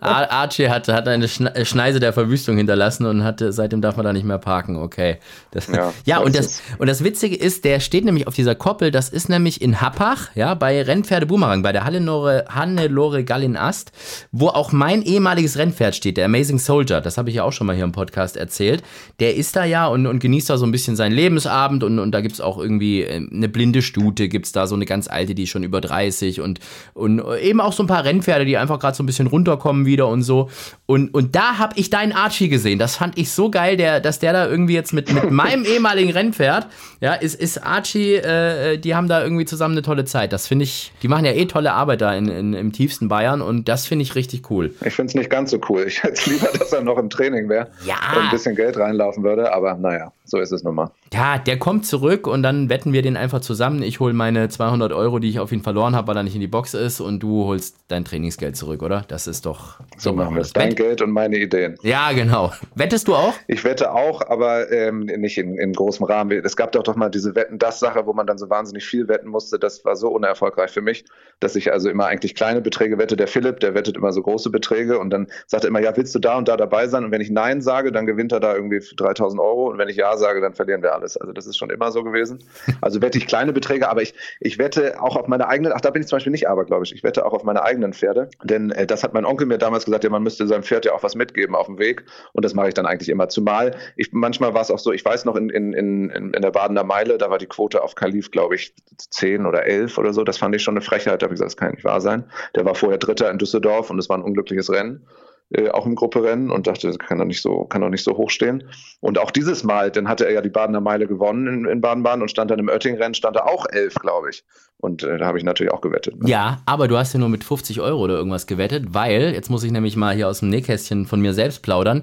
Archie 0.00 0.68
hat, 0.68 0.86
hat 0.86 1.08
eine 1.08 1.26
Schneise 1.26 1.98
der 1.98 2.12
Verwüstung 2.12 2.56
hinterlassen 2.56 3.04
und 3.06 3.24
hatte, 3.24 3.52
seitdem 3.52 3.80
darf 3.80 3.96
man 3.96 4.06
da 4.06 4.12
nicht 4.12 4.24
mehr 4.24 4.38
parken. 4.38 4.76
Okay. 4.76 5.18
Das, 5.50 5.66
ja, 5.66 5.92
ja 6.04 6.18
und, 6.18 6.36
das, 6.36 6.62
und 6.78 6.86
das 6.86 7.02
Witzige 7.02 7.34
ist, 7.34 7.64
der 7.64 7.80
steht 7.80 8.04
nämlich 8.04 8.28
auf 8.28 8.34
dieser 8.36 8.54
Koppel, 8.54 8.92
das 8.92 9.08
ist 9.08 9.28
nämlich 9.28 9.60
in 9.60 9.80
Happach, 9.80 10.28
ja, 10.36 10.54
bei 10.54 10.67
bei 10.68 10.82
Rennpferde 10.82 11.24
Boomerang, 11.24 11.62
bei 11.62 11.72
der 11.72 11.86
Hannelore, 11.86 12.44
Hannelore 12.50 13.24
Gallin 13.24 13.56
Ast, 13.56 13.90
wo 14.32 14.48
auch 14.48 14.70
mein 14.70 15.00
ehemaliges 15.00 15.56
Rennpferd 15.56 15.96
steht, 15.96 16.18
der 16.18 16.26
Amazing 16.26 16.58
Soldier. 16.58 17.00
Das 17.00 17.16
habe 17.16 17.30
ich 17.30 17.36
ja 17.36 17.44
auch 17.44 17.52
schon 17.52 17.66
mal 17.66 17.74
hier 17.74 17.84
im 17.84 17.92
Podcast 17.92 18.36
erzählt. 18.36 18.82
Der 19.18 19.34
ist 19.34 19.56
da 19.56 19.64
ja 19.64 19.86
und, 19.86 20.06
und 20.06 20.18
genießt 20.18 20.50
da 20.50 20.58
so 20.58 20.66
ein 20.66 20.70
bisschen 20.70 20.94
seinen 20.94 21.12
Lebensabend 21.12 21.84
und, 21.84 21.98
und 21.98 22.12
da 22.12 22.20
gibt 22.20 22.34
es 22.34 22.42
auch 22.42 22.58
irgendwie 22.58 23.00
äh, 23.00 23.26
eine 23.32 23.48
blinde 23.48 23.80
Stute, 23.80 24.28
gibt 24.28 24.44
es 24.44 24.52
da 24.52 24.66
so 24.66 24.74
eine 24.74 24.84
ganz 24.84 25.08
alte, 25.08 25.34
die 25.34 25.44
ist 25.44 25.48
schon 25.48 25.62
über 25.62 25.80
30 25.80 26.42
und, 26.42 26.60
und 26.92 27.22
eben 27.40 27.62
auch 27.62 27.72
so 27.72 27.82
ein 27.82 27.86
paar 27.86 28.04
Rennpferde, 28.04 28.44
die 28.44 28.58
einfach 28.58 28.78
gerade 28.78 28.94
so 28.94 29.02
ein 29.02 29.06
bisschen 29.06 29.26
runterkommen 29.26 29.86
wieder 29.86 30.06
und 30.08 30.20
so. 30.20 30.50
Und, 30.84 31.14
und 31.14 31.34
da 31.34 31.56
habe 31.56 31.72
ich 31.76 31.88
deinen 31.88 32.12
Archie 32.12 32.50
gesehen. 32.50 32.78
Das 32.78 32.96
fand 32.96 33.16
ich 33.16 33.30
so 33.30 33.50
geil, 33.50 33.78
der, 33.78 34.00
dass 34.00 34.18
der 34.18 34.34
da 34.34 34.46
irgendwie 34.46 34.74
jetzt 34.74 34.92
mit, 34.92 35.10
mit 35.10 35.30
meinem 35.30 35.64
ehemaligen 35.64 36.10
Rennpferd, 36.10 36.66
ja, 37.00 37.14
ist, 37.14 37.40
ist 37.40 37.64
Archie, 37.64 38.16
äh, 38.16 38.76
die 38.76 38.94
haben 38.94 39.08
da 39.08 39.22
irgendwie 39.22 39.46
zusammen 39.46 39.72
eine 39.72 39.82
tolle 39.82 40.04
Zeit. 40.04 40.34
Das 40.34 40.46
finde 40.46 40.57
finde 40.58 40.64
ich, 40.64 40.92
die 41.02 41.08
machen 41.08 41.24
ja 41.24 41.32
eh 41.32 41.46
tolle 41.46 41.72
Arbeit 41.72 42.00
da 42.00 42.12
in, 42.14 42.28
in, 42.28 42.52
im 42.52 42.72
tiefsten 42.72 43.06
Bayern 43.06 43.40
und 43.42 43.68
das 43.68 43.86
finde 43.86 44.02
ich 44.02 44.16
richtig 44.16 44.50
cool. 44.50 44.74
Ich 44.84 44.94
finde 44.94 45.10
es 45.10 45.14
nicht 45.14 45.30
ganz 45.30 45.52
so 45.52 45.60
cool. 45.68 45.84
Ich 45.86 46.02
hätte 46.02 46.14
es 46.14 46.26
lieber, 46.26 46.48
dass 46.58 46.72
er 46.72 46.82
noch 46.82 46.98
im 46.98 47.10
Training 47.10 47.48
wäre 47.48 47.70
ja. 47.84 47.94
und 48.16 48.24
ein 48.24 48.30
bisschen 48.30 48.56
Geld 48.56 48.76
reinlaufen 48.76 49.22
würde, 49.22 49.52
aber 49.52 49.76
naja, 49.76 50.12
so 50.28 50.38
ist 50.38 50.52
es 50.52 50.62
nun 50.62 50.74
mal. 50.74 50.90
Ja, 51.12 51.38
der 51.38 51.58
kommt 51.58 51.86
zurück 51.86 52.26
und 52.26 52.42
dann 52.42 52.68
wetten 52.68 52.92
wir 52.92 53.02
den 53.02 53.16
einfach 53.16 53.40
zusammen. 53.40 53.82
Ich 53.82 54.00
hole 54.00 54.12
meine 54.12 54.48
200 54.48 54.92
Euro, 54.92 55.18
die 55.18 55.28
ich 55.28 55.40
auf 55.40 55.52
ihn 55.52 55.62
verloren 55.62 55.96
habe, 55.96 56.08
weil 56.08 56.16
er 56.16 56.22
nicht 56.22 56.34
in 56.34 56.40
die 56.40 56.48
Box 56.48 56.74
ist 56.74 57.00
und 57.00 57.20
du 57.22 57.44
holst 57.44 57.76
dein 57.88 58.04
Trainingsgeld 58.04 58.56
zurück, 58.56 58.82
oder? 58.82 59.04
Das 59.08 59.26
ist 59.26 59.46
doch 59.46 59.80
so, 59.96 60.10
so 60.10 60.12
machen 60.12 60.34
wir 60.34 60.42
es. 60.42 60.52
Dein 60.52 60.74
Geld 60.74 61.02
und 61.02 61.10
meine 61.10 61.38
Ideen. 61.38 61.76
Ja, 61.82 62.12
genau. 62.12 62.52
Wettest 62.74 63.08
du 63.08 63.14
auch? 63.14 63.34
Ich 63.46 63.64
wette 63.64 63.92
auch, 63.92 64.22
aber 64.28 64.70
ähm, 64.70 65.00
nicht 65.00 65.38
in, 65.38 65.56
in 65.58 65.72
großem 65.72 66.04
Rahmen. 66.04 66.42
Es 66.44 66.56
gab 66.56 66.72
doch 66.72 66.82
doch 66.82 66.96
mal 66.96 67.08
diese 67.08 67.34
Wetten-Das-Sache, 67.34 68.06
wo 68.06 68.12
man 68.12 68.26
dann 68.26 68.38
so 68.38 68.50
wahnsinnig 68.50 68.84
viel 68.84 69.08
wetten 69.08 69.28
musste. 69.28 69.58
Das 69.58 69.84
war 69.84 69.96
so 69.96 70.08
unerfolgreich 70.08 70.48
erfolgreich 70.48 70.70
für 70.70 70.80
mich, 70.80 71.04
dass 71.40 71.56
ich 71.56 71.72
also 71.72 71.88
immer 71.88 72.06
eigentlich 72.06 72.34
kleine 72.34 72.60
Beträge 72.60 72.98
wette. 72.98 73.16
Der 73.16 73.28
Philipp, 73.28 73.60
der 73.60 73.74
wettet 73.74 73.96
immer 73.96 74.12
so 74.12 74.22
große 74.22 74.50
Beträge 74.50 74.98
und 74.98 75.10
dann 75.10 75.28
sagt 75.46 75.64
er 75.64 75.68
immer, 75.68 75.80
ja, 75.80 75.96
willst 75.96 76.14
du 76.14 76.18
da 76.18 76.36
und 76.38 76.48
da 76.48 76.56
dabei 76.56 76.86
sein? 76.88 77.04
Und 77.04 77.10
wenn 77.10 77.20
ich 77.20 77.30
Nein 77.30 77.60
sage, 77.60 77.92
dann 77.92 78.06
gewinnt 78.06 78.32
er 78.32 78.40
da 78.40 78.54
irgendwie 78.54 78.80
3000 78.96 79.40
Euro 79.40 79.70
und 79.70 79.78
wenn 79.78 79.88
ich 79.88 79.96
Ja 79.96 80.16
sage, 80.18 80.40
dann 80.40 80.54
verlieren 80.54 80.82
wir 80.82 80.94
alles. 80.94 81.16
Also 81.16 81.32
das 81.32 81.46
ist 81.46 81.56
schon 81.56 81.70
immer 81.70 81.90
so 81.92 82.04
gewesen. 82.04 82.38
Also 82.80 83.00
wette 83.02 83.18
ich 83.18 83.26
kleine 83.26 83.52
Beträge, 83.52 83.88
aber 83.88 84.02
ich, 84.02 84.14
ich 84.40 84.58
wette 84.58 85.00
auch 85.02 85.16
auf 85.16 85.28
meine 85.28 85.48
eigenen, 85.48 85.72
ach, 85.74 85.80
da 85.80 85.90
bin 85.90 86.02
ich 86.02 86.08
zum 86.08 86.16
Beispiel 86.16 86.32
nicht 86.32 86.48
abergläubisch, 86.48 86.92
ich 86.92 87.02
wette 87.02 87.24
auch 87.24 87.32
auf 87.32 87.44
meine 87.44 87.62
eigenen 87.62 87.92
Pferde, 87.92 88.28
denn 88.42 88.70
äh, 88.70 88.86
das 88.86 89.04
hat 89.04 89.14
mein 89.14 89.24
Onkel 89.24 89.46
mir 89.46 89.58
damals 89.58 89.84
gesagt, 89.84 90.04
ja, 90.04 90.10
man 90.10 90.22
müsste 90.22 90.46
seinem 90.46 90.62
Pferd 90.62 90.84
ja 90.84 90.92
auch 90.92 91.02
was 91.02 91.14
mitgeben 91.14 91.54
auf 91.54 91.66
dem 91.66 91.78
Weg 91.78 92.04
und 92.32 92.44
das 92.44 92.54
mache 92.54 92.68
ich 92.68 92.74
dann 92.74 92.86
eigentlich 92.86 93.08
immer. 93.08 93.28
Zumal 93.28 93.76
ich, 93.96 94.12
manchmal 94.12 94.54
war 94.54 94.62
es 94.62 94.70
auch 94.70 94.78
so, 94.78 94.92
ich 94.92 95.04
weiß 95.04 95.24
noch 95.24 95.36
in, 95.36 95.50
in, 95.50 95.72
in, 95.72 96.10
in 96.10 96.42
der 96.42 96.50
Badener 96.50 96.84
Meile, 96.84 97.18
da 97.18 97.30
war 97.30 97.38
die 97.38 97.46
Quote 97.46 97.82
auf 97.82 97.94
Kalif, 97.94 98.30
glaube 98.30 98.54
ich, 98.54 98.74
10 99.10 99.46
oder 99.46 99.64
11 99.64 99.98
oder 99.98 100.12
so, 100.12 100.24
das 100.24 100.38
fand 100.38 100.54
ich 100.54 100.62
schon 100.62 100.74
eine 100.74 100.82
Frechheit. 100.82 101.22
Da 101.22 101.26
habe 101.26 101.34
ich 101.34 101.40
gesagt, 101.40 101.52
das 101.52 101.56
kann 101.56 101.72
nicht 101.72 101.84
wahr 101.84 102.00
sein. 102.00 102.24
Der 102.54 102.64
war 102.64 102.74
vorher 102.74 102.98
Dritter 102.98 103.30
in 103.30 103.38
Düsseldorf 103.38 103.90
und 103.90 103.98
es 103.98 104.08
war 104.08 104.18
ein 104.18 104.22
unglückliches 104.22 104.70
Rennen. 104.70 105.06
Äh, 105.50 105.70
auch 105.70 105.86
im 105.86 105.94
Grupperennen 105.94 106.50
und 106.50 106.66
dachte, 106.66 106.88
das 106.88 106.98
kann 106.98 107.18
doch 107.18 107.24
nicht 107.24 107.40
so, 107.40 107.64
kann 107.64 107.80
doch 107.80 107.88
nicht 107.88 108.04
so 108.04 108.18
hoch 108.18 108.28
stehen. 108.28 108.64
Und 109.00 109.18
auch 109.18 109.30
dieses 109.30 109.64
Mal, 109.64 109.90
dann 109.90 110.06
hatte 110.06 110.26
er 110.26 110.32
ja 110.34 110.40
die 110.42 110.50
Badener 110.50 110.82
Meile 110.82 111.06
gewonnen 111.06 111.64
in, 111.64 111.80
Baden-Baden 111.80 112.20
und 112.20 112.28
stand 112.28 112.50
dann 112.50 112.58
im 112.58 112.68
Oetting-Rennen, 112.68 113.14
stand 113.14 113.34
er 113.36 113.48
auch 113.48 113.64
elf, 113.70 113.94
glaube 113.94 114.28
ich. 114.28 114.44
Und 114.76 115.02
äh, 115.04 115.16
da 115.16 115.24
habe 115.24 115.38
ich 115.38 115.44
natürlich 115.44 115.72
auch 115.72 115.80
gewettet. 115.80 116.22
Ne? 116.22 116.28
Ja, 116.28 116.60
aber 116.66 116.86
du 116.86 116.98
hast 116.98 117.14
ja 117.14 117.18
nur 117.18 117.30
mit 117.30 117.44
50 117.44 117.80
Euro 117.80 117.98
oder 117.98 118.16
irgendwas 118.16 118.46
gewettet, 118.46 118.88
weil, 118.88 119.32
jetzt 119.32 119.48
muss 119.48 119.64
ich 119.64 119.72
nämlich 119.72 119.96
mal 119.96 120.14
hier 120.14 120.28
aus 120.28 120.40
dem 120.40 120.50
Nähkästchen 120.50 121.06
von 121.06 121.18
mir 121.22 121.32
selbst 121.32 121.62
plaudern. 121.62 122.02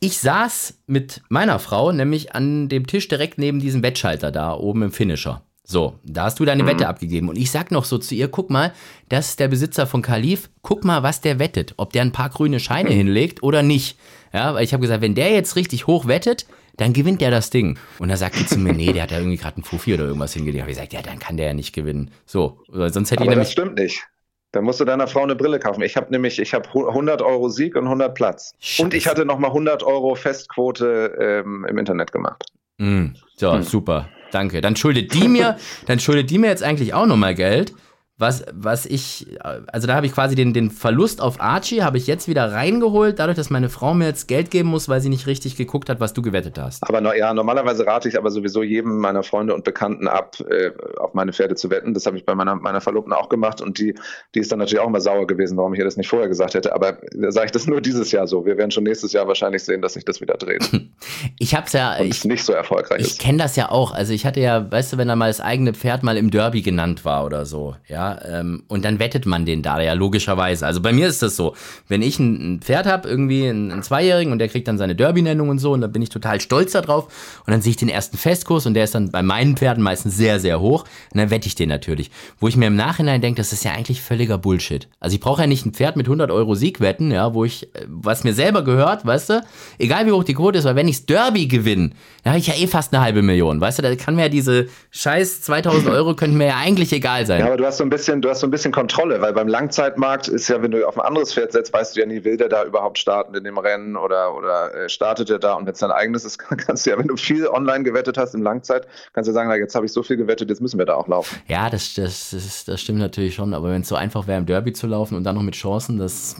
Ich 0.00 0.18
saß 0.18 0.82
mit 0.88 1.22
meiner 1.28 1.60
Frau 1.60 1.92
nämlich 1.92 2.34
an 2.34 2.68
dem 2.68 2.88
Tisch 2.88 3.06
direkt 3.06 3.38
neben 3.38 3.60
diesem 3.60 3.84
Wettschalter 3.84 4.32
da 4.32 4.54
oben 4.54 4.82
im 4.82 4.90
Finisher. 4.90 5.42
So, 5.70 5.94
da 6.02 6.24
hast 6.24 6.40
du 6.40 6.44
deine 6.44 6.64
mhm. 6.64 6.66
Wette 6.66 6.88
abgegeben. 6.88 7.28
Und 7.28 7.38
ich 7.38 7.52
sag 7.52 7.70
noch 7.70 7.84
so 7.84 7.96
zu 7.96 8.16
ihr, 8.16 8.26
guck 8.26 8.50
mal, 8.50 8.72
das 9.08 9.28
ist 9.28 9.40
der 9.40 9.46
Besitzer 9.46 9.86
von 9.86 10.02
Kalif, 10.02 10.50
guck 10.62 10.84
mal, 10.84 11.04
was 11.04 11.20
der 11.20 11.38
wettet. 11.38 11.74
Ob 11.76 11.92
der 11.92 12.02
ein 12.02 12.10
paar 12.10 12.28
grüne 12.28 12.58
Scheine 12.58 12.90
hinlegt 12.90 13.44
oder 13.44 13.62
nicht. 13.62 13.96
Ja, 14.32 14.52
weil 14.52 14.64
ich 14.64 14.72
habe 14.72 14.80
gesagt, 14.80 15.00
wenn 15.00 15.14
der 15.14 15.30
jetzt 15.30 15.54
richtig 15.54 15.86
hoch 15.86 16.08
wettet, 16.08 16.46
dann 16.76 16.92
gewinnt 16.92 17.20
der 17.20 17.30
das 17.30 17.50
Ding. 17.50 17.78
Und 18.00 18.08
da 18.08 18.16
sagt 18.16 18.40
die 18.40 18.46
zu 18.46 18.58
mir, 18.58 18.72
nee, 18.72 18.92
der 18.92 19.04
hat 19.04 19.12
da 19.12 19.18
irgendwie 19.18 19.36
gerade 19.36 19.58
einen 19.58 19.62
Fuffi 19.62 19.94
oder 19.94 20.06
irgendwas 20.06 20.32
hingelegt. 20.32 20.60
Habe 20.60 20.72
ich 20.72 20.76
gesagt, 20.76 20.92
ja, 20.92 21.02
dann 21.02 21.20
kann 21.20 21.36
der 21.36 21.46
ja 21.46 21.54
nicht 21.54 21.72
gewinnen. 21.72 22.10
So, 22.26 22.58
sonst 22.66 23.12
hätte 23.12 23.22
Aber 23.22 23.30
ich 23.30 23.36
nämlich... 23.36 23.46
das 23.46 23.52
stimmt 23.52 23.78
nicht. 23.78 24.04
Dann 24.50 24.64
musst 24.64 24.80
du 24.80 24.84
deiner 24.84 25.06
Frau 25.06 25.22
eine 25.22 25.36
Brille 25.36 25.60
kaufen. 25.60 25.82
Ich 25.82 25.96
habe 25.96 26.10
nämlich, 26.10 26.40
ich 26.40 26.52
habe 26.52 26.68
100 26.68 27.22
Euro 27.22 27.48
Sieg 27.48 27.76
und 27.76 27.84
100 27.84 28.12
Platz. 28.12 28.54
Scheiße. 28.58 28.82
Und 28.82 28.94
ich 28.94 29.06
hatte 29.06 29.24
nochmal 29.24 29.50
100 29.50 29.84
Euro 29.84 30.16
Festquote 30.16 31.42
ähm, 31.46 31.64
im 31.68 31.78
Internet 31.78 32.10
gemacht. 32.10 32.44
Mm, 32.78 33.10
so, 33.36 33.52
hm. 33.52 33.62
super. 33.62 34.08
Danke. 34.30 34.60
Dann 34.60 34.76
schuldet 34.76 35.14
die 35.14 35.28
mir, 35.28 35.58
dann 35.86 36.00
schuldet 36.00 36.30
die 36.30 36.38
mir 36.38 36.48
jetzt 36.48 36.62
eigentlich 36.62 36.94
auch 36.94 37.06
nochmal 37.06 37.34
Geld 37.34 37.72
was, 38.20 38.44
was 38.52 38.84
ich, 38.84 39.26
also 39.40 39.86
da 39.86 39.94
habe 39.94 40.04
ich 40.04 40.12
quasi 40.12 40.34
den, 40.34 40.52
den 40.52 40.70
Verlust 40.70 41.22
auf 41.22 41.40
Archie, 41.40 41.82
habe 41.82 41.96
ich 41.96 42.06
jetzt 42.06 42.28
wieder 42.28 42.52
reingeholt, 42.52 43.18
dadurch, 43.18 43.36
dass 43.36 43.48
meine 43.48 43.70
Frau 43.70 43.94
mir 43.94 44.06
jetzt 44.06 44.28
Geld 44.28 44.50
geben 44.50 44.68
muss, 44.68 44.88
weil 44.90 45.00
sie 45.00 45.08
nicht 45.08 45.26
richtig 45.26 45.56
geguckt 45.56 45.88
hat, 45.88 46.00
was 46.00 46.12
du 46.12 46.20
gewettet 46.20 46.58
hast. 46.58 46.86
Aber 46.86 47.00
no, 47.00 47.14
ja, 47.14 47.32
normalerweise 47.32 47.86
rate 47.86 48.08
ich 48.08 48.18
aber 48.18 48.30
sowieso 48.30 48.62
jedem 48.62 48.98
meiner 48.98 49.22
Freunde 49.22 49.54
und 49.54 49.64
Bekannten 49.64 50.06
ab, 50.06 50.36
äh, 50.50 50.70
auf 50.98 51.14
meine 51.14 51.32
Pferde 51.32 51.54
zu 51.54 51.70
wetten. 51.70 51.94
Das 51.94 52.04
habe 52.04 52.18
ich 52.18 52.26
bei 52.26 52.34
meiner, 52.34 52.56
meiner 52.56 52.82
Verlobten 52.82 53.14
auch 53.14 53.30
gemacht 53.30 53.62
und 53.62 53.78
die, 53.78 53.94
die 54.34 54.40
ist 54.40 54.52
dann 54.52 54.58
natürlich 54.58 54.80
auch 54.80 54.88
immer 54.88 55.00
sauer 55.00 55.26
gewesen, 55.26 55.56
warum 55.56 55.72
ich 55.72 55.78
ihr 55.78 55.86
das 55.86 55.96
nicht 55.96 56.08
vorher 56.08 56.28
gesagt 56.28 56.52
hätte. 56.52 56.74
Aber 56.74 56.98
sage 57.28 57.46
ich 57.46 57.52
das 57.52 57.66
nur 57.66 57.80
dieses 57.80 58.12
Jahr 58.12 58.26
so. 58.26 58.44
Wir 58.44 58.58
werden 58.58 58.70
schon 58.70 58.84
nächstes 58.84 59.14
Jahr 59.14 59.26
wahrscheinlich 59.26 59.64
sehen, 59.64 59.80
dass 59.80 59.94
sich 59.94 60.04
das 60.04 60.20
wieder 60.20 60.34
dreht. 60.34 60.70
Ich 61.38 61.54
habe 61.54 61.66
es 61.66 61.72
ja. 61.72 61.98
Und 61.98 62.06
ich, 62.06 62.24
nicht 62.24 62.44
so 62.44 62.52
erfolgreich 62.52 63.00
Ich 63.00 63.18
kenne 63.18 63.38
das 63.38 63.56
ja 63.56 63.70
auch. 63.70 63.92
Also 63.92 64.12
ich 64.12 64.26
hatte 64.26 64.40
ja, 64.40 64.70
weißt 64.70 64.92
du, 64.92 64.98
wenn 64.98 65.08
da 65.08 65.16
mal 65.16 65.28
das 65.28 65.40
eigene 65.40 65.74
Pferd 65.74 66.02
mal 66.02 66.16
im 66.16 66.30
Derby 66.30 66.62
genannt 66.62 67.04
war 67.04 67.24
oder 67.24 67.46
so, 67.46 67.76
ja, 67.86 68.09
ähm, 68.24 68.62
und 68.68 68.84
dann 68.84 68.98
wettet 68.98 69.26
man 69.26 69.44
den 69.44 69.62
da 69.62 69.80
ja 69.80 69.92
logischerweise. 69.92 70.66
Also 70.66 70.80
bei 70.80 70.92
mir 70.92 71.06
ist 71.06 71.22
das 71.22 71.36
so, 71.36 71.54
wenn 71.88 72.02
ich 72.02 72.18
ein, 72.18 72.60
Pferd 72.60 72.86
habe, 72.86 73.08
irgendwie 73.08 73.48
einen, 73.48 73.70
einen, 73.70 73.82
Zweijährigen 73.82 74.32
und 74.32 74.38
der 74.38 74.48
kriegt 74.48 74.68
dann 74.68 74.78
seine 74.78 74.94
Derby-Nennung 74.94 75.48
und 75.48 75.58
so 75.58 75.72
und 75.72 75.80
da 75.80 75.86
bin 75.86 76.02
ich 76.02 76.08
total 76.08 76.40
stolz 76.40 76.72
darauf 76.72 77.04
und 77.46 77.50
dann 77.50 77.62
sehe 77.62 77.70
ich 77.70 77.76
den 77.76 77.88
ersten 77.88 78.16
Festkurs 78.16 78.66
und 78.66 78.74
der 78.74 78.84
ist 78.84 78.94
dann 78.94 79.10
bei 79.10 79.22
meinen 79.22 79.56
Pferden 79.56 79.82
meistens 79.82 80.16
sehr, 80.16 80.40
sehr 80.40 80.60
hoch 80.60 80.84
und 81.12 81.18
dann 81.18 81.30
wette 81.30 81.46
ich 81.46 81.54
den 81.54 81.68
natürlich. 81.68 82.10
Wo 82.38 82.48
ich 82.48 82.56
mir 82.56 82.66
im 82.66 82.76
Nachhinein 82.76 83.20
denke, 83.20 83.38
das 83.38 83.52
ist 83.52 83.64
ja 83.64 83.72
eigentlich 83.72 84.00
völliger 84.00 84.38
Bullshit. 84.38 84.88
Also 85.00 85.14
ich 85.14 85.20
brauche 85.20 85.42
ja 85.42 85.46
nicht 85.46 85.66
ein 85.66 85.72
Pferd 85.72 85.96
mit 85.96 86.06
100 86.06 86.30
Euro 86.30 86.54
Sieg 86.54 86.80
wetten, 86.80 87.10
ja, 87.10 87.34
wo 87.34 87.44
ich, 87.44 87.68
was 87.86 88.24
mir 88.24 88.34
selber 88.34 88.62
gehört, 88.62 89.06
weißt 89.06 89.30
du, 89.30 89.44
egal 89.78 90.06
wie 90.06 90.12
hoch 90.12 90.24
die 90.24 90.34
Quote 90.34 90.58
ist, 90.58 90.64
weil 90.64 90.76
wenn 90.76 90.88
ich's 90.88 91.06
Derby 91.06 91.46
gewinne, 91.46 91.90
dann 92.22 92.32
habe 92.32 92.40
ich 92.40 92.46
ja 92.46 92.54
eh 92.54 92.66
fast 92.66 92.92
eine 92.92 93.02
halbe 93.02 93.22
Million, 93.22 93.60
weißt 93.60 93.78
du, 93.78 93.82
da 93.82 93.94
kann 93.96 94.14
mir 94.14 94.22
ja 94.22 94.28
diese 94.28 94.68
scheiß 94.90 95.42
2000 95.42 95.88
Euro 95.88 96.14
könnten 96.14 96.36
mir 96.36 96.48
ja 96.48 96.56
eigentlich 96.56 96.92
egal 96.92 97.26
sein. 97.26 97.40
Ja, 97.40 97.46
aber 97.46 97.56
du 97.56 97.64
hast 97.64 97.78
so 97.78 97.84
ein 97.84 97.90
bisschen, 97.90 97.99
du 98.06 98.28
hast 98.28 98.40
so 98.40 98.46
ein 98.46 98.50
bisschen 98.50 98.72
Kontrolle, 98.72 99.20
weil 99.20 99.32
beim 99.32 99.48
Langzeitmarkt 99.48 100.28
ist 100.28 100.48
ja, 100.48 100.62
wenn 100.62 100.70
du 100.70 100.86
auf 100.86 100.98
ein 100.98 101.06
anderes 101.06 101.34
Pferd 101.34 101.52
setzt, 101.52 101.72
weißt 101.72 101.96
du 101.96 102.00
ja 102.00 102.06
nie, 102.06 102.24
will 102.24 102.36
der 102.36 102.48
da 102.48 102.64
überhaupt 102.64 102.98
starten 102.98 103.34
in 103.34 103.44
dem 103.44 103.58
Rennen 103.58 103.96
oder, 103.96 104.34
oder 104.34 104.74
äh, 104.74 104.88
startet 104.88 105.30
er 105.30 105.38
da 105.38 105.54
und 105.54 105.66
wenn 105.66 105.72
es 105.72 105.78
dein 105.80 105.90
eigenes 105.90 106.24
ist, 106.24 106.38
kannst 106.66 106.86
du 106.86 106.90
ja, 106.90 106.98
wenn 106.98 107.08
du 107.08 107.16
viel 107.16 107.46
online 107.46 107.84
gewettet 107.84 108.18
hast 108.18 108.34
im 108.34 108.42
Langzeit, 108.42 108.86
kannst 109.12 109.28
du 109.28 109.32
sagen, 109.32 109.48
na, 109.48 109.56
jetzt 109.56 109.74
habe 109.74 109.86
ich 109.86 109.92
so 109.92 110.02
viel 110.02 110.16
gewettet, 110.16 110.48
jetzt 110.50 110.60
müssen 110.60 110.78
wir 110.78 110.86
da 110.86 110.94
auch 110.94 111.08
laufen. 111.08 111.40
Ja, 111.46 111.70
das, 111.70 111.94
das, 111.94 112.30
das, 112.30 112.64
das 112.64 112.80
stimmt 112.80 112.98
natürlich 112.98 113.34
schon, 113.34 113.54
aber 113.54 113.70
wenn 113.70 113.82
es 113.82 113.88
so 113.88 113.96
einfach 113.96 114.26
wäre, 114.26 114.38
im 114.38 114.46
Derby 114.46 114.72
zu 114.72 114.86
laufen 114.86 115.14
und 115.14 115.24
dann 115.24 115.34
noch 115.34 115.42
mit 115.42 115.54
Chancen, 115.54 115.98
das 115.98 116.36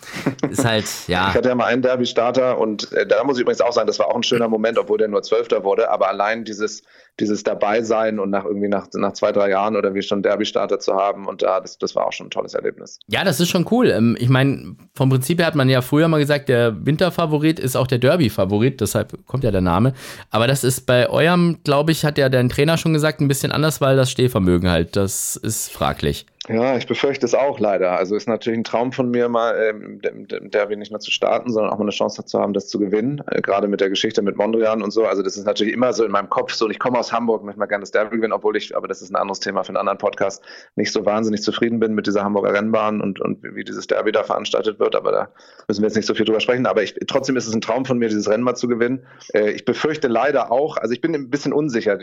ist 0.50 0.64
halt, 0.64 0.86
ja. 1.06 1.28
Ich 1.30 1.34
hatte 1.34 1.48
ja 1.48 1.54
mal 1.54 1.66
einen 1.66 1.82
Derby-Starter 1.82 2.58
und 2.58 2.92
äh, 2.92 3.06
da 3.06 3.22
muss 3.24 3.36
ich 3.36 3.42
übrigens 3.42 3.60
auch 3.60 3.72
sagen, 3.72 3.86
das 3.86 3.98
war 3.98 4.08
auch 4.08 4.16
ein 4.16 4.22
schöner 4.22 4.48
Moment, 4.48 4.78
obwohl 4.78 4.98
der 4.98 5.08
nur 5.08 5.22
Zwölfter 5.22 5.64
wurde, 5.64 5.90
aber 5.90 6.08
allein 6.08 6.44
dieses 6.44 6.82
dieses 7.20 7.44
Dabeisein 7.44 8.18
und 8.18 8.30
nach 8.30 8.44
irgendwie 8.44 8.68
nach, 8.68 8.88
nach 8.94 9.12
zwei, 9.12 9.30
drei 9.30 9.50
Jahren 9.50 9.76
oder 9.76 9.94
wie 9.94 10.02
schon 10.02 10.22
Derby-Starter 10.22 10.80
zu 10.80 10.94
haben 10.94 11.26
und 11.26 11.42
da, 11.42 11.60
das, 11.60 11.78
das 11.78 11.94
war 11.94 12.06
auch 12.06 12.12
schon 12.12 12.26
ein 12.26 12.30
tolles 12.30 12.54
Erlebnis. 12.54 12.98
Ja, 13.06 13.24
das 13.24 13.40
ist 13.40 13.50
schon 13.50 13.66
cool. 13.70 13.90
Ähm, 13.90 14.16
ich 14.18 14.28
meine, 14.28 14.76
vom 14.94 15.10
Prinzip 15.10 15.38
her 15.38 15.46
hat 15.46 15.54
man 15.54 15.68
ja 15.68 15.80
früher 15.80 16.08
mal 16.08 16.18
gesagt, 16.18 16.48
der 16.48 16.84
Winterfavorit 16.84 17.60
ist 17.60 17.76
auch 17.76 17.86
der 17.86 17.98
Derby-Favorit, 17.98 18.80
deshalb 18.80 19.24
kommt 19.26 19.44
ja 19.44 19.52
der 19.52 19.60
Name. 19.60 19.92
Aber 20.30 20.46
das 20.46 20.64
ist 20.64 20.86
bei 20.86 21.08
eurem, 21.08 21.58
glaube 21.62 21.92
ich, 21.92 22.04
hat 22.04 22.18
ja 22.18 22.28
dein 22.28 22.48
Trainer 22.48 22.78
schon 22.78 22.92
gesagt, 22.92 23.20
ein 23.20 23.28
bisschen 23.28 23.52
anders, 23.52 23.80
weil 23.80 23.96
das 23.96 24.10
Stehvermögen 24.10 24.70
halt, 24.70 24.96
das 24.96 25.36
ist 25.36 25.70
fraglich. 25.70 26.26
Ja, 26.46 26.76
ich 26.76 26.86
befürchte 26.86 27.24
es 27.24 27.34
auch 27.34 27.58
leider. 27.58 27.92
Also 27.92 28.16
ist 28.16 28.28
natürlich 28.28 28.58
ein 28.58 28.64
Traum 28.64 28.92
von 28.92 29.10
mir, 29.10 29.30
mal 29.30 29.56
ähm, 29.58 29.98
im 30.02 30.50
Derby 30.50 30.76
nicht 30.76 30.90
nur 30.90 31.00
zu 31.00 31.10
starten, 31.10 31.50
sondern 31.50 31.72
auch 31.72 31.78
mal 31.78 31.84
eine 31.84 31.90
Chance 31.90 32.22
zu 32.26 32.38
haben, 32.38 32.52
das 32.52 32.68
zu 32.68 32.78
gewinnen. 32.78 33.22
Äh, 33.30 33.40
gerade 33.40 33.66
mit 33.66 33.80
der 33.80 33.88
Geschichte 33.88 34.20
mit 34.20 34.36
Mondrian 34.36 34.82
und 34.82 34.90
so. 34.90 35.06
Also 35.06 35.22
das 35.22 35.38
ist 35.38 35.46
natürlich 35.46 35.72
immer 35.72 35.94
so 35.94 36.04
in 36.04 36.12
meinem 36.12 36.28
Kopf 36.28 36.52
so. 36.52 36.66
Und 36.66 36.70
ich 36.70 36.78
komme 36.78 36.98
aus 36.98 37.14
Hamburg, 37.14 37.44
möchte 37.44 37.58
mal 37.58 37.64
gerne 37.64 37.80
das 37.80 37.92
Derby 37.92 38.16
gewinnen, 38.16 38.34
obwohl 38.34 38.58
ich, 38.58 38.76
aber 38.76 38.88
das 38.88 39.00
ist 39.00 39.10
ein 39.10 39.16
anderes 39.16 39.40
Thema 39.40 39.64
für 39.64 39.70
einen 39.70 39.78
anderen 39.78 39.96
Podcast, 39.96 40.42
nicht 40.76 40.92
so 40.92 41.06
wahnsinnig 41.06 41.42
zufrieden 41.42 41.80
bin 41.80 41.94
mit 41.94 42.06
dieser 42.06 42.22
Hamburger 42.22 42.52
Rennbahn 42.52 43.00
und, 43.00 43.22
und 43.22 43.42
wie 43.42 43.64
dieses 43.64 43.86
Derby 43.86 44.12
da 44.12 44.22
veranstaltet 44.22 44.78
wird. 44.78 44.96
Aber 44.96 45.12
da 45.12 45.28
müssen 45.66 45.80
wir 45.80 45.88
jetzt 45.88 45.96
nicht 45.96 46.06
so 46.06 46.14
viel 46.14 46.26
drüber 46.26 46.40
sprechen. 46.40 46.66
Aber 46.66 46.82
ich, 46.82 46.94
trotzdem 47.06 47.38
ist 47.38 47.46
es 47.46 47.54
ein 47.54 47.62
Traum 47.62 47.86
von 47.86 47.98
mir, 47.98 48.10
dieses 48.10 48.28
Rennen 48.28 48.44
mal 48.44 48.54
zu 48.54 48.68
gewinnen. 48.68 49.06
Äh, 49.32 49.52
ich 49.52 49.64
befürchte 49.64 50.08
leider 50.08 50.52
auch, 50.52 50.76
also 50.76 50.92
ich 50.92 51.00
bin 51.00 51.14
ein 51.14 51.30
bisschen 51.30 51.54
unsicher. 51.54 51.98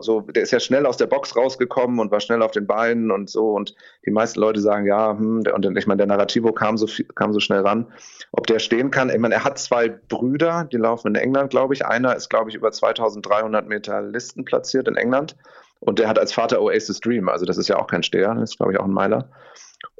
So, 0.00 0.22
der 0.22 0.42
ist 0.42 0.52
ja 0.52 0.60
schnell 0.60 0.86
aus 0.86 0.96
der 0.96 1.06
Box 1.06 1.36
rausgekommen 1.36 2.00
und 2.00 2.10
war 2.10 2.20
schnell 2.20 2.40
auf 2.40 2.52
den 2.52 2.66
Beinen 2.66 3.10
und 3.10 3.28
so. 3.28 3.50
Und 3.50 3.73
die 4.06 4.10
meisten 4.10 4.40
Leute 4.40 4.60
sagen, 4.60 4.86
ja, 4.86 5.16
hm, 5.16 5.42
der, 5.42 5.54
und 5.54 5.64
ich 5.76 5.86
meine, 5.86 5.98
der 5.98 6.06
Narrativo 6.06 6.52
kam 6.52 6.76
so, 6.76 6.86
viel, 6.86 7.06
kam 7.14 7.32
so 7.32 7.40
schnell 7.40 7.60
ran. 7.60 7.86
Ob 8.32 8.46
der 8.46 8.58
stehen 8.58 8.90
kann, 8.90 9.10
ich 9.10 9.18
meine, 9.18 9.34
er 9.34 9.44
hat 9.44 9.58
zwei 9.58 9.88
Brüder, 9.88 10.68
die 10.70 10.76
laufen 10.76 11.08
in 11.08 11.14
England, 11.14 11.50
glaube 11.50 11.74
ich. 11.74 11.86
Einer 11.86 12.14
ist, 12.14 12.30
glaube 12.30 12.50
ich, 12.50 12.56
über 12.56 12.72
2300 12.72 13.66
Meter 13.68 14.02
Listen 14.02 14.44
platziert 14.44 14.88
in 14.88 14.96
England. 14.96 15.36
Und 15.80 15.98
der 15.98 16.08
hat 16.08 16.18
als 16.18 16.32
Vater 16.32 16.62
Oasis 16.62 17.00
Dream, 17.00 17.28
also 17.28 17.44
das 17.44 17.58
ist 17.58 17.68
ja 17.68 17.76
auch 17.76 17.86
kein 17.86 18.02
Steher, 18.02 18.34
das 18.34 18.52
ist, 18.52 18.56
glaube 18.56 18.72
ich, 18.72 18.80
auch 18.80 18.86
ein 18.86 18.92
Meiler. 18.92 19.28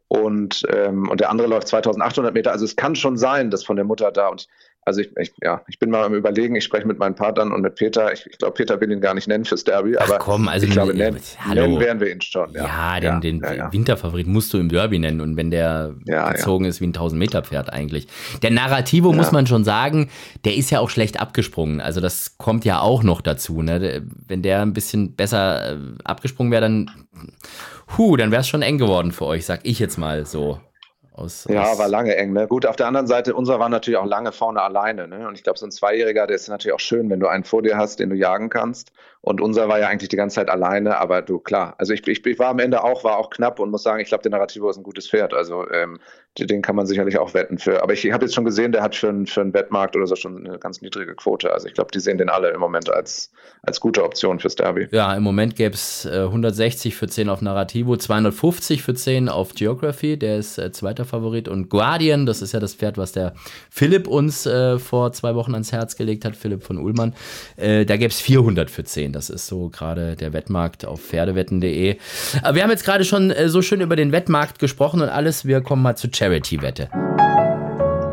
Und, 0.09 0.63
ähm, 0.71 1.09
und 1.09 1.21
der 1.21 1.31
andere 1.31 1.49
läuft 1.49 1.69
2800 1.69 2.33
Meter. 2.33 2.53
Also 2.53 2.65
es 2.65 2.77
kann 2.77 2.95
schon 2.95 3.17
sein, 3.17 3.51
dass 3.51 3.65
von 3.65 3.77
der 3.77 3.85
Mutter 3.85 4.13
da, 4.13 4.29
und 4.29 4.47
also 4.85 5.01
ich, 5.01 5.11
ich, 5.17 5.33
ja, 5.43 5.63
ich 5.69 5.79
bin 5.79 5.91
mal 5.91 6.05
am 6.05 6.15
überlegen, 6.15 6.55
ich 6.57 6.65
spreche 6.65 6.87
mit 6.87 6.99
meinen 6.99 7.15
Partnern 7.15 7.53
und 7.53 7.63
mit 7.63 7.75
Peter. 7.77 8.13
Ich, 8.13 8.27
ich 8.27 8.39
glaube, 8.39 8.55
Peter 8.55 8.81
will 8.81 8.91
ihn 8.91 9.01
gar 9.01 9.15
nicht 9.15 9.29
nennen 9.29 9.45
fürs 9.45 9.65
Derby, 9.65 9.97
aber 9.97 10.19
komm, 10.19 10.49
also 10.49 10.67
ich 10.67 10.73
glaube, 10.73 10.95
nennen, 10.95 11.21
nennen 11.53 11.81
werden 11.81 12.01
wir 12.01 12.11
ihn 12.11 12.21
schon. 12.21 12.53
Ja, 12.53 12.99
ja 12.99 13.01
den, 13.01 13.21
den 13.21 13.41
ja, 13.41 13.55
ja. 13.55 13.73
Winterfavorit 13.73 14.27
musst 14.27 14.53
du 14.53 14.59
im 14.59 14.69
Derby 14.69 14.99
nennen 14.99 15.21
und 15.21 15.37
wenn 15.37 15.51
der 15.51 15.95
gezogen 16.05 16.65
ist 16.65 16.81
wie 16.81 16.87
ein 16.87 16.95
1000 16.95 17.19
Meter 17.19 17.43
Pferd 17.43 17.73
eigentlich. 17.73 18.07
Der 18.43 18.51
Narrativo 18.51 19.13
muss 19.13 19.33
man 19.33 19.47
schon 19.47 19.65
sagen, 19.65 20.11
der 20.45 20.55
ist 20.55 20.71
ja 20.71 20.81
auch 20.81 20.91
schlecht 20.91 21.21
abgesprungen. 21.21 21.81
Also 21.81 22.01
das 22.01 22.37
kommt 22.39 22.65
ja 22.65 22.81
auch 22.81 23.03
noch 23.03 23.21
dazu. 23.21 23.63
Ne? 23.63 24.03
Wenn 24.27 24.43
der 24.43 24.63
ein 24.63 24.73
bisschen 24.73 25.15
besser 25.15 25.73
äh, 25.73 25.79
abgesprungen 26.05 26.53
wäre, 26.53 26.63
dann, 26.63 26.91
dann 27.97 28.31
wäre 28.31 28.41
es 28.41 28.49
schon 28.49 28.63
eng 28.63 28.79
geworden 28.79 29.13
für 29.13 29.27
euch, 29.27 29.47
sag 29.47 29.61
ich 29.65 29.79
jetzt 29.79 29.99
mal 29.99 30.27
so. 30.27 30.61
Aus, 31.17 31.47
ja, 31.49 31.63
aus 31.63 31.79
war 31.79 31.87
lange 31.87 32.17
eng. 32.17 32.33
Ne? 32.33 32.49
Gut, 32.49 32.67
auf 32.67 32.75
der 32.75 32.89
anderen 32.89 33.07
Seite, 33.07 33.37
unser 33.37 33.61
war 33.61 33.69
natürlich 33.69 33.99
auch 33.99 34.07
lange 34.07 34.33
vorne 34.33 34.61
alleine. 34.61 35.07
Ne? 35.07 35.29
Und 35.29 35.37
ich 35.37 35.45
glaube, 35.45 35.61
so 35.61 35.65
ein 35.65 35.71
Zweijähriger, 35.71 36.27
der 36.27 36.35
ist 36.35 36.49
natürlich 36.49 36.75
auch 36.75 36.81
schön, 36.81 37.09
wenn 37.09 37.21
du 37.21 37.29
einen 37.29 37.45
vor 37.45 37.63
dir 37.63 37.77
hast, 37.77 38.01
den 38.01 38.11
du 38.11 38.17
jagen 38.17 38.51
kannst. 38.51 38.91
Und 39.25 39.41
unser 39.41 39.69
war 39.69 39.79
ja 39.79 39.89
eigentlich 39.89 40.11
die 40.11 40.17
ganze 40.17 40.35
Zeit 40.35 40.51
alleine, 40.51 40.99
aber 40.99 41.23
du, 41.23 41.39
klar. 41.39 41.75
Also 41.79 41.95
ich, 41.95 42.07
ich, 42.07 42.25
ich 42.27 42.39
war 42.39 42.49
am 42.49 42.59
Ende 42.59 42.85
auch, 42.85 43.05
war 43.05 43.17
auch 43.17 43.31
knapp 43.31 43.59
und 43.59 43.71
muss 43.71 43.83
sagen, 43.83 44.01
ich 44.01 44.09
glaube, 44.09 44.21
der 44.21 44.31
Narrativo 44.31 44.69
ist 44.69 44.77
ein 44.77 44.83
gutes 44.83 45.09
Pferd. 45.09 45.33
Also 45.33 45.67
ähm, 45.71 45.99
den 46.39 46.63
kann 46.63 46.75
man 46.75 46.87
sicherlich 46.87 47.17
auch 47.19 47.33
wetten 47.33 47.59
für. 47.59 47.83
Aber 47.83 47.93
ich, 47.93 48.05
ich 48.05 48.13
habe 48.13 48.25
jetzt 48.25 48.35
schon 48.35 48.45
gesehen, 48.45 48.73
der 48.73 48.83
hat 48.83 48.97
für, 48.97 49.09
einen, 49.09 49.27
für 49.27 49.41
einen 49.41 49.55
Wettmarkt 49.55 49.95
oder 49.95 50.07
so 50.07 50.17
schon 50.17 50.45
eine 50.45 50.59
ganz 50.59 50.83
niedrige 50.83 51.15
Quote. 51.15 51.53
Also 51.53 51.69
ich 51.69 51.75
glaube, 51.75 51.91
die 51.95 52.01
sehen 52.01 52.19
den 52.19 52.29
alle 52.29 52.51
im 52.51 52.59
Moment 52.59 52.91
als, 52.91 53.31
als 53.63 53.81
gute 53.81 54.03
Option 54.03 54.41
fürs 54.41 54.57
Derby. 54.57 54.89
Ja, 54.91 55.15
im 55.15 55.23
Moment 55.23 55.55
gäbe 55.55 55.75
es 55.75 56.05
äh, 56.05 56.25
160 56.25 56.97
für 56.97 57.07
10 57.07 57.29
auf 57.29 57.41
Narrativo, 57.41 57.97
250 57.97 58.83
für 58.83 58.95
10 58.95 59.29
auf 59.29 59.55
Geography, 59.55 60.19
der 60.19 60.39
ist 60.39 60.59
äh, 60.59 60.73
zweiter 60.73 61.05
Favorit. 61.05 61.49
Und 61.49 61.71
Guardian, 61.71 62.27
das 62.27 62.43
ist 62.43 62.53
ja 62.53 62.59
das 62.59 62.75
Pferd, 62.75 62.99
was 62.99 63.13
der 63.13 63.35
Philipp 63.71 64.09
uns 64.09 64.45
äh, 64.45 64.79
vor 64.79 65.13
zwei 65.13 65.37
Wochen 65.37 65.53
ans 65.55 65.71
Herz 65.71 65.97
gelegt 65.97 66.25
hat, 66.25 66.35
Philipp 66.35 66.65
von 66.65 66.79
Ullmann. 66.79 67.15
Äh, 67.57 67.87
da 67.87 67.97
gäbe 67.97 68.11
es 68.11 68.21
400 68.21 68.71
für 68.71 68.83
10. 68.83 69.14
Das 69.15 69.31
ist 69.31 69.47
so 69.47 69.69
gerade 69.69 70.17
der 70.17 70.33
Wettmarkt 70.33 70.85
auf 70.85 71.01
pferdewetten.de. 71.01 71.97
Aber 72.43 72.57
wir 72.57 72.65
haben 72.65 72.71
jetzt 72.71 72.85
gerade 72.85 73.05
schon 73.05 73.31
äh, 73.31 73.49
so 73.49 73.63
schön 73.63 73.81
über 73.81 73.95
den 73.95 74.11
Wettmarkt 74.11 74.59
gesprochen 74.59 75.01
und 75.01 75.09
alles. 75.09 75.45
Wir 75.45 75.61
kommen 75.61 75.83
mal 75.83 75.97
zu 75.97 76.11
Chat. 76.11 76.25
Charity-Wette. 76.25 76.89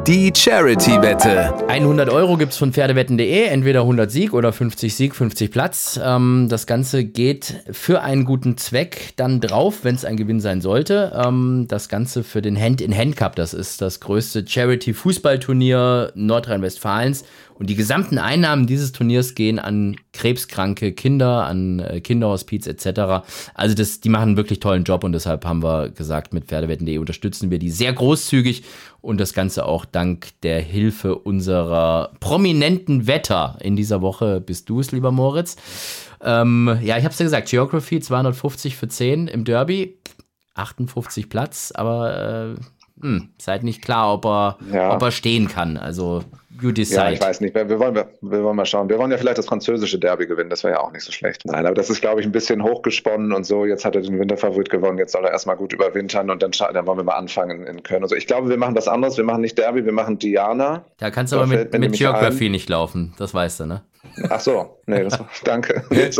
Die 0.07 0.33
Charity-Wette. 0.35 1.67
100 1.67 2.09
Euro 2.09 2.35
gibt 2.35 2.53
es 2.53 2.57
von 2.57 2.73
Pferdewetten.de, 2.73 3.43
entweder 3.43 3.81
100 3.81 4.09
Sieg 4.09 4.33
oder 4.33 4.51
50 4.51 4.95
Sieg, 4.95 5.15
50 5.15 5.51
Platz. 5.51 5.99
Ähm, 6.03 6.47
das 6.49 6.65
Ganze 6.65 7.05
geht 7.05 7.61
für 7.71 8.01
einen 8.01 8.25
guten 8.25 8.57
Zweck 8.57 9.13
dann 9.15 9.41
drauf, 9.41 9.83
wenn 9.83 9.93
es 9.93 10.03
ein 10.03 10.17
Gewinn 10.17 10.39
sein 10.39 10.59
sollte. 10.59 11.11
Ähm, 11.23 11.65
das 11.67 11.87
Ganze 11.87 12.23
für 12.23 12.41
den 12.41 12.59
Hand-in-Hand-Cup, 12.59 13.35
das 13.35 13.53
ist 13.53 13.79
das 13.79 13.99
größte 13.99 14.43
Charity-Fußballturnier 14.47 16.13
Nordrhein-Westfalens 16.15 17.23
und 17.61 17.69
die 17.69 17.75
gesamten 17.75 18.17
Einnahmen 18.17 18.65
dieses 18.65 18.91
Turniers 18.91 19.35
gehen 19.35 19.59
an 19.59 19.95
krebskranke 20.13 20.93
Kinder, 20.93 21.45
an 21.45 21.77
äh, 21.77 22.01
Kinderhospiz 22.01 22.65
etc. 22.65 23.23
Also 23.53 23.75
das, 23.75 23.99
die 23.99 24.09
machen 24.09 24.29
einen 24.29 24.37
wirklich 24.37 24.59
tollen 24.59 24.83
Job 24.83 25.03
und 25.03 25.11
deshalb 25.11 25.45
haben 25.45 25.61
wir 25.61 25.89
gesagt, 25.89 26.33
mit 26.33 26.45
Pferdewetten.de 26.45 26.97
unterstützen 26.97 27.51
wir 27.51 27.59
die 27.59 27.69
sehr 27.69 27.93
großzügig 27.93 28.63
und 29.01 29.19
das 29.19 29.33
Ganze 29.33 29.65
auch 29.65 29.85
dank 29.85 30.29
der 30.43 30.61
Hilfe 30.61 31.15
unserer 31.15 32.11
prominenten 32.19 33.07
Wetter. 33.07 33.57
In 33.61 33.75
dieser 33.75 34.01
Woche 34.01 34.39
bist 34.39 34.69
du 34.69 34.79
es, 34.79 34.91
lieber 34.91 35.11
Moritz. 35.11 35.57
Ähm, 36.21 36.79
ja, 36.81 36.97
ich 36.97 37.03
habe 37.03 37.13
es 37.13 37.19
ja 37.19 37.25
gesagt, 37.25 37.49
Geography 37.49 37.99
250 37.99 38.77
für 38.77 38.87
10 38.87 39.27
im 39.27 39.43
Derby, 39.43 39.97
58 40.53 41.29
Platz, 41.29 41.71
aber 41.75 42.55
äh, 42.99 43.01
hm, 43.01 43.29
seid 43.39 43.63
nicht 43.63 43.81
klar, 43.81 44.13
ob 44.13 44.25
er, 44.25 44.57
ja. 44.71 44.93
ob 44.93 45.01
er 45.01 45.11
stehen 45.11 45.47
kann. 45.47 45.77
Also 45.77 46.23
you 46.61 46.71
decide. 46.71 46.95
Ja, 46.95 47.11
ich 47.11 47.21
weiß 47.21 47.41
nicht. 47.41 47.55
Wir, 47.55 47.79
wollen, 47.79 47.95
wir, 47.95 48.43
wollen 48.43 48.55
mal 48.55 48.65
schauen. 48.65 48.89
Wir 48.89 48.97
wollen 48.97 49.11
ja 49.11 49.17
vielleicht 49.17 49.37
das 49.37 49.45
französische 49.45 49.99
Derby 49.99 50.27
gewinnen. 50.27 50.49
Das 50.49 50.63
wäre 50.63 50.75
ja 50.75 50.79
auch 50.81 50.91
nicht 50.91 51.03
so 51.03 51.11
schlecht. 51.11 51.45
Nein, 51.45 51.65
aber 51.65 51.75
das 51.75 51.89
ist, 51.89 52.01
glaube 52.01 52.21
ich, 52.21 52.25
ein 52.25 52.31
bisschen 52.31 52.63
hochgesponnen 52.63 53.31
und 53.31 53.45
so. 53.45 53.65
Jetzt 53.65 53.85
hat 53.85 53.95
er 53.95 54.01
den 54.01 54.19
Winterfavorit 54.19 54.69
gewonnen. 54.69 54.97
Jetzt 54.97 55.13
soll 55.13 55.23
er 55.25 55.31
erstmal 55.31 55.55
gut 55.55 55.73
überwintern 55.73 56.29
und 56.29 56.41
dann, 56.43 56.51
dann 56.51 56.87
wollen 56.87 56.99
wir 56.99 57.03
mal 57.03 57.15
anfangen 57.15 57.65
in 57.65 57.83
Köln. 57.83 58.03
Also 58.03 58.15
ich 58.15 58.27
glaube, 58.27 58.49
wir 58.49 58.57
machen 58.57 58.75
das 58.75 58.87
anders. 58.87 59.17
Wir 59.17 59.23
machen 59.23 59.41
nicht 59.41 59.57
Derby, 59.57 59.85
wir 59.85 59.93
machen 59.93 60.19
Diana. 60.19 60.85
Da 60.97 61.11
kannst 61.11 61.33
du 61.33 61.37
aber 61.37 61.47
mit, 61.47 61.77
mit 61.77 61.93
Geography 61.93 62.49
nicht 62.49 62.69
laufen. 62.69 63.13
Das 63.17 63.33
weißt 63.33 63.61
du, 63.61 63.65
ne? 63.65 63.81
Ach 64.29 64.39
so, 64.39 64.77
nee, 64.87 65.03
das, 65.03 65.19
danke. 65.43 65.83
Jetzt, 65.91 66.19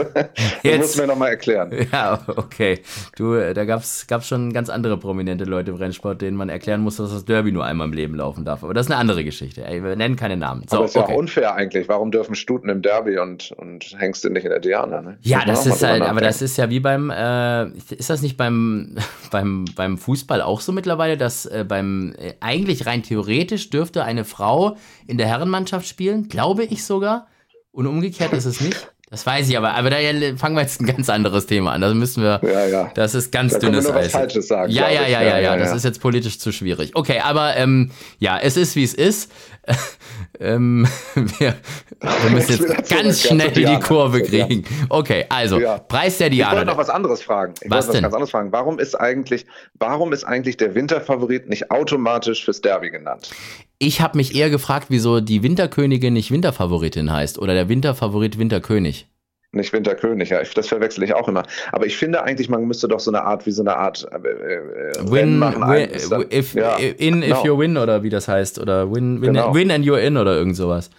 Jetzt 0.64 0.78
musst 0.78 0.98
du 0.98 1.02
mir 1.02 1.08
nochmal 1.08 1.30
erklären. 1.30 1.72
Ja, 1.92 2.20
okay. 2.28 2.80
Du, 3.16 3.34
äh, 3.34 3.54
da 3.54 3.66
gab 3.66 3.82
es 3.82 4.08
schon 4.22 4.54
ganz 4.54 4.70
andere 4.70 4.98
prominente 4.98 5.46
Leute 5.46 5.72
im 5.72 5.78
Rennsport, 5.78 6.22
denen 6.22 6.38
man 6.38 6.50
erklären 6.50 6.82
muss, 6.82 6.98
dass 6.98 7.12
das 7.12 7.26
Derby 7.26 7.52
nur 7.52 7.66
einmal 7.66 7.88
im 7.88 7.94
Leben 7.94 8.16
laufen 8.16 8.46
darf. 8.46 8.64
Aber 8.64 8.74
das 8.74 8.86
ist 8.86 8.92
eine 8.92 9.00
andere 9.00 9.24
Geschichte. 9.24 9.66
Ey, 9.66 9.84
wir 9.84 9.96
nennen 9.96 10.16
keine 10.16 10.38
Namen. 10.38 10.64
So, 10.70 10.78
Aber 10.78 10.86
das 10.86 10.92
ist 10.92 10.98
okay. 10.98 11.10
ja 11.10 11.16
auch 11.16 11.20
unfair 11.20 11.56
eigentlich. 11.56 11.90
Warum 11.90 12.12
dürfen 12.12 12.36
Stuten 12.36 12.70
im 12.70 12.82
Derby 12.82 13.18
und, 13.18 13.52
und 13.54 13.96
Hengste 13.98 14.30
nicht 14.30 14.44
in 14.44 14.52
der 14.52 14.60
Diana? 14.60 15.02
Ne? 15.02 15.18
Ja, 15.22 15.44
das 15.46 15.66
ist 15.66 15.84
halt, 15.84 16.04
aber 16.04 16.22
das 16.22 16.42
ist 16.42 16.58
ja 16.58 16.70
wie 16.70 16.80
beim, 16.80 17.10
äh, 17.10 17.68
ist 17.96 18.10
das 18.10 18.22
nicht 18.22 18.38
beim, 18.38 18.96
beim, 19.32 19.66
beim 19.76 19.98
Fußball 19.98 20.42
auch 20.42 20.62
so 20.62 20.72
mittlerweile, 20.72 21.18
dass 21.18 21.46
äh, 21.46 21.66
beim, 21.68 22.14
äh, 22.18 22.34
eigentlich 22.40 22.86
rein 22.86 23.04
theoretisch 23.04 23.70
dürfte 23.70 24.04
eine 24.04 24.24
Frau 24.24 24.78
in 25.08 25.18
der 25.18 25.28
Herrenmannschaft 25.28 25.88
spielen, 25.88 26.30
glaube 26.30 26.64
ich 26.64 26.86
sogar. 26.86 27.28
Und 27.72 27.88
umgekehrt 27.88 28.34
ist 28.34 28.46
es 28.46 28.62
nicht. 28.62 28.92
Das 29.12 29.26
weiß 29.26 29.50
ich 29.50 29.58
aber, 29.58 29.74
aber 29.74 29.90
da 29.90 29.98
fangen 30.38 30.56
wir 30.56 30.62
jetzt 30.62 30.80
ein 30.80 30.86
ganz 30.86 31.10
anderes 31.10 31.46
Thema 31.46 31.74
an. 31.74 31.82
Da 31.82 31.94
müssen 31.94 32.24
wir. 32.24 32.40
Ja, 32.44 32.66
ja. 32.66 32.92
Das 32.96 33.14
ist 33.14 33.30
ganz 33.30 33.52
da 33.52 33.60
dünnes 33.60 33.86
wir 33.86 33.96
Eis. 33.96 34.14
Falsches 34.14 34.48
sagen, 34.48 34.72
ja, 34.72 34.90
ja, 34.90 35.02
ja, 35.02 35.22
ja, 35.22 35.22
ja, 35.22 35.40
ja, 35.40 35.58
Das 35.58 35.76
ist 35.76 35.84
jetzt 35.84 36.00
politisch 36.00 36.40
zu 36.40 36.54
schwierig. 36.54 36.92
Okay, 36.96 37.20
aber 37.20 37.58
ähm, 37.58 37.92
ja, 38.20 38.38
es 38.40 38.56
ist 38.56 38.78
wie 38.78 38.86
es 38.86 38.94
ist. 38.94 39.30
ähm, 40.42 40.88
wir, 41.16 41.56
wir, 42.00 42.30
müssen 42.32 42.68
jetzt 42.68 42.90
ganz 42.90 43.22
schnell 43.28 43.52
die 43.52 43.80
Kurve 43.80 44.24
kriegen. 44.24 44.64
Okay, 44.90 45.26
also 45.30 45.60
ja. 45.60 45.78
Preis 45.78 46.18
der 46.18 46.30
Diana. 46.30 46.52
Ich 46.52 46.58
wollte 46.58 46.72
noch 46.72 46.78
was 46.78 46.90
anderes 46.90 47.22
fragen. 47.22 47.54
Ich 47.62 47.70
was 47.70 47.86
denn? 47.86 47.96
Was 47.96 48.02
ganz 48.02 48.14
anderes 48.16 48.32
fragen. 48.32 48.52
Warum 48.52 48.80
ist 48.80 48.96
eigentlich, 48.96 49.46
warum 49.76 50.14
ist 50.14 50.24
eigentlich 50.24 50.58
der 50.58 50.74
Winterfavorit 50.74 51.48
nicht 51.48 51.70
automatisch 51.70 52.44
fürs 52.44 52.62
Derby 52.62 52.90
genannt? 52.90 53.30
Ich 53.78 54.02
habe 54.02 54.18
mich 54.18 54.36
eher 54.36 54.50
gefragt, 54.50 54.88
wieso 54.90 55.22
die 55.22 55.44
Winterkönigin 55.44 56.14
nicht 56.14 56.32
Winterfavoritin 56.32 57.12
heißt 57.12 57.40
oder 57.40 57.54
der 57.54 57.70
Winterfavorit 57.70 58.38
Winterkönig 58.38 59.11
nicht 59.54 59.74
Winterkönig, 59.74 60.30
ja, 60.30 60.42
das 60.56 60.68
verwechsel 60.68 61.04
ich 61.04 61.14
auch 61.14 61.28
immer. 61.28 61.44
Aber 61.74 61.86
ich 61.86 61.98
finde 61.98 62.24
eigentlich, 62.24 62.48
man 62.48 62.64
müsste 62.66 62.88
doch 62.88 63.02
so 63.02 63.12
eine 63.12 63.24
Art, 63.24 63.46
wie 63.46 63.52
so 63.52 63.62
eine 63.62 63.76
Art 63.76 64.08
äh, 64.12 64.18
äh 64.18 65.12
win, 65.12 65.40
machen. 65.40 65.62
Win, 65.64 65.90
if, 66.32 66.54
ja, 66.54 66.78
in 66.78 67.22
if 67.22 67.44
you 67.44 67.58
win 67.58 67.78
oder 67.78 68.02
wie 68.02 68.10
das 68.10 68.30
heißt. 68.30 68.60
Oder 68.60 68.90
win, 68.90 69.22
win, 69.22 69.34
genau. 69.34 69.54
win 69.54 69.70
and 69.72 69.86
you're 69.86 70.00
in 70.00 70.16
oder 70.16 70.38
irgend 70.38 70.56
sowas. 70.56 70.90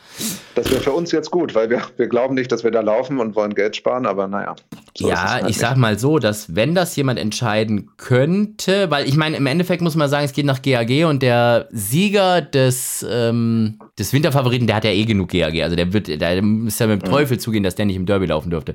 Das 0.55 0.71
wäre 0.71 0.83
für 0.83 0.93
uns 0.93 1.13
jetzt 1.13 1.31
gut, 1.31 1.55
weil 1.55 1.71
wir, 1.71 1.81
wir 1.97 2.09
glauben 2.09 2.35
nicht, 2.35 2.53
dass 2.53 2.63
wir 2.63 2.71
da 2.71 2.81
laufen 2.81 3.21
und 3.21 3.35
wollen 3.35 3.55
Geld 3.55 3.75
sparen, 3.75 4.05
aber 4.05 4.29
naja. 4.29 4.55
So 4.99 5.09
ja, 5.09 5.33
halt 5.33 5.49
ich 5.49 5.57
sag 5.57 5.79
mal 5.79 5.99
so, 5.99 6.19
dass 6.19 6.55
wenn 6.55 6.75
das 6.75 6.95
jemand 6.97 7.19
entscheiden 7.19 7.89
könnte, 7.97 8.91
weil 8.91 9.09
ich 9.09 9.17
meine, 9.17 9.39
im 9.39 9.47
Endeffekt 9.47 9.81
muss 9.81 9.95
man 9.95 10.11
sagen, 10.11 10.27
es 10.27 10.35
geht 10.35 10.45
nach 10.45 10.61
GAG 10.61 11.07
und 11.07 11.23
der 11.23 11.69
Sieger 11.71 12.43
des, 12.43 13.07
ähm, 13.09 13.79
des 13.99 14.13
Winterfavoriten, 14.13 14.67
der 14.67 14.77
hat 14.77 14.85
ja 14.85 14.91
eh 14.91 15.07
genug 15.07 15.31
GAG. 15.31 15.63
Also 15.63 15.77
der 15.77 15.95
wird, 15.95 16.09
der 16.09 16.43
muss 16.43 16.79
ja 16.79 16.87
mit 16.87 17.01
dem 17.01 17.09
mhm. 17.09 17.13
Teufel 17.13 17.39
zugehen, 17.39 17.63
dass 17.63 17.75
der 17.75 17.87
nicht 17.87 17.97
im 17.97 18.05
Derby 18.05 18.27
laufen 18.27 18.42
dürfte. 18.51 18.75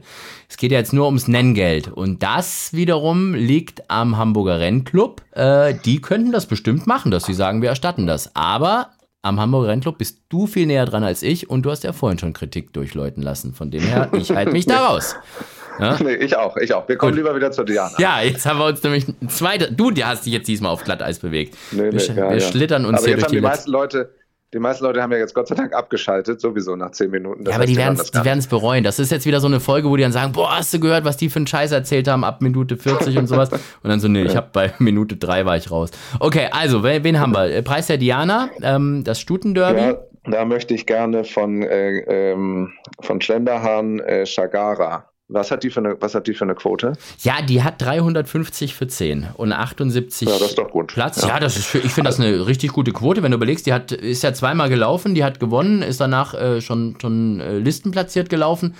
Es 0.49 0.57
geht 0.57 0.71
ja 0.71 0.77
jetzt 0.77 0.93
nur 0.93 1.05
ums 1.05 1.27
Nenngeld. 1.27 1.87
Und 1.89 2.23
das 2.23 2.73
wiederum 2.73 3.33
liegt 3.33 3.89
am 3.89 4.17
Hamburger 4.17 4.59
Rennclub. 4.59 5.21
Äh, 5.31 5.73
die 5.85 6.01
könnten 6.01 6.31
das 6.31 6.45
bestimmt 6.45 6.87
machen, 6.87 7.11
dass 7.11 7.25
sie 7.25 7.33
sagen, 7.33 7.61
wir 7.61 7.69
erstatten 7.69 8.07
das. 8.07 8.35
Aber 8.35 8.89
am 9.21 9.39
Hamburger 9.39 9.69
Rennclub 9.69 9.97
bist 9.97 10.21
du 10.29 10.47
viel 10.47 10.67
näher 10.67 10.85
dran 10.85 11.03
als 11.03 11.21
ich 11.23 11.49
und 11.49 11.63
du 11.63 11.71
hast 11.71 11.83
ja 11.83 11.91
vorhin 11.93 12.19
schon 12.19 12.33
Kritik 12.33 12.71
durchläuten 12.73 13.21
lassen. 13.23 13.53
Von 13.53 13.71
dem 13.71 13.81
her, 13.81 14.09
ich 14.13 14.31
halte 14.31 14.51
mich 14.51 14.65
da 14.65 14.87
raus. 14.87 15.15
Ja? 15.79 15.97
Nee, 16.01 16.15
ich 16.15 16.35
auch, 16.35 16.57
ich 16.57 16.73
auch. 16.73 16.87
Wir 16.87 16.97
kommen 16.97 17.11
Gut. 17.11 17.17
lieber 17.17 17.35
wieder 17.35 17.51
zu 17.51 17.63
Diana. 17.63 17.91
Ja, 17.99 18.21
jetzt 18.21 18.45
haben 18.45 18.57
wir 18.57 18.65
uns 18.65 18.81
nämlich 18.81 19.07
ein 19.07 19.29
zweiter. 19.29 19.69
Du, 19.69 19.91
hast 20.03 20.25
dich 20.25 20.33
jetzt 20.33 20.47
diesmal 20.47 20.71
auf 20.71 20.83
Glatteis 20.83 21.19
bewegt. 21.19 21.55
Nee, 21.71 21.83
wir 21.83 21.91
nee, 21.91 21.97
sch- 21.97 22.15
ja, 22.15 22.29
wir 22.29 22.37
ja. 22.37 22.39
schlittern 22.39 22.85
uns 22.85 22.97
Aber 22.99 23.05
hier 23.07 23.11
jetzt 23.11 23.21
durch 23.21 23.25
haben 23.25 23.31
die 23.31 23.37
die 23.37 23.41
meisten 23.41 23.71
Leute, 23.71 24.15
die 24.53 24.59
meisten 24.59 24.85
Leute 24.85 25.01
haben 25.01 25.11
ja 25.11 25.17
jetzt 25.17 25.33
Gott 25.33 25.49
sei 25.49 25.55
Dank 25.55 25.73
abgeschaltet, 25.73 26.39
sowieso 26.39 26.75
nach 26.75 26.91
zehn 26.91 27.11
Minuten. 27.11 27.45
Ja, 27.45 27.55
aber 27.55 27.65
die 27.65 27.75
werden 27.75 27.97
werden's 27.97 28.47
bereuen. 28.47 28.83
Das 28.83 28.97
ist 28.97 29.11
jetzt 29.11 29.25
wieder 29.25 29.41
so 29.41 29.47
eine 29.47 29.59
Folge, 29.59 29.89
wo 29.89 29.95
die 29.97 30.03
dann 30.03 30.13
sagen, 30.13 30.31
boah, 30.31 30.57
hast 30.57 30.73
du 30.73 30.79
gehört, 30.79 31.03
was 31.03 31.17
die 31.17 31.29
für 31.29 31.37
einen 31.37 31.47
Scheiß 31.47 31.71
erzählt 31.73 32.07
haben 32.07 32.23
ab 32.23 32.41
Minute 32.41 32.77
40 32.77 33.17
und 33.17 33.27
sowas. 33.27 33.49
Und 33.83 33.89
dann 33.89 33.99
so, 33.99 34.07
nee, 34.07 34.23
ich 34.23 34.35
hab 34.35 34.53
bei 34.53 34.73
Minute 34.79 35.17
3 35.17 35.45
war 35.45 35.57
ich 35.57 35.69
raus. 35.69 35.91
Okay, 36.19 36.47
also, 36.51 36.83
wen, 36.83 37.03
wen 37.03 37.19
haben 37.19 37.33
wir? 37.33 37.51
Äh, 37.51 37.61
Preis 37.61 37.87
der 37.87 37.97
Diana, 37.97 38.49
ähm, 38.61 39.03
das 39.03 39.19
Stutenderby. 39.19 39.79
Ja, 39.79 39.97
da 40.25 40.45
möchte 40.45 40.73
ich 40.73 40.85
gerne 40.85 41.23
von, 41.23 41.63
äh, 41.63 42.31
ähm, 42.31 42.73
von 43.01 43.19
Schlenderhahn 43.21 43.99
äh, 43.99 44.25
Shagara. 44.25 45.09
Was 45.29 45.51
hat, 45.51 45.63
die 45.63 45.69
für 45.69 45.81
eine, 45.81 45.97
was 46.01 46.15
hat 46.15 46.25
die 46.27 46.33
für 46.33 46.45
eine 46.45 46.55
Quote? 46.55 46.93
Ja, 47.19 47.41
die 47.41 47.61
hat 47.61 47.81
350 47.81 48.73
für 48.73 48.87
10 48.87 49.27
und 49.35 49.51
78 49.51 50.25
Ja, 50.29 50.37
das 50.39 50.49
ist 50.49 50.57
doch 50.57 50.71
gut. 50.71 50.93
Platz. 50.93 51.21
Ja, 51.21 51.37
das 51.41 51.57
ist, 51.57 51.65
für- 51.65 51.79
ich 51.79 51.91
finde 51.91 52.07
das 52.09 52.17
eine 52.19 52.47
richtig 52.47 52.71
gute 52.71 52.93
Quote, 52.93 53.23
wenn 53.23 53.31
du 53.31 53.35
überlegst, 53.35 53.65
die 53.65 53.73
hat, 53.73 53.91
ist 53.91 54.23
ja 54.23 54.33
zweimal 54.33 54.69
gelaufen, 54.69 55.15
die 55.15 55.25
hat 55.25 55.41
gewonnen, 55.41 55.81
ist 55.81 55.99
danach 55.99 56.33
äh, 56.33 56.61
schon, 56.61 56.95
schon 57.01 57.41
äh, 57.41 57.57
listenplatziert 57.57 58.29
gelaufen. 58.29 58.75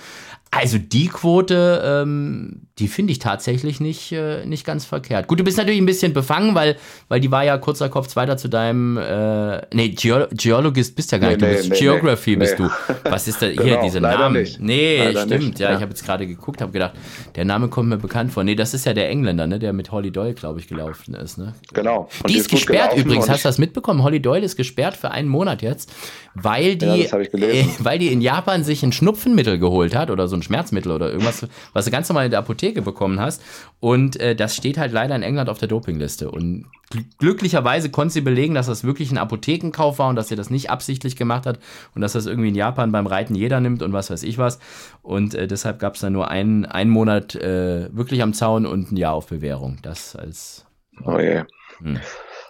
Also 0.50 0.78
die 0.78 1.08
Quote, 1.08 1.82
ähm, 1.84 2.62
die 2.78 2.88
finde 2.88 3.12
ich 3.12 3.18
tatsächlich 3.18 3.80
nicht, 3.80 4.12
äh, 4.12 4.46
nicht 4.46 4.64
ganz 4.64 4.86
verkehrt. 4.86 5.26
Gut, 5.28 5.38
du 5.38 5.44
bist 5.44 5.58
natürlich 5.58 5.80
ein 5.80 5.84
bisschen 5.86 6.12
befangen, 6.14 6.54
weil, 6.54 6.76
weil 7.08 7.20
die 7.20 7.30
war 7.30 7.44
ja 7.44 7.58
kurzer 7.58 7.88
Kopf 7.90 8.16
weiter 8.16 8.36
zu 8.38 8.48
deinem, 8.48 8.96
äh, 8.96 9.60
nee, 9.74 9.90
Geo 9.90 10.26
Geologist 10.32 10.96
bist 10.96 11.12
ja 11.12 11.18
gar 11.18 11.28
Nee, 11.30 11.34
nicht, 11.36 11.42
du 11.42 11.46
nee, 11.48 11.56
bist 11.56 11.70
nee, 11.70 11.78
Geography 11.78 12.36
bist 12.36 12.58
du. 12.58 12.70
Was 13.04 13.28
ist 13.28 13.42
da 13.42 13.46
hier, 13.46 13.56
Genau, 13.62 13.82
diese 13.82 14.00
Namen? 14.00 14.32
nicht. 14.40 14.58
Nee, 14.60 15.04
Leider 15.04 15.26
stimmt, 15.26 15.44
nicht, 15.44 15.58
ja, 15.58 15.70
ja. 15.70 15.76
ich 15.76 15.82
habe 15.82 15.90
jetzt 15.90 16.04
gerade 16.04 16.26
geguckt, 16.26 16.62
habe 16.62 16.72
gedacht, 16.72 16.92
der 17.36 17.44
Name 17.44 17.68
kommt 17.68 17.90
mir 17.90 17.98
bekannt 17.98 18.32
vor. 18.32 18.42
Nee, 18.42 18.54
das 18.54 18.72
ist 18.72 18.86
ja 18.86 18.94
der 18.94 19.10
Engländer, 19.10 19.46
ne, 19.46 19.58
der 19.58 19.72
mit 19.74 19.92
Holly 19.92 20.10
Doyle, 20.10 20.32
glaube 20.34 20.60
ich, 20.60 20.68
gelaufen 20.68 21.14
ist, 21.14 21.36
ne? 21.36 21.54
Genau. 21.74 22.08
Und 22.22 22.30
Die 22.30 22.38
ist 22.38 22.48
gut 22.48 22.60
gesperrt 22.60 22.96
übrigens. 22.96 23.28
Hast 23.28 23.44
du 23.44 23.48
das 23.48 23.58
mitbekommen? 23.58 24.02
Holly 24.02 24.20
Doyle 24.20 24.44
ist 24.44 24.56
gesperrt 24.56 24.96
für 24.96 25.10
einen 25.10 25.28
Monat 25.28 25.60
jetzt, 25.62 25.92
weil 26.34 26.76
die, 26.76 26.86
Ja, 26.86 27.18
äh, 27.18 27.66
weil 27.80 27.98
die 27.98 28.08
in 28.12 28.20
Japan 28.22 28.64
sich 28.64 28.82
ein 28.82 28.92
Schnupfenmittel 28.92 29.58
geholt 29.58 29.94
hat 29.94 30.10
oder 30.10 30.26
so 30.26 30.37
ein 30.38 30.42
Schmerzmittel 30.42 30.92
oder 30.92 31.10
irgendwas, 31.10 31.46
was 31.72 31.84
du 31.84 31.90
ganz 31.90 32.08
normal 32.08 32.24
in 32.24 32.30
der 32.30 32.40
Apotheke 32.40 32.82
bekommen 32.82 33.20
hast. 33.20 33.42
Und 33.80 34.18
äh, 34.20 34.34
das 34.34 34.56
steht 34.56 34.78
halt 34.78 34.92
leider 34.92 35.14
in 35.14 35.22
England 35.22 35.48
auf 35.48 35.58
der 35.58 35.68
Dopingliste. 35.68 36.30
Und 36.30 36.66
gl 36.90 37.04
glücklicherweise 37.18 37.90
konnte 37.90 38.14
sie 38.14 38.20
belegen, 38.20 38.54
dass 38.54 38.66
das 38.66 38.84
wirklich 38.84 39.10
ein 39.10 39.18
Apothekenkauf 39.18 39.98
war 39.98 40.08
und 40.08 40.16
dass 40.16 40.28
sie 40.28 40.36
das 40.36 40.50
nicht 40.50 40.70
absichtlich 40.70 41.16
gemacht 41.16 41.46
hat 41.46 41.58
und 41.94 42.00
dass 42.00 42.12
das 42.12 42.26
irgendwie 42.26 42.48
in 42.48 42.54
Japan 42.54 42.92
beim 42.92 43.06
Reiten 43.06 43.34
jeder 43.34 43.60
nimmt 43.60 43.82
und 43.82 43.92
was 43.92 44.10
weiß 44.10 44.22
ich 44.22 44.38
was. 44.38 44.58
Und 45.02 45.34
äh, 45.34 45.46
deshalb 45.46 45.78
gab 45.78 45.94
es 45.94 46.00
dann 46.00 46.12
nur 46.12 46.30
einen, 46.30 46.64
einen 46.64 46.90
Monat 46.90 47.34
äh, 47.34 47.94
wirklich 47.94 48.22
am 48.22 48.32
Zaun 48.32 48.66
und 48.66 48.92
ein 48.92 48.96
Jahr 48.96 49.14
auf 49.14 49.26
Bewährung. 49.26 49.78
Das 49.82 50.16
als 50.16 50.64
Oh 51.04 51.18
je. 51.18 51.44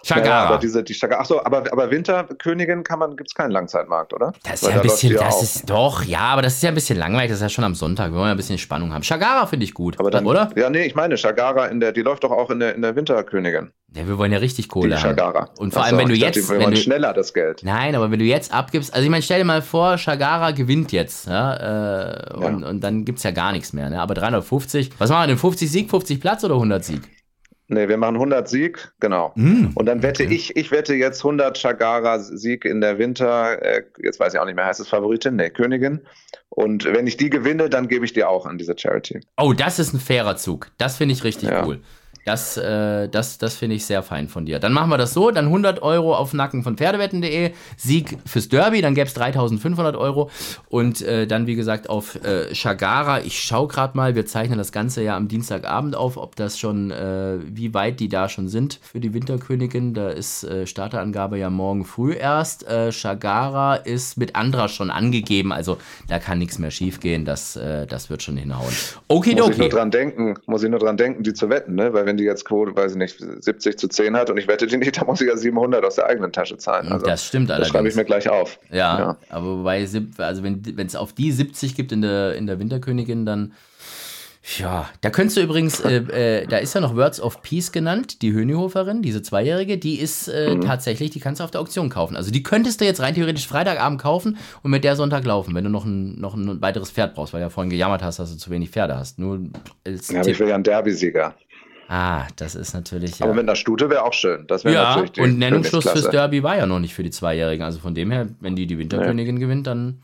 Chagara. 0.09 0.27
Ja, 0.43 0.45
aber 0.49 0.57
diese, 0.57 0.83
die 0.83 0.93
Chagara. 0.93 1.21
Achso, 1.21 1.39
aber, 1.43 1.63
aber 1.71 1.91
Winterkönigin 1.91 2.83
kann 2.83 2.99
man, 2.99 3.15
gibt 3.15 3.29
es 3.29 3.35
keinen 3.35 3.51
Langzeitmarkt, 3.51 4.13
oder? 4.13 4.33
Das 4.43 4.55
ist 4.55 4.63
Weil 4.63 4.71
ja 4.71 4.75
ein 4.77 4.81
bisschen, 4.83 5.09
die 5.09 5.15
ja 5.15 5.23
das 5.23 5.35
auch. 5.35 5.41
ist 5.43 5.69
doch, 5.69 6.03
ja, 6.03 6.19
aber 6.19 6.41
das 6.41 6.55
ist 6.55 6.63
ja 6.63 6.69
ein 6.69 6.75
bisschen 6.75 6.97
langweilig, 6.97 7.29
das 7.29 7.37
ist 7.37 7.43
ja 7.43 7.49
schon 7.49 7.63
am 7.63 7.75
Sonntag, 7.75 8.11
wir 8.11 8.17
wollen 8.17 8.27
ja 8.27 8.31
ein 8.33 8.37
bisschen 8.37 8.57
Spannung 8.57 8.93
haben. 8.93 9.03
Chagara 9.03 9.45
finde 9.45 9.63
ich 9.65 9.73
gut, 9.73 9.99
Aber 9.99 10.11
dann, 10.11 10.25
oder? 10.25 10.49
Ja, 10.55 10.69
nee, 10.69 10.83
ich 10.85 10.95
meine, 10.95 11.15
Chagara, 11.17 11.65
in 11.67 11.79
der, 11.79 11.91
die 11.91 12.01
läuft 12.01 12.23
doch 12.23 12.31
auch 12.31 12.49
in 12.49 12.59
der, 12.59 12.75
in 12.75 12.81
der 12.81 12.95
Winterkönigin. 12.95 13.71
Ja, 13.95 14.07
wir 14.07 14.19
wollen 14.19 14.31
ja 14.31 14.37
richtig 14.37 14.65
Die 14.65 14.69
Kohle 14.69 14.95
haben. 14.95 15.01
Chagara. 15.01 15.49
Und 15.57 15.73
vor 15.73 15.81
Ach 15.81 15.87
allem, 15.87 15.97
wenn 15.97 16.09
du 16.09 16.13
dachte, 16.13 16.39
jetzt, 16.39 16.49
wir 16.49 16.57
wenn 16.57 16.65
wollen 16.65 16.75
du, 16.75 16.79
schneller 16.81 17.11
das 17.13 17.33
Geld. 17.33 17.61
nein, 17.63 17.95
aber 17.95 18.11
wenn 18.11 18.19
du 18.19 18.25
jetzt 18.25 18.53
abgibst, 18.53 18.93
also 18.93 19.03
ich 19.03 19.09
meine, 19.09 19.23
stell 19.23 19.39
dir 19.39 19.45
mal 19.45 19.63
vor, 19.63 19.97
Chagara 19.97 20.51
gewinnt 20.51 20.91
jetzt, 20.91 21.27
ja, 21.27 22.11
äh, 22.29 22.33
und, 22.35 22.63
und 22.63 22.81
dann 22.83 23.03
gibt's 23.03 23.23
ja 23.23 23.31
gar 23.31 23.51
nichts 23.51 23.73
mehr, 23.73 23.89
ne? 23.89 23.99
Aber 23.99 24.13
350, 24.13 24.91
was 24.99 25.09
machen 25.09 25.23
wir 25.23 25.27
denn, 25.27 25.37
50 25.37 25.71
Sieg, 25.71 25.89
50 25.89 26.21
Platz 26.21 26.43
oder 26.43 26.53
100 26.55 26.83
Sieg? 26.85 27.01
Nee, 27.71 27.87
wir 27.87 27.97
machen 27.97 28.15
100 28.15 28.49
Sieg, 28.49 28.91
genau. 28.99 29.31
Hm. 29.35 29.71
Und 29.75 29.85
dann 29.85 30.01
wette 30.01 30.23
ich, 30.23 30.55
ich 30.55 30.71
wette 30.71 30.95
jetzt 30.95 31.19
100 31.23 31.55
Chagara 31.55 32.17
Sieg 32.19 32.65
in 32.65 32.81
der 32.81 32.97
Winter, 32.97 33.61
äh, 33.61 33.83
jetzt 34.03 34.19
weiß 34.19 34.33
ich 34.33 34.39
auch 34.39 34.45
nicht 34.45 34.55
mehr, 34.55 34.65
heißt 34.65 34.79
es 34.79 34.87
Favoritin? 34.87 35.35
Nee, 35.35 35.51
Königin. 35.51 36.01
Und 36.49 36.85
wenn 36.85 37.05
ich 37.05 37.15
die 37.17 37.29
gewinne, 37.29 37.69
dann 37.69 37.87
gebe 37.87 38.05
ich 38.05 38.13
die 38.13 38.23
auch 38.23 38.47
an 38.47 38.57
diese 38.57 38.75
Charity. 38.77 39.21
Oh, 39.37 39.53
das 39.53 39.77
ist 39.77 39.93
ein 39.93 39.99
fairer 39.99 40.35
Zug. 40.35 40.71
Das 40.79 40.97
finde 40.97 41.13
ich 41.13 41.23
richtig 41.23 41.49
Ja. 41.49 41.63
cool. 41.65 41.79
Das, 42.25 42.57
äh, 42.57 43.07
das, 43.09 43.37
das 43.37 43.55
finde 43.55 43.75
ich 43.75 43.85
sehr 43.85 44.03
fein 44.03 44.27
von 44.27 44.45
dir. 44.45 44.59
Dann 44.59 44.73
machen 44.73 44.89
wir 44.89 44.97
das 44.97 45.13
so, 45.13 45.31
dann 45.31 45.45
100 45.45 45.81
Euro 45.81 46.15
auf 46.15 46.33
Nacken 46.33 46.63
von 46.63 46.77
Pferdewetten.de, 46.77 47.51
Sieg 47.77 48.17
fürs 48.25 48.49
Derby, 48.49 48.81
dann 48.81 48.95
gäbe 48.95 49.07
es 49.07 49.13
3500 49.13 49.95
Euro 49.95 50.29
und 50.69 51.01
äh, 51.01 51.27
dann, 51.27 51.47
wie 51.47 51.55
gesagt, 51.55 51.89
auf 51.89 52.15
äh, 52.23 52.53
Chagara. 52.53 53.21
Ich 53.21 53.39
schaue 53.39 53.67
gerade 53.67 53.97
mal, 53.97 54.15
wir 54.15 54.25
zeichnen 54.25 54.57
das 54.57 54.71
Ganze 54.71 55.01
ja 55.03 55.15
am 55.15 55.27
Dienstagabend 55.27 55.95
auf, 55.95 56.17
ob 56.17 56.35
das 56.35 56.59
schon, 56.59 56.91
äh, 56.91 57.37
wie 57.45 57.73
weit 57.73 57.99
die 57.99 58.09
da 58.09 58.29
schon 58.29 58.47
sind 58.47 58.79
für 58.81 58.99
die 58.99 59.13
Winterkönigin. 59.13 59.93
Da 59.93 60.09
ist 60.09 60.43
äh, 60.43 60.67
Starterangabe 60.67 61.37
ja 61.37 61.49
morgen 61.49 61.85
früh 61.85 62.13
erst. 62.13 62.67
Äh, 62.67 62.91
Chagara 62.91 63.75
ist 63.75 64.17
mit 64.17 64.35
Andra 64.35 64.67
schon 64.67 64.91
angegeben, 64.91 65.51
also 65.51 65.77
da 66.07 66.19
kann 66.19 66.39
nichts 66.39 66.59
mehr 66.59 66.71
schiefgehen. 66.71 67.25
Das, 67.25 67.55
äh, 67.55 67.87
das 67.87 68.09
wird 68.09 68.23
schon 68.23 68.37
hinhauen. 68.37 68.73
Muss 69.47 69.51
ich 69.51 69.57
nur 69.59 69.69
dran 69.69 69.91
denken, 69.91 70.35
muss 70.45 70.63
ich 70.63 70.69
nur 70.69 70.79
dran 70.79 70.97
denken, 70.97 71.23
die 71.23 71.33
zu 71.33 71.49
wetten, 71.49 71.75
ne? 71.75 71.93
Weil 71.93 72.05
wenn 72.09 72.17
die 72.17 72.23
jetzt 72.25 72.43
Quote, 72.45 72.75
weiß 72.75 72.91
ich 72.93 72.97
nicht, 72.97 73.17
70 73.19 73.77
zu 73.77 73.87
10 73.87 74.17
hat 74.17 74.29
und 74.29 74.37
ich 74.37 74.47
wette 74.47 74.67
die 74.67 74.75
nicht, 74.77 74.97
dann 74.97 75.05
muss 75.05 75.21
ich 75.21 75.27
ja 75.29 75.37
700 75.37 75.85
aus 75.85 75.95
der 75.95 76.07
eigenen 76.07 76.31
Tasche 76.33 76.57
zahlen. 76.57 76.91
Also, 76.91 77.05
das 77.05 77.25
stimmt 77.25 77.49
das 77.49 77.55
allerdings. 77.57 77.71
schreibe 77.71 77.87
ich 77.87 77.95
mir 77.95 78.05
gleich 78.05 78.27
auf. 78.29 78.59
Ja, 78.71 78.99
Ja. 78.99 79.17
aber 79.29 79.59
wobei, 79.59 79.79
also 80.17 80.43
wenn 80.43 80.63
es 80.85 80.95
auf 80.95 81.13
die 81.13 81.31
70 81.31 81.75
gibt 81.75 81.91
in 81.91 82.01
der, 82.01 82.33
in 82.35 82.47
der 82.47 82.59
Winterkönigin, 82.59 83.25
dann. 83.25 83.53
Ja, 84.57 84.89
da 85.01 85.09
könntest 85.09 85.35
du 85.37 85.41
übrigens, 85.41 85.79
äh, 85.81 85.97
äh, 86.41 86.47
da 86.47 86.57
ist 86.57 86.73
ja 86.73 86.79
noch 86.81 86.95
Words 86.95 87.19
of 87.21 87.41
Peace 87.43 87.71
genannt, 87.73 88.21
die 88.23 88.31
Hönihoferin, 88.33 89.01
diese 89.03 89.21
Zweijährige, 89.21 89.77
die 89.77 89.99
ist 89.99 90.27
äh, 90.29 90.55
Mhm. 90.55 90.61
tatsächlich, 90.61 91.11
die 91.11 91.19
kannst 91.19 91.39
du 91.39 91.43
auf 91.43 91.51
der 91.51 91.59
Auktion 91.61 91.89
kaufen. 91.89 92.15
Also 92.15 92.31
die 92.31 92.41
könntest 92.41 92.79
du 92.81 92.85
jetzt 92.85 93.01
rein 93.01 93.13
theoretisch 93.13 93.47
Freitagabend 93.47 94.01
kaufen 94.01 94.37
und 94.63 94.71
mit 94.71 94.83
der 94.85 94.95
Sonntag 94.95 95.25
laufen, 95.25 95.53
wenn 95.53 95.65
du 95.65 95.69
noch 95.69 95.85
ein, 95.85 96.19
noch 96.19 96.33
ein 96.35 96.61
weiteres 96.61 96.89
Pferd 96.89 97.13
brauchst, 97.15 97.33
weil 97.33 97.41
du 97.41 97.45
ja 97.45 97.49
vorhin 97.49 97.69
gejammert 97.69 98.01
hast, 98.01 98.17
dass 98.17 98.31
du 98.31 98.37
zu 98.37 98.49
wenig 98.49 98.69
Pferde 98.71 98.95
hast. 98.97 99.19
Nur 99.19 99.39
als 99.85 100.09
Ja, 100.09 100.21
aber 100.21 100.29
ich 100.29 100.39
will 100.39 100.47
ja 100.47 100.55
einen 100.55 100.63
Derby-Sieger. 100.63 101.35
Ah, 101.91 102.27
das 102.35 102.53
ist 102.53 102.73
natürlich. 102.75 103.17
Ja. 103.17 103.25
Aber 103.25 103.33
mit 103.33 103.43
einer 103.43 103.55
Stute 103.55 103.89
wäre 103.89 104.03
auch 104.03 104.13
schön. 104.13 104.45
Das 104.45 104.63
wäre 104.63 104.75
Ja, 104.75 104.89
natürlich 104.89 105.11
die 105.13 105.21
und 105.21 105.39
Nennungsschluss 105.39 105.89
fürs. 105.89 106.07
Derby 106.09 106.43
war 106.43 106.55
ja 106.55 106.67
noch 106.67 106.77
nicht 106.79 106.93
für 106.93 107.01
die 107.01 107.09
Zweijährigen. 107.09 107.65
Also 107.65 107.79
von 107.79 107.95
dem 107.95 108.11
her, 108.11 108.27
wenn 108.41 108.55
die 108.55 108.67
die 108.67 108.77
Winterkönigin 108.77 109.39
gewinnt, 109.39 109.65
dann 109.65 110.03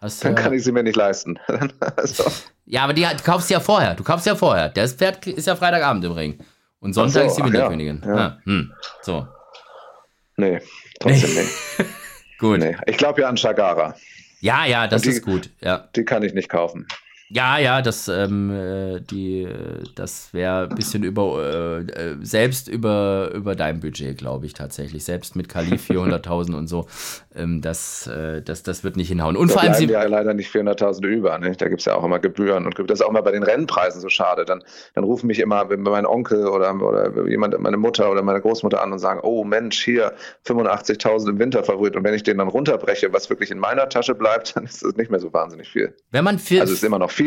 hast 0.00 0.20
du. 0.24 0.28
Dann 0.28 0.36
ja- 0.36 0.42
kann 0.42 0.52
ich 0.52 0.64
sie 0.64 0.72
mir 0.72 0.82
nicht 0.82 0.96
leisten. 0.96 1.38
also, 1.96 2.24
Ja, 2.66 2.82
aber 2.82 2.92
die 2.92 3.02
du 3.02 3.22
kaufst 3.24 3.46
sie 3.48 3.54
ja 3.54 3.60
vorher. 3.60 3.94
Du 3.94 4.02
kaufst 4.02 4.24
sie 4.24 4.30
ja 4.30 4.36
vorher. 4.36 4.68
Das 4.68 4.94
Pferd 4.94 5.24
ist 5.28 5.46
ja 5.46 5.54
Freitagabend 5.54 6.04
im 6.04 6.12
Ring. 6.12 6.38
Und 6.80 6.92
Sonntag 6.94 7.22
so, 7.22 7.26
ist 7.28 7.36
die 7.36 7.44
Winterkönigin. 7.44 8.02
ja. 8.04 8.16
Ah, 8.16 8.38
hm. 8.44 8.72
So, 9.02 9.28
nee, 10.36 10.60
trotzdem 10.98 11.30
nee. 11.34 11.84
gut. 12.40 12.58
nee. 12.58 12.76
Ich 12.86 12.96
glaube 12.96 13.20
ja 13.20 13.28
an 13.28 13.36
Chagara. 13.36 13.94
Ja, 14.40 14.64
ja, 14.64 14.86
das 14.88 15.02
die- 15.02 15.10
ist 15.10 15.22
gut. 15.24 15.50
Ja, 15.60 15.88
Die 15.94 16.04
kann 16.04 16.22
ich 16.24 16.32
nicht 16.34 16.48
kaufen. 16.48 16.88
Ja, 17.32 17.58
ja 17.58 17.80
das, 17.80 18.08
ähm, 18.08 18.50
äh, 18.50 19.00
die, 19.00 19.42
äh, 19.42 19.84
das 19.94 20.34
wäre 20.34 20.68
ein 20.68 20.74
bisschen 20.74 21.04
über, 21.04 21.38
äh, 21.38 22.10
äh, 22.10 22.16
selbst 22.22 22.66
über, 22.66 23.30
über 23.32 23.54
dein 23.54 23.78
Budget, 23.78 24.18
glaube 24.18 24.46
ich 24.46 24.52
tatsächlich. 24.52 25.04
Selbst 25.04 25.36
mit 25.36 25.48
Kali 25.48 25.76
400.000 25.76 26.56
und 26.56 26.66
so. 26.66 26.86
Ähm, 27.32 27.60
das, 27.60 28.08
äh, 28.08 28.42
das, 28.42 28.64
das 28.64 28.82
wird 28.82 28.96
nicht 28.96 29.08
hinhauen. 29.08 29.36
Und 29.36 29.50
Da 29.50 29.54
vor 29.54 29.62
allem, 29.62 29.74
sie, 29.74 29.86
ja 29.86 30.02
leider 30.02 30.34
nicht 30.34 30.52
400.000 30.52 31.06
über. 31.06 31.38
Ne? 31.38 31.54
Da 31.56 31.68
gibt 31.68 31.80
es 31.80 31.84
ja 31.84 31.94
auch 31.94 32.02
immer 32.02 32.18
Gebühren. 32.18 32.66
Und 32.66 32.76
das 32.78 32.98
ist 32.98 33.06
auch 33.06 33.10
immer 33.10 33.22
bei 33.22 33.30
den 33.30 33.44
Rennpreisen 33.44 34.00
so 34.00 34.08
schade. 34.08 34.44
Dann, 34.44 34.64
dann 34.94 35.04
rufen 35.04 35.28
mich 35.28 35.38
immer 35.38 35.64
mein 35.76 36.06
Onkel 36.06 36.48
oder, 36.48 36.74
oder 36.82 37.28
jemand, 37.28 37.56
meine 37.60 37.76
Mutter 37.76 38.10
oder 38.10 38.22
meine 38.22 38.40
Großmutter 38.40 38.82
an 38.82 38.92
und 38.92 38.98
sagen, 38.98 39.20
oh 39.22 39.44
Mensch, 39.44 39.84
hier 39.84 40.14
85.000 40.46 41.30
im 41.30 41.38
Winterfavorit. 41.38 41.94
Und 41.94 42.02
wenn 42.02 42.14
ich 42.14 42.24
den 42.24 42.38
dann 42.38 42.48
runterbreche, 42.48 43.12
was 43.12 43.30
wirklich 43.30 43.52
in 43.52 43.58
meiner 43.60 43.88
Tasche 43.88 44.16
bleibt, 44.16 44.56
dann 44.56 44.64
ist 44.64 44.82
es 44.82 44.96
nicht 44.96 45.12
mehr 45.12 45.20
so 45.20 45.32
wahnsinnig 45.32 45.68
viel. 45.68 45.94
wenn 46.10 46.24
man 46.24 46.40
für, 46.40 46.62
Also 46.62 46.72
es 46.72 46.80
ist 46.80 46.84
immer 46.84 46.98
noch 46.98 47.12
viel. 47.12 47.19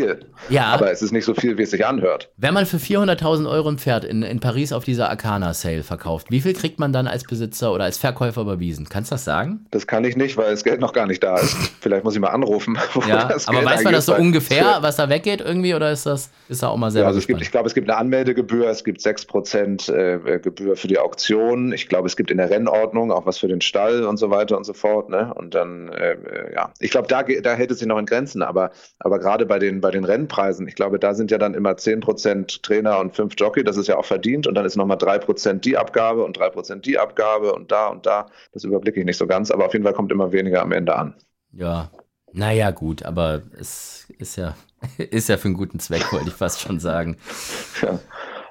Ja. 0.50 0.66
Aber 0.66 0.92
es 0.92 1.02
ist 1.02 1.12
nicht 1.12 1.26
so 1.26 1.34
viel, 1.34 1.58
wie 1.58 1.64
es 1.64 1.72
sich 1.72 1.86
anhört. 1.86 2.32
wenn 2.38 2.54
man 2.54 2.66
für 2.66 2.78
400.000 2.78 3.50
Euro 3.50 3.70
ein 3.70 3.78
Pferd 3.78 4.06
in, 4.06 4.24
in 4.24 4.40
Paris 4.40 4.74
auf 4.74 4.84
dieser 4.84 5.10
Arcana-Sale 5.10 5.84
verkauft, 5.84 6.28
wie 6.30 6.42
viel 6.42 6.54
kriegt 6.54 6.80
man 6.80 6.94
dann 6.94 7.08
als 7.08 7.24
Besitzer 7.24 7.72
oder 7.74 7.86
als 7.86 7.98
Verkäufer 7.98 8.42
überwiesen? 8.42 8.88
Kannst 8.90 9.12
du 9.12 9.16
das 9.16 9.26
sagen? 9.26 9.66
Das 9.72 9.88
kann 9.88 10.04
ich 10.04 10.16
nicht, 10.16 10.38
weil 10.38 10.52
das 10.52 10.64
Geld 10.64 10.80
noch 10.80 10.94
gar 10.94 11.08
nicht 11.08 11.24
da 11.24 11.38
ist. 11.38 11.56
Vielleicht 11.82 12.04
muss 12.04 12.16
ich 12.16 12.22
mal 12.22 12.30
anrufen. 12.30 12.78
wo 12.94 13.02
Ja, 13.02 13.30
aber 13.46 13.60
Geld 13.60 13.66
weiß 13.66 13.84
man 13.84 13.94
das 13.94 14.06
so 14.06 14.16
ungefähr, 14.16 14.78
was 14.82 14.96
da 14.96 15.10
weggeht 15.10 15.42
irgendwie, 15.42 15.74
oder 15.74 15.92
ist 15.92 16.06
das 16.06 16.32
ist 16.50 16.64
da 16.64 16.70
auch 16.70 16.78
mal 16.78 16.92
selber 16.92 17.04
Ja, 17.04 17.08
also 17.08 17.20
es 17.20 17.28
gibt, 17.28 17.42
ich 17.42 17.52
glaube, 17.52 17.68
es 17.68 17.74
gibt 17.74 17.90
eine 17.90 17.98
Anmeldegebühr, 17.98 18.68
es 18.68 18.84
gibt 18.84 19.02
6% 19.02 19.92
äh, 19.92 20.40
Gebühr 20.40 20.76
für 20.76 20.88
die 20.88 21.00
Auktion. 21.00 21.72
Ich 21.74 21.88
glaube, 21.88 22.08
es 22.08 22.16
gibt 22.16 22.32
in 22.32 22.38
der 22.38 22.50
Rennordnung 22.50 23.12
auch 23.12 23.26
was 23.26 23.38
für 23.38 23.48
den 23.48 23.62
Stall 23.62 24.04
und 24.04 24.18
so 24.18 24.30
weiter 24.30 24.58
und 24.58 24.66
so 24.66 24.74
fort. 24.74 25.10
Ne? 25.10 25.34
Und 25.34 25.56
dann, 25.56 25.90
äh, 25.90 26.14
äh, 26.14 26.54
ja, 26.54 26.72
ich 26.80 26.92
glaube, 26.92 27.08
da, 27.08 27.24
da 27.24 27.54
hält 27.54 27.72
es 27.72 27.80
sich 27.80 27.88
noch 27.88 27.98
in 27.98 28.06
Grenzen. 28.06 28.42
Aber, 28.42 28.72
aber 29.00 29.20
gerade 29.20 29.46
bei 29.46 29.60
den, 29.60 29.83
bei 29.84 29.92
den 29.92 30.06
Rennpreisen, 30.06 30.68
ich 30.68 30.74
glaube, 30.74 30.98
da 30.98 31.14
sind 31.14 31.30
ja 31.30 31.38
dann 31.38 31.54
immer 31.54 31.74
10% 31.74 32.64
Trainer 32.64 33.00
und 33.00 33.16
5 33.16 33.36
Jockey, 33.38 33.64
das 33.64 33.78
ist 33.78 33.88
ja 33.88 33.98
auch 33.98 34.06
verdient. 34.06 34.48
Und 34.48 34.56
dann 34.56 34.66
ist 34.66 34.76
nochmal 34.76 34.98
3% 34.98 35.60
die 35.60 35.78
Abgabe 35.78 36.24
und 36.24 36.40
3% 36.40 36.82
die 36.82 36.98
Abgabe 36.98 37.54
und 37.54 37.72
da 37.72 37.90
und 37.90 38.08
da. 38.08 38.26
Das 38.54 38.64
überblicke 38.64 39.00
ich 39.00 39.06
nicht 39.06 39.18
so 39.18 39.28
ganz, 39.28 39.52
aber 39.52 39.68
auf 39.68 39.74
jeden 39.74 39.86
Fall 39.86 39.94
kommt 39.94 40.12
immer 40.12 40.32
weniger 40.32 40.64
am 40.64 40.72
Ende 40.72 40.96
an. 40.96 41.14
Ja. 41.52 41.92
Naja, 42.32 42.72
gut, 42.72 43.04
aber 43.04 43.44
es 43.60 44.12
ist 44.18 44.38
ja, 44.38 44.56
ist 44.98 45.30
ja 45.30 45.38
für 45.38 45.50
einen 45.50 45.58
guten 45.58 45.80
Zweck, 45.80 46.12
wollte 46.12 46.30
ich 46.30 46.34
fast 46.34 46.62
schon 46.62 46.80
sagen. 46.80 47.18
Ja. 47.82 48.00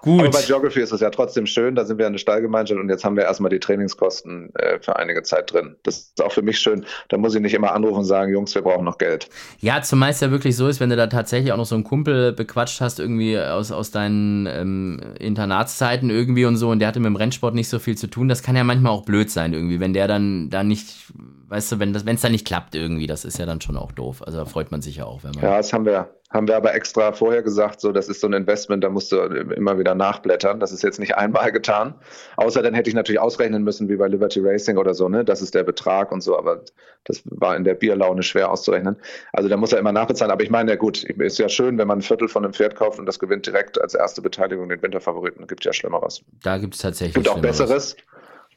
Gut. 0.03 0.21
Aber 0.21 0.31
bei 0.31 0.43
Geography 0.43 0.81
ist 0.81 0.91
es 0.91 1.01
ja 1.01 1.11
trotzdem 1.11 1.47
schön, 1.47 1.77
da 1.77 1.85
sind 1.85 1.97
wir 1.97 2.09
eine 2.09 2.19
Stallgemeinschaft 2.19 2.79
und 2.81 2.89
jetzt 2.89 3.05
haben 3.05 3.17
wir 3.17 3.23
erstmal 3.23 3.51
die 3.51 3.61
Trainingskosten 3.61 4.53
äh, 4.57 4.81
für 4.81 4.97
einige 4.97 5.23
Zeit 5.23 5.53
drin. 5.53 5.77
Das 5.85 5.99
ist 5.99 6.23
auch 6.23 6.33
für 6.33 6.43
mich 6.43 6.59
schön. 6.59 6.85
Da 7.09 7.19
muss 7.19 7.37
ich 7.37 7.41
nicht 7.41 7.55
immer 7.55 7.73
anrufen 7.73 7.99
und 7.99 8.05
sagen, 8.05 8.33
Jungs, 8.33 8.53
wir 8.57 8.63
brauchen 8.63 8.85
noch 8.85 8.99
Geld. 8.99 9.29
Ja, 9.61 9.81
zumeist 9.81 10.21
ja 10.21 10.33
wirklich 10.33 10.57
so 10.57 10.67
ist, 10.67 10.81
wenn 10.81 10.91
du 10.91 10.97
da 10.97 11.07
tatsächlich 11.07 11.53
auch 11.53 11.57
noch 11.57 11.67
so 11.67 11.77
einen 11.77 11.85
Kumpel 11.85 12.33
bequatscht 12.33 12.81
hast, 12.81 12.99
irgendwie 12.99 13.39
aus, 13.39 13.71
aus 13.71 13.93
deinen 13.93 14.47
ähm, 14.47 15.01
Internatszeiten 15.21 16.11
irgendwie 16.11 16.47
und 16.47 16.57
so, 16.57 16.71
und 16.71 16.81
der 16.81 16.89
hatte 16.89 16.99
mit 16.99 17.07
dem 17.07 17.17
Rennsport 17.17 17.55
nicht 17.55 17.69
so 17.69 17.79
viel 17.79 17.97
zu 17.97 18.09
tun. 18.09 18.29
Das 18.29 18.43
kann 18.43 18.57
ja 18.57 18.65
manchmal 18.65 18.91
auch 18.91 19.05
blöd 19.05 19.31
sein 19.31 19.53
irgendwie, 19.53 19.79
wenn 19.79 19.93
der 19.93 20.09
dann 20.09 20.51
da 20.51 20.65
nicht 20.65 21.13
weißt 21.53 21.73
du, 21.73 21.79
wenn 21.81 21.95
es 21.95 22.23
dann 22.23 22.33
nicht 22.33 22.47
klappt 22.47 22.75
irgendwie, 22.75 23.07
das 23.07 23.27
ist 23.27 23.39
ja 23.39 23.45
dann 23.45 23.61
schon 23.61 23.77
auch 23.77 23.93
doof. 23.93 24.23
Also 24.25 24.39
da 24.39 24.47
freut 24.47 24.71
man 24.71 24.81
sich 24.81 24.97
ja 24.97 25.05
auch, 25.05 25.23
wenn 25.23 25.33
man. 25.33 25.45
Ja, 25.45 25.59
das 25.59 25.71
haben 25.75 25.85
wir, 25.85 26.09
haben 26.33 26.49
wir 26.49 26.57
aber 26.57 26.75
extra 26.75 27.13
vorher 27.13 27.43
gesagt, 27.43 27.81
so 27.81 27.93
das 27.93 28.09
ist 28.09 28.21
so 28.21 28.27
ein 28.27 28.33
Investment, 28.33 28.83
da 28.83 28.89
musst 28.89 29.13
du 29.13 29.17
immer 29.17 29.79
wieder 29.79 29.95
nachblättern. 29.95 30.61
Das 30.61 30.73
ist 30.73 30.83
jetzt 30.83 30.99
nicht 30.99 31.17
einmal 31.17 31.53
getan. 31.53 31.95
Außer 32.37 32.63
dann 32.63 32.75
hätte 32.75 32.89
ich 32.89 32.95
natürlich 32.95 33.21
ausrechnen 33.21 33.63
müssen, 33.63 33.89
wie 33.89 33.97
bei 33.97 34.09
Liberty 34.09 34.41
Racing 34.41 34.79
oder 34.79 34.95
so, 34.95 35.09
ne? 35.09 35.25
Das 35.25 35.43
ist 35.43 35.55
der 35.55 35.63
Betrag 35.63 36.11
und 36.11 36.23
so, 36.23 36.39
aber 36.39 36.63
das 37.05 37.23
war 37.25 37.57
in 37.57 37.65
der 37.65 37.75
Bierlaune 37.75 38.23
schwer 38.23 38.51
auszurechnen. 38.51 38.97
Also 39.33 39.49
da 39.49 39.57
muss 39.57 39.73
er 39.73 39.79
immer 39.79 39.93
nachbezahlen. 39.93 40.33
Aber 40.33 40.43
ich 40.43 40.51
meine, 40.51 40.71
ja 40.71 40.77
gut, 40.77 41.05
ist 41.05 41.39
ja 41.39 41.49
schön, 41.49 41.79
wenn 41.79 41.89
man 41.89 41.99
ein 41.99 42.03
Viertel 42.03 42.29
von 42.29 42.45
einem 42.45 42.55
Pferd 42.55 42.77
kauft 42.77 42.99
und 42.99 43.07
das 43.07 43.19
gewinnt 43.19 43.47
direkt 43.47 43.81
als 43.81 43.95
erste 43.95 44.23
Beteiligung 44.23 44.69
den 44.69 44.83
Winterfavoriten. 44.83 45.47
Gibt 45.47 45.65
ja 45.65 45.73
Schlimmeres. 45.73 46.23
Da 46.43 46.59
gibt 46.59 46.75
es 46.75 46.81
tatsächlich. 46.81 47.15
Gibt 47.15 47.29
auch 47.29 47.41
Besseres 47.41 47.97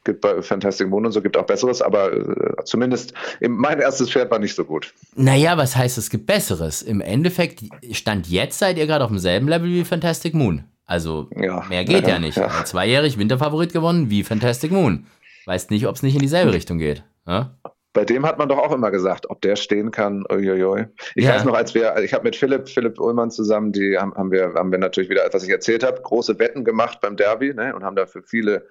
gibt 0.06 0.22
bei 0.22 0.40
Fantastic 0.40 0.88
Moon 0.88 1.04
und 1.04 1.12
so, 1.12 1.20
gibt 1.20 1.36
auch 1.36 1.44
Besseres, 1.44 1.82
aber 1.82 2.12
äh, 2.12 2.64
zumindest 2.64 3.12
im, 3.40 3.56
mein 3.56 3.80
erstes 3.80 4.10
Pferd 4.10 4.30
war 4.30 4.38
nicht 4.38 4.54
so 4.54 4.64
gut. 4.64 4.94
Naja, 5.14 5.58
was 5.58 5.76
heißt, 5.76 5.98
es 5.98 6.08
gibt 6.08 6.26
Besseres? 6.26 6.80
Im 6.80 7.02
Endeffekt, 7.02 7.60
Stand 7.92 8.28
jetzt 8.28 8.58
seid 8.58 8.78
ihr 8.78 8.86
gerade 8.86 9.04
auf 9.04 9.10
demselben 9.10 9.48
Level 9.48 9.68
wie 9.68 9.84
Fantastic 9.84 10.32
Moon. 10.32 10.64
Also 10.86 11.28
ja, 11.36 11.64
mehr 11.68 11.84
geht 11.84 12.02
ja, 12.02 12.14
ja 12.14 12.18
nicht. 12.18 12.38
Ja. 12.38 12.64
Zweijährig 12.64 13.18
Winterfavorit 13.18 13.72
gewonnen 13.72 14.08
wie 14.08 14.22
Fantastic 14.22 14.70
Moon. 14.70 15.06
Weißt 15.44 15.70
nicht, 15.70 15.86
ob 15.86 15.96
es 15.96 16.02
nicht 16.02 16.14
in 16.14 16.20
dieselbe 16.20 16.54
Richtung 16.54 16.78
geht. 16.78 17.04
Ja? 17.26 17.56
Bei 17.92 18.04
dem 18.04 18.26
hat 18.26 18.38
man 18.38 18.48
doch 18.48 18.58
auch 18.58 18.72
immer 18.72 18.90
gesagt, 18.90 19.30
ob 19.30 19.40
der 19.40 19.56
stehen 19.56 19.90
kann. 19.90 20.24
Uiuiui. 20.30 20.86
Ich 21.14 21.24
ja. 21.24 21.34
weiß 21.34 21.44
noch, 21.44 21.54
als 21.54 21.74
wir, 21.74 21.96
ich 21.98 22.12
habe 22.12 22.24
mit 22.24 22.36
Philipp, 22.36 22.68
Philipp 22.68 23.00
Ullmann 23.00 23.30
zusammen, 23.30 23.72
die 23.72 23.96
haben, 23.96 24.14
haben, 24.14 24.30
wir, 24.30 24.52
haben 24.54 24.70
wir 24.70 24.78
natürlich 24.78 25.08
wieder, 25.08 25.28
was 25.32 25.42
ich 25.42 25.50
erzählt 25.50 25.82
habe, 25.82 26.00
große 26.02 26.38
Wetten 26.38 26.62
gemacht 26.62 27.00
beim 27.00 27.16
Derby 27.16 27.54
ne, 27.54 27.74
und 27.74 27.84
haben 27.84 27.96
dafür 27.96 28.22
viele 28.22 28.66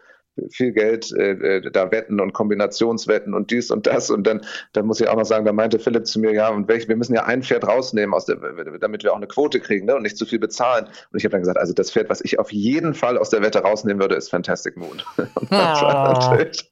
viel 0.50 0.72
Geld 0.72 1.12
äh, 1.14 1.32
äh, 1.32 1.72
da 1.72 1.92
wetten 1.92 2.20
und 2.20 2.34
Kombinationswetten 2.34 3.34
und 3.34 3.52
dies 3.52 3.72
und 3.72 3.88
das. 3.88 4.10
Und 4.10 4.26
dann, 4.26 4.42
dann 4.74 4.86
muss 4.86 5.00
ich 5.00 5.08
auch 5.08 5.16
noch 5.16 5.26
sagen, 5.26 5.46
da 5.46 5.54
meinte 5.54 5.80
Philipp 5.80 6.08
zu 6.08 6.20
mir, 6.20 6.34
ja, 6.34 6.50
und 6.50 6.68
welch, 6.68 6.88
wir 6.88 6.96
müssen 6.96 7.16
ja 7.16 7.24
ein 7.24 7.44
Pferd 7.44 7.68
rausnehmen, 7.68 8.14
aus 8.14 8.26
der, 8.26 8.38
damit 8.80 9.04
wir 9.04 9.14
auch 9.14 9.18
eine 9.18 9.28
Quote 9.28 9.60
kriegen 9.60 9.86
ne, 9.86 9.96
und 9.96 10.04
nicht 10.04 10.18
zu 10.18 10.26
viel 10.26 10.40
bezahlen. 10.40 10.86
Und 10.86 11.18
ich 11.18 11.24
habe 11.24 11.32
dann 11.32 11.42
gesagt, 11.42 11.58
also 11.58 11.74
das 11.74 11.92
Pferd, 11.92 12.10
was 12.10 12.22
ich 12.22 12.40
auf 12.40 12.52
jeden 12.52 12.94
Fall 12.94 13.18
aus 13.18 13.30
der 13.30 13.42
Wette 13.42 13.60
rausnehmen 13.60 14.02
würde, 14.02 14.16
ist 14.16 14.30
Fantastic 14.30 14.78
Moon. 14.78 15.02
Und 15.18 15.52
das, 15.52 15.82
oh. 15.82 15.86
war 15.86 16.14
natürlich, 16.14 16.72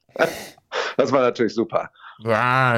das 0.96 1.12
war 1.12 1.20
natürlich 1.20 1.54
super. 1.54 1.90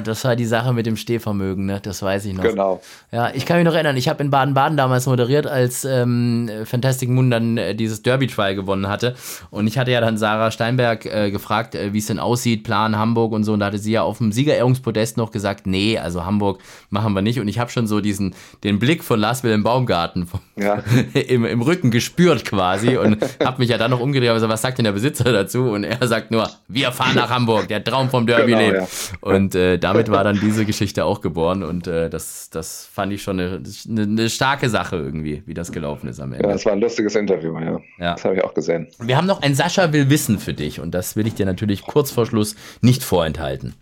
Das 0.01 0.25
war 0.25 0.35
die 0.35 0.47
Sache 0.47 0.73
mit 0.73 0.87
dem 0.87 0.97
Stehvermögen, 0.97 1.67
ne? 1.67 1.81
Das 1.83 2.03
weiß 2.03 2.25
ich 2.25 2.35
noch. 2.35 2.43
Genau. 2.43 2.81
Ja, 3.13 3.31
ich 3.35 3.45
kann 3.45 3.59
mich 3.59 3.67
noch 3.67 3.75
erinnern, 3.75 3.97
ich 3.97 4.09
habe 4.09 4.23
in 4.23 4.31
Baden-Baden 4.31 4.77
damals 4.77 5.07
moderiert, 5.07 5.47
als 5.47 5.85
ähm, 5.85 6.51
Fantastic 6.65 7.09
Moon 7.11 7.31
dann 7.31 7.59
äh, 7.59 7.75
dieses 7.75 8.03
Derby-Trial 8.03 8.55
gewonnen 8.55 8.89
hatte. 8.89 9.15
Und 9.51 9.67
ich 9.67 9.79
hatte 9.79 9.91
ja 9.91 10.01
dann 10.01 10.17
Sarah 10.17 10.51
Steinberg 10.51 11.05
äh, 11.05 11.31
gefragt, 11.31 11.75
äh, 11.75 11.93
wie 11.93 11.99
es 11.99 12.07
denn 12.07 12.19
aussieht, 12.19 12.65
Plan 12.65 12.97
Hamburg 12.97 13.33
und 13.33 13.45
so. 13.45 13.53
Und 13.53 13.61
da 13.61 13.67
hatte 13.67 13.79
sie 13.79 13.93
ja 13.93 14.03
auf 14.03 14.19
dem 14.19 14.33
Siegerehrungspodest 14.33 15.17
noch 15.17 15.31
gesagt, 15.31 15.67
nee, 15.67 15.99
also 15.99 16.25
Hamburg 16.25 16.61
machen 16.89 17.13
wir 17.13 17.23
nicht. 17.23 17.39
Und 17.39 17.49
ich 17.49 17.59
habe 17.59 17.71
schon 17.71 17.87
so 17.87 18.01
diesen, 18.01 18.35
den 18.65 18.79
Blick 18.79 19.05
von 19.05 19.21
Lars 19.21 19.43
Wilhelm 19.45 19.63
Baumgarten 19.63 20.29
ja. 20.57 20.83
im, 21.15 21.45
im 21.45 21.63
Rücken 21.63 21.91
gespürt 21.91 22.45
quasi 22.45 22.97
und 22.97 23.19
habe 23.45 23.59
mich 23.59 23.69
ja 23.69 23.79
dann 23.79 23.91
noch 23.91 24.01
umgedreht 24.01 24.31
und 24.31 24.37
gesagt, 24.37 24.53
was 24.53 24.63
sagt 24.63 24.79
denn 24.79 24.85
der 24.85 24.93
Besitzer 24.93 25.33
dazu? 25.33 25.71
Und 25.71 25.85
er 25.85 26.07
sagt 26.09 26.31
nur, 26.31 26.49
wir 26.69 26.93
fahren 26.93 27.17
nach 27.17 27.31
Hamburg, 27.31 27.69
der 27.69 27.85
Traum 27.85 28.09
vom 28.09 28.27
Derby 28.27 28.53
genau, 28.53 28.61
lebt. 28.61 28.77
Ja. 28.77 28.87
Und 29.27 29.57
äh, 29.57 29.77
damit 29.77 30.09
war 30.09 30.23
dann 30.23 30.39
diese 30.39 30.65
Geschichte 30.65 31.05
auch 31.05 31.21
geboren 31.21 31.65
und 31.65 31.89
äh, 31.89 32.09
das, 32.09 32.49
das 32.49 32.87
fand 32.87 33.13
ich 33.13 33.25
schon 33.25 33.41
eine, 33.41 33.61
eine, 33.89 34.03
eine, 34.03 34.31
starke 34.31 34.69
Sache 34.69 34.95
irgendwie, 34.95 35.43
wie 35.47 35.55
das 35.55 35.73
gelaufen 35.73 36.09
ist 36.09 36.21
am 36.21 36.33
Ende. 36.33 36.47
Ja, 36.47 36.53
das 36.53 36.65
war 36.65 36.75
ein 36.75 36.81
lustiges 36.81 37.17
Interview, 37.17 37.59
ja. 37.59 37.81
ja. 37.99 38.13
Das 38.13 38.25
habe 38.25 38.37
ich 38.37 38.45
auch 38.45 38.55
gesehen. 38.55 38.87
Wir 39.01 39.17
haben 39.17 39.27
noch 39.27 39.43
ein 39.43 39.57
Sascha 39.57 39.93
will 39.93 40.11
wissen 40.11 40.39
für 40.39 40.55
dich 40.55 40.79
und 40.79 40.93
das 40.93 41.17
will 41.17 41.27
ich 41.27 41.35
dir 41.35 41.45
natürlich 41.45 41.83
kurz 41.83 42.13
vor 42.13 42.25
Schluss 42.25 42.55
nicht 42.83 43.03
vorenthalten. 43.03 43.75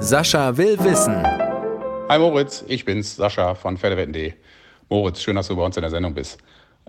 Sascha 0.00 0.58
will 0.58 0.76
wissen. 0.80 1.16
Hi 2.10 2.18
Moritz, 2.18 2.66
ich 2.68 2.84
bin's, 2.84 3.16
Sascha 3.16 3.54
von 3.54 3.78
Pferdewetten.de. 3.78 4.34
Moritz, 4.90 5.22
schön, 5.22 5.36
dass 5.36 5.48
du 5.48 5.56
bei 5.56 5.64
uns 5.64 5.74
in 5.78 5.80
der 5.80 5.90
Sendung 5.90 6.12
bist. 6.12 6.38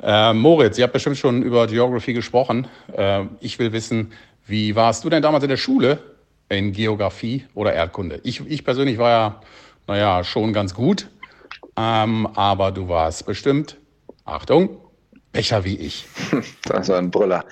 Äh, 0.03 0.33
Moritz, 0.33 0.77
ihr 0.77 0.83
habt 0.83 0.91
bestimmt 0.91 1.17
schon 1.17 1.41
über 1.41 1.67
Geography 1.67 2.11
gesprochen. 2.11 2.67
Äh, 2.91 3.23
ich 3.39 3.57
will 3.59 3.71
wissen, 3.71 4.11
wie 4.45 4.75
warst 4.75 5.05
du 5.05 5.09
denn 5.09 5.21
damals 5.21 5.45
in 5.45 5.49
der 5.49 5.55
Schule? 5.55 5.99
In 6.49 6.71
Geografie 6.71 7.45
oder 7.53 7.73
Erdkunde. 7.73 8.19
Ich, 8.23 8.41
ich 8.47 8.63
persönlich 8.63 8.97
war 8.97 9.09
ja, 9.09 9.41
naja, 9.87 10.23
schon 10.23 10.53
ganz 10.53 10.73
gut, 10.73 11.09
ähm, 11.75 12.27
aber 12.35 12.71
du 12.71 12.87
warst 12.89 13.25
bestimmt, 13.25 13.77
Achtung, 14.25 14.77
Becher 15.31 15.63
wie 15.63 15.75
ich. 15.75 16.05
Das 16.63 16.89
war 16.89 16.97
ein 16.97 17.11
Brüller. 17.11 17.45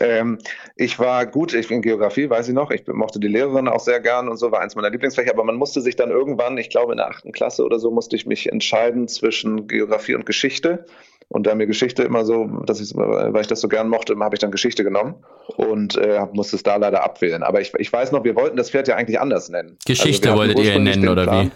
Ähm, 0.00 0.38
ich 0.74 0.98
war 0.98 1.26
gut, 1.26 1.54
ich 1.54 1.70
in 1.70 1.82
Geografie, 1.82 2.28
weiß 2.28 2.48
ich 2.48 2.54
noch, 2.54 2.70
ich 2.70 2.86
mochte 2.86 3.20
die 3.20 3.28
Lehrerin 3.28 3.68
auch 3.68 3.80
sehr 3.80 4.00
gern 4.00 4.28
und 4.28 4.38
so, 4.38 4.50
war 4.50 4.60
eins 4.60 4.74
meiner 4.74 4.90
Lieblingsfächer, 4.90 5.32
aber 5.32 5.44
man 5.44 5.56
musste 5.56 5.80
sich 5.80 5.96
dann 5.96 6.10
irgendwann, 6.10 6.58
ich 6.58 6.70
glaube 6.70 6.92
in 6.92 6.96
der 6.96 7.08
achten 7.08 7.32
Klasse 7.32 7.64
oder 7.64 7.78
so, 7.78 7.90
musste 7.90 8.16
ich 8.16 8.26
mich 8.26 8.50
entscheiden 8.50 9.06
zwischen 9.06 9.68
Geografie 9.68 10.14
und 10.14 10.26
Geschichte. 10.26 10.86
Und 11.28 11.46
da 11.46 11.56
mir 11.56 11.66
Geschichte 11.66 12.04
immer 12.04 12.24
so, 12.24 12.46
dass 12.66 12.80
ich, 12.80 12.94
weil 12.94 13.40
ich 13.40 13.48
das 13.48 13.60
so 13.60 13.66
gern 13.66 13.88
mochte, 13.88 14.16
habe 14.18 14.36
ich 14.36 14.40
dann 14.40 14.52
Geschichte 14.52 14.84
genommen 14.84 15.16
und 15.56 15.96
äh, 15.96 16.24
musste 16.32 16.54
es 16.54 16.62
da 16.62 16.76
leider 16.76 17.02
abwählen. 17.02 17.42
Aber 17.42 17.60
ich, 17.60 17.74
ich 17.78 17.92
weiß 17.92 18.12
noch, 18.12 18.22
wir 18.22 18.36
wollten 18.36 18.56
das 18.56 18.70
Pferd 18.70 18.86
ja 18.86 18.94
eigentlich 18.94 19.18
anders 19.18 19.48
nennen. 19.48 19.76
Geschichte 19.84 20.30
also 20.30 20.40
wolltet 20.40 20.60
ihr 20.60 20.76
ihn 20.76 20.84
nennen, 20.84 21.08
oder 21.08 21.24
Plan. 21.24 21.50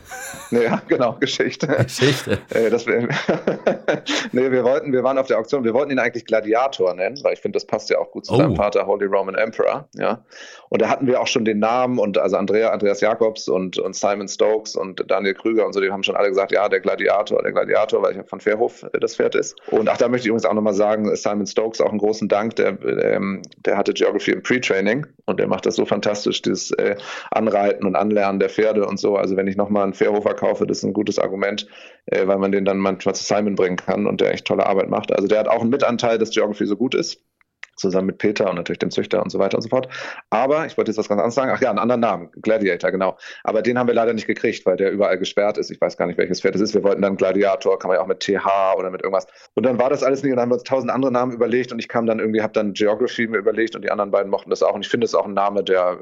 wie? 0.51 0.65
Ja, 0.65 0.83
genau, 0.89 1.17
Geschichte. 1.21 1.67
Geschichte. 1.67 2.39
Äh, 2.51 2.69
das, 2.69 2.87
nee, 4.33 4.51
wir 4.51 4.65
wollten, 4.65 4.93
wir 4.93 5.05
waren 5.05 5.19
auf 5.19 5.29
der 5.29 5.39
Auktion, 5.39 5.63
wir 5.63 5.73
wollten 5.73 5.93
ihn 5.93 5.99
eigentlich 5.99 6.25
Gladiator 6.25 6.95
nennen, 6.95 7.19
weil 7.23 7.35
ich 7.35 7.41
finde, 7.41 7.57
das 7.57 7.67
passt 7.67 7.91
ja 7.91 7.99
auch 7.99 8.11
gut 8.11 8.27
zu 8.27 8.35
oh. 8.35 8.39
seinem 8.39 8.57
Vater, 8.57 8.87
Holy 8.87 9.07
Roman 9.07 9.37
Emperor. 9.37 9.89
Ja. 9.95 10.25
Und 10.71 10.83
da 10.83 10.89
hatten 10.89 11.07
wir 11.09 11.21
auch 11.21 11.27
schon 11.27 11.45
den 11.45 11.59
Namen 11.59 11.99
und 11.99 12.17
also 12.17 12.37
Andrea, 12.37 12.71
Andreas 12.71 13.01
Jakobs 13.01 13.49
und, 13.49 13.79
und 13.79 13.97
Simon 13.97 14.29
Stokes 14.29 14.77
und 14.77 15.05
Daniel 15.11 15.35
Krüger 15.35 15.67
und 15.67 15.73
so, 15.73 15.81
die 15.81 15.91
haben 15.91 16.05
schon 16.05 16.15
alle 16.15 16.29
gesagt, 16.29 16.53
ja, 16.53 16.69
der 16.69 16.79
Gladiator, 16.79 17.43
der 17.43 17.51
Gladiator, 17.51 18.03
weil 18.03 18.17
ich 18.17 18.29
von 18.29 18.41
Fairhof 18.41 18.85
äh, 18.85 19.01
das 19.01 19.17
Pferd 19.17 19.35
ist. 19.35 19.57
Und 19.73 19.89
ach, 19.89 19.99
da 19.99 20.09
möchte 20.09 20.27
ich 20.27 20.29
übrigens 20.29 20.47
auch 20.47 20.55
nochmal 20.55 20.75
sagen, 20.75 21.15
Simon 21.17 21.47
Stokes, 21.47 21.81
auch 21.81 21.91
einen 21.91 21.99
großen 21.99 22.29
Dank, 22.29 22.55
der, 22.55 22.79
ähm, 22.85 23.43
der 23.67 23.77
hatte 23.77 23.93
Geography 23.93 24.31
im 24.31 24.45
Pre-Training 24.45 25.07
und 25.27 25.41
der 25.41 25.49
macht 25.49 25.67
das 25.67 25.75
so 25.75 25.85
fantastisch, 25.85 26.41
dieses 26.41 26.71
äh, 26.71 26.95
Anreiten 27.33 27.85
und 27.85 27.97
Anlernen 27.97 28.39
der 28.39 28.49
Pferde 28.49 28.87
und 28.87 29.01
so. 29.01 29.17
Also 29.17 29.37
wenn 29.37 29.49
ich 29.49 29.57
nochmal 29.57 29.83
einen 29.83 29.95
Fairhofer 29.95 30.35
kaufe, 30.35 30.69
das 30.69 30.79
ist 30.79 30.85
ein 30.85 30.93
gutes 30.93 31.19
Argument, 31.19 31.67
äh, 32.07 32.29
weil 32.29 32.39
man 32.39 32.53
den 32.53 32.65
dann 32.65 32.79
manchmal 32.79 33.17
zu 33.17 33.25
Simon 33.25 33.57
bringen 33.57 33.77
kann 33.77 34.07
und 34.07 34.21
der 34.21 34.33
echt 34.33 34.47
tolle 34.47 34.67
Arbeit 34.67 34.89
macht. 34.89 35.13
Also 35.13 35.27
der 35.27 35.41
hat 35.41 35.49
auch 35.49 35.63
einen 35.63 35.71
Mitanteil, 35.71 36.19
dass 36.19 36.31
Geography 36.31 36.67
so 36.67 36.77
gut 36.77 36.95
ist 36.95 37.21
zusammen 37.77 38.07
mit 38.07 38.19
Peter 38.19 38.49
und 38.49 38.57
natürlich 38.57 38.79
dem 38.79 38.91
Züchter 38.91 39.23
und 39.23 39.31
so 39.31 39.39
weiter 39.39 39.57
und 39.57 39.63
so 39.63 39.69
fort. 39.69 39.89
Aber 40.31 40.67
ich 40.67 40.77
wollte 40.77 40.91
jetzt 40.91 40.99
was 40.99 41.09
ganz 41.09 41.19
anderes 41.19 41.35
sagen. 41.35 41.53
Ach 41.55 41.61
ja, 41.61 41.71
einen 41.71 41.79
anderen 41.79 42.01
Namen, 42.01 42.29
Gladiator, 42.43 42.91
genau. 42.91 43.17
Aber 43.45 43.63
den 43.63 43.79
haben 43.79 43.87
wir 43.87 43.95
leider 43.95 44.13
nicht 44.13 44.27
gekriegt, 44.27 44.67
weil 44.67 44.77
der 44.77 44.91
überall 44.91 45.19
gesperrt 45.19 45.59
ist. 45.59 45.71
Ich 45.71 45.81
weiß 45.81 45.97
gar 45.97 46.07
nicht, 46.07 46.19
welches 46.19 46.41
Pferd 46.41 46.55
das 46.55 46.63
ist. 46.63 46.75
Wir 46.75 46.83
wollten 46.83 47.03
dann 47.03 47.17
Gladiator, 47.17 47.79
kann 47.79 47.89
man 47.89 47.97
ja 47.97 48.03
auch 48.03 48.07
mit 48.07 48.21
TH 48.21 48.77
oder 48.77 48.91
mit 48.91 49.03
irgendwas. 49.03 49.27
Und 49.55 49.65
dann 49.65 49.79
war 49.79 49.91
das 49.91 50.03
alles 50.03 50.23
nicht 50.23 50.33
und 50.33 50.37
dann 50.37 50.43
haben 50.43 50.51
wir 50.51 50.55
uns 50.55 50.65
tausend 50.65 50.91
andere 50.91 51.13
Namen 51.13 51.33
überlegt 51.33 51.73
und 51.73 51.79
ich 51.79 51.89
kam 51.89 52.07
dann 52.07 52.19
irgendwie, 52.19 52.43
habe 52.43 52.53
dann 52.53 52.73
Geography 52.73 53.27
mir 53.27 53.39
überlegt 53.39 53.75
und 53.75 53.83
die 53.83 53.91
anderen 53.91 54.11
beiden 54.11 54.31
mochten 54.31 54.51
das 54.51 54.63
auch. 54.63 54.75
Und 54.75 54.85
ich 54.85 54.89
finde 54.89 55.05
es 55.05 55.15
auch 55.15 55.27
ein 55.27 55.35
Name, 55.35 55.65
der 55.65 55.99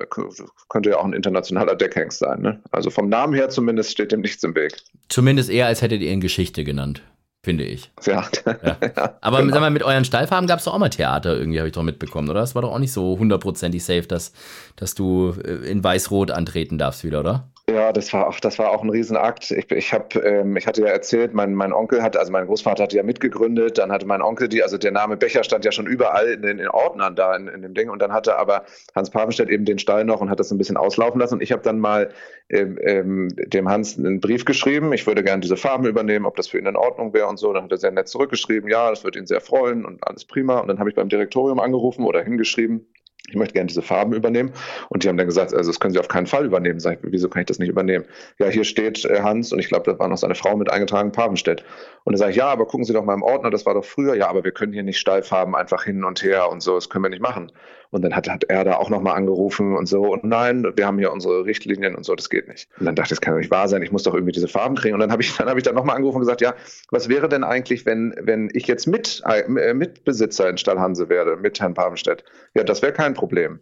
könnte 0.68 0.90
ja 0.90 0.96
auch 0.98 1.04
ein 1.04 1.12
internationaler 1.12 1.74
Deckhengst 1.74 2.18
sein. 2.18 2.40
Ne? 2.42 2.60
Also 2.70 2.90
vom 2.90 3.08
Namen 3.08 3.34
her 3.34 3.48
zumindest 3.48 3.92
steht 3.92 4.12
dem 4.12 4.20
nichts 4.20 4.42
im 4.42 4.54
Weg. 4.54 4.76
Zumindest 5.08 5.50
eher, 5.50 5.66
als 5.66 5.82
hättet 5.82 6.02
ihr 6.02 6.10
ihn 6.10 6.20
Geschichte 6.20 6.64
genannt 6.64 7.02
finde 7.42 7.64
ich. 7.64 7.90
Ja. 8.04 8.28
ja. 8.44 8.78
Aber 9.20 9.38
genau. 9.40 9.52
sag 9.54 9.60
mal, 9.60 9.70
mit 9.70 9.82
euren 9.82 10.04
Stallfarben 10.04 10.46
gab 10.46 10.58
es 10.58 10.64
doch 10.64 10.74
auch 10.74 10.78
mal 10.78 10.90
Theater 10.90 11.36
irgendwie, 11.36 11.58
habe 11.58 11.68
ich 11.68 11.74
doch 11.74 11.82
mitbekommen, 11.82 12.28
oder? 12.28 12.40
Das 12.40 12.54
war 12.54 12.62
doch 12.62 12.72
auch 12.72 12.78
nicht 12.78 12.92
so 12.92 13.18
hundertprozentig 13.18 13.84
safe, 13.84 14.02
dass, 14.02 14.32
dass 14.76 14.94
du 14.94 15.34
äh, 15.44 15.70
in 15.70 15.82
Weiß-Rot 15.82 16.30
antreten 16.30 16.78
darfst 16.78 17.04
wieder, 17.04 17.20
oder? 17.20 17.48
Ja, 17.70 17.92
das 17.92 18.14
war 18.14 18.28
auch, 18.28 18.40
das 18.40 18.58
war 18.58 18.70
auch 18.70 18.82
ein 18.82 18.88
Riesenakt. 18.88 19.50
Ich, 19.50 19.70
ich 19.70 19.92
habe, 19.92 20.18
ähm, 20.20 20.56
ich 20.56 20.66
hatte 20.66 20.80
ja 20.80 20.86
erzählt, 20.86 21.34
mein, 21.34 21.52
mein 21.54 21.74
Onkel 21.74 22.02
hat, 22.02 22.16
also 22.16 22.32
mein 22.32 22.46
Großvater 22.46 22.84
hatte 22.84 22.96
ja 22.96 23.02
mitgegründet, 23.02 23.76
dann 23.76 23.92
hatte 23.92 24.06
mein 24.06 24.22
Onkel 24.22 24.48
die, 24.48 24.62
also 24.62 24.78
der 24.78 24.90
Name 24.90 25.18
Becher 25.18 25.44
stand 25.44 25.66
ja 25.66 25.72
schon 25.72 25.86
überall 25.86 26.28
in 26.28 26.40
den 26.40 26.60
in 26.60 26.68
Ordnern 26.68 27.14
da 27.14 27.36
in, 27.36 27.46
in 27.46 27.60
dem 27.60 27.74
Ding 27.74 27.90
und 27.90 28.00
dann 28.00 28.10
hatte 28.10 28.38
aber 28.38 28.64
Hans 28.94 29.10
Papenstedt 29.10 29.50
eben 29.50 29.66
den 29.66 29.78
Stall 29.78 30.06
noch 30.06 30.22
und 30.22 30.30
hat 30.30 30.40
das 30.40 30.50
ein 30.50 30.56
bisschen 30.56 30.78
auslaufen 30.78 31.20
lassen 31.20 31.34
und 31.34 31.42
ich 31.42 31.52
habe 31.52 31.60
dann 31.60 31.78
mal 31.78 32.10
ähm, 32.48 32.78
ähm, 32.80 33.28
dem 33.36 33.68
Hans 33.68 33.98
einen 33.98 34.20
Brief 34.20 34.46
geschrieben, 34.46 34.94
ich 34.94 35.06
würde 35.06 35.22
gerne 35.22 35.40
diese 35.42 35.58
Farben 35.58 35.86
übernehmen, 35.86 36.24
ob 36.24 36.36
das 36.36 36.48
für 36.48 36.58
ihn 36.58 36.64
in 36.64 36.76
Ordnung 36.76 37.12
wäre 37.12 37.26
und 37.26 37.38
so. 37.38 37.52
Dann 37.52 37.64
hat 37.64 37.72
er 37.72 37.76
sehr 37.76 37.90
nett 37.90 38.08
zurückgeschrieben, 38.08 38.70
ja, 38.70 38.88
das 38.88 39.04
würde 39.04 39.18
ihn 39.18 39.26
sehr 39.26 39.42
freuen 39.42 39.84
und 39.84 40.06
alles 40.06 40.24
prima. 40.24 40.60
Und 40.60 40.68
dann 40.68 40.78
habe 40.78 40.88
ich 40.88 40.96
beim 40.96 41.10
Direktorium 41.10 41.60
angerufen 41.60 42.04
oder 42.04 42.22
hingeschrieben 42.22 42.86
ich 43.28 43.36
möchte 43.36 43.54
gerne 43.54 43.66
diese 43.66 43.82
Farben 43.82 44.12
übernehmen. 44.12 44.52
Und 44.88 45.04
die 45.04 45.08
haben 45.08 45.16
dann 45.16 45.26
gesagt, 45.26 45.54
also 45.54 45.70
das 45.70 45.78
können 45.78 45.92
Sie 45.92 46.00
auf 46.00 46.08
keinen 46.08 46.26
Fall 46.26 46.44
übernehmen. 46.44 46.80
Sag 46.80 46.94
ich, 46.94 47.12
wieso 47.12 47.28
kann 47.28 47.40
ich 47.40 47.46
das 47.46 47.58
nicht 47.58 47.68
übernehmen? 47.68 48.04
Ja, 48.38 48.46
hier 48.46 48.64
steht 48.64 49.04
äh, 49.04 49.20
Hans 49.22 49.52
und 49.52 49.58
ich 49.58 49.68
glaube, 49.68 49.90
da 49.90 49.98
war 49.98 50.08
noch 50.08 50.16
seine 50.16 50.34
Frau 50.34 50.56
mit 50.56 50.70
eingetragen, 50.70 51.12
Pavenstedt. 51.12 51.62
Und 52.04 52.12
dann 52.12 52.18
sage 52.18 52.30
ich, 52.30 52.36
ja, 52.36 52.46
aber 52.46 52.66
gucken 52.66 52.84
Sie 52.84 52.92
doch 52.92 53.04
mal 53.04 53.14
im 53.14 53.22
Ordner, 53.22 53.50
das 53.50 53.66
war 53.66 53.74
doch 53.74 53.84
früher. 53.84 54.14
Ja, 54.14 54.28
aber 54.28 54.44
wir 54.44 54.52
können 54.52 54.72
hier 54.72 54.82
nicht 54.82 54.98
Stallfarben 54.98 55.54
einfach 55.54 55.84
hin 55.84 56.04
und 56.04 56.22
her 56.22 56.50
und 56.50 56.62
so, 56.62 56.74
das 56.74 56.88
können 56.88 57.04
wir 57.04 57.10
nicht 57.10 57.22
machen. 57.22 57.52
Und 57.90 58.02
dann 58.02 58.14
hat, 58.14 58.28
hat 58.28 58.44
er 58.44 58.64
da 58.64 58.76
auch 58.76 58.90
nochmal 58.90 59.16
angerufen 59.16 59.76
und 59.76 59.86
so, 59.86 60.12
und 60.12 60.24
nein, 60.24 60.66
wir 60.76 60.86
haben 60.86 60.98
hier 60.98 61.10
unsere 61.10 61.44
Richtlinien 61.44 61.94
und 61.94 62.04
so, 62.04 62.14
das 62.14 62.28
geht 62.28 62.46
nicht. 62.46 62.68
Und 62.78 62.86
dann 62.86 62.94
dachte 62.94 63.06
ich, 63.06 63.10
das 63.10 63.20
kann 63.20 63.34
doch 63.34 63.38
nicht 63.38 63.50
wahr 63.50 63.68
sein, 63.68 63.82
ich 63.82 63.92
muss 63.92 64.02
doch 64.02 64.14
irgendwie 64.14 64.32
diese 64.32 64.48
Farben 64.48 64.74
kriegen. 64.74 64.94
Und 64.94 65.00
dann 65.00 65.10
habe 65.10 65.22
ich, 65.22 65.34
dann 65.38 65.48
habe 65.48 65.58
ich 65.58 65.64
dann 65.64 65.74
nochmal 65.74 65.96
angerufen 65.96 66.16
und 66.16 66.22
gesagt, 66.22 66.40
ja, 66.40 66.54
was 66.90 67.08
wäre 67.08 67.28
denn 67.28 67.44
eigentlich, 67.44 67.86
wenn, 67.86 68.14
wenn 68.20 68.50
ich 68.52 68.66
jetzt 68.66 68.86
mit, 68.86 69.22
äh, 69.26 69.48
Mitbesitzer 69.48 70.48
in 70.50 70.58
Stall 70.58 70.78
Hanse 70.78 71.08
werde, 71.08 71.36
mit 71.36 71.60
Herrn 71.60 71.74
Pavenstedt? 71.74 72.24
Ja, 72.54 72.64
das 72.64 72.82
wäre 72.82 72.92
kein 72.92 73.14
Problem. 73.14 73.60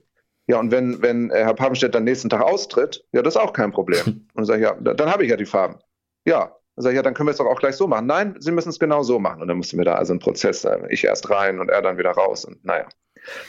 Ja, 0.48 0.60
und 0.60 0.70
wenn, 0.70 1.02
wenn 1.02 1.30
Herr 1.30 1.54
Papenstedt 1.54 1.94
dann 1.94 2.04
nächsten 2.04 2.28
Tag 2.28 2.40
austritt, 2.40 3.04
ja, 3.12 3.22
das 3.22 3.34
ist 3.34 3.40
auch 3.40 3.52
kein 3.52 3.72
Problem. 3.72 4.04
Und 4.06 4.30
dann 4.36 4.44
sage 4.44 4.60
ich, 4.60 4.64
ja, 4.64 4.74
dann 4.74 5.10
habe 5.10 5.24
ich 5.24 5.30
ja 5.30 5.36
die 5.36 5.46
Farben. 5.46 5.78
Ja. 6.24 6.56
Dann 6.76 6.82
sage 6.82 6.92
ich, 6.92 6.96
ja, 6.96 7.02
dann 7.02 7.14
können 7.14 7.26
wir 7.26 7.32
es 7.32 7.38
doch 7.38 7.46
auch 7.46 7.58
gleich 7.58 7.74
so 7.74 7.88
machen. 7.88 8.06
Nein, 8.06 8.36
Sie 8.38 8.52
müssen 8.52 8.68
es 8.68 8.78
genau 8.78 9.02
so 9.02 9.18
machen. 9.18 9.42
Und 9.42 9.48
dann 9.48 9.56
mussten 9.56 9.78
wir 9.78 9.84
da 9.84 9.94
also 9.94 10.12
einen 10.12 10.20
Prozess, 10.20 10.66
ich 10.90 11.04
erst 11.04 11.30
rein 11.30 11.58
und 11.58 11.70
er 11.70 11.82
dann 11.82 11.98
wieder 11.98 12.10
raus. 12.10 12.44
Und 12.44 12.64
naja. 12.64 12.86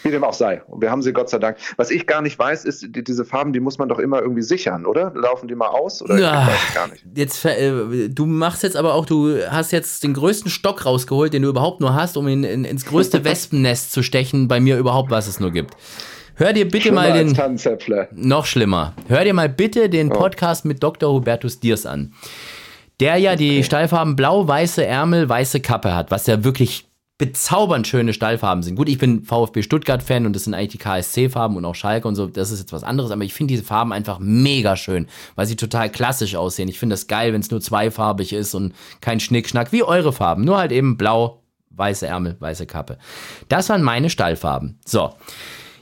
Wie 0.04 0.12
dem 0.12 0.24
auch 0.24 0.34
sei. 0.34 0.62
Wir 0.80 0.92
haben 0.92 1.02
sie 1.02 1.14
Gott 1.14 1.30
sei 1.30 1.40
Dank. 1.40 1.58
Was 1.78 1.92
ich 1.92 2.08
gar 2.08 2.22
nicht 2.22 2.38
weiß, 2.38 2.66
ist, 2.66 2.96
die, 2.96 3.04
diese 3.04 3.26
Farben, 3.26 3.54
die 3.54 3.60
muss 3.60 3.78
man 3.78 3.90
doch 3.90 4.00
immer 4.00 4.22
irgendwie 4.22 4.42
sichern, 4.42 4.86
oder? 4.86 5.12
Laufen 5.16 5.48
die 5.48 5.56
mal 5.56 5.68
aus? 5.68 6.02
Oder 6.02 6.18
ja, 6.20 6.48
weiß 6.48 6.60
ich 6.68 6.76
gar 6.76 6.88
nicht. 6.88 7.06
Jetzt, 7.16 7.46
äh, 7.46 8.10
du 8.10 8.26
machst 8.26 8.64
jetzt 8.64 8.76
aber 8.76 8.94
auch, 8.94 9.06
du 9.06 9.40
hast 9.50 9.72
jetzt 9.72 10.04
den 10.04 10.14
größten 10.14 10.50
Stock 10.50 10.86
rausgeholt, 10.86 11.34
den 11.34 11.44
du 11.44 11.50
überhaupt 11.50 11.82
nur 11.82 11.94
hast, 11.94 12.18
um 12.18 12.28
ihn 12.28 12.44
in, 12.44 12.66
ins 12.66 12.86
größte 12.86 13.24
Wespennest 13.24 13.92
zu 13.92 14.04
stechen, 14.04 14.48
bei 14.48 14.60
mir 14.60 14.78
überhaupt, 14.78 15.12
was 15.12 15.28
es 15.28 15.40
nur 15.40 15.52
gibt. 15.52 15.76
Hör 16.36 16.54
dir 16.54 16.66
bitte 16.66 16.90
schlimmer 16.90 17.10
mal 17.10 17.26
den. 17.26 17.60
Noch 18.12 18.46
schlimmer. 18.46 18.94
Hör 19.08 19.24
dir 19.24 19.34
mal 19.34 19.50
bitte 19.50 19.90
den 19.90 20.12
oh. 20.12 20.16
Podcast 20.16 20.66
mit 20.66 20.84
Dr. 20.84 21.12
Hubertus 21.12 21.60
Diers 21.60 21.88
an. 21.88 22.14
Der 23.00 23.18
ja 23.18 23.36
die 23.36 23.64
Stallfarben 23.64 24.16
blau, 24.16 24.48
weiße 24.48 24.86
Ärmel, 24.86 25.30
weiße 25.30 25.60
Kappe 25.62 25.96
hat, 25.96 26.10
was 26.10 26.26
ja 26.28 26.44
wirklich 26.44 26.87
bezaubernd 27.18 27.88
schöne 27.88 28.14
Stallfarben 28.14 28.62
sind. 28.62 28.76
Gut, 28.76 28.90
ich 28.90 29.00
bin 29.00 29.24
VfB 29.24 29.64
Stuttgart-Fan 29.64 30.28
und 30.28 30.34
das 30.34 30.44
sind 30.44 30.54
eigentlich 30.54 30.70
die 30.70 30.78
KSC-Farben 30.78 31.58
und 31.58 31.66
auch 31.66 31.74
Schalke 31.74 32.08
und 32.08 32.16
so, 32.16 32.28
das 32.28 32.52
ist 32.52 32.60
jetzt 32.60 32.74
was 32.74 32.84
anderes, 32.84 33.10
aber 33.10 33.24
ich 33.24 33.34
finde 33.34 33.54
diese 33.54 33.64
Farben 33.64 33.92
einfach 33.92 34.20
mega 34.20 34.76
schön, 34.76 35.08
weil 35.36 35.48
sie 35.48 35.56
total 35.56 35.90
klassisch 35.90 36.36
aussehen. 36.36 36.70
Ich 36.70 36.78
finde 36.78 36.94
das 36.94 37.08
geil, 37.08 37.34
wenn 37.34 37.42
es 37.42 37.50
nur 37.50 37.60
zweifarbig 37.60 38.34
ist 38.34 38.54
und 38.54 38.74
kein 39.02 39.20
Schnickschnack, 39.20 39.72
wie 39.72 39.84
eure 39.84 40.14
Farben, 40.14 40.46
nur 40.46 40.58
halt 40.58 40.72
eben 40.72 40.96
blau, 40.96 41.42
weiße 41.72 42.06
Ärmel, 42.06 42.38
weiße 42.40 42.68
Kappe. 42.68 43.00
Das 43.50 43.70
waren 43.70 43.82
meine 43.82 44.12
Stallfarben. 44.12 44.80
So. 44.86 45.14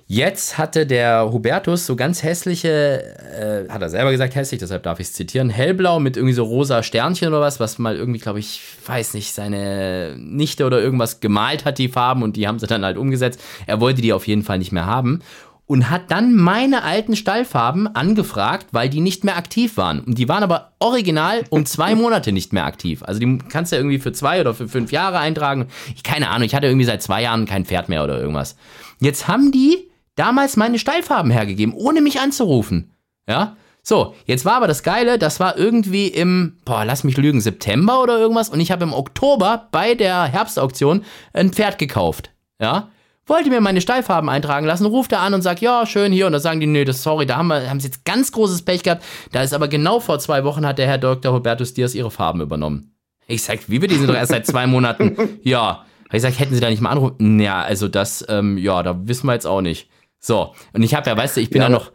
Jetzt 0.08 0.60
hatte 0.60 0.86
der 0.86 1.32
Hubertus 1.32 1.88
so 1.88 1.96
ganz 1.96 2.22
hässliche, 2.22 3.68
äh, 3.68 3.72
hat 3.72 3.82
er 3.82 3.90
selber 3.90 4.12
gesagt 4.12 4.36
hässlich, 4.36 4.60
deshalb 4.60 4.84
darf 4.84 5.00
ich 5.00 5.08
es 5.08 5.14
zitieren, 5.14 5.50
hellblau 5.50 6.00
mit 6.00 6.16
irgendwie 6.16 6.36
so 6.36 6.44
rosa 6.44 6.84
Sternchen 6.84 7.30
oder 7.30 7.42
was, 7.42 7.60
was 7.60 7.80
mal 7.80 7.96
irgendwie, 7.96 8.20
glaube 8.20 8.38
ich, 8.38 8.62
weiß 8.86 9.16
nicht, 9.16 9.34
seine 9.34 10.16
Nichte 10.20 10.68
oder 10.68 10.80
irgendwas 10.80 11.22
gemalt 11.22 11.66
hat, 11.66 11.80
die 11.80 11.90
Farben, 11.90 12.22
und 12.22 12.36
die 12.36 12.48
haben 12.48 12.60
sie 12.60 12.68
dann 12.68 12.86
halt 12.86 12.98
umgesetzt. 12.98 13.42
Er 13.66 13.82
wollte 13.82 14.04
die 14.04 14.14
auf 14.14 14.28
jeden 14.28 14.44
Fall 14.44 14.60
nicht 14.60 14.72
mehr 14.72 14.86
haben 14.86 15.22
und 15.66 15.90
hat 15.90 16.12
dann 16.12 16.36
meine 16.36 16.84
alten 16.84 17.16
Stallfarben 17.16 17.88
angefragt, 17.96 18.68
weil 18.74 18.90
die 18.90 19.02
nicht 19.02 19.24
mehr 19.24 19.38
aktiv 19.38 19.76
waren. 19.78 20.02
Und 20.02 20.20
die 20.20 20.30
waren 20.30 20.44
aber 20.44 20.74
original 20.78 21.46
um 21.50 21.66
zwei 21.66 21.96
Monate 21.96 22.32
nicht 22.32 22.54
mehr 22.54 22.66
aktiv. 22.66 23.02
Also 23.02 23.20
die 23.20 23.40
kannst 23.50 23.72
du 23.72 23.78
ja 23.78 23.80
irgendwie 23.80 23.98
für 23.98 24.12
zwei 24.12 24.40
oder 24.40 24.54
für 24.54 24.68
fünf 24.68 24.92
Jahre 24.92 25.18
eintragen. 25.18 25.68
Ich 25.96 26.04
keine 26.04 26.30
Ahnung, 26.30 26.46
ich 26.46 26.54
hatte 26.54 26.68
irgendwie 26.68 26.86
seit 26.86 27.02
zwei 27.02 27.24
Jahren 27.24 27.48
kein 27.48 27.66
Pferd 27.66 27.90
mehr 27.90 28.04
oder 28.04 28.20
irgendwas. 28.20 28.56
Jetzt 29.00 29.28
haben 29.28 29.52
die 29.52 29.90
damals 30.16 30.58
meine 30.58 30.80
Stallfarben 30.80 31.32
hergegeben, 31.32 31.74
ohne 31.74 32.02
mich 32.02 32.20
anzurufen. 32.20 32.92
Ja? 33.28 33.56
So, 33.84 34.16
jetzt 34.26 34.46
war 34.46 34.56
aber 34.56 34.68
das 34.68 34.82
Geile, 34.82 35.20
das 35.20 35.40
war 35.40 35.58
irgendwie 35.58 36.08
im, 36.08 36.58
boah, 36.66 36.86
lass 36.86 37.04
mich 37.04 37.18
lügen, 37.18 37.40
September 37.40 38.02
oder 38.02 38.18
irgendwas 38.18 38.50
und 38.50 38.60
ich 38.60 38.72
habe 38.72 38.84
im 38.84 38.94
Oktober 38.94 39.68
bei 39.72 39.94
der 39.94 40.24
Herbstauktion 40.24 41.04
ein 41.34 41.52
Pferd 41.52 41.78
gekauft. 41.78 42.32
Ja? 42.60 42.90
Wollte 43.28 43.50
mir 43.50 43.62
meine 43.62 43.82
Stallfarben 43.82 44.30
eintragen 44.30 44.66
lassen, 44.68 44.86
ruft 44.86 45.12
er 45.12 45.22
an 45.22 45.34
und 45.34 45.42
sagt, 45.42 45.60
ja, 45.60 45.86
schön 45.88 46.12
hier. 46.12 46.28
Und 46.28 46.34
dann 46.34 46.42
sagen 46.42 46.60
die, 46.60 46.68
nee, 46.68 46.86
das 46.86 47.02
sorry, 47.02 47.26
da 47.26 47.38
haben, 47.38 47.48
wir, 47.48 47.70
haben 47.70 47.80
sie 47.80 47.88
jetzt 47.88 48.06
ganz 48.06 48.32
großes 48.32 48.62
Pech 48.62 48.84
gehabt. 48.84 49.04
Da 49.32 49.42
ist 49.42 49.54
aber 49.54 49.68
genau 49.68 50.00
vor 50.00 50.20
zwei 50.20 50.44
Wochen 50.44 50.66
hat 50.66 50.78
der 50.78 50.86
Herr 50.86 51.00
Dr. 51.00 51.34
Hubertus 51.34 51.74
Diaz 51.74 51.96
ihre 51.96 52.12
Farben 52.12 52.42
übernommen. 52.42 52.96
Ich 53.28 53.44
sag, 53.44 53.68
wie 53.68 53.82
wir 53.82 53.88
die 53.88 53.96
sind 53.96 54.08
doch 54.08 54.16
erst 54.16 54.32
seit 54.32 54.46
zwei 54.46 54.68
Monaten. 54.68 55.18
Ja. 55.44 55.86
Ich 56.12 56.22
sag, 56.22 56.40
hätten 56.40 56.54
sie 56.54 56.62
da 56.62 56.70
nicht 56.70 56.82
mal 56.82 56.92
anrufen? 56.92 57.40
Ja, 57.40 57.62
also 57.62 57.88
das, 57.88 58.24
ähm, 58.30 58.60
ja, 58.60 58.84
da 58.84 58.96
wissen 59.08 59.26
wir 59.26 59.34
jetzt 59.34 59.48
auch 59.48 59.62
nicht. 59.62 59.90
So, 60.20 60.56
und 60.74 60.84
ich 60.84 60.96
habe 60.96 61.10
ja, 61.10 61.18
weißt 61.18 61.38
du, 61.38 61.42
ich 61.42 61.50
bin 61.50 61.62
ja, 61.62 61.68
ja 61.68 61.70
noch, 61.70 61.92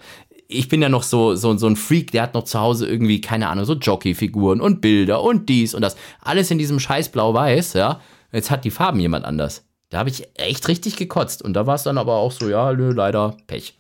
ich 0.49 0.69
bin 0.69 0.83
ja 0.83 0.89
noch 0.89 1.03
so, 1.03 1.35
so, 1.35 1.57
so 1.57 1.67
ein 1.67 1.77
Freak, 1.77 2.11
der 2.13 2.23
hat 2.23 2.35
noch 2.35 2.45
zu 2.45 2.61
Hause 2.61 2.87
irgendwie, 2.87 3.21
keine 3.21 3.49
Ahnung, 3.49 3.65
so 3.65 3.75
Jockey-Figuren 3.75 4.61
und 4.61 4.81
Bilder 4.81 5.23
und 5.23 5.49
dies 5.49 5.75
und 5.75 5.83
das. 5.83 5.97
Alles 6.21 6.51
in 6.51 6.59
diesem 6.59 6.81
scheiß 6.81 7.11
Blau-Weiß, 7.11 7.75
ja. 7.75 8.01
Jetzt 8.33 8.51
hat 8.51 8.65
die 8.65 8.71
Farben 8.71 9.01
jemand 9.01 9.25
anders. 9.25 9.65
Da 9.91 9.99
habe 9.99 10.11
ich 10.11 10.29
echt 10.35 10.69
richtig 10.69 10.97
gekotzt. 10.97 11.43
Und 11.43 11.55
da 11.55 11.67
war 11.67 11.75
es 11.75 11.83
dann 11.83 11.99
aber 11.99 12.15
auch 12.15 12.33
so, 12.33 12.49
ja, 12.49 12.73
nö, 12.73 12.93
leider 12.93 13.37
Pech. 13.47 13.77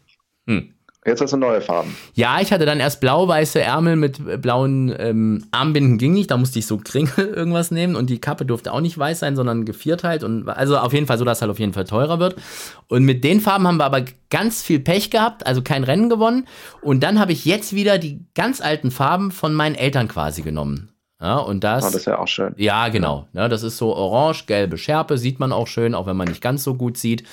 Hm. 0.47 0.75
Jetzt 1.07 1.23
hast 1.23 1.33
du 1.33 1.39
neue 1.39 1.63
Farben. 1.63 1.97
Ja, 2.13 2.41
ich 2.43 2.53
hatte 2.53 2.67
dann 2.67 2.79
erst 2.79 3.01
blau-weiße 3.01 3.59
Ärmel 3.59 3.97
mit 3.97 4.43
blauen 4.43 4.95
ähm, 4.99 5.47
Armbinden 5.51 5.97
ging 5.97 6.13
nicht. 6.13 6.31
Da 6.31 6.37
musste 6.37 6.59
ich 6.59 6.67
so 6.67 6.77
Kringel 6.77 7.27
irgendwas 7.35 7.71
nehmen 7.71 7.97
und 7.97 8.11
die 8.11 8.21
Kappe 8.21 8.45
durfte 8.45 8.71
auch 8.71 8.83
nicht 8.83 8.99
weiß 8.99 9.21
sein, 9.21 9.35
sondern 9.35 9.65
gevierteilt 9.65 10.23
und 10.23 10.47
also 10.49 10.77
auf 10.77 10.93
jeden 10.93 11.07
Fall 11.07 11.17
so, 11.17 11.25
dass 11.25 11.39
es 11.39 11.43
halt 11.43 11.51
auf 11.51 11.59
jeden 11.59 11.73
Fall 11.73 11.85
teurer 11.85 12.19
wird. 12.19 12.37
Und 12.89 13.05
mit 13.05 13.25
den 13.25 13.41
Farben 13.41 13.67
haben 13.67 13.79
wir 13.79 13.87
aber 13.87 14.05
ganz 14.29 14.63
viel 14.63 14.79
Pech 14.79 15.11
gehabt, 15.11 15.47
also 15.47 15.63
kein 15.63 15.85
Rennen 15.85 16.11
gewonnen. 16.11 16.47
Und 16.83 17.03
dann 17.03 17.19
habe 17.19 17.33
ich 17.33 17.47
jetzt 17.47 17.75
wieder 17.75 17.97
die 17.97 18.27
ganz 18.35 18.61
alten 18.61 18.91
Farben 18.91 19.31
von 19.31 19.55
meinen 19.55 19.77
Eltern 19.77 20.07
quasi 20.07 20.43
genommen. 20.43 20.91
Ja, 21.21 21.37
und 21.37 21.65
das, 21.65 21.85
oh, 21.85 21.87
das 21.87 21.97
ist 21.97 22.07
ja 22.07 22.19
auch 22.19 22.29
schön. 22.29 22.55
Ja, 22.57 22.89
genau. 22.89 23.27
Ja, 23.35 23.49
das 23.49 23.63
ist 23.63 23.77
so 23.77 23.95
orange, 23.95 24.47
gelbe 24.47 24.79
Schärpe, 24.79 25.19
sieht 25.19 25.39
man 25.39 25.53
auch 25.53 25.67
schön, 25.67 25.95
auch 25.95 26.07
wenn 26.07 26.17
man 26.17 26.29
nicht 26.29 26.41
ganz 26.41 26.65
so 26.65 26.75
gut 26.75 26.97
sieht. 26.97 27.25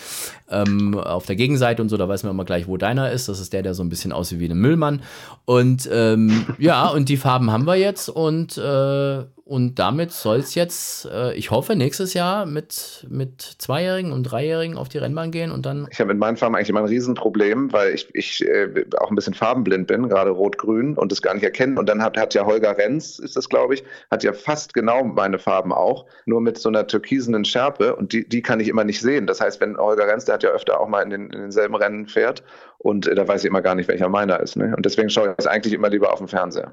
Ähm, 0.49 0.97
auf 0.97 1.25
der 1.25 1.37
Gegenseite 1.37 1.81
und 1.81 1.87
so, 1.87 1.95
da 1.95 2.09
weiß 2.09 2.23
man 2.23 2.33
immer 2.33 2.43
gleich, 2.43 2.67
wo 2.67 2.75
deiner 2.75 3.11
ist. 3.11 3.29
Das 3.29 3.39
ist 3.39 3.53
der, 3.53 3.63
der 3.63 3.73
so 3.73 3.83
ein 3.83 3.89
bisschen 3.89 4.11
aussieht 4.11 4.39
wie 4.39 4.49
ein 4.49 4.57
Müllmann. 4.57 5.01
Und 5.45 5.89
ähm, 5.91 6.47
ja, 6.57 6.89
und 6.89 7.07
die 7.07 7.17
Farben 7.17 7.49
haben 7.51 7.65
wir 7.65 7.75
jetzt 7.75 8.09
und 8.09 8.57
äh, 8.57 9.23
und 9.47 9.79
damit 9.79 10.11
soll 10.11 10.39
es 10.39 10.55
jetzt, 10.55 11.05
äh, 11.05 11.33
ich 11.33 11.51
hoffe, 11.51 11.75
nächstes 11.75 12.13
Jahr 12.13 12.45
mit, 12.45 13.07
mit 13.09 13.41
Zweijährigen 13.41 14.11
und 14.11 14.23
Dreijährigen 14.23 14.77
auf 14.77 14.89
die 14.89 14.97
Rennbahn 14.97 15.31
gehen 15.31 15.51
und 15.51 15.65
dann. 15.65 15.87
Ich 15.89 15.99
habe 15.99 16.09
mit 16.09 16.19
meinen 16.19 16.35
Farben 16.35 16.55
eigentlich 16.55 16.69
immer 16.69 16.81
ein 16.81 16.87
Riesenproblem, 16.87 17.71
weil 17.71 17.93
ich, 17.93 18.13
ich 18.13 18.45
äh, 18.45 18.85
auch 18.99 19.09
ein 19.09 19.15
bisschen 19.15 19.33
farbenblind 19.33 19.87
bin, 19.87 20.09
gerade 20.09 20.31
rot-grün 20.31 20.97
und 20.97 21.11
das 21.11 21.21
gar 21.21 21.33
nicht 21.33 21.43
erkennen. 21.43 21.77
Und 21.77 21.87
dann 21.87 22.01
hat, 22.01 22.17
hat 22.17 22.33
ja 22.33 22.45
Holger 22.45 22.77
Renz, 22.77 23.19
ist 23.19 23.37
das 23.37 23.47
glaube 23.47 23.75
ich, 23.75 23.83
hat 24.11 24.23
ja 24.23 24.33
fast 24.33 24.73
genau 24.73 25.05
meine 25.05 25.39
Farben 25.39 25.71
auch, 25.71 26.05
nur 26.25 26.41
mit 26.41 26.57
so 26.57 26.67
einer 26.67 26.85
türkisenen 26.85 27.45
Schärpe 27.45 27.95
und 27.95 28.11
die, 28.11 28.27
die 28.27 28.41
kann 28.41 28.59
ich 28.59 28.67
immer 28.67 28.83
nicht 28.83 28.99
sehen. 28.99 29.27
Das 29.27 29.39
heißt, 29.39 29.61
wenn 29.61 29.77
Holger 29.77 30.07
Renz, 30.07 30.25
der 30.25 30.35
hat 30.35 30.43
ja 30.43 30.49
öfter 30.49 30.79
auch 30.79 30.89
mal 30.89 31.01
in, 31.01 31.09
den, 31.09 31.29
in 31.29 31.39
denselben 31.39 31.75
Rennen 31.75 32.07
fährt 32.07 32.43
und 32.79 33.07
äh, 33.07 33.15
da 33.15 33.25
weiß 33.25 33.43
ich 33.43 33.47
immer 33.47 33.61
gar 33.61 33.75
nicht, 33.75 33.87
welcher 33.87 34.09
meiner 34.09 34.41
ist. 34.41 34.57
Ne? 34.57 34.73
Und 34.75 34.85
deswegen 34.85 35.09
schaue 35.09 35.29
ich 35.29 35.35
das 35.37 35.47
eigentlich 35.47 35.73
immer 35.73 35.89
lieber 35.89 36.11
auf 36.11 36.19
dem 36.19 36.27
Fernseher. 36.27 36.71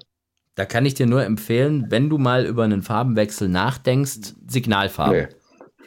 Da 0.54 0.64
kann 0.64 0.86
ich 0.86 0.94
dir 0.94 1.06
nur 1.06 1.24
empfehlen, 1.24 1.86
wenn 1.90 2.08
du 2.08 2.18
mal 2.18 2.46
über 2.46 2.64
einen 2.64 2.82
Farbenwechsel 2.82 3.48
nachdenkst, 3.48 4.34
Signalfarben. 4.46 5.28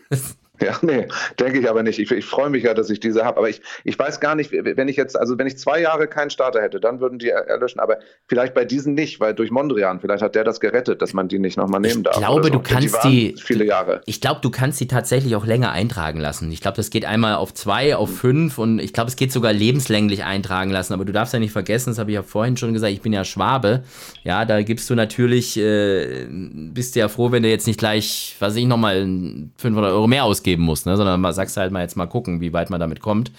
Nee. 0.10 0.18
Ja, 0.68 0.78
nee, 0.82 1.08
denke 1.40 1.60
ich 1.60 1.70
aber 1.70 1.84
nicht. 1.84 2.00
Ich, 2.00 2.12
ich 2.12 2.26
freue 2.26 2.50
mich 2.50 2.64
ja, 2.64 2.74
dass 2.74 2.90
ich 2.90 3.00
diese 3.00 3.24
habe. 3.24 3.38
Aber 3.38 3.50
ich, 3.50 3.62
ich 3.84 3.98
weiß 3.98 4.20
gar 4.20 4.36
nicht, 4.36 4.52
wenn 4.52 4.88
ich 4.88 4.96
jetzt, 4.96 5.18
also 5.18 5.38
wenn 5.38 5.46
ich 5.46 5.58
zwei 5.58 5.80
Jahre 5.82 6.08
keinen 6.08 6.30
Starter 6.30 6.62
hätte, 6.62 6.80
dann 6.80 7.00
würden 7.00 7.20
die 7.20 7.30
erlöschen. 7.30 7.80
Aber 7.80 8.00
vielleicht 8.28 8.54
bei 8.54 8.66
diesen 8.66 8.96
nicht, 8.96 9.20
weil 9.20 9.34
durch 9.34 9.52
Mondrian, 9.52 10.00
vielleicht 10.00 10.24
hat 10.24 10.36
der 10.36 10.44
das 10.44 10.60
gerettet, 10.60 11.02
dass 11.02 11.14
man 11.14 11.28
die 11.28 11.38
nicht 11.38 11.58
nochmal 11.58 11.80
nehmen 11.80 12.04
darf. 12.04 12.16
Ich 12.16 12.22
glaube, 12.22 12.46
so. 12.46 12.50
du 12.50 12.60
kannst 12.60 13.04
die, 13.04 13.34
die, 13.34 13.42
viele 13.42 13.66
Jahre. 13.66 14.02
Ich 14.06 14.20
glaube, 14.20 14.40
du 14.42 14.50
kannst 14.50 14.80
die 14.80 14.88
tatsächlich 14.88 15.36
auch 15.36 15.46
länger 15.46 15.72
eintragen 15.72 16.20
lassen. 16.20 16.52
Ich 16.52 16.62
glaube, 16.62 16.78
das 16.78 16.90
geht 16.90 17.06
einmal 17.06 17.36
auf 17.36 17.54
zwei, 17.54 17.96
auf 17.96 18.18
fünf 18.18 18.58
und 18.58 18.80
ich 18.80 18.94
glaube, 18.94 19.10
es 19.10 19.16
geht 19.16 19.32
sogar 19.32 19.54
lebenslänglich 19.54 20.24
eintragen 20.24 20.72
lassen. 20.72 20.94
Aber 20.94 21.06
du 21.06 21.14
darfst 21.14 21.34
ja 21.34 21.40
nicht 21.40 21.52
vergessen, 21.52 21.92
das 21.92 22.00
habe 22.00 22.10
ich 22.10 22.16
ja 22.16 22.24
vorhin 22.24 22.58
schon 22.58 22.74
gesagt, 22.74 22.94
ich 22.94 23.02
bin 23.02 23.14
ja 23.14 23.24
Schwabe. 23.24 23.84
Ja, 24.24 24.44
da 24.46 24.64
gibst 24.64 24.90
du 24.90 24.96
natürlich, 24.96 25.58
äh, 25.58 26.26
bist 26.30 26.96
du 26.96 27.00
ja 27.00 27.10
froh, 27.10 27.32
wenn 27.32 27.44
du 27.44 27.50
jetzt 27.50 27.68
nicht 27.68 27.80
gleich, 27.80 28.36
was 28.40 28.48
weiß 28.50 28.58
ich, 28.58 28.66
nochmal 28.66 29.06
500 29.58 29.92
Euro 29.92 30.08
mehr 30.08 30.24
ausgibst 30.24 30.47
geben 30.48 30.64
muss, 30.64 30.86
ne? 30.86 30.96
sondern 30.96 31.20
man 31.20 31.34
sagst 31.34 31.58
halt 31.58 31.74
mal 31.74 31.82
jetzt 31.82 31.98
mal 31.98 32.06
gucken, 32.06 32.40
wie 32.40 32.54
weit 32.54 32.70
man 32.70 32.80
damit 32.80 33.02
kommt. 33.02 33.34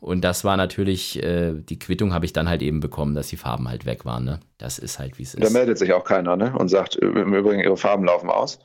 Und 0.00 0.22
das 0.22 0.44
war 0.44 0.56
natürlich, 0.56 1.20
äh, 1.20 1.54
die 1.54 1.76
Quittung 1.76 2.14
habe 2.14 2.24
ich 2.24 2.32
dann 2.32 2.48
halt 2.48 2.62
eben 2.62 2.78
bekommen, 2.78 3.16
dass 3.16 3.26
die 3.26 3.36
Farben 3.36 3.68
halt 3.68 3.84
weg 3.84 4.04
waren. 4.04 4.24
Ne? 4.24 4.38
Das 4.58 4.78
ist 4.78 5.00
halt, 5.00 5.18
wie 5.18 5.24
es 5.24 5.34
ist. 5.34 5.44
Da 5.44 5.50
meldet 5.50 5.76
sich 5.76 5.92
auch 5.92 6.04
keiner 6.04 6.36
ne? 6.36 6.54
und 6.56 6.68
sagt, 6.68 6.94
im 6.94 7.34
Übrigen, 7.34 7.60
ihre 7.60 7.76
Farben 7.76 8.04
laufen 8.04 8.30
aus. 8.30 8.60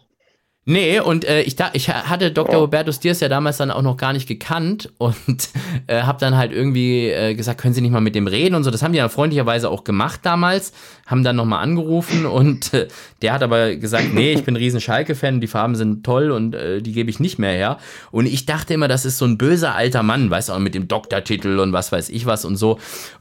Nee, 0.69 0.99
und 0.99 1.23
äh, 1.23 1.43
ich, 1.43 1.55
da, 1.55 1.69
ich 1.71 1.87
hatte 1.87 2.29
Dr. 2.29 2.57
Oh. 2.57 2.63
Hubertus 2.63 2.99
Diers 2.99 3.21
ja 3.21 3.29
damals 3.29 3.55
dann 3.55 3.71
auch 3.71 3.81
noch 3.81 3.95
gar 3.95 4.11
nicht 4.11 4.27
gekannt 4.27 4.91
und 4.97 5.15
äh, 5.87 6.01
habe 6.01 6.19
dann 6.19 6.35
halt 6.35 6.51
irgendwie 6.51 7.07
äh, 7.07 7.35
gesagt, 7.35 7.61
können 7.61 7.73
Sie 7.73 7.79
nicht 7.79 7.93
mal 7.93 8.01
mit 8.01 8.15
dem 8.15 8.27
reden 8.27 8.53
und 8.53 8.65
so. 8.65 8.69
Das 8.69 8.83
haben 8.83 8.91
die 8.91 8.97
ja 8.97 9.07
freundlicherweise 9.07 9.69
auch 9.69 9.85
gemacht 9.85 10.19
damals, 10.23 10.73
haben 11.05 11.23
dann 11.23 11.37
nochmal 11.37 11.63
angerufen 11.63 12.25
und 12.25 12.73
äh, 12.73 12.89
der 13.21 13.31
hat 13.31 13.43
aber 13.43 13.77
gesagt, 13.77 14.13
nee, 14.13 14.33
ich 14.33 14.43
bin 14.43 14.55
ein 14.55 14.57
riesen 14.57 14.81
Schalke-Fan, 14.81 15.39
die 15.39 15.47
Farben 15.47 15.75
sind 15.75 16.05
toll 16.05 16.31
und 16.31 16.53
äh, 16.53 16.81
die 16.81 16.91
gebe 16.91 17.09
ich 17.09 17.21
nicht 17.21 17.39
mehr 17.39 17.53
her. 17.53 17.77
Und 18.11 18.25
ich 18.25 18.45
dachte 18.45 18.73
immer, 18.73 18.89
das 18.89 19.05
ist 19.05 19.19
so 19.19 19.23
ein 19.23 19.37
böser 19.37 19.73
alter 19.73 20.03
Mann, 20.03 20.29
weißt 20.29 20.49
du, 20.49 20.53
auch 20.53 20.59
mit 20.59 20.75
dem 20.75 20.89
Doktortitel 20.89 21.59
und 21.59 21.71
was 21.71 21.93
weiß 21.93 22.09
ich 22.09 22.25
was 22.25 22.43
und 22.43 22.57
so. 22.57 22.77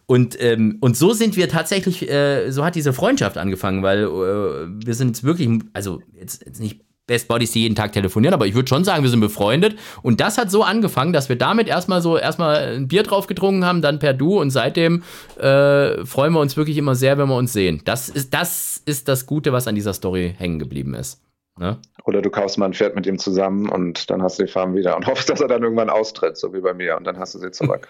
Und, 0.06 0.36
ähm, 0.42 0.78
und 0.80 0.96
so 0.96 1.12
sind 1.12 1.36
wir 1.36 1.48
tatsächlich, 1.48 2.10
äh, 2.10 2.50
so 2.50 2.64
hat 2.64 2.74
diese 2.74 2.92
Freundschaft 2.92 3.38
angefangen, 3.38 3.84
weil 3.84 4.02
äh, 4.02 4.84
wir 4.84 4.94
sind 4.94 5.22
wirklich, 5.22 5.48
also 5.74 6.02
jetzt, 6.12 6.44
jetzt 6.44 6.60
nicht 6.60 6.85
Best 7.06 7.28
Buddies, 7.28 7.52
die 7.52 7.62
jeden 7.62 7.76
Tag 7.76 7.92
telefonieren, 7.92 8.34
aber 8.34 8.46
ich 8.46 8.54
würde 8.54 8.68
schon 8.68 8.84
sagen, 8.84 9.02
wir 9.02 9.10
sind 9.10 9.20
befreundet. 9.20 9.78
Und 10.02 10.20
das 10.20 10.38
hat 10.38 10.50
so 10.50 10.62
angefangen, 10.62 11.12
dass 11.12 11.28
wir 11.28 11.36
damit 11.36 11.68
erstmal 11.68 12.02
so 12.02 12.18
erstmal 12.18 12.76
ein 12.76 12.88
Bier 12.88 13.04
drauf 13.04 13.26
getrunken 13.28 13.64
haben, 13.64 13.80
dann 13.80 13.98
per 13.98 14.12
Du 14.12 14.40
und 14.40 14.50
seitdem 14.50 15.02
äh, 15.38 16.04
freuen 16.04 16.32
wir 16.32 16.40
uns 16.40 16.56
wirklich 16.56 16.76
immer 16.76 16.94
sehr, 16.94 17.16
wenn 17.18 17.28
wir 17.28 17.36
uns 17.36 17.52
sehen. 17.52 17.80
Das 17.84 18.08
ist, 18.08 18.34
das 18.34 18.82
ist 18.84 19.08
das 19.08 19.26
Gute, 19.26 19.52
was 19.52 19.68
an 19.68 19.76
dieser 19.76 19.92
Story 19.92 20.34
hängen 20.36 20.58
geblieben 20.58 20.94
ist. 20.94 21.20
Ne? 21.58 21.78
Oder 22.04 22.20
du 22.20 22.30
kaufst 22.30 22.58
mal 22.58 22.66
ein 22.66 22.74
Pferd 22.74 22.94
mit 22.94 23.06
ihm 23.06 23.18
zusammen 23.18 23.68
und 23.68 24.10
dann 24.10 24.22
hast 24.22 24.38
du 24.38 24.44
die 24.44 24.50
Farben 24.50 24.74
wieder 24.74 24.94
und 24.96 25.06
hoffst, 25.06 25.30
dass 25.30 25.40
er 25.40 25.48
dann 25.48 25.62
irgendwann 25.62 25.88
austritt, 25.88 26.36
so 26.36 26.52
wie 26.52 26.60
bei 26.60 26.74
mir, 26.74 26.96
und 26.96 27.04
dann 27.04 27.18
hast 27.18 27.34
du 27.34 27.38
sie 27.38 27.50
zurück. 27.50 27.88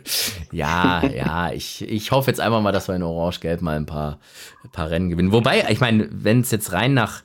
ja, 0.52 1.04
ja, 1.06 1.50
ich, 1.52 1.82
ich 1.90 2.12
hoffe 2.12 2.30
jetzt 2.30 2.40
einfach 2.40 2.60
mal, 2.60 2.72
dass 2.72 2.88
wir 2.88 2.94
in 2.94 3.02
Orange-Gelb 3.02 3.62
mal 3.62 3.76
ein 3.76 3.86
paar, 3.86 4.20
ein 4.64 4.70
paar 4.70 4.90
Rennen 4.90 5.10
gewinnen. 5.10 5.32
Wobei, 5.32 5.64
ich 5.70 5.80
meine, 5.80 6.08
wenn 6.12 6.40
es 6.40 6.50
jetzt 6.52 6.72
rein 6.72 6.94
nach 6.94 7.22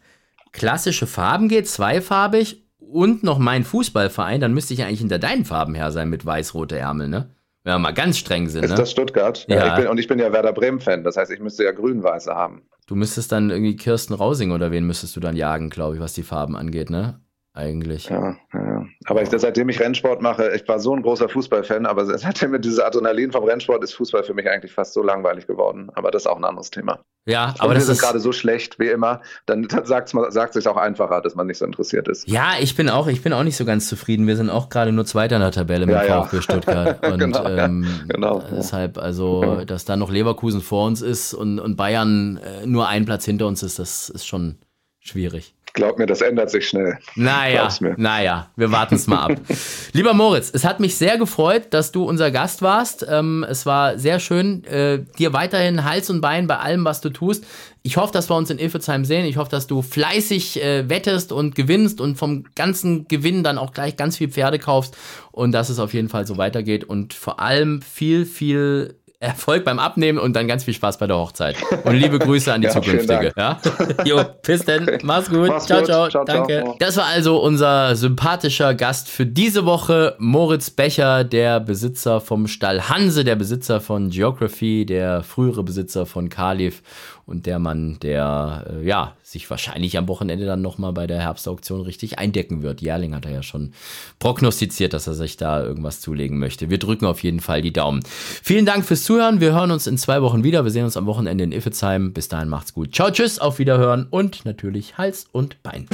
klassische 0.55 1.07
Farben 1.07 1.49
geht, 1.49 1.67
zweifarbig 1.67 2.65
und 2.79 3.23
noch 3.23 3.37
mein 3.39 3.63
Fußballverein, 3.63 4.41
dann 4.41 4.53
müsste 4.53 4.73
ich 4.73 4.83
eigentlich 4.83 4.99
hinter 4.99 5.19
deinen 5.19 5.45
Farben 5.45 5.75
her 5.75 5.91
sein 5.91 6.09
mit 6.09 6.25
weiß-rote 6.25 6.77
Ärmel, 6.77 7.07
ne? 7.07 7.29
Wenn 7.63 7.73
wir 7.73 7.79
mal 7.79 7.93
ganz 7.93 8.19
streng 8.19 8.47
sind. 8.47 8.63
Ist 8.63 8.71
ne? 8.71 8.77
das 8.77 8.91
Stuttgart? 8.91 9.45
Ja. 9.49 9.55
ja 9.55 9.67
ich 9.69 9.81
bin, 9.81 9.87
und 9.87 9.97
ich 9.97 10.07
bin 10.07 10.19
ja 10.19 10.31
Werder 10.31 10.53
Bremen-Fan, 10.53 11.03
das 11.03 11.17
heißt, 11.17 11.31
ich 11.31 11.39
müsste 11.39 11.63
ja 11.63 11.71
grün-weiße 11.71 12.33
haben. 12.33 12.61
Du 12.87 12.95
müsstest 12.95 13.31
dann 13.31 13.49
irgendwie 13.49 13.75
Kirsten 13.75 14.13
Rausing 14.13 14.51
oder 14.51 14.71
wen 14.71 14.85
müsstest 14.85 15.15
du 15.15 15.19
dann 15.19 15.35
jagen, 15.35 15.71
glaube 15.71 15.95
ich, 15.95 16.01
was 16.01 16.13
die 16.13 16.23
Farben 16.23 16.55
angeht, 16.55 16.91
ne? 16.91 17.19
Eigentlich. 17.55 18.09
Ja, 18.09 18.35
ja. 18.53 18.85
Aber 19.05 19.21
ich, 19.21 19.29
seitdem 19.29 19.69
ich 19.69 19.79
Rennsport 19.79 20.21
mache, 20.21 20.51
ich 20.53 20.67
war 20.67 20.77
so 20.77 20.93
ein 20.93 21.01
großer 21.01 21.29
Fußballfan, 21.29 21.85
aber 21.85 22.05
seitdem 22.17 22.51
mit 22.51 22.65
dieser 22.65 22.85
Adrenalin 22.85 23.31
vom 23.31 23.45
Rennsport 23.45 23.81
ist 23.81 23.93
Fußball 23.93 24.23
für 24.23 24.33
mich 24.33 24.49
eigentlich 24.49 24.73
fast 24.73 24.93
so 24.93 25.01
langweilig 25.01 25.47
geworden. 25.47 25.89
Aber 25.95 26.11
das 26.11 26.23
ist 26.23 26.27
auch 26.27 26.35
ein 26.35 26.43
anderes 26.43 26.69
Thema. 26.69 26.99
Ja, 27.25 27.55
aber 27.59 27.73
das 27.73 27.87
ist 27.87 28.01
gerade 28.01 28.19
so 28.19 28.33
schlecht 28.33 28.77
wie 28.77 28.89
immer. 28.89 29.21
Dann 29.45 29.67
sagt 29.69 30.13
es 30.13 30.53
sich 30.53 30.67
auch 30.67 30.75
einfacher, 30.75 31.21
dass 31.21 31.35
man 31.35 31.47
nicht 31.47 31.57
so 31.57 31.65
interessiert 31.65 32.09
ist. 32.09 32.27
Ja, 32.27 32.55
ich 32.59 32.75
bin 32.75 32.89
auch, 32.89 33.07
ich 33.07 33.21
bin 33.21 33.31
auch 33.31 33.43
nicht 33.43 33.55
so 33.55 33.63
ganz 33.63 33.87
zufrieden. 33.87 34.27
Wir 34.27 34.35
sind 34.35 34.49
auch 34.49 34.67
gerade 34.67 34.91
nur 34.91 35.05
Zweiter 35.05 35.37
in 35.37 35.41
der 35.41 35.51
Tabelle 35.51 35.85
mit 35.85 35.95
ja, 35.95 36.23
VfB 36.23 36.35
ja. 36.35 36.41
Stuttgart. 36.41 37.07
Und 37.09 37.19
genau, 37.19 37.47
ähm, 37.47 37.87
genau, 38.09 38.43
deshalb, 38.51 38.97
also, 38.97 39.63
dass 39.65 39.85
da 39.85 39.95
noch 39.95 40.11
Leverkusen 40.11 40.59
vor 40.59 40.85
uns 40.85 41.01
ist 41.01 41.33
und, 41.33 41.59
und 41.59 41.77
Bayern 41.77 42.37
äh, 42.37 42.65
nur 42.65 42.89
ein 42.89 43.05
Platz 43.05 43.23
hinter 43.23 43.47
uns 43.47 43.63
ist, 43.63 43.79
das 43.79 44.09
ist 44.09 44.27
schon 44.27 44.57
schwierig. 44.99 45.55
Glaub 45.75 45.99
mir, 45.99 46.05
das 46.05 46.21
ändert 46.21 46.49
sich 46.49 46.69
schnell. 46.69 46.97
Naja, 47.15 47.67
naja, 47.97 48.49
wir 48.55 48.71
warten 48.71 48.95
es 48.95 49.07
mal 49.07 49.25
ab. 49.25 49.31
Lieber 49.91 50.13
Moritz, 50.13 50.49
es 50.53 50.63
hat 50.63 50.79
mich 50.79 50.95
sehr 50.95 51.17
gefreut, 51.17 51.67
dass 51.71 51.91
du 51.91 52.05
unser 52.05 52.31
Gast 52.31 52.61
warst. 52.61 53.05
Ähm, 53.09 53.45
es 53.49 53.65
war 53.65 53.99
sehr 53.99 54.19
schön, 54.19 54.63
äh, 54.63 55.03
dir 55.19 55.33
weiterhin 55.33 55.83
Hals 55.83 56.09
und 56.09 56.21
Bein 56.21 56.47
bei 56.47 56.57
allem, 56.57 56.85
was 56.85 57.01
du 57.01 57.09
tust. 57.09 57.45
Ich 57.83 57.97
hoffe, 57.97 58.13
dass 58.13 58.29
wir 58.29 58.37
uns 58.37 58.49
in 58.49 58.57
Ilfezheim 58.57 59.03
sehen. 59.03 59.25
Ich 59.25 59.35
hoffe, 59.35 59.51
dass 59.51 59.67
du 59.67 59.81
fleißig 59.81 60.63
äh, 60.63 60.89
wettest 60.89 61.33
und 61.33 61.55
gewinnst 61.55 61.99
und 61.99 62.15
vom 62.15 62.45
ganzen 62.55 63.09
Gewinn 63.09 63.43
dann 63.43 63.57
auch 63.57 63.73
gleich 63.73 63.97
ganz 63.97 64.15
viel 64.15 64.29
Pferde 64.29 64.59
kaufst 64.59 64.95
und 65.33 65.51
dass 65.51 65.67
es 65.67 65.79
auf 65.79 65.93
jeden 65.93 66.07
Fall 66.07 66.25
so 66.25 66.37
weitergeht 66.37 66.85
und 66.85 67.13
vor 67.13 67.41
allem 67.41 67.81
viel, 67.81 68.25
viel 68.25 68.95
Erfolg 69.19 69.63
beim 69.63 69.79
Abnehmen 69.79 70.19
und 70.19 70.35
dann 70.35 70.47
ganz 70.47 70.63
viel 70.63 70.73
Spaß 70.73 70.97
bei 70.97 71.07
der 71.07 71.17
Hochzeit. 71.17 71.55
Und 71.83 71.95
liebe 71.95 72.19
Grüße 72.19 72.51
an 72.53 72.61
die 72.61 72.67
ja, 72.67 72.73
zukünftige. 72.73 73.33
Ja? 73.37 73.59
Jo, 74.03 74.21
bis 74.41 74.65
denn. 74.65 74.99
Mach's 75.03 75.29
gut. 75.29 75.47
Mach's 75.47 75.65
ciao, 75.65 75.79
gut. 75.79 75.87
ciao, 75.87 76.09
ciao. 76.09 76.25
Danke. 76.25 76.61
Ciao. 76.63 76.75
Das 76.79 76.97
war 76.97 77.05
also 77.05 77.41
unser 77.41 77.95
sympathischer 77.95 78.73
Gast 78.73 79.09
für 79.09 79.25
diese 79.25 79.65
Woche, 79.65 80.15
Moritz 80.19 80.69
Becher, 80.69 81.23
der 81.23 81.59
Besitzer 81.59 82.19
vom 82.19 82.47
Stall 82.47 82.89
Hanse, 82.89 83.23
der 83.23 83.35
Besitzer 83.35 83.81
von 83.81 84.09
Geography, 84.09 84.85
der 84.85 85.23
frühere 85.23 85.63
Besitzer 85.63 86.05
von 86.05 86.29
Kalif 86.29 86.81
und 87.25 87.45
der 87.47 87.59
Mann, 87.59 87.97
der 88.01 88.65
äh, 88.69 88.85
ja 88.85 89.15
sich 89.23 89.49
wahrscheinlich 89.49 89.97
am 89.97 90.07
Wochenende 90.07 90.45
dann 90.45 90.61
nochmal 90.61 90.93
bei 90.93 91.07
der 91.07 91.19
Herbstauktion 91.19 91.81
richtig 91.81 92.19
eindecken 92.19 92.61
wird. 92.61 92.81
Jährling 92.81 93.15
hat 93.15 93.25
er 93.25 93.31
ja 93.31 93.43
schon 93.43 93.73
prognostiziert, 94.19 94.93
dass 94.93 95.07
er 95.07 95.15
sich 95.15 95.37
da 95.37 95.63
irgendwas 95.63 96.01
zulegen 96.01 96.37
möchte. 96.37 96.69
Wir 96.69 96.77
drücken 96.77 97.05
auf 97.05 97.23
jeden 97.23 97.39
Fall 97.39 97.61
die 97.61 97.73
Daumen. 97.73 98.01
Vielen 98.05 98.65
Dank 98.65 98.85
fürs 98.85 99.03
Zuhören. 99.03 99.39
Wir 99.39 99.53
hören 99.53 99.71
uns 99.71 99.87
in 99.87 99.97
zwei 99.97 100.21
Wochen 100.21 100.43
wieder. 100.43 100.63
Wir 100.63 100.71
sehen 100.71 100.85
uns 100.85 100.97
am 100.97 101.07
Wochenende 101.07 101.43
in 101.43 101.51
Iffezheim. 101.51 102.13
Bis 102.13 102.27
dahin 102.27 102.49
macht's 102.49 102.73
gut. 102.73 102.93
Ciao, 102.93 103.09
tschüss, 103.09 103.39
auf 103.39 103.57
Wiederhören 103.57 104.07
und 104.09 104.45
natürlich 104.45 104.97
Hals 104.97 105.25
und 105.31 105.61
Bein. 105.63 105.87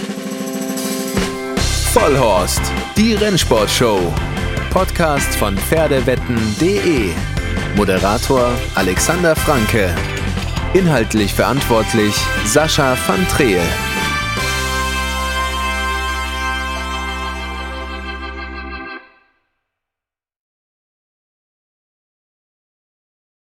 Vollhorst, 1.93 2.61
die 2.97 3.13
Rennsportshow. 3.13 3.99
Podcast 4.69 5.35
von 5.35 5.57
Pferdewetten.de. 5.57 7.09
Moderator 7.75 8.51
Alexander 8.75 9.35
Franke. 9.35 9.93
Inhaltlich 10.73 11.33
verantwortlich 11.33 12.15
Sascha 12.45 12.95
van 13.05 13.27
Treel. 13.27 13.59